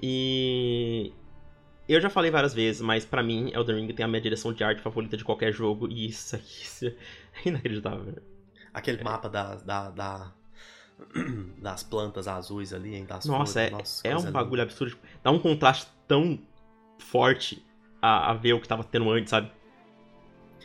E. 0.01 1.13
Eu 1.87 1.99
já 2.01 2.09
falei 2.09 2.29
várias 2.29 2.53
vezes, 2.53 2.81
mas 2.81 3.05
pra 3.05 3.23
mim, 3.23 3.49
Elden 3.53 3.77
Ring 3.77 3.93
tem 3.93 4.03
a 4.03 4.07
minha 4.09 4.21
direção 4.21 4.51
de 4.53 4.61
arte 4.63 4.81
favorita 4.81 5.15
de 5.17 5.23
qualquer 5.23 5.51
jogo. 5.53 5.87
E 5.89 6.07
isso 6.07 6.35
aqui 6.35 6.45
isso 6.63 6.85
é 6.87 6.93
inacreditável. 7.45 8.15
Aquele 8.73 9.01
mapa 9.03 9.29
da, 9.29 9.55
da, 9.55 9.89
da- 9.89 10.33
das 11.61 11.83
plantas 11.83 12.27
azuis 12.27 12.73
ali, 12.73 12.95
hein? 12.95 13.05
Das 13.05 13.25
Nossa, 13.25 13.61
é, 13.61 13.69
flores. 13.69 14.01
é 14.03 14.09
coisa 14.11 14.25
um 14.27 14.27
linda. 14.27 14.31
bagulho 14.39 14.61
absurdo. 14.61 14.91
tipo, 14.91 15.07
Dá 15.23 15.31
um 15.31 15.39
contraste 15.39 15.87
tão 16.07 16.39
forte 16.99 17.65
a, 18.01 18.31
a 18.31 18.33
ver 18.33 18.53
o 18.53 18.61
que 18.61 18.67
tava 18.67 18.83
tendo 18.83 19.09
antes, 19.09 19.29
sabe? 19.29 19.51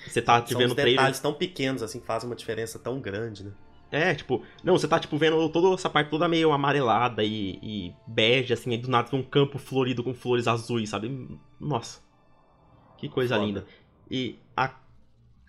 Você 0.07 0.21
tá 0.21 0.41
te 0.43 0.51
São 0.53 0.59
vendo 0.59 0.69
os 0.69 0.73
o 0.73 0.77
trailer. 0.77 0.97
detalhes 0.97 1.21
tão 1.21 1.33
pequenos, 1.33 1.83
assim, 1.83 2.01
que 2.01 2.07
fazem 2.07 2.29
uma 2.29 2.37
diferença 2.37 2.79
tão 2.79 3.01
grande, 3.01 3.45
né? 3.45 3.53
É, 3.91 4.15
tipo, 4.15 4.43
não, 4.63 4.77
você 4.77 4.89
tá, 4.89 4.99
tipo, 4.99 5.17
vendo 5.17 5.49
toda 5.51 5.73
essa 5.75 5.89
parte 5.89 6.11
toda 6.11 6.27
meio 6.29 6.53
amarelada 6.53 7.23
e, 7.23 7.59
e 7.63 7.95
bege, 8.07 8.53
assim, 8.53 8.71
aí 8.73 8.77
do 8.79 8.89
nada 8.91 9.09
tem 9.09 9.19
um 9.19 9.23
campo 9.23 9.57
florido 9.57 10.03
com 10.03 10.13
flores 10.13 10.49
azuis, 10.49 10.91
sabe? 10.91 11.39
Nossa. 11.61 12.01
Que 12.99 13.09
coisa 13.09 13.37
Foda. 13.37 13.47
linda. 13.47 13.67
E 14.11 14.39
a, 14.57 14.71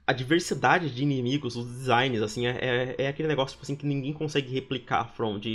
a 0.08 0.14
diversidade 0.14 0.90
de 0.94 1.02
inimigos, 1.04 1.56
os 1.56 1.66
designs, 1.66 2.22
assim, 2.22 2.48
é, 2.48 2.58
é, 2.62 2.96
é 3.04 3.08
aquele 3.08 3.28
negócio, 3.28 3.54
tipo 3.56 3.64
assim, 3.64 3.76
que 3.76 3.86
ninguém 3.86 4.14
consegue 4.14 4.52
replicar, 4.54 5.06
From, 5.16 5.40
de... 5.40 5.54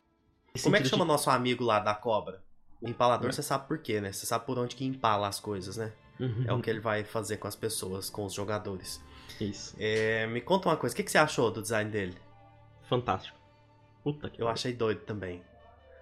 Como 0.63 0.75
é 0.77 0.81
que 0.81 0.89
chama 0.89 1.05
nosso 1.05 1.31
amigo 1.31 1.63
lá 1.65 1.79
da 1.79 1.95
cobra? 1.95 2.43
O 2.83 2.89
empalador, 2.89 3.29
É. 3.29 3.33
você 3.33 3.43
sabe 3.43 3.69
por 3.69 3.79
quê, 3.79 4.01
né? 4.01 4.11
Você 4.13 4.27
sabe 4.27 4.45
por 4.47 4.59
onde 4.59 4.75
que 4.75 4.85
empala 4.85 5.29
as 5.29 5.39
coisas, 5.39 5.77
né? 5.77 5.93
de- 6.19 6.25
Uhum, 6.25 6.45
É 6.47 6.53
o 6.53 6.61
que 6.61 6.69
ele 6.69 6.81
vai 6.81 7.03
fazer 7.05 7.37
com 7.39 7.47
as 7.49 7.55
pessoas, 7.57 8.11
com 8.11 8.25
os 8.27 8.33
jogadores. 8.35 9.01
Isso. 9.41 9.75
É, 9.79 10.27
me 10.27 10.41
conta 10.41 10.69
uma 10.69 10.77
coisa, 10.77 10.93
o 10.93 10.97
que, 10.97 11.03
que 11.03 11.11
você 11.11 11.17
achou 11.19 11.51
do 11.51 11.63
design 11.63 11.91
dele? 11.91 12.15
Fantástico. 12.89 13.39
Puta 14.03 14.29
que 14.29 14.41
Eu 14.43 14.49
achei 14.49 14.73
doido 14.73 15.01
também. 15.03 15.43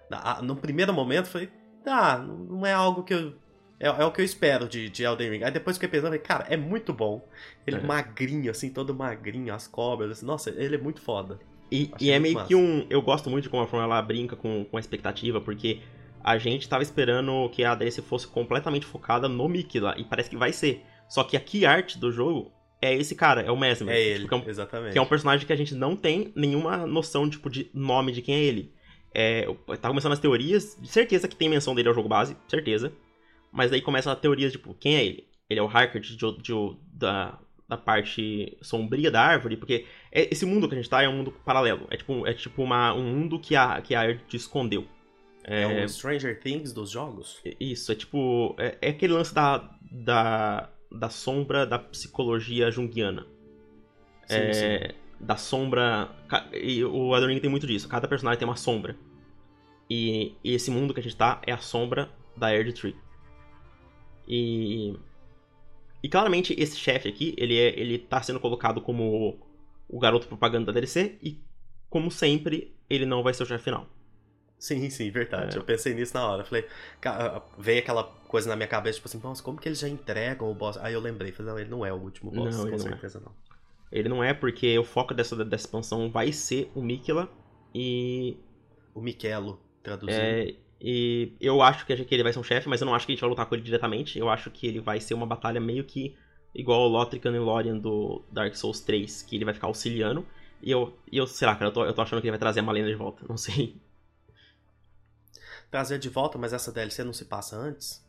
Na- 0.09 0.37
a- 0.37 0.41
No 0.41 0.55
primeiro 0.55 0.91
momento, 0.93 1.27
foi, 1.27 1.49
ah, 1.85 2.17
não 2.17 2.65
é 2.65 2.73
algo 2.73 3.03
que 3.03 3.13
eu. 3.13 3.35
É, 3.79 3.87
é 3.87 4.05
o 4.05 4.11
que 4.11 4.21
eu 4.21 4.25
espero 4.25 4.67
de, 4.67 4.89
de 4.89 5.03
Elden 5.03 5.31
Ring. 5.31 5.43
Aí 5.43 5.51
depois 5.51 5.77
fiquei 5.77 5.87
pensando, 5.87 6.07
falei, 6.07 6.19
cara, 6.19 6.45
é 6.49 6.57
muito 6.57 6.91
bom. 6.91 7.25
Ele 7.65 7.77
É. 7.77 7.79
magrinho, 7.81 8.51
assim, 8.51 8.69
todo 8.69 8.93
magrinho, 8.93 9.53
as 9.53 9.67
cobras. 9.67 10.11
assim, 10.11 10.25
nossa, 10.25 10.49
ele 10.49 10.75
é 10.75 10.79
muito 10.79 11.01
foda. 11.01 11.39
E, 11.71 11.91
e 11.99 12.11
é 12.11 12.19
meio 12.19 12.35
massa. 12.35 12.47
que 12.47 12.55
um. 12.55 12.85
Eu 12.89 13.01
gosto 13.01 13.29
muito 13.29 13.43
de 13.43 13.49
como 13.49 13.63
a 13.63 13.67
From 13.67 13.81
ela 13.81 14.01
brinca 14.01 14.35
com, 14.35 14.65
com 14.65 14.77
a 14.77 14.79
expectativa, 14.79 15.39
porque 15.39 15.81
a 16.23 16.37
gente 16.37 16.67
tava 16.67 16.83
esperando 16.83 17.47
que 17.49 17.63
a 17.63 17.75
DLC 17.75 18.01
fosse 18.01 18.27
completamente 18.27 18.85
focada 18.85 19.29
no 19.29 19.47
Mickey 19.47 19.79
lá, 19.79 19.95
e 19.97 20.03
parece 20.03 20.29
que 20.29 20.37
vai 20.37 20.51
ser. 20.51 20.83
Só 21.07 21.23
que 21.23 21.37
a 21.37 21.39
key 21.39 21.65
art 21.65 21.97
do 21.97 22.11
jogo 22.11 22.51
é 22.81 22.95
esse 22.95 23.15
cara, 23.15 23.41
é 23.41 23.51
o 23.51 23.57
Mesmer. 23.57 23.95
É 23.95 23.97
tipo, 23.97 24.15
ele, 24.15 24.27
que, 24.27 24.33
é 24.33 24.37
um, 24.37 24.49
exatamente. 24.49 24.93
que 24.93 24.97
é 24.97 25.01
um 25.01 25.05
personagem 25.05 25.45
que 25.45 25.53
a 25.53 25.55
gente 25.55 25.75
não 25.75 25.95
tem 25.95 26.31
nenhuma 26.35 26.85
noção 26.85 27.29
tipo, 27.29 27.49
de 27.49 27.69
nome 27.73 28.11
de 28.11 28.21
quem 28.21 28.35
é 28.35 28.43
ele. 28.43 28.73
É, 29.13 29.47
tá 29.81 29.87
começando 29.87 30.11
as 30.11 30.19
teorias, 30.19 30.77
de 30.79 30.87
certeza 30.87 31.27
que 31.27 31.35
tem 31.35 31.49
menção 31.49 31.73
dele 31.73 31.89
ao 31.89 31.95
jogo 31.95 32.07
base, 32.07 32.37
certeza. 32.47 32.93
Mas 33.51 33.71
daí 33.71 33.81
começam 33.81 34.11
as 34.11 34.19
teorias, 34.19 34.51
tipo, 34.51 34.73
quem 34.75 34.95
é 34.95 35.05
ele? 35.05 35.27
Ele 35.49 35.59
é 35.59 35.63
o 35.63 35.67
Harker 35.67 35.99
de, 36.01 36.15
de- 36.15 36.37
de- 36.41 36.77
da, 36.93 37.39
da 37.67 37.77
parte 37.77 38.57
sombria 38.61 39.09
da 39.09 39.21
árvore, 39.21 39.57
porque 39.57 39.85
é- 40.11 40.27
esse 40.31 40.45
mundo 40.45 40.67
que 40.67 40.75
a 40.75 40.77
gente 40.77 40.89
tá 40.89 41.01
é 41.01 41.09
um 41.09 41.17
mundo 41.17 41.31
paralelo. 41.43 41.87
É 41.89 41.97
tipo, 41.97 42.25
é 42.27 42.33
tipo 42.33 42.61
uma, 42.63 42.93
um 42.93 43.03
mundo 43.03 43.39
que 43.39 43.55
a, 43.55 43.81
que 43.81 43.95
a 43.95 44.03
Erd 44.07 44.21
escondeu. 44.33 44.87
É, 45.43 45.65
o 45.83 45.89
Stranger 45.89 46.39
Things 46.39 46.71
dos 46.73 46.91
jogos? 46.91 47.39
Isso, 47.59 47.91
é 47.91 47.95
tipo. 47.95 48.55
É, 48.59 48.77
é 48.81 48.89
aquele 48.89 49.13
lance 49.13 49.33
da, 49.33 49.69
da, 49.91 50.69
da 50.91 51.09
sombra 51.09 51.65
da 51.65 51.79
psicologia 51.79 52.69
junguiana. 52.69 53.25
Sim, 54.27 54.35
É, 54.35 54.53
sim. 54.53 54.95
Da 55.19 55.35
sombra. 55.37 56.09
E 56.53 56.83
o 56.83 57.15
Elden 57.15 57.29
Ring 57.35 57.39
tem 57.39 57.49
muito 57.49 57.65
disso. 57.65 57.87
Cada 57.87 58.07
personagem 58.07 58.37
tem 58.39 58.47
uma 58.47 58.55
sombra. 58.55 58.95
E, 59.89 60.35
e 60.43 60.53
esse 60.53 60.69
mundo 60.69 60.93
que 60.93 60.99
a 60.99 61.03
gente 61.03 61.15
tá 61.15 61.41
é 61.45 61.51
a 61.51 61.57
sombra 61.57 62.09
da 62.37 62.53
Erd 62.53 62.73
Tree. 62.73 62.95
E. 64.29 64.95
E 66.01 66.07
claramente 66.09 66.53
esse 66.57 66.77
chefe 66.77 67.09
aqui, 67.09 67.35
ele, 67.37 67.57
é, 67.57 67.77
ele 67.79 67.99
tá 67.99 68.21
sendo 68.21 68.39
colocado 68.39 68.81
como 68.81 69.37
o 69.87 69.99
garoto 69.99 70.27
propaganda 70.27 70.67
da 70.67 70.71
DLC. 70.73 71.17
E, 71.21 71.37
como 71.89 72.09
sempre, 72.11 72.73
ele 72.89 73.05
não 73.05 73.23
vai 73.23 73.33
ser 73.33 73.43
o 73.43 73.45
chefe 73.45 73.65
final. 73.65 73.87
Sim, 74.57 74.89
sim, 74.89 75.09
verdade. 75.09 75.55
É. 75.55 75.59
Eu 75.59 75.63
pensei 75.63 75.93
nisso 75.93 76.13
na 76.13 76.27
hora. 76.27 76.43
Falei, 76.43 76.65
ca- 76.99 77.41
veio 77.57 77.79
aquela 77.79 78.03
coisa 78.03 78.49
na 78.49 78.55
minha 78.55 78.67
cabeça, 78.67 78.97
tipo 78.97 79.07
assim, 79.07 79.19
nossa, 79.23 79.41
como 79.41 79.57
que 79.59 79.67
eles 79.69 79.79
já 79.79 79.87
entregam 79.87 80.51
o 80.51 80.53
boss? 80.53 80.77
Aí 80.77 80.93
eu 80.93 80.99
lembrei, 80.99 81.31
falei, 81.31 81.51
não, 81.51 81.59
ele 81.59 81.69
não 81.69 81.85
é 81.85 81.93
o 81.93 81.97
último 81.97 82.29
boss, 82.31 82.55
Não, 82.55 82.67
ele 82.67 82.71
com 82.71 82.77
não 82.77 82.85
é. 82.87 82.89
certeza 82.89 83.19
não. 83.21 83.31
Ele 83.91 84.09
não 84.09 84.23
é 84.23 84.33
porque 84.33 84.77
o 84.77 84.83
foco 84.83 85.13
dessa, 85.13 85.35
dessa 85.45 85.65
expansão 85.65 86.11
vai 86.11 86.31
ser 86.31 86.71
o 86.75 86.81
Mikela. 86.81 87.29
E 87.73 88.37
O 88.93 89.01
Michelo, 89.01 89.59
traduzindo. 89.83 90.13
É, 90.13 90.53
e 90.81 91.33
eu 91.41 91.61
acho 91.61 91.85
que 91.85 91.93
ele 91.93 92.23
vai 92.23 92.31
ser 92.31 92.39
um 92.39 92.43
chefe, 92.43 92.69
mas 92.69 92.79
eu 92.79 92.85
não 92.85 92.95
acho 92.95 93.05
que 93.05 93.11
a 93.11 93.15
gente 93.15 93.21
vai 93.21 93.29
lutar 93.29 93.45
com 93.45 93.55
ele 93.55 93.63
diretamente. 93.63 94.17
Eu 94.17 94.29
acho 94.29 94.49
que 94.49 94.65
ele 94.65 94.79
vai 94.79 94.99
ser 94.99 95.13
uma 95.13 95.25
batalha 95.25 95.59
meio 95.59 95.83
que 95.83 96.15
igual 96.55 96.81
o 96.81 96.87
Lothrican 96.87 97.31
e 97.35 97.39
Lórien 97.39 97.77
do 97.77 98.23
Dark 98.31 98.55
Souls 98.55 98.79
3, 98.81 99.23
que 99.23 99.35
ele 99.35 99.45
vai 99.45 99.53
ficar 99.53 99.67
auxiliando. 99.67 100.25
E 100.61 100.71
eu, 100.71 100.97
e 101.11 101.17
eu 101.17 101.27
sei 101.27 101.47
lá, 101.47 101.55
cara, 101.55 101.67
eu 101.69 101.73
tô, 101.73 101.85
eu 101.85 101.93
tô 101.93 102.01
achando 102.01 102.21
que 102.21 102.27
ele 102.27 102.31
vai 102.31 102.39
trazer 102.39 102.61
a 102.61 102.63
Malena 102.63 102.87
de 102.87 102.95
volta. 102.95 103.25
Não 103.27 103.37
sei. 103.37 103.75
Trazer 105.69 105.99
de 105.99 106.09
volta, 106.09 106.37
mas 106.37 106.51
essa 106.51 106.71
DLC 106.71 107.03
não 107.03 107.13
se 107.13 107.25
passa 107.25 107.55
antes? 107.55 108.03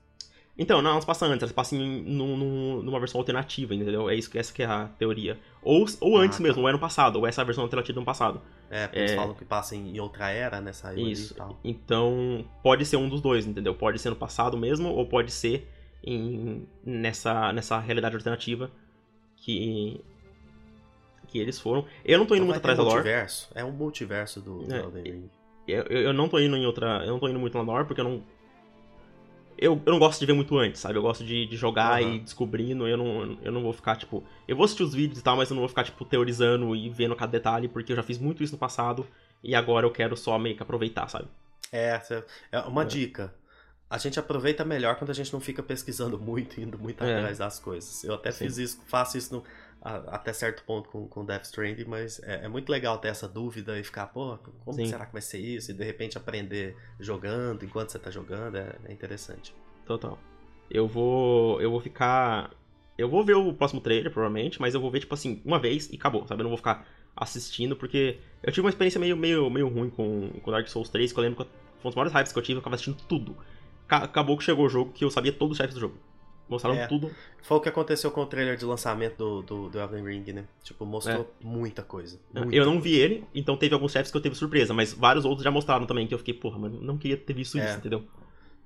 Então, 0.59 0.83
não, 0.83 0.91
elas 0.91 1.05
passam 1.07 1.29
antes, 1.29 1.43
elas 1.43 1.53
passam 1.53 1.79
em, 1.79 2.03
num- 2.03 2.37
num- 2.37 2.83
numa 2.83 2.99
versão 2.99 3.19
alternativa, 3.19 3.75
entendeu? 3.75 4.11
É 4.11 4.15
isso 4.15 4.31
que 4.31 4.39
essa 4.39 4.53
que 4.53 4.63
é 4.63 4.67
a 4.67 4.87
teoria. 4.99 5.39
Ou, 5.63 5.87
ou 6.01 6.19
Ah, 6.19 6.23
antes 6.23 6.37
tá. 6.37 6.43
mesmo, 6.43 6.61
ou 6.63 6.69
é 6.69 6.73
no 6.73 6.79
passado, 6.79 7.17
ou 7.17 7.27
essa 7.27 7.41
é 7.41 7.43
a 7.43 7.47
versão 7.47 7.65
alternativa 7.65 7.95
do 7.95 7.99
ano 8.01 8.05
passado. 8.07 8.43
É, 8.69 8.87
porque 8.87 8.99
eles 9.01 9.13
É. 9.13 9.17
falam 9.17 9.35
que 9.35 9.45
passa 9.45 9.75
em 9.75 9.99
outra 9.99 10.29
era, 10.31 10.61
né? 10.61 10.73
Saiu 10.73 11.09
Isso. 11.09 11.33
e 11.33 11.37
tal. 11.37 11.59
Então, 11.65 12.45
pode 12.63 12.85
ser 12.85 12.97
um 12.97 13.09
dos 13.09 13.21
dois, 13.23 13.47
entendeu? 13.47 13.75
Pode 13.75 13.99
ser 13.99 14.11
no 14.11 14.17
passado 14.17 14.57
mesmo, 14.59 14.91
ou 14.91 15.07
pode 15.07 15.31
ser 15.33 15.67
em, 16.05 16.67
nessa, 16.85 17.53
nessa 17.55 17.79
realidade 17.79 18.17
alternativa 18.17 18.71
que, 19.37 20.01
que 21.29 21.39
eles 21.39 21.59
foram. 21.59 21.87
Eu 22.05 22.19
não 22.19 22.27
tô 22.27 22.35
indo 22.35 22.43
Então 22.43 22.47
muito 22.49 22.59
atrás 22.59 22.77
da 22.77 22.85
lore. 22.85 23.09
É 23.55 23.65
um 23.65 23.73
multiverso 23.73 24.41
do, 24.41 24.65
do 24.65 24.75
É, 24.75 24.81
Elden 24.81 25.03
Ring. 25.05 25.31
Eu, 25.67 25.83
eu 25.85 26.01
eu 26.03 26.13
não 26.13 26.29
tô 26.29 26.39
indo 26.39 26.57
em 26.57 26.67
outra. 26.67 27.03
Eu 27.05 27.13
não 27.13 27.19
tô 27.19 27.29
indo 27.29 27.39
muito 27.39 27.57
na 27.57 27.63
lore, 27.63 27.87
porque 27.87 28.01
eu 28.01 28.05
não. 28.05 28.23
Eu, 29.61 29.81
eu 29.85 29.93
não 29.93 29.99
gosto 29.99 30.19
de 30.19 30.25
ver 30.27 30.33
muito 30.33 30.57
antes, 30.57 30.81
sabe? 30.81 30.97
Eu 30.99 31.03
gosto 31.03 31.23
de, 31.23 31.45
de 31.45 31.55
jogar 31.57 32.01
Aham. 32.03 32.15
e 32.15 32.19
descobrindo. 32.21 32.89
Eu 32.89 32.97
não, 32.97 33.39
eu 33.43 33.53
não 33.53 33.63
vou 33.63 33.75
ficar, 33.75 33.95
tipo. 33.97 34.25
Eu 34.49 34.57
vou 34.57 34.65
assistir 34.65 34.83
os 34.83 34.95
vídeos 34.95 35.19
e 35.19 35.23
tal, 35.23 35.37
mas 35.37 35.51
eu 35.51 35.55
não 35.55 35.61
vou 35.61 35.69
ficar, 35.69 35.85
tipo, 35.85 36.03
teorizando 36.05 36.75
e 36.75 36.89
vendo 36.89 37.15
cada 37.15 37.31
detalhe, 37.31 37.69
porque 37.69 37.93
eu 37.93 37.97
já 37.97 38.03
fiz 38.03 38.17
muito 38.19 38.43
isso 38.43 38.55
no 38.55 38.59
passado. 38.59 39.07
E 39.45 39.55
agora 39.55 39.87
eu 39.87 39.91
quero 39.91 40.17
só 40.17 40.39
meio 40.39 40.57
que 40.57 40.63
aproveitar, 40.63 41.07
sabe? 41.09 41.27
É, 41.71 42.01
é 42.51 42.59
uma 42.61 42.83
É. 42.83 42.87
dica. 42.87 43.35
A 43.89 43.99
gente 43.99 44.19
aproveita 44.21 44.65
melhor 44.65 44.97
quando 44.97 45.11
a 45.11 45.15
gente 45.15 45.33
não 45.33 45.41
fica 45.41 45.63
pesquisando 45.63 46.17
muito, 46.21 46.59
indo 46.61 46.79
muito 46.79 47.05
É. 47.05 47.17
atrás 47.19 47.39
das 47.39 47.59
coisas. 47.59 48.03
Eu 48.05 48.15
até 48.15 48.31
Sim. 48.31 48.47
fiz 48.47 48.57
isso, 48.57 48.81
faço 48.87 49.19
isso 49.19 49.35
no- 49.35 49.45
a- 49.83 50.17
até 50.17 50.33
certo 50.33 50.63
ponto 50.65 50.89
com, 50.91 51.07
com 51.09 51.25
Death 51.25 51.45
Stranding, 51.45 51.85
mas 51.87 52.21
é, 52.23 52.45
é 52.45 52.49
muito 52.49 52.69
legal 52.71 52.99
ter 52.99 53.09
essa 53.09 53.29
dúvida 53.29 53.79
e 53.79 53.85
ficar, 53.85 54.07
pô, 54.09 54.39
como 54.65 54.77
Sim. 54.77 54.87
será 54.87 55.07
que 55.07 55.13
vai 55.13 55.23
ser 55.23 55.39
isso? 55.39 55.71
E 55.71 55.75
de 55.75 55.85
repente 55.85 56.17
aprender 56.19 56.77
jogando, 56.99 57.65
enquanto 57.65 57.91
você 57.91 57.99
tá 57.99 58.11
jogando, 58.11 58.57
é, 58.57 58.75
é 58.85 58.93
interessante. 58.93 59.55
Total. 59.87 60.19
Eu 60.71 60.87
vou. 60.87 61.61
Eu 61.61 61.71
vou 61.71 61.81
ficar. 61.81 62.51
Eu 62.97 63.09
vou 63.09 63.25
ver 63.25 63.35
o 63.35 63.53
próximo 63.55 63.81
trailer, 63.81 64.13
provavelmente, 64.13 64.61
mas 64.61 64.75
eu 64.75 64.81
vou 64.81 64.91
ver, 64.91 65.01
tipo 65.01 65.15
assim, 65.15 65.41
uma 65.45 65.59
vez 65.59 65.89
e 65.91 65.97
acabou, 65.97 66.27
sabe? 66.27 66.41
Eu 66.41 66.45
não 66.45 66.51
vou 66.51 66.59
ficar 66.59 66.87
assistindo, 67.17 67.75
porque 67.75 68.19
eu 68.43 68.53
tive 68.53 68.65
uma 68.67 68.71
experiência 68.71 69.01
meio, 69.01 69.17
meio, 69.17 69.49
meio 69.51 69.69
ruim 69.69 69.89
com, 69.91 70.31
com 70.43 70.51
Dark 70.51 70.69
Souls 70.69 70.89
3, 70.91 71.13
que 71.13 71.19
eu 71.19 71.23
lembro 71.23 71.45
que 71.45 71.51
foi 71.81 71.89
um 71.89 71.91
dos 71.91 71.95
maiores 71.97 72.13
hypes 72.13 72.33
que 72.33 72.39
eu 72.39 72.43
tive, 72.43 72.59
eu 72.59 72.61
ficava 72.61 72.75
assistindo 72.77 72.99
tudo. 73.09 73.37
Ca- 73.89 74.05
acabou 74.05 74.37
que 74.37 74.45
chegou 74.45 74.67
o 74.67 74.69
jogo 74.69 74.93
que 74.93 75.05
eu 75.05 75.11
sabia 75.11 75.33
todos 75.33 75.53
os 75.53 75.57
chefes 75.59 75.75
do 75.75 75.81
jogo. 75.81 75.97
Mostraram 76.51 76.77
É. 76.79 76.87
tudo. 76.87 77.11
Foi 77.43 77.57
o 77.57 77.61
que 77.61 77.69
aconteceu 77.69 78.11
com 78.11 78.21
o 78.23 78.27
trailer 78.27 78.57
de 78.57 78.65
lançamento 78.65 79.17
do, 79.17 79.43
do, 79.43 79.69
do 79.71 79.79
Elden 79.81 80.05
Ring, 80.05 80.33
né? 80.33 80.45
Tipo, 80.63 80.85
mostrou 80.85 81.33
muita 81.41 81.83
coisa. 81.83 82.19
muita 82.35 82.55
É. 82.55 82.59
eu 82.59 82.65
não 82.67 82.73
coisa. 82.73 82.85
vi 82.85 82.97
ele, 82.97 83.25
então 83.35 83.57
teve 83.57 83.73
alguns 83.73 83.93
chefes 83.93 84.11
que 84.11 84.17
eu 84.17 84.21
teve 84.21 84.35
surpresa, 84.35 84.75
mas 84.75 84.93
vários 84.93 85.25
outros 85.25 85.45
já 85.45 85.51
mostraram 85.51 85.87
também, 85.87 86.07
que 86.07 86.13
eu 86.15 86.19
fiquei, 86.19 86.35
porra, 86.35 86.59
mano, 86.59 86.81
não 86.83 86.99
queria 86.99 87.17
ter 87.17 87.33
visto 87.33 87.57
É. 87.59 87.65
isso, 87.65 87.79
entendeu? 87.79 88.05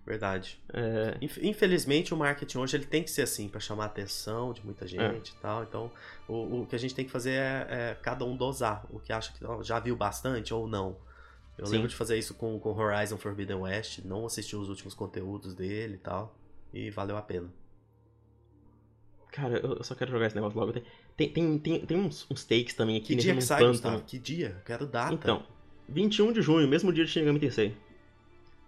Verdade. 0.07 0.61
É, 0.73 1.17
Inf- 1.23 1.39
Infelizmente, 1.43 2.13
o 2.13 2.17
marketing 2.17 2.59
hoje 2.59 2.77
ele 2.77 2.85
tem 2.85 3.03
que 3.03 3.11
ser 3.11 3.23
assim, 3.23 3.49
pra 3.49 3.59
chamar 3.59 3.85
a 3.85 3.87
atenção 3.87 4.53
de 4.53 4.61
É. 4.61 4.65
muita 4.65 4.87
gente 4.87 5.31
e 5.31 5.37
tal. 5.37 5.63
Então, 5.63 5.91
o, 6.29 6.61
o 6.63 6.67
que 6.67 6.77
a 6.77 6.79
gente 6.79 6.95
tem 6.95 7.05
que 7.07 7.11
fazer 7.11 7.31
é, 7.31 7.67
é 7.71 7.97
cada 8.03 8.25
um 8.25 8.37
dosar 8.37 8.85
o 8.91 8.99
que 8.99 9.13
acha 9.13 9.33
que 9.33 9.43
ó, 9.47 9.63
já 9.63 9.79
viu 9.79 9.97
bastante 9.97 10.53
ou 10.53 10.69
não. 10.69 10.97
Eu 11.57 11.65
Sim. 11.67 11.73
lembro 11.77 11.89
de 11.89 11.95
fazer 11.97 12.19
isso 12.19 12.35
com, 12.35 12.59
com 12.59 12.71
Horizon 12.75 13.17
Forbidden 13.17 13.57
West, 13.57 14.01
não 14.05 14.27
assisti 14.27 14.55
os 14.57 14.69
últimos 14.69 14.93
conteúdos 14.93 15.55
dele 15.55 15.95
e 15.95 15.99
tal, 15.99 16.37
e 16.73 16.91
valeu 16.91 17.17
a 17.17 17.23
pena. 17.23 17.49
Cara, 19.35 19.59
eu 19.59 19.83
só 19.83 19.95
quero 19.97 20.13
jogar 20.13 20.27
esse 20.27 20.37
negócio 20.37 20.59
logo. 20.59 20.73
Tem, 21.17 21.29
tem, 21.29 21.59
tem, 21.59 21.81
tem, 21.85 21.97
uns, 21.99 22.25
uns 22.31 22.45
takes 22.45 22.75
também 22.75 22.97
aqui 22.97 23.09
Que 23.09 23.17
dia 23.17 23.35
que 23.35 23.41
sai, 23.41 23.59
pântano. 23.59 23.73
Gustavo? 23.73 24.03
Que 24.07 24.19
dia? 24.19 24.55
Eu 24.59 24.65
quero 24.65 24.87
data. 24.87 25.13
Então, 25.13 25.45
21 25.89 26.33
de 26.33 26.41
junho, 26.41 26.69
mesmo 26.69 26.93
dia 26.93 27.05
de 27.05 27.11
Shin 27.11 27.21
Megami 27.21 27.41
Tensei. 27.41 27.77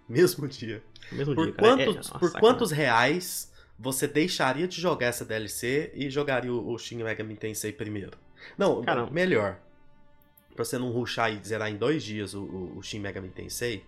Mesmo 0.09 0.47
dia. 0.49 0.83
Mesmo 1.13 1.35
Por, 1.35 1.47
dia, 1.47 1.55
cara. 1.55 1.69
quantos, 1.77 1.95
É- 1.95 1.97
nossa, 1.97 2.19
por 2.19 2.33
quantos 2.33 2.71
reais 2.73 3.53
você 3.79 4.09
deixaria 4.09 4.67
de 4.67 4.81
jogar 4.81 5.07
essa 5.07 5.25
DLC 5.25 5.93
e 5.95 6.11
jogaria 6.11 6.53
o, 6.53 6.73
o 6.73 6.79
Shin 6.79 7.03
Megami 7.03 7.37
Tensei 7.37 7.73
primeiro? 7.73 8.19
Não, 8.59 8.83
Cara, 8.83 9.09
melhor. 9.11 9.59
Pra 10.55 10.65
você 10.65 10.79
não 10.79 10.91
rushar 10.91 11.33
e 11.33 11.45
zerar 11.47 11.71
em 11.71 11.77
dois 11.77 12.03
dias 12.03 12.35
o, 12.35 12.43
o, 12.43 12.79
o 12.79 12.83
Shin 12.83 12.99
Megami 13.01 13.29
Tensei, 13.29 13.85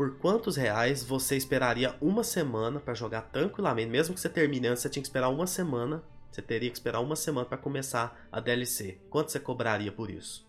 por 0.00 0.16
quantos 0.16 0.56
reais 0.56 1.04
você 1.04 1.36
esperaria 1.36 1.94
uma 2.00 2.24
semana 2.24 2.80
pra 2.80 2.94
jogar 2.94 3.20
tranquilamente? 3.20 3.90
Mesmo 3.90 4.14
que 4.14 4.20
você 4.22 4.30
termine 4.30 4.66
antes, 4.68 4.80
você 4.82 4.88
tinha 4.88 5.02
que 5.02 5.06
esperar 5.06 5.28
uma 5.28 5.46
semana. 5.46 6.02
Você 6.32 6.40
teria 6.40 6.70
que 6.70 6.76
esperar 6.78 7.00
uma 7.00 7.14
semana 7.14 7.44
pra 7.46 7.58
começar 7.58 8.18
a 8.32 8.40
DLC. 8.40 8.96
Quanto 9.10 9.30
você 9.30 9.38
cobraria 9.38 9.92
por 9.92 10.10
isso? 10.10 10.48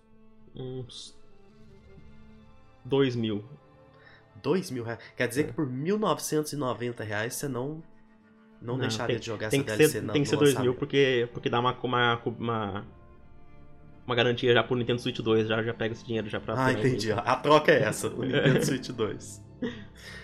Uns. 0.56 1.14
2 2.86 3.14
mil. 3.18 3.44
Dois 4.42 4.72
mil 4.72 4.86
reais. 4.86 5.00
Quer 5.18 5.28
dizer 5.28 5.42
É. 5.42 5.44
que 5.48 5.52
por 5.54 5.68
1.990 5.68 7.04
reais 7.04 7.36
você 7.36 7.50
não, 7.50 7.84
não, 8.62 8.76
Não, 8.76 8.78
deixaria 8.78 9.16
tem- 9.16 9.20
de 9.20 9.26
jogar 9.26 9.50
Tem 9.50 9.60
essa 9.60 9.68
DLC 9.76 9.92
ser, 10.00 10.02
na- 10.02 10.14
tem 10.14 10.24
que 10.24 10.30
ser 10.30 10.38
2 10.38 10.58
mil 10.60 10.76
porque, 10.76 11.28
porque 11.34 11.50
dá 11.50 11.60
uma, 11.60 11.78
uma, 11.84 12.22
uma, 12.26 12.88
uma 14.06 14.16
garantia 14.16 14.54
já 14.54 14.64
pro 14.64 14.76
Nintendo 14.76 15.02
Switch 15.02 15.20
2. 15.20 15.48
Já, 15.48 15.62
já 15.64 15.74
pega 15.74 15.94
esse 15.94 16.04
dinheiro 16.06 16.28
já 16.30 16.40
pra. 16.40 16.66
Ah, 16.66 16.72
entendi. 16.72 17.12
A 17.12 17.36
troca 17.36 17.72
é 17.72 17.84
essa, 17.84 18.08
o 18.10 18.22
Nintendo 18.24 18.66
Switch 18.66 18.90
2. 18.90 19.42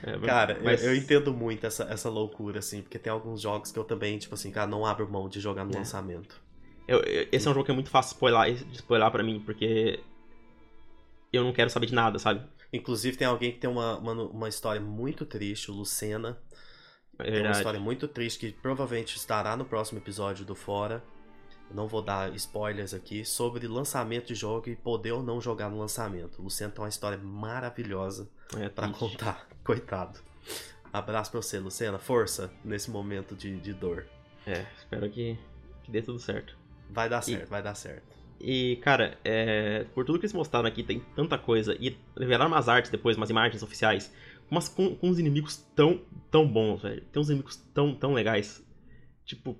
É, 0.03 0.17
Cara, 0.19 0.59
mas- 0.63 0.83
eu, 0.83 0.91
eu 0.91 0.97
entendo 0.97 1.33
muito 1.33 1.65
essa, 1.65 1.83
essa 1.85 2.09
loucura, 2.09 2.59
assim, 2.59 2.81
porque 2.81 2.97
tem 2.97 3.11
alguns 3.11 3.41
jogos 3.41 3.71
que 3.71 3.77
eu 3.79 3.83
também, 3.83 4.17
tipo 4.17 4.33
assim, 4.33 4.51
cara, 4.51 4.65
não 4.67 4.85
abro 4.85 5.07
mão 5.11 5.29
de 5.29 5.39
jogar 5.39 5.63
no 5.63 5.73
É. 5.73 5.77
lançamento. 5.77 6.39
eu- 6.87 7.01
eu- 7.03 7.27
esse 7.31 7.47
é 7.47 7.51
um 7.51 7.53
jogo 7.53 7.65
que 7.65 7.71
é 7.71 7.73
muito 7.73 7.89
fácil 7.89 8.13
spoiler, 8.13 8.53
de 8.55 8.75
spoiler 8.75 9.11
pra 9.11 9.23
mim, 9.23 9.41
porque. 9.45 9.99
Eu 11.31 11.43
não 11.43 11.51
quero 11.53 11.69
saber 11.69 11.85
de 11.87 11.93
nada, 11.93 12.17
sabe? 12.17 12.41
Inclusive, 12.71 13.17
tem 13.17 13.27
alguém 13.27 13.51
que 13.51 13.59
tem 13.59 13.69
uma, 13.69 13.97
uma, 13.97 14.13
uma 14.13 14.49
história 14.49 14.79
muito 14.81 15.25
triste, 15.25 15.69
o 15.69 15.73
Lucena. 15.73 16.37
É 17.19 17.31
Tem 17.31 17.41
uma 17.41 17.51
história 17.51 17.79
muito 17.79 18.07
triste 18.07 18.39
que 18.39 18.51
provavelmente 18.53 19.17
estará 19.17 19.57
no 19.57 19.65
próximo 19.65 19.99
episódio 19.99 20.45
do 20.45 20.55
Fora. 20.55 21.03
Não 21.71 21.87
vou 21.87 22.01
dar 22.01 22.33
spoilers 22.35 22.93
aqui 22.93 23.25
sobre 23.25 23.67
lançamento 23.67 24.27
de 24.27 24.35
jogo 24.35 24.69
e 24.69 24.75
poder 24.75 25.11
ou 25.11 25.21
não 25.21 25.41
jogar 25.41 25.69
no 25.69 25.77
lançamento. 25.77 26.39
O 26.39 26.43
Lucena 26.43 26.71
tem 26.71 26.81
uma 26.81 26.89
história 26.89 27.17
maravilhosa 27.17 28.29
É, 28.57 28.69
pra 28.69 28.87
triste. 28.87 28.99
contar. 28.99 29.47
Coitado. 29.63 30.19
Abraço 30.93 31.29
pra 31.31 31.41
você, 31.41 31.59
Lucena. 31.59 31.99
Força 31.99 32.49
nesse 32.63 32.89
momento 32.89 33.35
de, 33.35 33.59
de 33.59 33.73
dor. 33.73 34.05
É, 34.45 34.65
espero 34.77 35.09
que, 35.09 35.37
que 35.83 35.91
dê 35.91 36.01
tudo 36.01 36.19
certo. 36.19 36.57
Vai 36.89 37.09
dar 37.09 37.19
E- 37.19 37.25
certo, 37.25 37.49
vai 37.49 37.61
dar 37.61 37.75
certo. 37.75 38.15
E, 38.39 38.77
cara, 38.77 39.17
é, 39.25 39.83
por 39.95 40.05
tudo 40.05 40.19
que 40.19 40.25
eles 40.25 40.33
mostraram 40.33 40.67
aqui, 40.67 40.83
tem 40.83 40.99
tanta 41.15 41.37
coisa. 41.37 41.75
E 41.79 41.97
revelaram 42.17 42.49
umas 42.51 42.69
artes 42.69 42.89
depois, 42.89 43.17
umas 43.17 43.29
imagens 43.29 43.61
oficiais. 43.63 44.13
Umas, 44.49 44.69
com, 44.69 44.95
com 44.95 45.09
uns 45.09 45.19
inimigos 45.19 45.57
tão, 45.75 46.01
tão 46.31 46.47
bons, 46.47 46.81
velho. 46.83 47.01
Tem 47.11 47.19
uns 47.21 47.29
inimigos 47.29 47.57
tão, 47.73 47.93
tão 47.93 48.13
legais. 48.13 48.63
Tipo. 49.25 49.57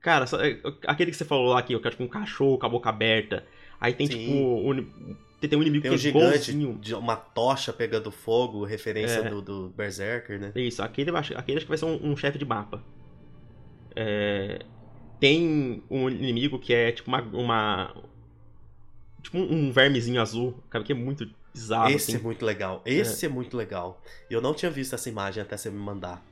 Cara, 0.00 0.26
só- 0.26 0.40
é, 0.42 0.58
aquele 0.86 1.10
que 1.10 1.16
você 1.16 1.24
falou 1.24 1.52
lá 1.52 1.62
que 1.62 1.72
eu 1.74 1.80
quero 1.80 1.92
tipo 1.92 2.04
um 2.04 2.08
cachorro 2.08 2.58
com 2.58 2.66
a 2.66 2.68
boca 2.68 2.88
aberta. 2.88 3.44
Aí 3.80 3.92
tem 3.92 4.06
Sim. 4.06 4.12
tipo. 4.18 4.32
um- 4.34 5.16
tem, 5.40 5.58
um 5.58 5.62
inimigo 5.62 5.82
Tem 5.82 5.90
um 5.90 5.94
que 5.94 5.98
é 5.98 6.10
gigante 6.10 6.52
de 6.80 6.94
uma 6.94 7.16
tocha 7.16 7.72
pegando 7.72 8.10
fogo, 8.10 8.64
referência 8.64 9.20
É. 9.20 9.28
do, 9.30 9.40
do 9.40 9.68
Berserker, 9.70 10.38
né? 10.38 10.52
Isso, 10.54 10.82
aquele, 10.82 11.10
aquele 11.10 11.58
acho 11.58 11.64
que 11.64 11.68
vai 11.68 11.78
ser 11.78 11.86
um, 11.86 12.10
um 12.12 12.16
chefe 12.16 12.36
de 12.38 12.44
mapa. 12.44 12.82
É, 13.96 14.60
tem 15.18 15.82
um 15.90 16.08
inimigo 16.08 16.58
que 16.58 16.72
é 16.72 16.92
tipo 16.92 17.08
uma. 17.10 17.20
uma- 17.22 17.94
tipo 19.22 19.36
um, 19.38 19.70
vermezinho 19.72 20.20
azul, 20.20 20.54
cara, 20.70 20.84
que 20.84 20.92
é 20.92 20.94
muito 20.94 21.28
bizarro. 21.52 21.90
Esse 21.90 22.12
assim. 22.12 22.20
é 22.20 22.22
muito 22.22 22.44
legal. 22.44 22.82
Esse 22.86 23.26
é. 23.26 23.28
muito 23.28 23.56
legal. 23.56 24.00
Eu 24.30 24.40
não 24.40 24.54
tinha 24.54 24.70
visto 24.70 24.94
essa 24.94 25.08
imagem 25.08 25.42
até 25.42 25.56
você 25.56 25.70
me 25.70 25.78
mandar. 25.78 26.24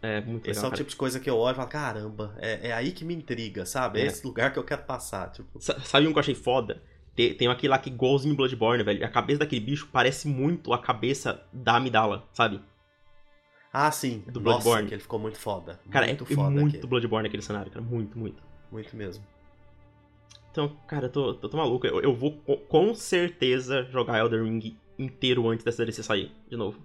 É 0.00 0.20
muito 0.20 0.48
Esse 0.48 0.60
legal. 0.60 0.64
é 0.64 0.66
o 0.66 0.70
cara. 0.70 0.76
tipo 0.76 0.90
de 0.90 0.96
coisa 0.96 1.18
que 1.18 1.28
eu 1.28 1.36
olho 1.36 1.54
e 1.54 1.56
falo, 1.56 1.68
caramba, 1.68 2.34
é, 2.38 2.68
é 2.68 2.72
aí 2.72 2.92
que 2.92 3.04
me 3.04 3.14
intriga, 3.14 3.66
sabe? 3.66 4.00
É 4.00 4.04
É. 4.04 4.06
esse 4.06 4.24
lugar 4.26 4.52
que 4.52 4.58
eu 4.58 4.64
quero 4.64 4.82
passar. 4.84 5.30
Tipo, 5.32 5.60
Sa- 5.60 5.78
Sabe 5.80 6.06
um 6.06 6.12
que 6.12 6.18
eu 6.18 6.20
achei 6.20 6.34
foda? 6.34 6.80
Tem, 7.16 7.34
tem 7.34 7.48
aquele 7.48 7.70
lá 7.72 7.78
que 7.78 7.90
igualzinho 7.90 8.36
Bloodborne, 8.36 8.84
velho. 8.84 9.04
A 9.04 9.08
cabeça 9.08 9.40
daquele 9.40 9.60
bicho 9.60 9.88
parece 9.92 10.28
muito 10.28 10.72
a 10.72 10.78
cabeça 10.78 11.42
da 11.52 11.76
Amidala, 11.76 12.28
sabe? 12.32 12.60
ah, 13.72 13.90
sim, 13.90 14.20
Do 14.26 14.40
Nossa, 14.40 14.40
Bloodborne. 14.64 14.88
que 14.88 14.94
ele 14.94 15.02
ficou 15.02 15.18
muito 15.18 15.38
foda. 15.38 15.78
Cara, 15.90 16.06
muito 16.06 16.24
é, 16.24 16.34
foda 16.34 16.50
muito 16.50 16.68
aquele. 16.76 16.86
Bloodborne 16.86 17.26
aquele 17.28 17.42
cenário, 17.42 17.70
cara. 17.70 17.84
Muito, 17.84 18.16
muito. 18.18 18.42
Muito 18.70 18.96
mesmo. 18.96 19.24
Então, 20.50 20.76
cara, 20.86 21.06
eu 21.06 21.10
tô, 21.10 21.34
tô, 21.34 21.48
tô 21.48 21.56
maluco. 21.56 21.86
Eu, 21.86 22.00
eu 22.00 22.14
vou 22.14 22.32
co- 22.38 22.56
com 22.56 22.94
certeza 22.94 23.84
jogar 23.90 24.18
Elden 24.18 24.42
Ring 24.44 24.76
inteiro 24.98 25.48
antes 25.48 25.64
dessa 25.64 25.78
DLC 25.84 26.02
sair, 26.02 26.32
de 26.48 26.56
novo. 26.56 26.80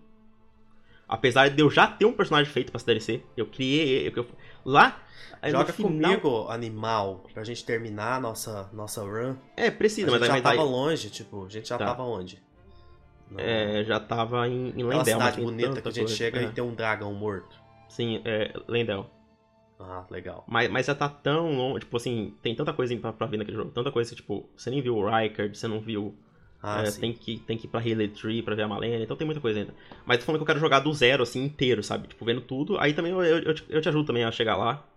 Apesar 1.13 1.47
de 1.49 1.61
eu 1.61 1.69
já 1.69 1.85
ter 1.85 2.05
um 2.05 2.13
personagem 2.13 2.51
feito 2.51 2.71
pra 2.71 2.77
essa 2.79 2.85
DLC, 2.87 3.21
eu 3.37 3.45
criei. 3.45 4.07
Eu, 4.07 4.13
eu- 4.15 4.27
lá. 4.65 4.99
no 5.43 5.49
Joga 5.51 5.71
final- 5.73 5.91
comigo, 5.91 6.47
animal, 6.49 7.23
pra 7.33 7.43
gente 7.43 7.63
terminar 7.63 8.15
a 8.15 8.19
nossa, 8.19 8.67
nossa 8.73 9.01
run. 9.03 9.35
É, 9.55 9.69
precisa, 9.69 10.07
a 10.07 10.11
mas 10.11 10.19
gente 10.21 10.27
já 10.29 10.35
aí 10.35 10.41
tava 10.41 10.55
dar. 10.57 10.63
longe, 10.63 11.09
tipo, 11.11 11.45
a 11.45 11.49
gente 11.49 11.67
já 11.69 11.77
Tá. 11.77 11.85
tava 11.87 12.01
onde? 12.03 12.41
No- 13.29 13.39
É, 13.39 13.83
já 13.83 13.99
tava 13.99 14.47
em, 14.47 14.69
em 14.69 14.83
Lendel, 14.83 14.89
mas 14.95 15.07
cidade 15.07 15.41
bonita 15.41 15.81
que 15.81 15.87
a 15.87 15.91
gente 15.91 16.03
coisa. 16.05 16.15
chega 16.15 16.39
É. 16.39 16.43
e 16.45 16.51
tem 16.51 16.63
um 16.63 16.73
dragão 16.73 17.13
morto. 17.13 17.55
Sim, 17.89 18.21
é, 18.25 18.53
Lendel. 18.67 19.05
Ah, 19.79 20.05
legal. 20.09 20.45
Mas, 20.47 20.69
mas 20.71 20.85
já 20.87 20.95
tá 20.95 21.09
tão 21.09 21.53
longe, 21.55 21.81
tipo 21.81 21.97
assim, 21.97 22.33
tem 22.41 22.55
tanta 22.55 22.71
coisa 22.73 22.95
pra, 22.97 23.11
pra 23.13 23.27
ver 23.27 23.37
naquele 23.37 23.57
jogo, 23.57 23.69
tanta 23.71 23.91
coisa 23.91 24.09
que, 24.09 24.15
tipo, 24.15 24.49
você 24.55 24.69
nem 24.69 24.81
viu 24.81 24.95
o 24.97 25.05
Rykard, 25.05 25.55
você 25.57 25.67
não 25.67 25.79
viu. 25.81 26.15
Ah, 26.65 26.81
é, 26.81 26.91
tem, 26.91 27.11
que, 27.13 27.39
tem 27.39 27.57
que 27.57 27.67
ir 27.67 27.69
pra 27.69 27.81
Haley 27.81 28.07
Tree 28.07 28.41
pra 28.41 28.55
ver 28.55 28.63
a 28.63 28.67
Malenia, 28.69 29.03
então 29.03 29.17
tem 29.17 29.25
muita 29.25 29.41
coisa 29.41 29.59
ainda. 29.59 29.75
Mas 30.05 30.19
tô 30.19 30.25
falando 30.25 30.39
que 30.39 30.43
eu 30.43 30.47
quero 30.47 30.59
jogar 30.61 30.79
do 30.79 30.93
zero, 30.93 31.21
assim, 31.23 31.43
inteiro, 31.43 31.83
sabe? 31.83 32.07
Tipo, 32.07 32.23
vendo 32.23 32.39
tudo, 32.39 32.79
aí 32.79 32.93
também 32.93 33.11
eu, 33.11 33.21
eu, 33.21 33.39
eu, 33.39 33.53
te, 33.53 33.65
eu 33.69 33.81
te 33.81 33.89
ajudo 33.89 34.05
também 34.07 34.23
a 34.23 34.31
chegar 34.31 34.55
lá. 34.55 34.87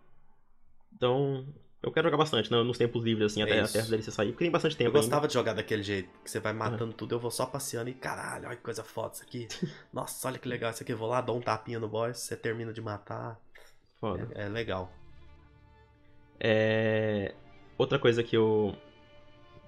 Então, 0.94 1.44
eu 1.82 1.90
quero 1.92 2.06
jogar 2.06 2.18
bastante, 2.18 2.50
né, 2.52 2.62
nos 2.62 2.78
tempos 2.78 3.02
livres, 3.04 3.32
assim, 3.32 3.42
É 3.42 3.44
até, 3.44 3.60
isso. 3.62 3.76
até 3.78 3.80
a 3.80 3.90
DLC 3.90 4.10
sair, 4.12 4.28
porque 4.32 4.44
tem 4.44 4.50
bastante 4.50 4.76
tempo 4.76 4.88
Eu 4.88 4.92
gostava 4.92 5.22
ainda. 5.22 5.28
de 5.28 5.34
jogar 5.34 5.54
daquele 5.54 5.82
jeito, 5.82 6.08
que 6.22 6.30
você 6.30 6.38
vai 6.40 6.52
matando 6.52 6.92
tudo, 6.92 7.16
eu 7.16 7.18
vou 7.18 7.30
só 7.32 7.46
passeando 7.46 7.90
e 7.90 7.94
caralho, 7.94 8.46
olha 8.46 8.56
que 8.56 8.62
coisa 8.62 8.84
foda 8.84 9.14
isso 9.14 9.22
aqui. 9.24 9.48
Nossa, 9.92 10.28
olha 10.28 10.38
que 10.38 10.48
legal 10.48 10.70
isso 10.70 10.82
aqui. 10.84 10.92
Eu 10.92 10.98
vou 10.98 11.08
lá, 11.08 11.20
dou 11.20 11.36
um 11.36 11.40
tapinha 11.42 11.80
no 11.80 11.88
boss, 11.88 12.18
você 12.18 12.36
termina 12.36 12.72
de 12.72 12.80
matar. 12.80 13.40
Foda. 14.00 14.28
É, 14.34 14.44
é 14.44 14.48
legal. 14.48 14.92
É... 16.38 17.34
Outra 17.78 17.98
coisa 17.98 18.22
que 18.22 18.36
eu... 18.36 18.74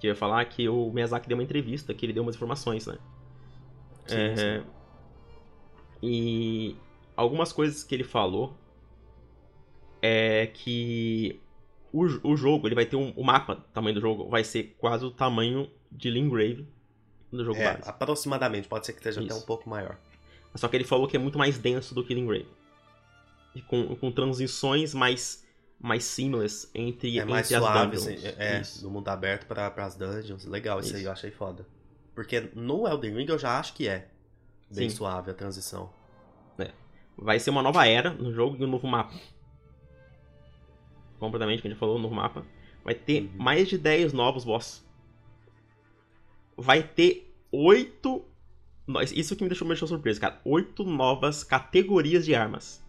que 0.00 0.06
eu 0.06 0.10
ia 0.10 0.14
falar 0.16 0.44
que 0.46 0.68
o 0.68 0.90
Miyazaki 0.92 1.28
deu 1.28 1.36
uma 1.36 1.42
entrevista, 1.42 1.92
que 1.94 2.06
ele 2.06 2.12
deu 2.12 2.22
umas 2.22 2.36
informações, 2.36 2.86
né? 2.86 2.98
Sim, 4.06 4.16
É, 4.16 4.36
sim. 4.36 4.64
E 6.02 6.76
algumas 7.16 7.52
coisas 7.52 7.82
que 7.82 7.94
ele 7.94 8.04
falou 8.04 8.56
é 10.00 10.46
que 10.46 11.40
o, 11.92 12.04
o 12.22 12.36
jogo, 12.36 12.68
ele 12.68 12.74
vai 12.74 12.86
ter 12.86 12.96
um, 12.96 13.10
o 13.16 13.24
mapa, 13.24 13.54
o 13.54 13.72
tamanho 13.72 13.94
do 13.94 14.00
jogo, 14.00 14.28
vai 14.28 14.44
ser 14.44 14.76
quase 14.78 15.04
o 15.04 15.10
tamanho 15.10 15.70
de 15.90 16.10
Lingrave 16.10 16.66
do 17.32 17.44
jogo 17.44 17.58
É, 17.58 17.74
base. 17.74 17.88
aproximadamente, 17.88 18.68
pode 18.68 18.86
ser 18.86 18.92
que 18.92 18.98
esteja 18.98 19.20
até 19.20 19.32
Isso. 19.32 19.42
um 19.42 19.46
pouco 19.46 19.68
maior. 19.68 19.98
Só 20.54 20.68
que 20.68 20.76
ele 20.76 20.84
falou 20.84 21.06
que 21.06 21.16
é 21.16 21.20
muito 21.20 21.38
mais 21.38 21.58
denso 21.58 21.94
do 21.94 22.04
que 22.04 22.14
Lingrave. 22.14 22.46
E 23.54 23.62
com, 23.62 23.94
com 23.96 24.10
transições 24.12 24.94
mais, 24.94 25.44
mais 25.80 26.04
seamless 26.04 26.68
entre, 26.74 27.18
É 27.18 27.24
mais 27.24 27.50
entre 27.50 27.62
suave, 27.64 27.96
as 27.96 28.04
dungeons. 28.04 28.24
assim, 28.24 28.34
é, 28.38 28.60
Isso. 28.60 28.82
do 28.82 28.90
mundo 28.90 29.08
aberto 29.08 29.46
para 29.46 29.66
as 29.84 29.94
dungeons. 29.96 30.44
Legal, 30.44 30.80
isso, 30.80 30.90
aí 30.94 31.00
Isso. 31.00 31.08
eu 31.08 31.12
achei 31.12 31.30
foda. 31.30 31.66
Porque 32.14 32.50
no 32.54 32.86
Elden 32.88 33.14
Ring 33.14 33.26
eu 33.28 33.38
já 33.38 33.58
acho 33.60 33.74
que 33.74 33.86
é 33.86 34.08
bem 34.70 34.90
Sim. 34.90 34.96
suave 34.96 35.30
a 35.30 35.34
transição. 35.34 35.90
Vai 37.20 37.40
ser 37.40 37.50
uma 37.50 37.62
nova 37.64 37.84
era 37.84 38.12
no 38.12 38.32
jogo 38.32 38.56
e 38.60 38.64
um 38.64 38.68
novo 38.70 38.86
mapa. 38.86 39.12
Completamente, 41.18 41.60
que 41.60 41.66
a 41.66 41.70
gente 41.70 41.78
falou, 41.80 41.96
um 41.98 42.00
novo 42.00 42.14
mapa. 42.14 42.44
Vai 42.84 42.94
ter 42.94 43.22
Uhum. 43.22 43.30
mais 43.36 43.66
de 43.68 43.76
10 43.76 44.12
novos 44.12 44.44
boss. 44.44 44.84
Vai 46.56 46.82
ter 46.82 47.34
8. 47.50 48.24
no- 48.86 49.02
Isso 49.02 49.34
que 49.34 49.42
me 49.42 49.48
deixou, 49.48 49.66
me 49.66 49.70
deixou 49.74 49.88
surpreso, 49.88 50.20
cara. 50.20 50.40
8 50.44 50.84
novas 50.84 51.42
categorias 51.42 52.24
de 52.24 52.34
armas. 52.36 52.80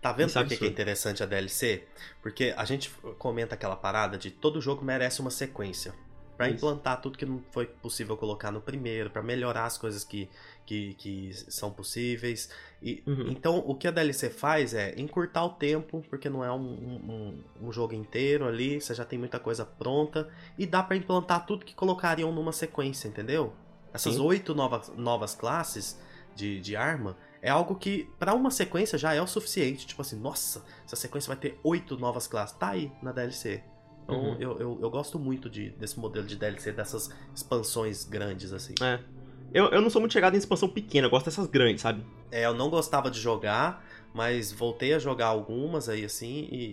Tá 0.00 0.12
vendo 0.12 0.28
Isso 0.28 0.38
é 0.38 0.42
por 0.42 0.48
que 0.48 0.56
que 0.56 0.64
é 0.64 0.68
interessante 0.68 1.22
a 1.22 1.26
DLC? 1.26 1.84
Porque 2.22 2.54
a 2.56 2.64
gente 2.64 2.90
comenta 3.18 3.54
aquela 3.54 3.76
parada 3.76 4.16
de 4.18 4.30
todo 4.30 4.60
jogo 4.60 4.84
merece 4.84 5.20
uma 5.20 5.30
sequência. 5.30 5.94
Pra 6.36 6.46
Isso. 6.46 6.56
implantar 6.58 7.00
tudo 7.00 7.18
que 7.18 7.26
não 7.26 7.42
foi 7.50 7.66
possível 7.66 8.16
colocar 8.16 8.52
no 8.52 8.60
primeiro, 8.60 9.10
pra 9.10 9.20
melhorar 9.20 9.64
as 9.64 9.76
coisas 9.76 10.04
que, 10.04 10.28
que, 10.64 10.94
que 10.94 11.32
são 11.34 11.72
possíveis. 11.72 12.48
E, 12.80 13.02
Uhum. 13.04 13.30
Então, 13.30 13.58
o 13.66 13.74
que 13.74 13.88
a 13.88 13.90
DLC 13.90 14.30
faz 14.30 14.72
é 14.72 14.94
encurtar 14.96 15.44
o 15.44 15.50
tempo, 15.50 16.00
porque 16.08 16.30
não 16.30 16.44
é 16.44 16.52
um, 16.52 16.60
um, 16.60 17.42
um- 17.60 17.72
jogo 17.72 17.92
inteiro 17.92 18.46
ali, 18.46 18.80
você 18.80 18.94
já 18.94 19.04
tem 19.04 19.18
muita 19.18 19.40
coisa 19.40 19.64
pronta, 19.64 20.28
e 20.56 20.64
dá 20.64 20.80
pra 20.80 20.94
implantar 20.96 21.44
tudo 21.44 21.64
que 21.64 21.74
colocariam 21.74 22.30
numa 22.32 22.52
sequência, 22.52 23.08
entendeu? 23.08 23.52
Essas 23.92 24.20
oito 24.20 24.54
novas, 24.54 24.92
novas 24.96 25.34
classes 25.34 25.98
de, 26.36 26.60
de 26.60 26.76
arma 26.76 27.16
é 27.42 27.50
algo 27.50 27.74
que, 27.76 28.08
pra 28.18 28.34
uma 28.34 28.50
sequência, 28.50 28.98
já 28.98 29.14
é 29.14 29.20
o 29.22 29.26
suficiente. 29.26 29.86
Tipo 29.86 30.02
assim, 30.02 30.18
nossa, 30.18 30.64
essa 30.84 30.96
sequência 30.96 31.28
vai 31.28 31.36
ter 31.36 31.58
oito 31.62 31.96
novas 31.98 32.26
classes. 32.26 32.56
Tá 32.56 32.70
aí 32.70 32.90
na 33.02 33.12
DLC. 33.12 33.62
Então, 34.04 34.16
Uhum. 34.16 34.36
eu, 34.40 34.58
eu, 34.58 34.78
eu 34.80 34.90
gosto 34.90 35.18
muito 35.18 35.50
de, 35.50 35.70
desse 35.70 35.98
modelo 36.00 36.26
de 36.26 36.34
DLC, 36.36 36.72
dessas 36.72 37.10
expansões 37.34 38.04
grandes, 38.04 38.52
assim. 38.52 38.74
É. 38.82 38.98
Eu, 39.52 39.66
eu 39.70 39.80
não 39.80 39.88
sou 39.90 40.00
muito 40.00 40.12
chegado 40.12 40.34
em 40.34 40.38
expansão 40.38 40.68
pequena, 40.68 41.06
eu 41.06 41.10
gosto 41.10 41.26
dessas 41.26 41.46
grandes, 41.46 41.82
sabe? 41.82 42.04
É, 42.30 42.44
eu 42.44 42.52
não 42.54 42.68
gostava 42.70 43.10
de 43.10 43.18
jogar, 43.20 43.82
mas 44.14 44.52
voltei 44.52 44.92
a 44.94 44.98
jogar 44.98 45.26
algumas 45.26 45.88
aí, 45.88 46.04
assim, 46.04 46.48
e, 46.50 46.64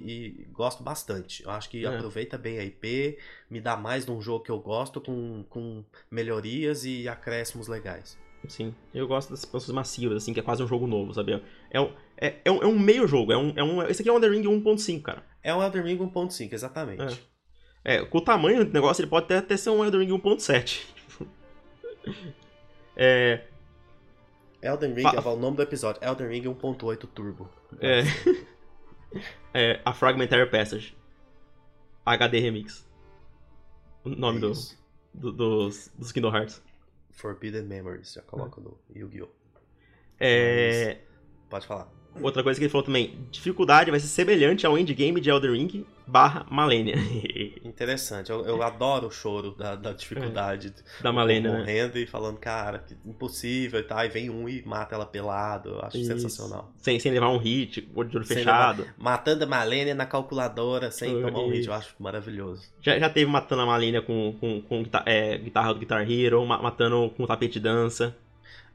e 0.42 0.44
gosto 0.52 0.82
bastante. 0.84 1.44
Eu 1.44 1.52
acho 1.52 1.70
que 1.70 1.86
É. 1.86 1.90
aproveita 1.90 2.38
bem 2.38 2.58
a 2.60 2.64
IP, 2.64 3.18
me 3.50 3.62
dá 3.62 3.78
mais 3.78 4.06
de 4.06 4.12
um 4.12 4.22
jogo 4.22 4.44
que 4.44 4.52
eu 4.52 4.60
gosto, 4.60 5.00
com, 5.00 5.46
com 5.50 5.84
melhorias 6.12 6.86
e 6.86 7.08
acréscimos 7.08 7.68
legais. 7.68 8.18
Sim, 8.50 8.74
eu 8.94 9.08
gosto 9.08 9.30
dessas 9.30 9.46
expansões 9.46 9.74
massivas, 9.74 10.18
assim, 10.18 10.34
que 10.34 10.40
é 10.40 10.44
quase 10.44 10.62
um 10.64 10.68
jogo 10.68 10.86
novo, 10.88 11.14
sabe? 11.14 11.42
É 11.72 11.80
um, 11.80 11.92
é, 12.18 12.36
é 12.46 12.52
um, 12.52 12.62
é 12.64 12.68
um 12.68 12.78
meio 12.78 13.08
jogo, 13.08 13.32
é 13.32 13.38
um, 13.38 13.54
é 13.56 13.64
um, 13.64 13.82
esse 13.84 14.02
aqui 14.02 14.10
é 14.10 14.14
um 14.14 14.20
The 14.22 14.28
Ring 14.28 14.44
1.5, 14.44 15.02
cara. 15.02 15.24
É 15.44 15.54
um 15.54 15.62
Elden 15.64 15.84
Ring 15.84 15.98
1.5, 15.98 16.54
exatamente. 16.54 17.22
É, 17.84 18.04
com 18.04 18.18
o 18.18 18.22
tamanho 18.22 18.66
do 18.66 18.74
negócio, 18.74 19.02
ele 19.02 19.10
pode 19.10 19.26
até, 19.26 19.38
até 19.38 19.58
ser 19.58 19.70
um 19.70 19.84
Elden 19.84 20.02
Ring 20.02 20.12
1.7. 20.20 20.86
é, 22.96 23.44
Elden 24.62 24.94
Ring, 24.94 25.04
Fa- 25.04 25.14
é 25.16 25.20
o 25.20 25.36
nome 25.36 25.58
do 25.58 25.64
episódio, 25.64 26.04
Elden 26.04 26.28
Ring 26.28 26.44
1.8 26.44 27.08
Turbo. 27.14 27.50
é, 27.80 28.02
é, 29.54 29.82
a 29.86 29.94
Fragmentary 29.94 30.50
Passage. 30.50 30.96
HD 32.06 32.40
Remix. 32.40 32.86
O 34.04 34.10
nome 34.10 34.40
do, 34.40 34.54
do- 35.14 35.32
dos, 35.32 35.92
dos 35.98 36.12
Kingdom 36.12 36.36
Hearts. 36.36 36.62
Forbidden 37.16 37.64
Memories, 37.64 38.14
já 38.14 38.22
coloca 38.22 38.62
no 38.62 38.78
Yu-Gi-Oh! 38.94 39.30
É, 40.20 41.02
Pode 41.50 41.68
falar. 41.68 41.92
Outra 42.22 42.44
coisa 42.44 42.60
que 42.60 42.66
ele 42.66 42.72
falou 42.72 42.86
também, 42.86 43.18
dificuldade 43.32 43.92
vai 43.92 44.00
ser 44.00 44.08
semelhante 44.08 44.66
ao 44.66 44.78
endgame 44.78 45.20
de 45.20 45.30
Elden 45.30 45.52
Ring 45.52 45.86
barra 46.08 46.46
Malenia. 46.50 46.96
Interessante, 47.64 48.32
eu, 48.32 48.46
eu 48.46 48.62
adoro 48.62 49.08
o 49.08 49.12
choro 49.12 49.52
da, 49.52 49.76
da 49.76 49.92
dificuldade. 49.92 50.74
da 51.02 51.12
Malenia, 51.12 51.52
né? 51.52 51.58
Morrendo 51.60 51.98
e 51.98 52.06
falando, 52.06 52.38
cara, 52.38 52.84
impossível 53.06 53.80
e 53.80 53.84
tal. 53.84 54.06
E 54.06 54.10
vem 54.10 54.30
um 54.30 54.48
e 54.48 54.64
mata 54.66 54.96
ela 54.96 55.06
pelado. 55.06 55.70
Eu 55.70 55.82
acho 55.82 55.98
Isso. 55.98 56.08
sensacional. 56.08 56.72
Sem, 56.78 57.00
sem 57.00 57.12
levar 57.12 57.30
um 57.30 57.38
hit, 57.38 57.90
olho 57.96 58.10
de 58.10 58.18
olho 58.18 58.26
Sem 58.26 58.38
fechado. 58.38 58.88
Matando 58.98 59.44
a 59.44 59.48
Malenia 59.48 59.96
na 59.96 60.06
calculadora 60.06 60.92
sem 60.92 61.12
Isso. 61.12 61.22
tomar 61.26 61.40
um 61.40 61.50
hit. 61.50 61.68
Eu 61.68 61.74
acho 61.74 61.96
maravilhoso. 62.00 62.64
Já, 62.82 63.00
já 63.00 63.10
teve 63.10 63.30
matando 63.30 63.64
a 63.64 63.66
Malenia 63.66 64.02
com, 64.02 64.36
com, 64.40 64.62
com 64.62 64.84
é, 65.06 65.38
guitarra 65.38 65.74
do 65.74 65.80
Guitar 65.80 66.10
Hero, 66.10 66.46
ma- 66.46 66.62
matando 66.62 67.10
com 67.18 67.26
tapete 67.26 67.54
de 67.54 67.60
dança. 67.62 68.16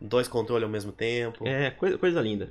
Dois 0.01 0.26
controles 0.26 0.64
ao 0.64 0.70
mesmo 0.70 0.93
tempo. 0.93 1.47
É, 1.47 1.70
coisa, 1.70 1.99
coisa 1.99 2.20
linda. 2.20 2.51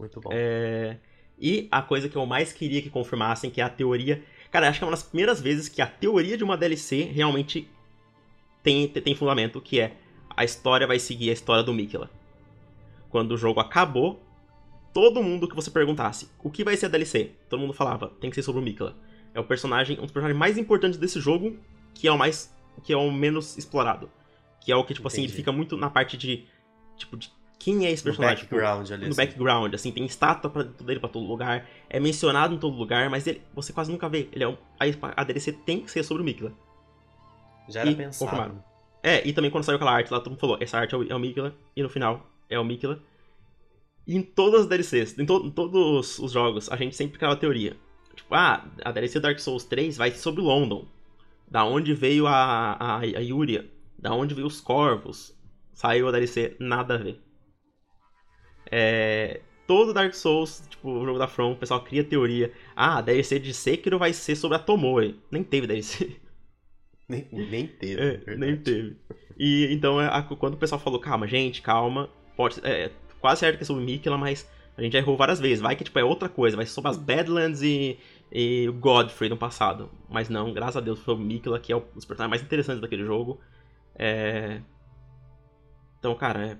Muito 0.00 0.20
bom. 0.20 0.30
É, 0.32 0.96
e 1.38 1.68
a 1.70 1.80
coisa 1.80 2.08
que 2.08 2.16
eu 2.16 2.26
mais 2.26 2.52
queria 2.52 2.82
que 2.82 2.90
confirmassem, 2.90 3.50
que 3.50 3.60
é 3.60 3.64
a 3.64 3.68
teoria. 3.68 4.22
Cara, 4.50 4.68
acho 4.68 4.78
que 4.78 4.84
é 4.84 4.86
uma 4.86 4.92
das 4.92 5.02
primeiras 5.02 5.40
vezes 5.40 5.68
que 5.68 5.80
a 5.80 5.86
teoria 5.86 6.36
de 6.36 6.42
uma 6.42 6.56
DLC 6.56 7.02
realmente 7.02 7.68
tem, 8.62 8.88
tem 8.88 9.14
fundamento, 9.14 9.60
que 9.60 9.80
é 9.80 9.96
a 10.36 10.44
história 10.44 10.86
vai 10.86 10.98
seguir 10.98 11.30
a 11.30 11.32
história 11.32 11.62
do 11.62 11.72
Mikela. 11.72 12.10
Quando 13.08 13.32
o 13.32 13.36
jogo 13.36 13.60
acabou, 13.60 14.22
todo 14.92 15.22
mundo 15.22 15.48
que 15.48 15.54
você 15.54 15.70
perguntasse 15.70 16.28
o 16.42 16.50
que 16.50 16.64
vai 16.64 16.76
ser 16.76 16.86
a 16.86 16.88
DLC, 16.88 17.32
todo 17.48 17.60
mundo 17.60 17.72
falava, 17.72 18.08
tem 18.20 18.30
que 18.30 18.36
ser 18.36 18.42
sobre 18.42 18.60
o 18.60 18.64
Mikela. 18.64 18.96
É 19.34 19.40
o 19.40 19.44
personagem, 19.44 19.96
um 19.98 20.02
dos 20.02 20.12
personagens 20.12 20.38
mais 20.38 20.58
importantes 20.58 20.98
desse 20.98 21.20
jogo, 21.20 21.56
que 21.94 22.08
é 22.08 22.12
o 22.12 22.18
mais. 22.18 22.54
que 22.82 22.92
é 22.92 22.96
o 22.96 23.10
menos 23.10 23.56
explorado. 23.56 24.10
Que 24.60 24.72
é 24.72 24.76
o 24.76 24.84
que, 24.84 24.92
tipo 24.92 25.06
assim, 25.06 25.18
ele 25.18 25.26
Entendi. 25.26 25.36
fica 25.36 25.52
muito 25.52 25.76
na 25.76 25.88
parte 25.88 26.16
de. 26.16 26.46
Tipo, 26.96 27.16
de 27.16 27.30
quem 27.60 27.86
é 27.86 27.90
esse 27.92 28.02
no 28.02 28.10
personagem? 28.10 28.38
Tipo, 28.44 28.56
background 28.56 28.90
ali. 28.90 29.04
no 29.04 29.10
assim. 29.10 29.16
background, 29.16 29.74
assim, 29.74 29.92
tem 29.92 30.04
estátua 30.04 30.50
pra, 30.50 30.62
dele 30.64 30.98
pra 30.98 31.08
todo 31.08 31.24
lugar, 31.26 31.68
é 31.88 32.00
mencionado 32.00 32.54
em 32.54 32.58
todo 32.58 32.74
lugar, 32.76 33.08
mas 33.10 33.26
ele, 33.26 33.40
você 33.54 33.72
quase 33.72 33.92
nunca 33.92 34.08
vê. 34.08 34.28
Ele 34.32 34.42
é 34.42 34.48
um, 34.48 34.56
a, 35.16 35.22
DLC 35.22 35.52
tem 35.52 35.80
que 35.82 35.90
ser 35.90 36.02
sobre 36.02 36.22
o 36.22 36.26
Mikla. 36.26 36.52
Já 37.68 37.82
era 37.82 37.90
E 37.90 37.94
pensado. 37.94 38.30
confirmaram. 38.30 38.64
É, 39.02 39.26
e 39.26 39.32
também 39.32 39.50
quando 39.50 39.64
saiu 39.64 39.76
aquela 39.76 39.92
arte 39.92 40.10
lá, 40.12 40.18
todo 40.18 40.30
mundo 40.30 40.40
falou, 40.40 40.58
essa 40.60 40.78
arte 40.78 40.94
é 40.94 40.98
o, 40.98 41.02
é 41.12 41.14
o 41.14 41.18
Mikla, 41.20 41.54
e 41.76 41.82
no 41.82 41.88
final 41.88 42.26
é 42.48 42.58
o 42.58 42.64
Mikla. 42.64 42.98
E 44.06 44.16
em 44.16 44.22
todas 44.22 44.62
as 44.62 44.66
DLCs, 44.66 45.18
em, 45.18 45.24
to- 45.26 45.44
em 45.46 45.50
todos 45.50 46.18
os 46.18 46.32
jogos, 46.32 46.68
a 46.72 46.76
gente 46.76 46.96
sempre 46.96 47.16
criava 47.18 47.34
a 47.34 47.38
teoria. 47.38 47.76
Tipo, 48.16 48.34
ah, 48.34 48.64
a 48.84 48.90
DLC 48.90 49.20
Dark 49.20 49.38
Souls 49.38 49.64
3 49.64 49.96
vai 49.96 50.10
ser 50.10 50.18
sobre 50.18 50.42
London. 50.42 50.84
Da 51.48 51.64
onde 51.64 51.94
veio 51.94 52.26
a, 52.26 52.72
a, 52.72 52.98
a 52.98 53.04
Yuria. 53.20 53.70
Da 53.98 54.12
onde 54.12 54.34
veio 54.34 54.46
os 54.46 54.60
Corvos. 54.60 55.34
Saiu 55.72 56.08
a 56.08 56.10
DLC, 56.10 56.56
nada 56.58 56.94
a 56.94 56.98
ver. 56.98 57.20
É, 58.70 59.40
todo 59.66 59.92
Dark 59.94 60.14
Souls, 60.14 60.62
tipo, 60.68 60.90
o 60.90 61.04
jogo 61.04 61.18
da 61.18 61.28
From, 61.28 61.52
o 61.52 61.56
pessoal 61.56 61.82
cria 61.82 62.04
teoria. 62.04 62.52
Ah, 62.76 62.98
a 62.98 63.00
DLC 63.00 63.38
de 63.38 63.52
Sekiro 63.54 63.98
vai 63.98 64.12
ser 64.12 64.36
sobre 64.36 64.56
a 64.56 64.60
Tomoe. 64.60 65.20
Nem 65.30 65.42
teve 65.44 65.66
DLC. 65.66 66.20
Nem, 67.08 67.28
nem 67.32 67.66
teve. 67.66 68.00
É, 68.00 68.36
nem 68.36 68.56
teve. 68.56 68.96
E 69.38 69.68
então, 69.72 70.00
é, 70.00 70.06
a- 70.08 70.22
quando 70.22 70.54
o 70.54 70.56
pessoal 70.58 70.80
falou, 70.80 71.00
calma, 71.00 71.26
gente, 71.26 71.62
calma, 71.62 72.08
pode 72.36 72.60
é, 72.64 72.90
quase 73.20 73.40
certo 73.40 73.56
que 73.56 73.62
é 73.64 73.66
sobre 73.66 73.84
Mikela, 73.84 74.16
mas 74.18 74.48
a 74.76 74.82
gente 74.82 74.92
já 74.92 74.98
errou 75.00 75.16
várias 75.16 75.40
vezes. 75.40 75.60
Vai 75.60 75.74
que 75.76 75.84
tipo, 75.84 75.98
é 75.98 76.04
outra 76.04 76.28
coisa, 76.28 76.56
vai 76.56 76.66
ser 76.66 76.72
sobre 76.72 76.90
as 76.90 76.96
Badlands 76.98 77.62
e, 77.62 77.98
e 78.32 78.68
o 78.68 78.72
Godfrey 78.74 79.28
no 79.28 79.36
passado. 79.36 79.90
Mas 80.08 80.28
não, 80.28 80.52
graças 80.52 80.76
a 80.76 80.80
Deus 80.80 81.00
foi 81.00 81.14
o 81.14 81.18
Mikela, 81.18 81.58
que 81.60 81.72
é 81.72 81.76
um 81.76 81.80
dos 81.94 82.04
personagens 82.04 82.30
mais 82.30 82.42
interessantes 82.42 82.80
daquele 82.80 83.04
jogo. 83.04 83.40
É... 83.96 84.60
Então, 85.98 86.14
cara, 86.16 86.46
é... 86.52 86.58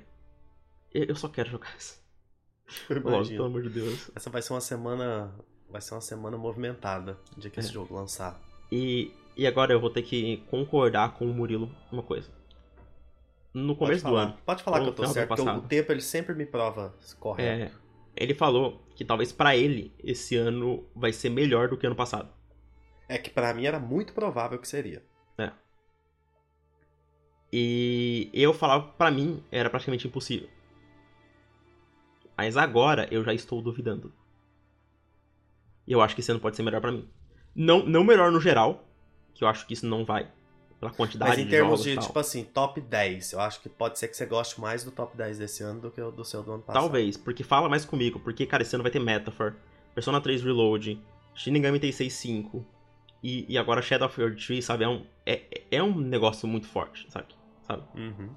eu 0.94 1.06
eu 1.10 1.16
só 1.16 1.28
quero 1.28 1.50
jogar 1.50 1.74
isso. 1.78 1.99
Logo, 2.90 3.24
pelo 3.36 3.44
amor 3.46 3.62
de 3.62 3.68
Deus. 3.70 4.10
Essa 4.14 4.30
vai 4.30 4.42
ser 4.42 4.52
uma 4.52 4.60
semana. 4.60 5.34
Vai 5.70 5.80
ser 5.80 5.94
uma 5.94 6.00
semana 6.00 6.36
movimentada 6.36 7.18
no 7.34 7.40
dia 7.40 7.50
que 7.50 7.60
esse 7.60 7.72
jogo 7.72 7.94
lançar. 7.94 8.40
E, 8.72 9.12
e 9.36 9.46
agora 9.46 9.72
eu 9.72 9.80
vou 9.80 9.90
ter 9.90 10.02
que 10.02 10.38
concordar 10.50 11.14
com 11.14 11.24
o 11.30 11.32
Murilo 11.34 11.70
uma 11.92 12.02
coisa. 12.02 12.28
No 13.54 13.74
começo 13.76 14.04
do 14.04 14.14
ano, 14.16 14.36
Pode 14.46 14.62
falar 14.62 14.80
que 14.80 14.88
eu 14.88 14.92
tô 14.92 15.06
certo, 15.06 15.28
porque 15.28 15.42
o- 15.42 15.56
o 15.58 15.62
tempo 15.62 15.90
ele 15.92 16.00
sempre 16.00 16.34
me 16.34 16.46
prova 16.46 16.94
correto. 17.18 17.64
é, 17.64 17.70
ele 18.16 18.32
falou 18.34 18.80
que 18.94 19.04
talvez 19.04 19.32
pra 19.32 19.56
ele 19.56 19.92
esse 20.02 20.36
ano 20.36 20.84
vai 20.94 21.12
ser 21.12 21.30
melhor 21.30 21.68
do 21.68 21.76
que 21.76 21.86
ano 21.86 21.96
passado. 21.96 22.28
É, 23.08 23.18
que 23.18 23.28
pra 23.30 23.52
mim 23.54 23.66
era 23.66 23.78
muito 23.80 24.12
provável 24.12 24.58
que 24.58 24.68
seria. 24.68 25.02
E 27.52 28.30
eu 28.32 28.54
falava 28.54 28.88
que 28.92 28.96
pra 28.96 29.10
mim 29.10 29.42
era 29.50 29.68
praticamente 29.68 30.06
impossível. 30.06 30.48
Mas 32.40 32.56
agora 32.56 33.06
eu 33.10 33.22
já 33.22 33.34
estou 33.34 33.60
duvidando. 33.60 34.10
E 35.86 35.92
eu 35.92 36.00
acho 36.00 36.14
que 36.14 36.22
esse 36.22 36.30
ano 36.30 36.40
pode 36.40 36.56
ser 36.56 36.62
melhor 36.62 36.80
pra 36.80 36.90
mim. 36.90 37.06
Não, 37.54 37.84
não 37.84 38.02
melhor 38.02 38.32
no 38.32 38.40
geral, 38.40 38.88
que 39.34 39.44
eu 39.44 39.48
acho 39.48 39.66
que 39.66 39.74
isso 39.74 39.86
não 39.86 40.06
vai. 40.06 40.26
Pela 40.78 40.90
quantidade 40.90 41.32
Mas 41.32 41.38
em 41.38 41.44
de 41.44 41.50
termos 41.50 41.82
jogos 41.84 42.00
de, 42.00 42.06
tipo 42.06 42.18
assim, 42.18 42.42
top 42.42 42.80
10, 42.80 43.32
eu 43.32 43.40
acho 43.40 43.60
que 43.60 43.68
pode 43.68 43.98
ser 43.98 44.08
que 44.08 44.16
você 44.16 44.24
goste 44.24 44.58
mais 44.58 44.82
do 44.82 44.90
top 44.90 45.14
10 45.14 45.36
desse 45.36 45.62
ano 45.62 45.82
do 45.82 45.90
que 45.90 46.00
do 46.00 46.24
seu 46.24 46.42
do 46.42 46.52
ano 46.52 46.62
passado. 46.62 46.82
Talvez, 46.82 47.18
porque 47.18 47.44
fala 47.44 47.68
mais 47.68 47.84
comigo. 47.84 48.18
Porque, 48.18 48.46
cara, 48.46 48.62
esse 48.62 48.74
ano 48.74 48.82
vai 48.82 48.90
ter 48.90 49.00
Metaphor, 49.00 49.54
Persona 49.94 50.18
3 50.18 50.42
Reload, 50.42 50.98
Shin 51.34 51.50
Megami 51.50 51.78
Tensei 51.78 52.08
5 52.08 52.64
e, 53.22 53.44
e 53.52 53.58
agora 53.58 53.82
Shadow 53.82 54.08
of 54.08 54.18
Your 54.18 54.34
Tree, 54.34 54.62
sabe? 54.62 54.84
É 54.84 54.88
um, 54.88 55.04
é, 55.26 55.62
é 55.70 55.82
um 55.82 55.94
negócio 55.94 56.48
muito 56.48 56.66
forte, 56.66 57.06
sabe? 57.10 57.34
sabe? 57.66 57.82
Uhum. 57.94 58.30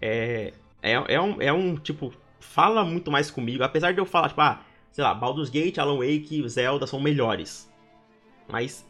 É, 0.00 0.52
é, 0.80 0.92
é, 0.92 1.20
um, 1.20 1.42
é 1.42 1.52
um, 1.52 1.74
tipo, 1.74 2.12
fala 2.40 2.84
muito 2.84 3.10
mais 3.10 3.30
comigo. 3.30 3.62
Apesar 3.62 3.92
de 3.92 3.98
eu 4.00 4.06
falar, 4.06 4.28
tipo, 4.28 4.40
ah, 4.40 4.64
sei 4.92 5.02
lá, 5.04 5.14
Baldur's 5.14 5.50
Gate, 5.50 5.78
Alan 5.78 5.96
Wake, 5.98 6.46
Zelda 6.48 6.86
são 6.86 7.00
melhores. 7.00 7.70
Mas 8.48 8.86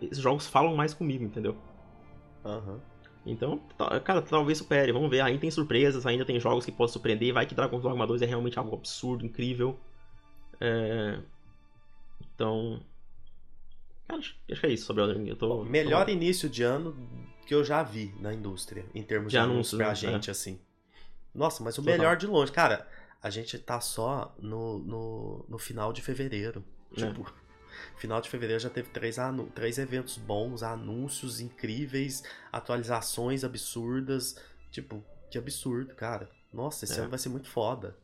esses 0.00 0.18
jogos 0.18 0.46
falam 0.46 0.74
mais 0.76 0.92
comigo, 0.92 1.24
entendeu? 1.24 1.56
Aham. 2.44 2.80
Então, 3.24 3.58
ta- 3.78 4.00
cara, 4.00 4.20
talvez 4.20 4.58
supere. 4.58 4.90
Vamos 4.92 5.08
ver. 5.08 5.20
Ainda 5.20 5.38
tem 5.40 5.50
surpresas, 5.50 6.04
ainda 6.06 6.24
tem 6.24 6.40
jogos 6.40 6.64
que 6.64 6.72
podem 6.72 6.92
surpreender. 6.92 7.32
Vai 7.32 7.46
que 7.46 7.54
Dragon's 7.54 7.82
Dogma 7.82 8.04
2 8.06 8.20
é 8.22 8.26
realmente 8.26 8.58
algo 8.58 8.74
absurdo, 8.74 9.24
incrível. 9.24 9.78
É... 10.60 11.20
Então. 12.34 12.80
Cara, 14.08 14.18
acho, 14.18 14.34
acho 14.50 14.60
que 14.60 14.66
é 14.66 14.70
isso 14.70 14.86
sobre 14.86 15.02
o 15.02 15.06
Elden 15.06 15.24
Ring. 15.24 15.34
Tô, 15.36 15.62
melhor 15.64 16.04
tô- 16.06 16.10
início 16.10 16.48
de 16.48 16.64
ano 16.64 16.96
que 17.46 17.54
eu 17.54 17.62
já 17.64 17.82
vi 17.84 18.12
na 18.20 18.34
indústria, 18.34 18.84
em 18.94 19.02
termos 19.02 19.30
de, 19.30 19.38
De 19.38 19.38
anúncios 19.38 19.78
pra 19.78 19.88
né? 19.90 19.94
gente, 19.94 20.28
assim. 20.30 20.58
Nossa, 21.34 21.62
mas 21.62 21.76
o 21.78 21.82
Total. 21.82 21.96
melhor 21.98 22.16
de 22.16 22.26
longe. 22.26 22.52
Cara, 22.52 22.86
a 23.22 23.30
gente 23.30 23.58
tá 23.58 23.80
só 23.80 24.34
no, 24.38 24.78
no, 24.80 25.46
no 25.48 25.58
final 25.58 25.92
de 25.92 26.02
fevereiro. 26.02 26.64
É. 26.96 26.96
Tipo, 26.96 27.32
final 27.96 28.20
de 28.20 28.28
fevereiro 28.28 28.60
já 28.60 28.68
teve 28.70 28.90
três, 28.90 29.16
três 29.54 29.78
eventos 29.78 30.16
bons, 30.18 30.62
anúncios 30.62 31.40
incríveis, 31.40 32.22
atualizações 32.50 33.44
absurdas. 33.44 34.36
Tipo, 34.70 35.02
que 35.30 35.38
absurdo, 35.38 35.94
cara. 35.94 36.28
Nossa, 36.52 36.84
esse 36.84 36.94
É. 36.98 37.00
ano 37.00 37.10
vai 37.10 37.18
ser 37.18 37.28
muito 37.28 37.48
foda. 37.48 37.96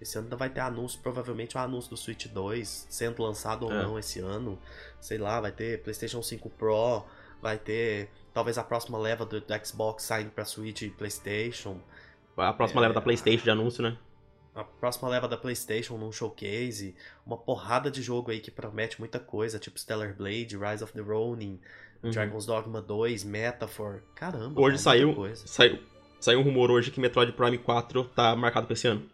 Esse 0.00 0.16
ano 0.16 0.26
ainda 0.26 0.36
vai 0.36 0.48
ter 0.48 0.60
anúncio, 0.60 1.00
provavelmente 1.00 1.56
o 1.56 1.60
anúncio 1.60 1.90
do 1.90 1.96
Switch 1.96 2.26
2 2.28 2.86
sendo 2.88 3.20
lançado 3.22 3.64
ou 3.64 3.72
É. 3.72 3.82
não 3.82 3.98
esse 3.98 4.20
ano. 4.20 4.56
Sei 5.00 5.18
lá, 5.18 5.40
vai 5.40 5.50
ter 5.50 5.82
PlayStation 5.82 6.22
5 6.22 6.48
Pro, 6.50 7.04
vai 7.42 7.58
ter 7.58 8.08
talvez 8.32 8.56
a 8.58 8.62
próxima 8.62 8.96
leva 8.96 9.26
do, 9.26 9.40
do 9.40 9.66
Xbox 9.66 10.04
saindo 10.04 10.30
pra 10.30 10.44
Switch 10.44 10.82
e 10.82 10.90
PlayStation. 10.90 11.80
A 12.38 12.52
próxima 12.52 12.80
É. 12.80 12.82
leva 12.82 12.94
da 12.94 13.00
PlayStation 13.00 13.44
de 13.44 13.50
anúncio, 13.50 13.82
né? 13.82 13.96
A 14.54 14.64
próxima 14.64 15.08
leva 15.08 15.28
da 15.28 15.36
PlayStation 15.36 15.96
num 15.96 16.10
showcase, 16.10 16.96
uma 17.24 17.36
porrada 17.36 17.90
de 17.90 18.02
jogo 18.02 18.30
aí 18.30 18.40
que 18.40 18.50
promete 18.50 18.98
muita 18.98 19.18
coisa, 19.20 19.58
tipo 19.58 19.78
Stellar 19.78 20.14
Blade, 20.16 20.56
Rise 20.56 20.82
of 20.82 20.92
the 20.92 21.00
Ronin, 21.00 21.60
Uhum. 22.02 22.10
Dragon's 22.10 22.46
Dogma 22.46 22.80
2, 22.80 23.24
Metaphor. 23.24 24.02
Caramba, 24.14 24.60
Hoje 24.60 24.78
saiu, 24.78 25.14
coisa. 25.14 25.46
saiu. 25.46 25.78
Saiu 26.20 26.40
um 26.40 26.42
rumor 26.42 26.70
hoje 26.70 26.90
que 26.90 27.00
Metroid 27.00 27.32
Prime 27.32 27.58
4 27.58 28.04
tá 28.04 28.34
marcado 28.34 28.66
pra 28.66 28.72
esse 28.74 28.86
ano. 28.88 29.08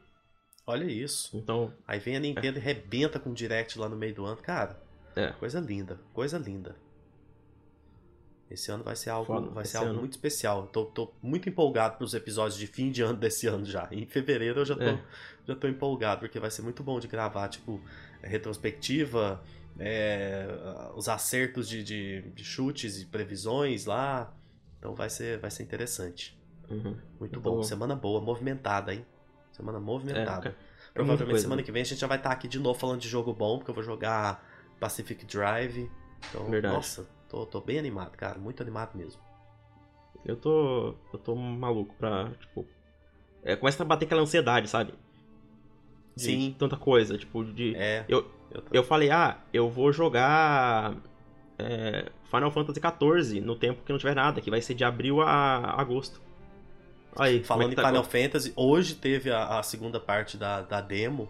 Olha 0.67 0.85
isso. 0.85 1.37
Então, 1.37 1.73
Aí 1.87 1.99
vem 1.99 2.17
a 2.17 2.21
Nintendo 2.21 2.59
e 2.59 2.61
rebenta 2.63 3.19
com 3.19 3.31
o 3.31 3.35
Direct 3.35 3.79
lá 3.79 3.89
no 3.89 3.97
meio 3.97 4.15
do 4.15 4.25
ano. 4.25 4.37
Cara, 4.39 4.81
É. 5.15 5.29
coisa 5.33 5.61
linda, 5.61 6.01
coisa 6.15 6.39
linda. 6.39 6.77
Esse 8.51 8.71
ano 8.71 8.85
vai 8.85 8.95
ser 8.95 9.11
algo, 9.11 9.27
Foda, 9.27 9.51
vai 9.51 9.65
ser 9.65 9.79
algo 9.79 9.91
ano. 9.91 10.01
muito 10.01 10.13
especial. 10.13 10.67
Tô, 10.67 10.85
tô 10.85 11.13
muito 11.23 11.49
empolgado 11.49 11.97
pros 11.97 12.15
episódios 12.15 12.59
de 12.59 12.67
fim 12.67 12.91
de 12.91 13.03
ano 13.03 13.19
desse 13.19 13.47
ano 13.47 13.65
já. 13.65 13.89
Em 13.91 14.05
fevereiro 14.07 14.61
eu 14.61 14.65
já 14.65 14.77
tô, 14.77 14.83
É. 14.83 15.03
já 15.47 15.57
tô 15.57 15.67
empolgado, 15.67 16.21
porque 16.21 16.39
vai 16.39 16.51
ser 16.51 16.63
muito 16.63 16.83
bom 16.83 17.01
de 17.01 17.09
gravar, 17.09 17.49
tipo, 17.49 17.81
retrospectiva, 18.23 19.43
é, 19.79 20.47
os 20.95 21.09
acertos 21.09 21.69
de, 21.69 21.83
de, 21.83 22.23
de 22.35 22.45
chutes 22.45 23.01
e 23.01 23.07
previsões 23.07 23.87
lá. 23.87 24.33
Então 24.79 24.95
vai 24.95 25.09
ser, 25.09 25.39
vai 25.39 25.51
ser 25.51 25.63
interessante. 25.63 26.39
uhum. 26.71 26.97
Muito 27.19 27.41
bom. 27.41 27.57
tô- 27.57 27.63
Semana 27.63 27.97
boa, 27.97 28.21
movimentada, 28.21 28.93
hein? 28.95 29.05
Semana 29.53 29.79
É, 29.79 29.81
movimentada. 29.81 30.43
cara. 30.43 30.57
Provavelmente 30.93 31.31
coisa, 31.31 31.43
semana 31.43 31.61
né? 31.63 31.67
que 31.67 31.73
vem 31.73 31.83
a 31.83 31.85
gente 31.85 31.99
já 32.01 32.07
vai 32.07 32.19
estar 32.19 32.31
aqui 32.31 32.47
de 32.47 32.59
novo 32.59 32.79
falando 32.79 33.01
de 33.01 33.09
jogo 33.09 33.33
bom, 33.33 33.57
porque 33.59 33.71
eu 33.71 33.75
vou 33.75 33.83
jogar 33.83 34.47
Pacific 34.79 35.25
Drive. 35.25 35.91
Então, 36.29 36.45
Verdade. 36.51 36.75
nossa, 36.75 37.07
tô, 37.35 37.47
tô 37.47 37.61
bem 37.61 37.79
animado, 37.79 38.17
cara. 38.17 38.39
Muito 38.39 38.63
animado 38.63 38.97
mesmo. 38.97 39.21
Eu 40.25 40.37
tô. 40.37 40.95
Eu 41.13 41.19
tô 41.19 41.35
maluco 41.35 41.95
pra, 41.97 42.31
tipo. 42.41 42.67
É, 43.43 43.57
começa 43.57 43.83
a 43.83 43.87
bater 43.87 44.07
aquela 44.07 44.23
ansiedade, 44.23 44.69
sabe? 44.69 44.95
De 46.17 46.23
Sim. 46.23 46.57
Tanta 46.59 46.77
coisa, 46.77 47.19
tipo, 47.19 47.45
de. 47.45 47.75
É. 47.77 48.05
Eu- 48.09 48.31
eu 48.51 48.63
tô- 48.63 48.75
Eu 48.75 48.85
falei, 48.85 49.11
ah, 49.11 49.39
eu 49.53 49.69
vou 49.69 49.93
jogar. 49.93 50.97
é, 51.59 52.11
Final 52.25 52.51
Fantasy 52.51 52.81
XIV 52.81 53.41
no 53.41 53.55
tempo 53.55 53.83
que 53.85 53.93
não 53.93 53.99
tiver 53.99 54.15
nada, 54.15 54.41
que 54.41 54.51
vai 54.51 54.61
ser 54.61 54.75
de 54.75 54.83
abril 54.85 55.21
a 55.21 55.81
agosto. 55.81 56.21
Aí, 57.17 57.35
como 57.37 57.45
Falando 57.47 57.69
é 57.71 57.73
em 57.73 57.77
tá 57.77 57.83
Final 57.87 58.03
agora? 58.03 58.23
Fantasy, 58.25 58.53
hoje 58.57 58.95
teve 58.97 59.31
a, 59.31 59.59
a 59.61 59.63
segunda 59.63 60.01
parte 60.01 60.37
da, 60.37 60.63
da 60.63 60.81
demo 60.81 61.29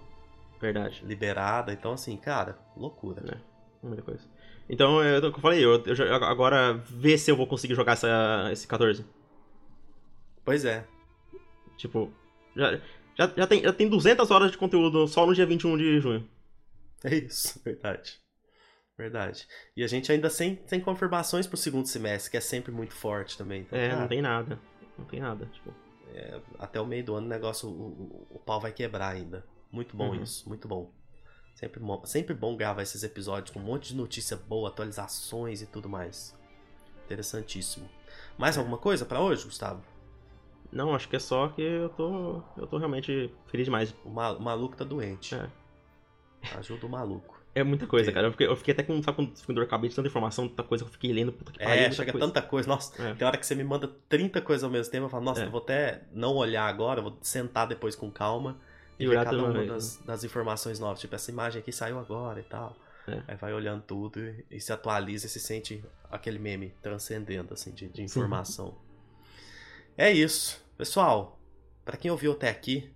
Verdade. 0.58 1.04
liberada. 1.04 1.72
Então, 1.74 1.92
assim, 1.92 2.16
cara, 2.16 2.58
loucura. 2.74 3.22
É. 3.82 3.86
Muita 3.86 4.00
coisa. 4.02 4.24
Então, 4.68 5.02
eu, 5.02 5.20
eu 5.22 5.32
falei, 5.40 5.64
eu, 5.64 5.82
eu 5.84 6.14
agora 6.24 6.74
ver 6.74 7.18
se 7.18 7.30
eu 7.30 7.36
vou 7.36 7.46
conseguir 7.46 7.74
jogar 7.74 7.92
essa, 7.92 8.48
esse 8.50 8.66
14. 8.66 9.04
Pois 10.44 10.64
é. 10.64 10.86
Tipo, 11.76 12.12
já, 12.56 12.76
já, 13.16 13.32
já, 13.36 13.46
tem, 13.46 13.62
já 13.62 13.72
tem 13.72 13.88
200 13.88 14.30
horas 14.30 14.50
de 14.50 14.58
conteúdo 14.58 15.06
só 15.06 15.26
no 15.26 15.34
dia 15.34 15.46
21 15.46 15.76
de 15.76 16.00
junho. 16.00 16.28
É 17.04 17.14
isso, 17.14 17.60
verdade. 17.64 18.18
Verdade. 18.96 19.46
E 19.76 19.82
a 19.82 19.86
gente 19.86 20.10
ainda 20.12 20.30
sem, 20.30 20.62
sem 20.66 20.80
confirmações 20.80 21.46
pro 21.46 21.56
segundo 21.56 21.86
semestre, 21.86 22.30
que 22.30 22.36
é 22.36 22.40
sempre 22.40 22.70
muito 22.70 22.94
forte 22.94 23.36
também. 23.36 23.62
Então, 23.62 23.78
É, 23.78 23.88
cara, 23.88 24.00
não 24.00 24.08
tem 24.08 24.22
nada. 24.22 24.58
Não 24.96 25.04
tem 25.04 25.20
nada. 25.20 25.46
Tipo, 25.46 25.74
até 26.58 26.80
o 26.80 26.86
meio 26.86 27.04
do 27.04 27.14
ano 27.14 27.26
o 27.26 27.30
negócio, 27.30 27.68
o, 27.68 27.72
o, 28.30 28.36
o 28.36 28.38
pau 28.38 28.60
vai 28.60 28.72
quebrar 28.72 29.08
ainda. 29.08 29.44
Muito 29.72 29.96
bom 29.96 30.14
Uhum. 30.14 30.22
isso, 30.22 30.48
muito 30.48 30.68
bom. 30.68 30.92
Sempre, 31.54 31.80
mo- 31.80 32.02
sempre 32.04 32.34
bom 32.34 32.56
gravar 32.56 32.82
esses 32.82 33.02
episódios 33.02 33.50
com 33.50 33.60
um 33.60 33.62
monte 33.62 33.88
de 33.88 33.96
notícia 33.96 34.36
boa, 34.36 34.68
atualizações 34.68 35.62
e 35.62 35.66
tudo 35.66 35.88
mais. 35.88 36.36
Interessantíssimo. 37.04 37.88
Mais 38.36 38.58
alguma 38.58 38.78
coisa 38.78 39.04
pra 39.04 39.20
hoje, 39.20 39.44
Gustavo? 39.44 39.82
não, 40.72 40.92
acho 40.92 41.08
que 41.08 41.14
é 41.14 41.20
só 41.20 41.46
que 41.48 41.62
eu 41.62 41.88
tô. 41.90 42.42
Eu 42.56 42.66
tô 42.66 42.78
realmente 42.78 43.32
feliz 43.46 43.64
demais. 43.64 43.94
O, 44.04 44.08
ma- 44.10 44.32
o 44.32 44.40
maluco 44.42 44.76
tá 44.76 44.84
doente. 44.84 45.32
É. 45.36 45.48
Ajuda 46.58 46.84
o 46.86 46.88
maluco. 46.88 47.40
É 47.54 47.62
muita 47.62 47.86
coisa, 47.86 48.10
cara. 48.10 48.26
Eu 48.26 48.32
fiquei, 48.32 48.46
eu 48.48 48.56
fiquei 48.56 48.72
até 48.74 48.82
com, 48.82 49.00
sabe, 49.00 49.16
com 49.46 49.54
dor 49.54 49.62
de 49.64 49.70
cabeça, 49.70 49.90
de 49.90 49.96
tanta 49.96 50.08
informação, 50.08 50.48
tanta 50.48 50.64
coisa 50.64 50.82
que 50.82 50.88
eu 50.88 50.92
fiquei 50.92 51.12
lendo, 51.12 51.32
puta 51.32 51.52
que 51.52 51.60
pariu, 51.60 51.84
É, 51.84 51.92
chega 51.92 52.10
coisa. 52.10 52.26
tanta 52.26 52.42
coisa. 52.42 52.68
Nossa, 52.68 53.00
É. 53.00 53.14
tem 53.14 53.24
hora 53.24 53.38
que 53.38 53.46
você 53.46 53.54
me 53.54 53.62
manda 53.62 53.86
30 54.08 54.40
coisas 54.40 54.64
ao 54.64 54.70
mesmo 54.70 54.90
tempo. 54.90 55.04
Eu 55.06 55.08
falo, 55.10 55.22
nossa, 55.24 55.42
É. 55.42 55.46
eu 55.46 55.50
vou 55.52 55.60
até 55.60 56.02
não 56.12 56.34
olhar 56.34 56.66
agora, 56.68 57.00
vou 57.00 57.16
sentar 57.22 57.68
depois 57.68 57.94
com 57.94 58.10
calma 58.10 58.58
e, 58.98 59.04
ver 59.04 59.10
olhar 59.10 59.24
cada 59.24 59.38
uma 59.38 59.46
uma 59.48 59.52
vez, 59.52 59.68
das, 59.68 59.96
das 59.98 60.24
informações 60.24 60.78
novas. 60.78 61.00
Tipo, 61.00 61.14
essa 61.14 61.30
imagem 61.30 61.60
aqui 61.60 61.72
saiu 61.72 61.98
agora 61.98 62.40
e 62.40 62.44
tal. 62.44 62.76
É. 63.06 63.22
Aí 63.28 63.36
vai 63.36 63.52
olhando 63.52 63.82
tudo 63.82 64.18
e, 64.18 64.44
e 64.50 64.60
se 64.60 64.72
atualiza 64.72 65.26
e 65.26 65.28
se 65.28 65.40
sente 65.40 65.84
aquele 66.10 66.38
meme 66.38 66.74
transcendendo, 66.82 67.52
assim, 67.52 67.70
de, 67.72 67.88
de 67.88 68.02
informação. 68.02 68.76
é 69.96 70.10
isso. 70.12 70.62
Pessoal, 70.76 71.38
pra 71.84 71.96
quem 71.96 72.10
ouviu 72.10 72.32
até 72.32 72.48
aqui, 72.48 72.90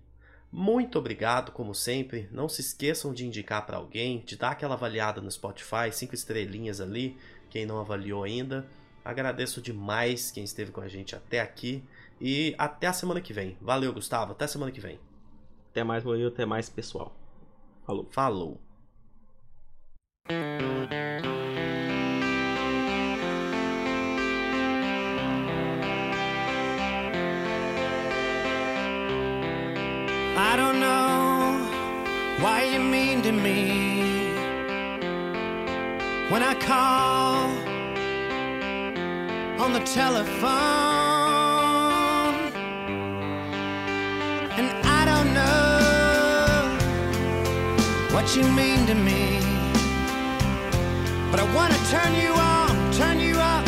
muito 0.51 0.97
obrigado, 0.97 1.51
como 1.51 1.75
sempre. 1.75 2.27
Não 2.31 2.49
se 2.49 2.61
esqueçam 2.61 3.13
de 3.13 3.25
indicar 3.25 3.65
pra 3.65 3.77
alguém, 3.77 4.23
de 4.25 4.35
dar 4.35 4.51
aquela 4.51 4.73
avaliada 4.73 5.21
no 5.21 5.31
Spotify, 5.31 5.91
cinco 5.91 6.15
estrelinhas 6.15 6.81
ali, 6.81 7.17
quem 7.49 7.65
não 7.65 7.79
avaliou 7.79 8.23
ainda. 8.23 8.65
Agradeço 9.05 9.61
demais 9.61 10.31
quem 10.31 10.43
esteve 10.43 10.71
com 10.71 10.81
a 10.81 10.87
gente 10.87 11.15
até 11.15 11.39
aqui 11.39 11.83
e 12.19 12.53
até 12.57 12.87
a 12.87 12.93
semana 12.93 13.21
que 13.21 13.31
vem. 13.31 13.57
Valeu, 13.61 13.93
Gustavo. 13.93 14.33
Até 14.33 14.45
a 14.45 14.47
semana 14.47 14.71
que 14.71 14.81
vem. 14.81 14.99
Até 15.71 15.83
mais, 15.83 16.03
Murilo, 16.03 16.29
até 16.29 16.45
mais, 16.45 16.69
pessoal. 16.69 17.13
Falou. 17.85 18.07
Falou. 18.09 18.59
I 30.41 30.55
don't 30.55 30.79
know 30.79 31.19
mean 32.79 33.21
to 33.21 33.31
me 33.31 34.33
when 36.29 36.41
I 36.41 36.55
call 36.55 37.49
on 39.63 39.73
the 39.73 39.81
telephone 39.81 41.08
what 48.21 48.35
you 48.35 48.43
mean 48.51 48.85
to 48.85 48.93
me. 48.93 49.39
But 51.31 51.39
I 51.39 51.45
want 51.55 51.71
to 51.71 51.79
turn 51.89 52.13
you 52.13 52.33
on 52.33 52.91
turn 52.91 53.17
you 53.17 53.37
up 53.39 53.58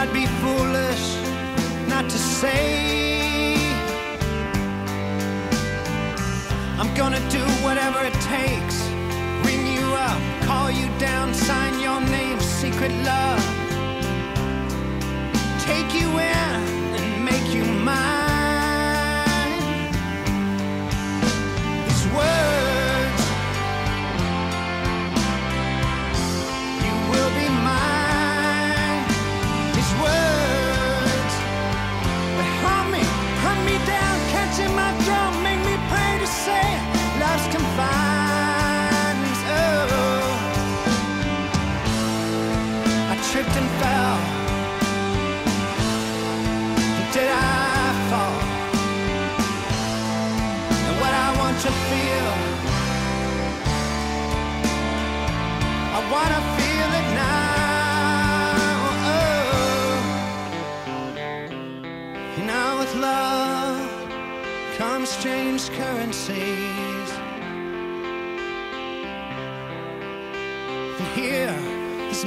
I'd 0.00 0.12
be 0.12 0.26
foolish 0.26 1.16
not 1.88 2.08
to 2.08 2.18
say 2.18 3.56
I'm 6.78 6.94
gonna 6.94 7.18
do 7.30 7.42
whatever 7.64 8.04
it 8.04 8.14
takes. 8.36 8.78
Ring 9.44 9.66
you 9.66 9.86
up, 9.96 10.20
call 10.44 10.70
you 10.70 10.86
down, 11.00 11.34
sign 11.34 11.80
your 11.80 12.00
name, 12.00 12.38
secret 12.38 12.92
love. 13.02 13.42
Take 15.66 15.92
you 16.00 16.08
in 16.20 16.77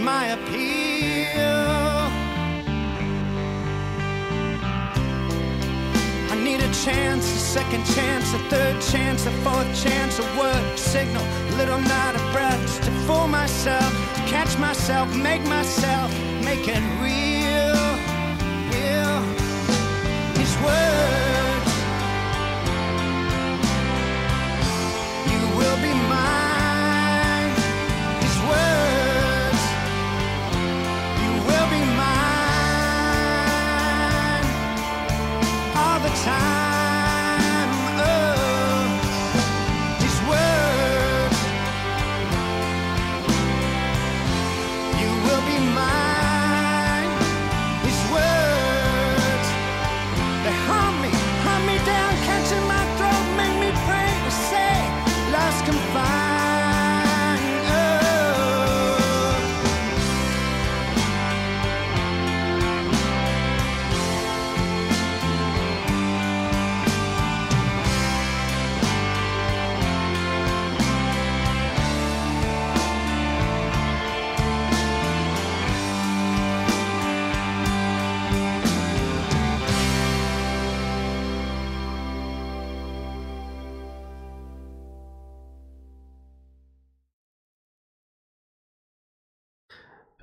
my 0.02 0.28
appeal. 0.28 1.38
I 6.30 6.36
need 6.44 6.62
a 6.62 6.72
chance, 6.86 7.26
a 7.26 7.38
second 7.38 7.86
chance, 7.86 8.34
a 8.34 8.40
third 8.50 8.82
chance, 8.82 9.26
a 9.26 9.32
fourth 9.44 9.84
chance, 9.84 10.20
a 10.20 10.24
word, 10.40 10.64
a 10.74 10.78
signal, 10.78 11.24
a 11.24 11.56
little 11.58 11.80
night 11.80 12.16
of 12.16 12.32
breath 12.34 12.62
just 12.62 12.84
to 12.84 12.92
fool 13.06 13.28
myself, 13.28 13.92
to 14.16 14.22
catch 14.22 14.58
myself, 14.58 15.16
make 15.16 15.44
myself, 15.44 16.12
make 16.44 16.68
it 16.68 16.82
real 17.02 17.41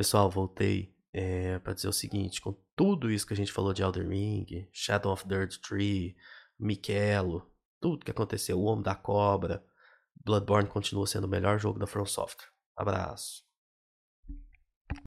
Pessoal, 0.08 0.30
voltei 0.30 0.96
é, 1.12 1.58
para 1.58 1.74
dizer 1.74 1.86
o 1.86 1.92
seguinte: 1.92 2.40
com 2.40 2.56
tudo 2.74 3.10
isso 3.10 3.26
que 3.26 3.34
a 3.34 3.36
gente 3.36 3.52
falou 3.52 3.74
de 3.74 3.82
Elden 3.82 4.08
Ring, 4.08 4.66
Shadow 4.72 5.12
of 5.12 5.28
the 5.28 5.34
Earth 5.34 5.58
Tree, 5.60 6.16
Michelo, 6.58 7.46
tudo 7.78 8.06
que 8.06 8.10
aconteceu, 8.10 8.58
o 8.58 8.64
Homem 8.64 8.82
da 8.82 8.94
Cobra, 8.94 9.62
Bloodborne 10.24 10.66
continua 10.66 11.06
sendo 11.06 11.24
o 11.24 11.28
melhor 11.28 11.58
jogo 11.58 11.78
da 11.78 11.86
From 11.86 12.06
Software. 12.06 12.48
Abraço. 12.74 13.47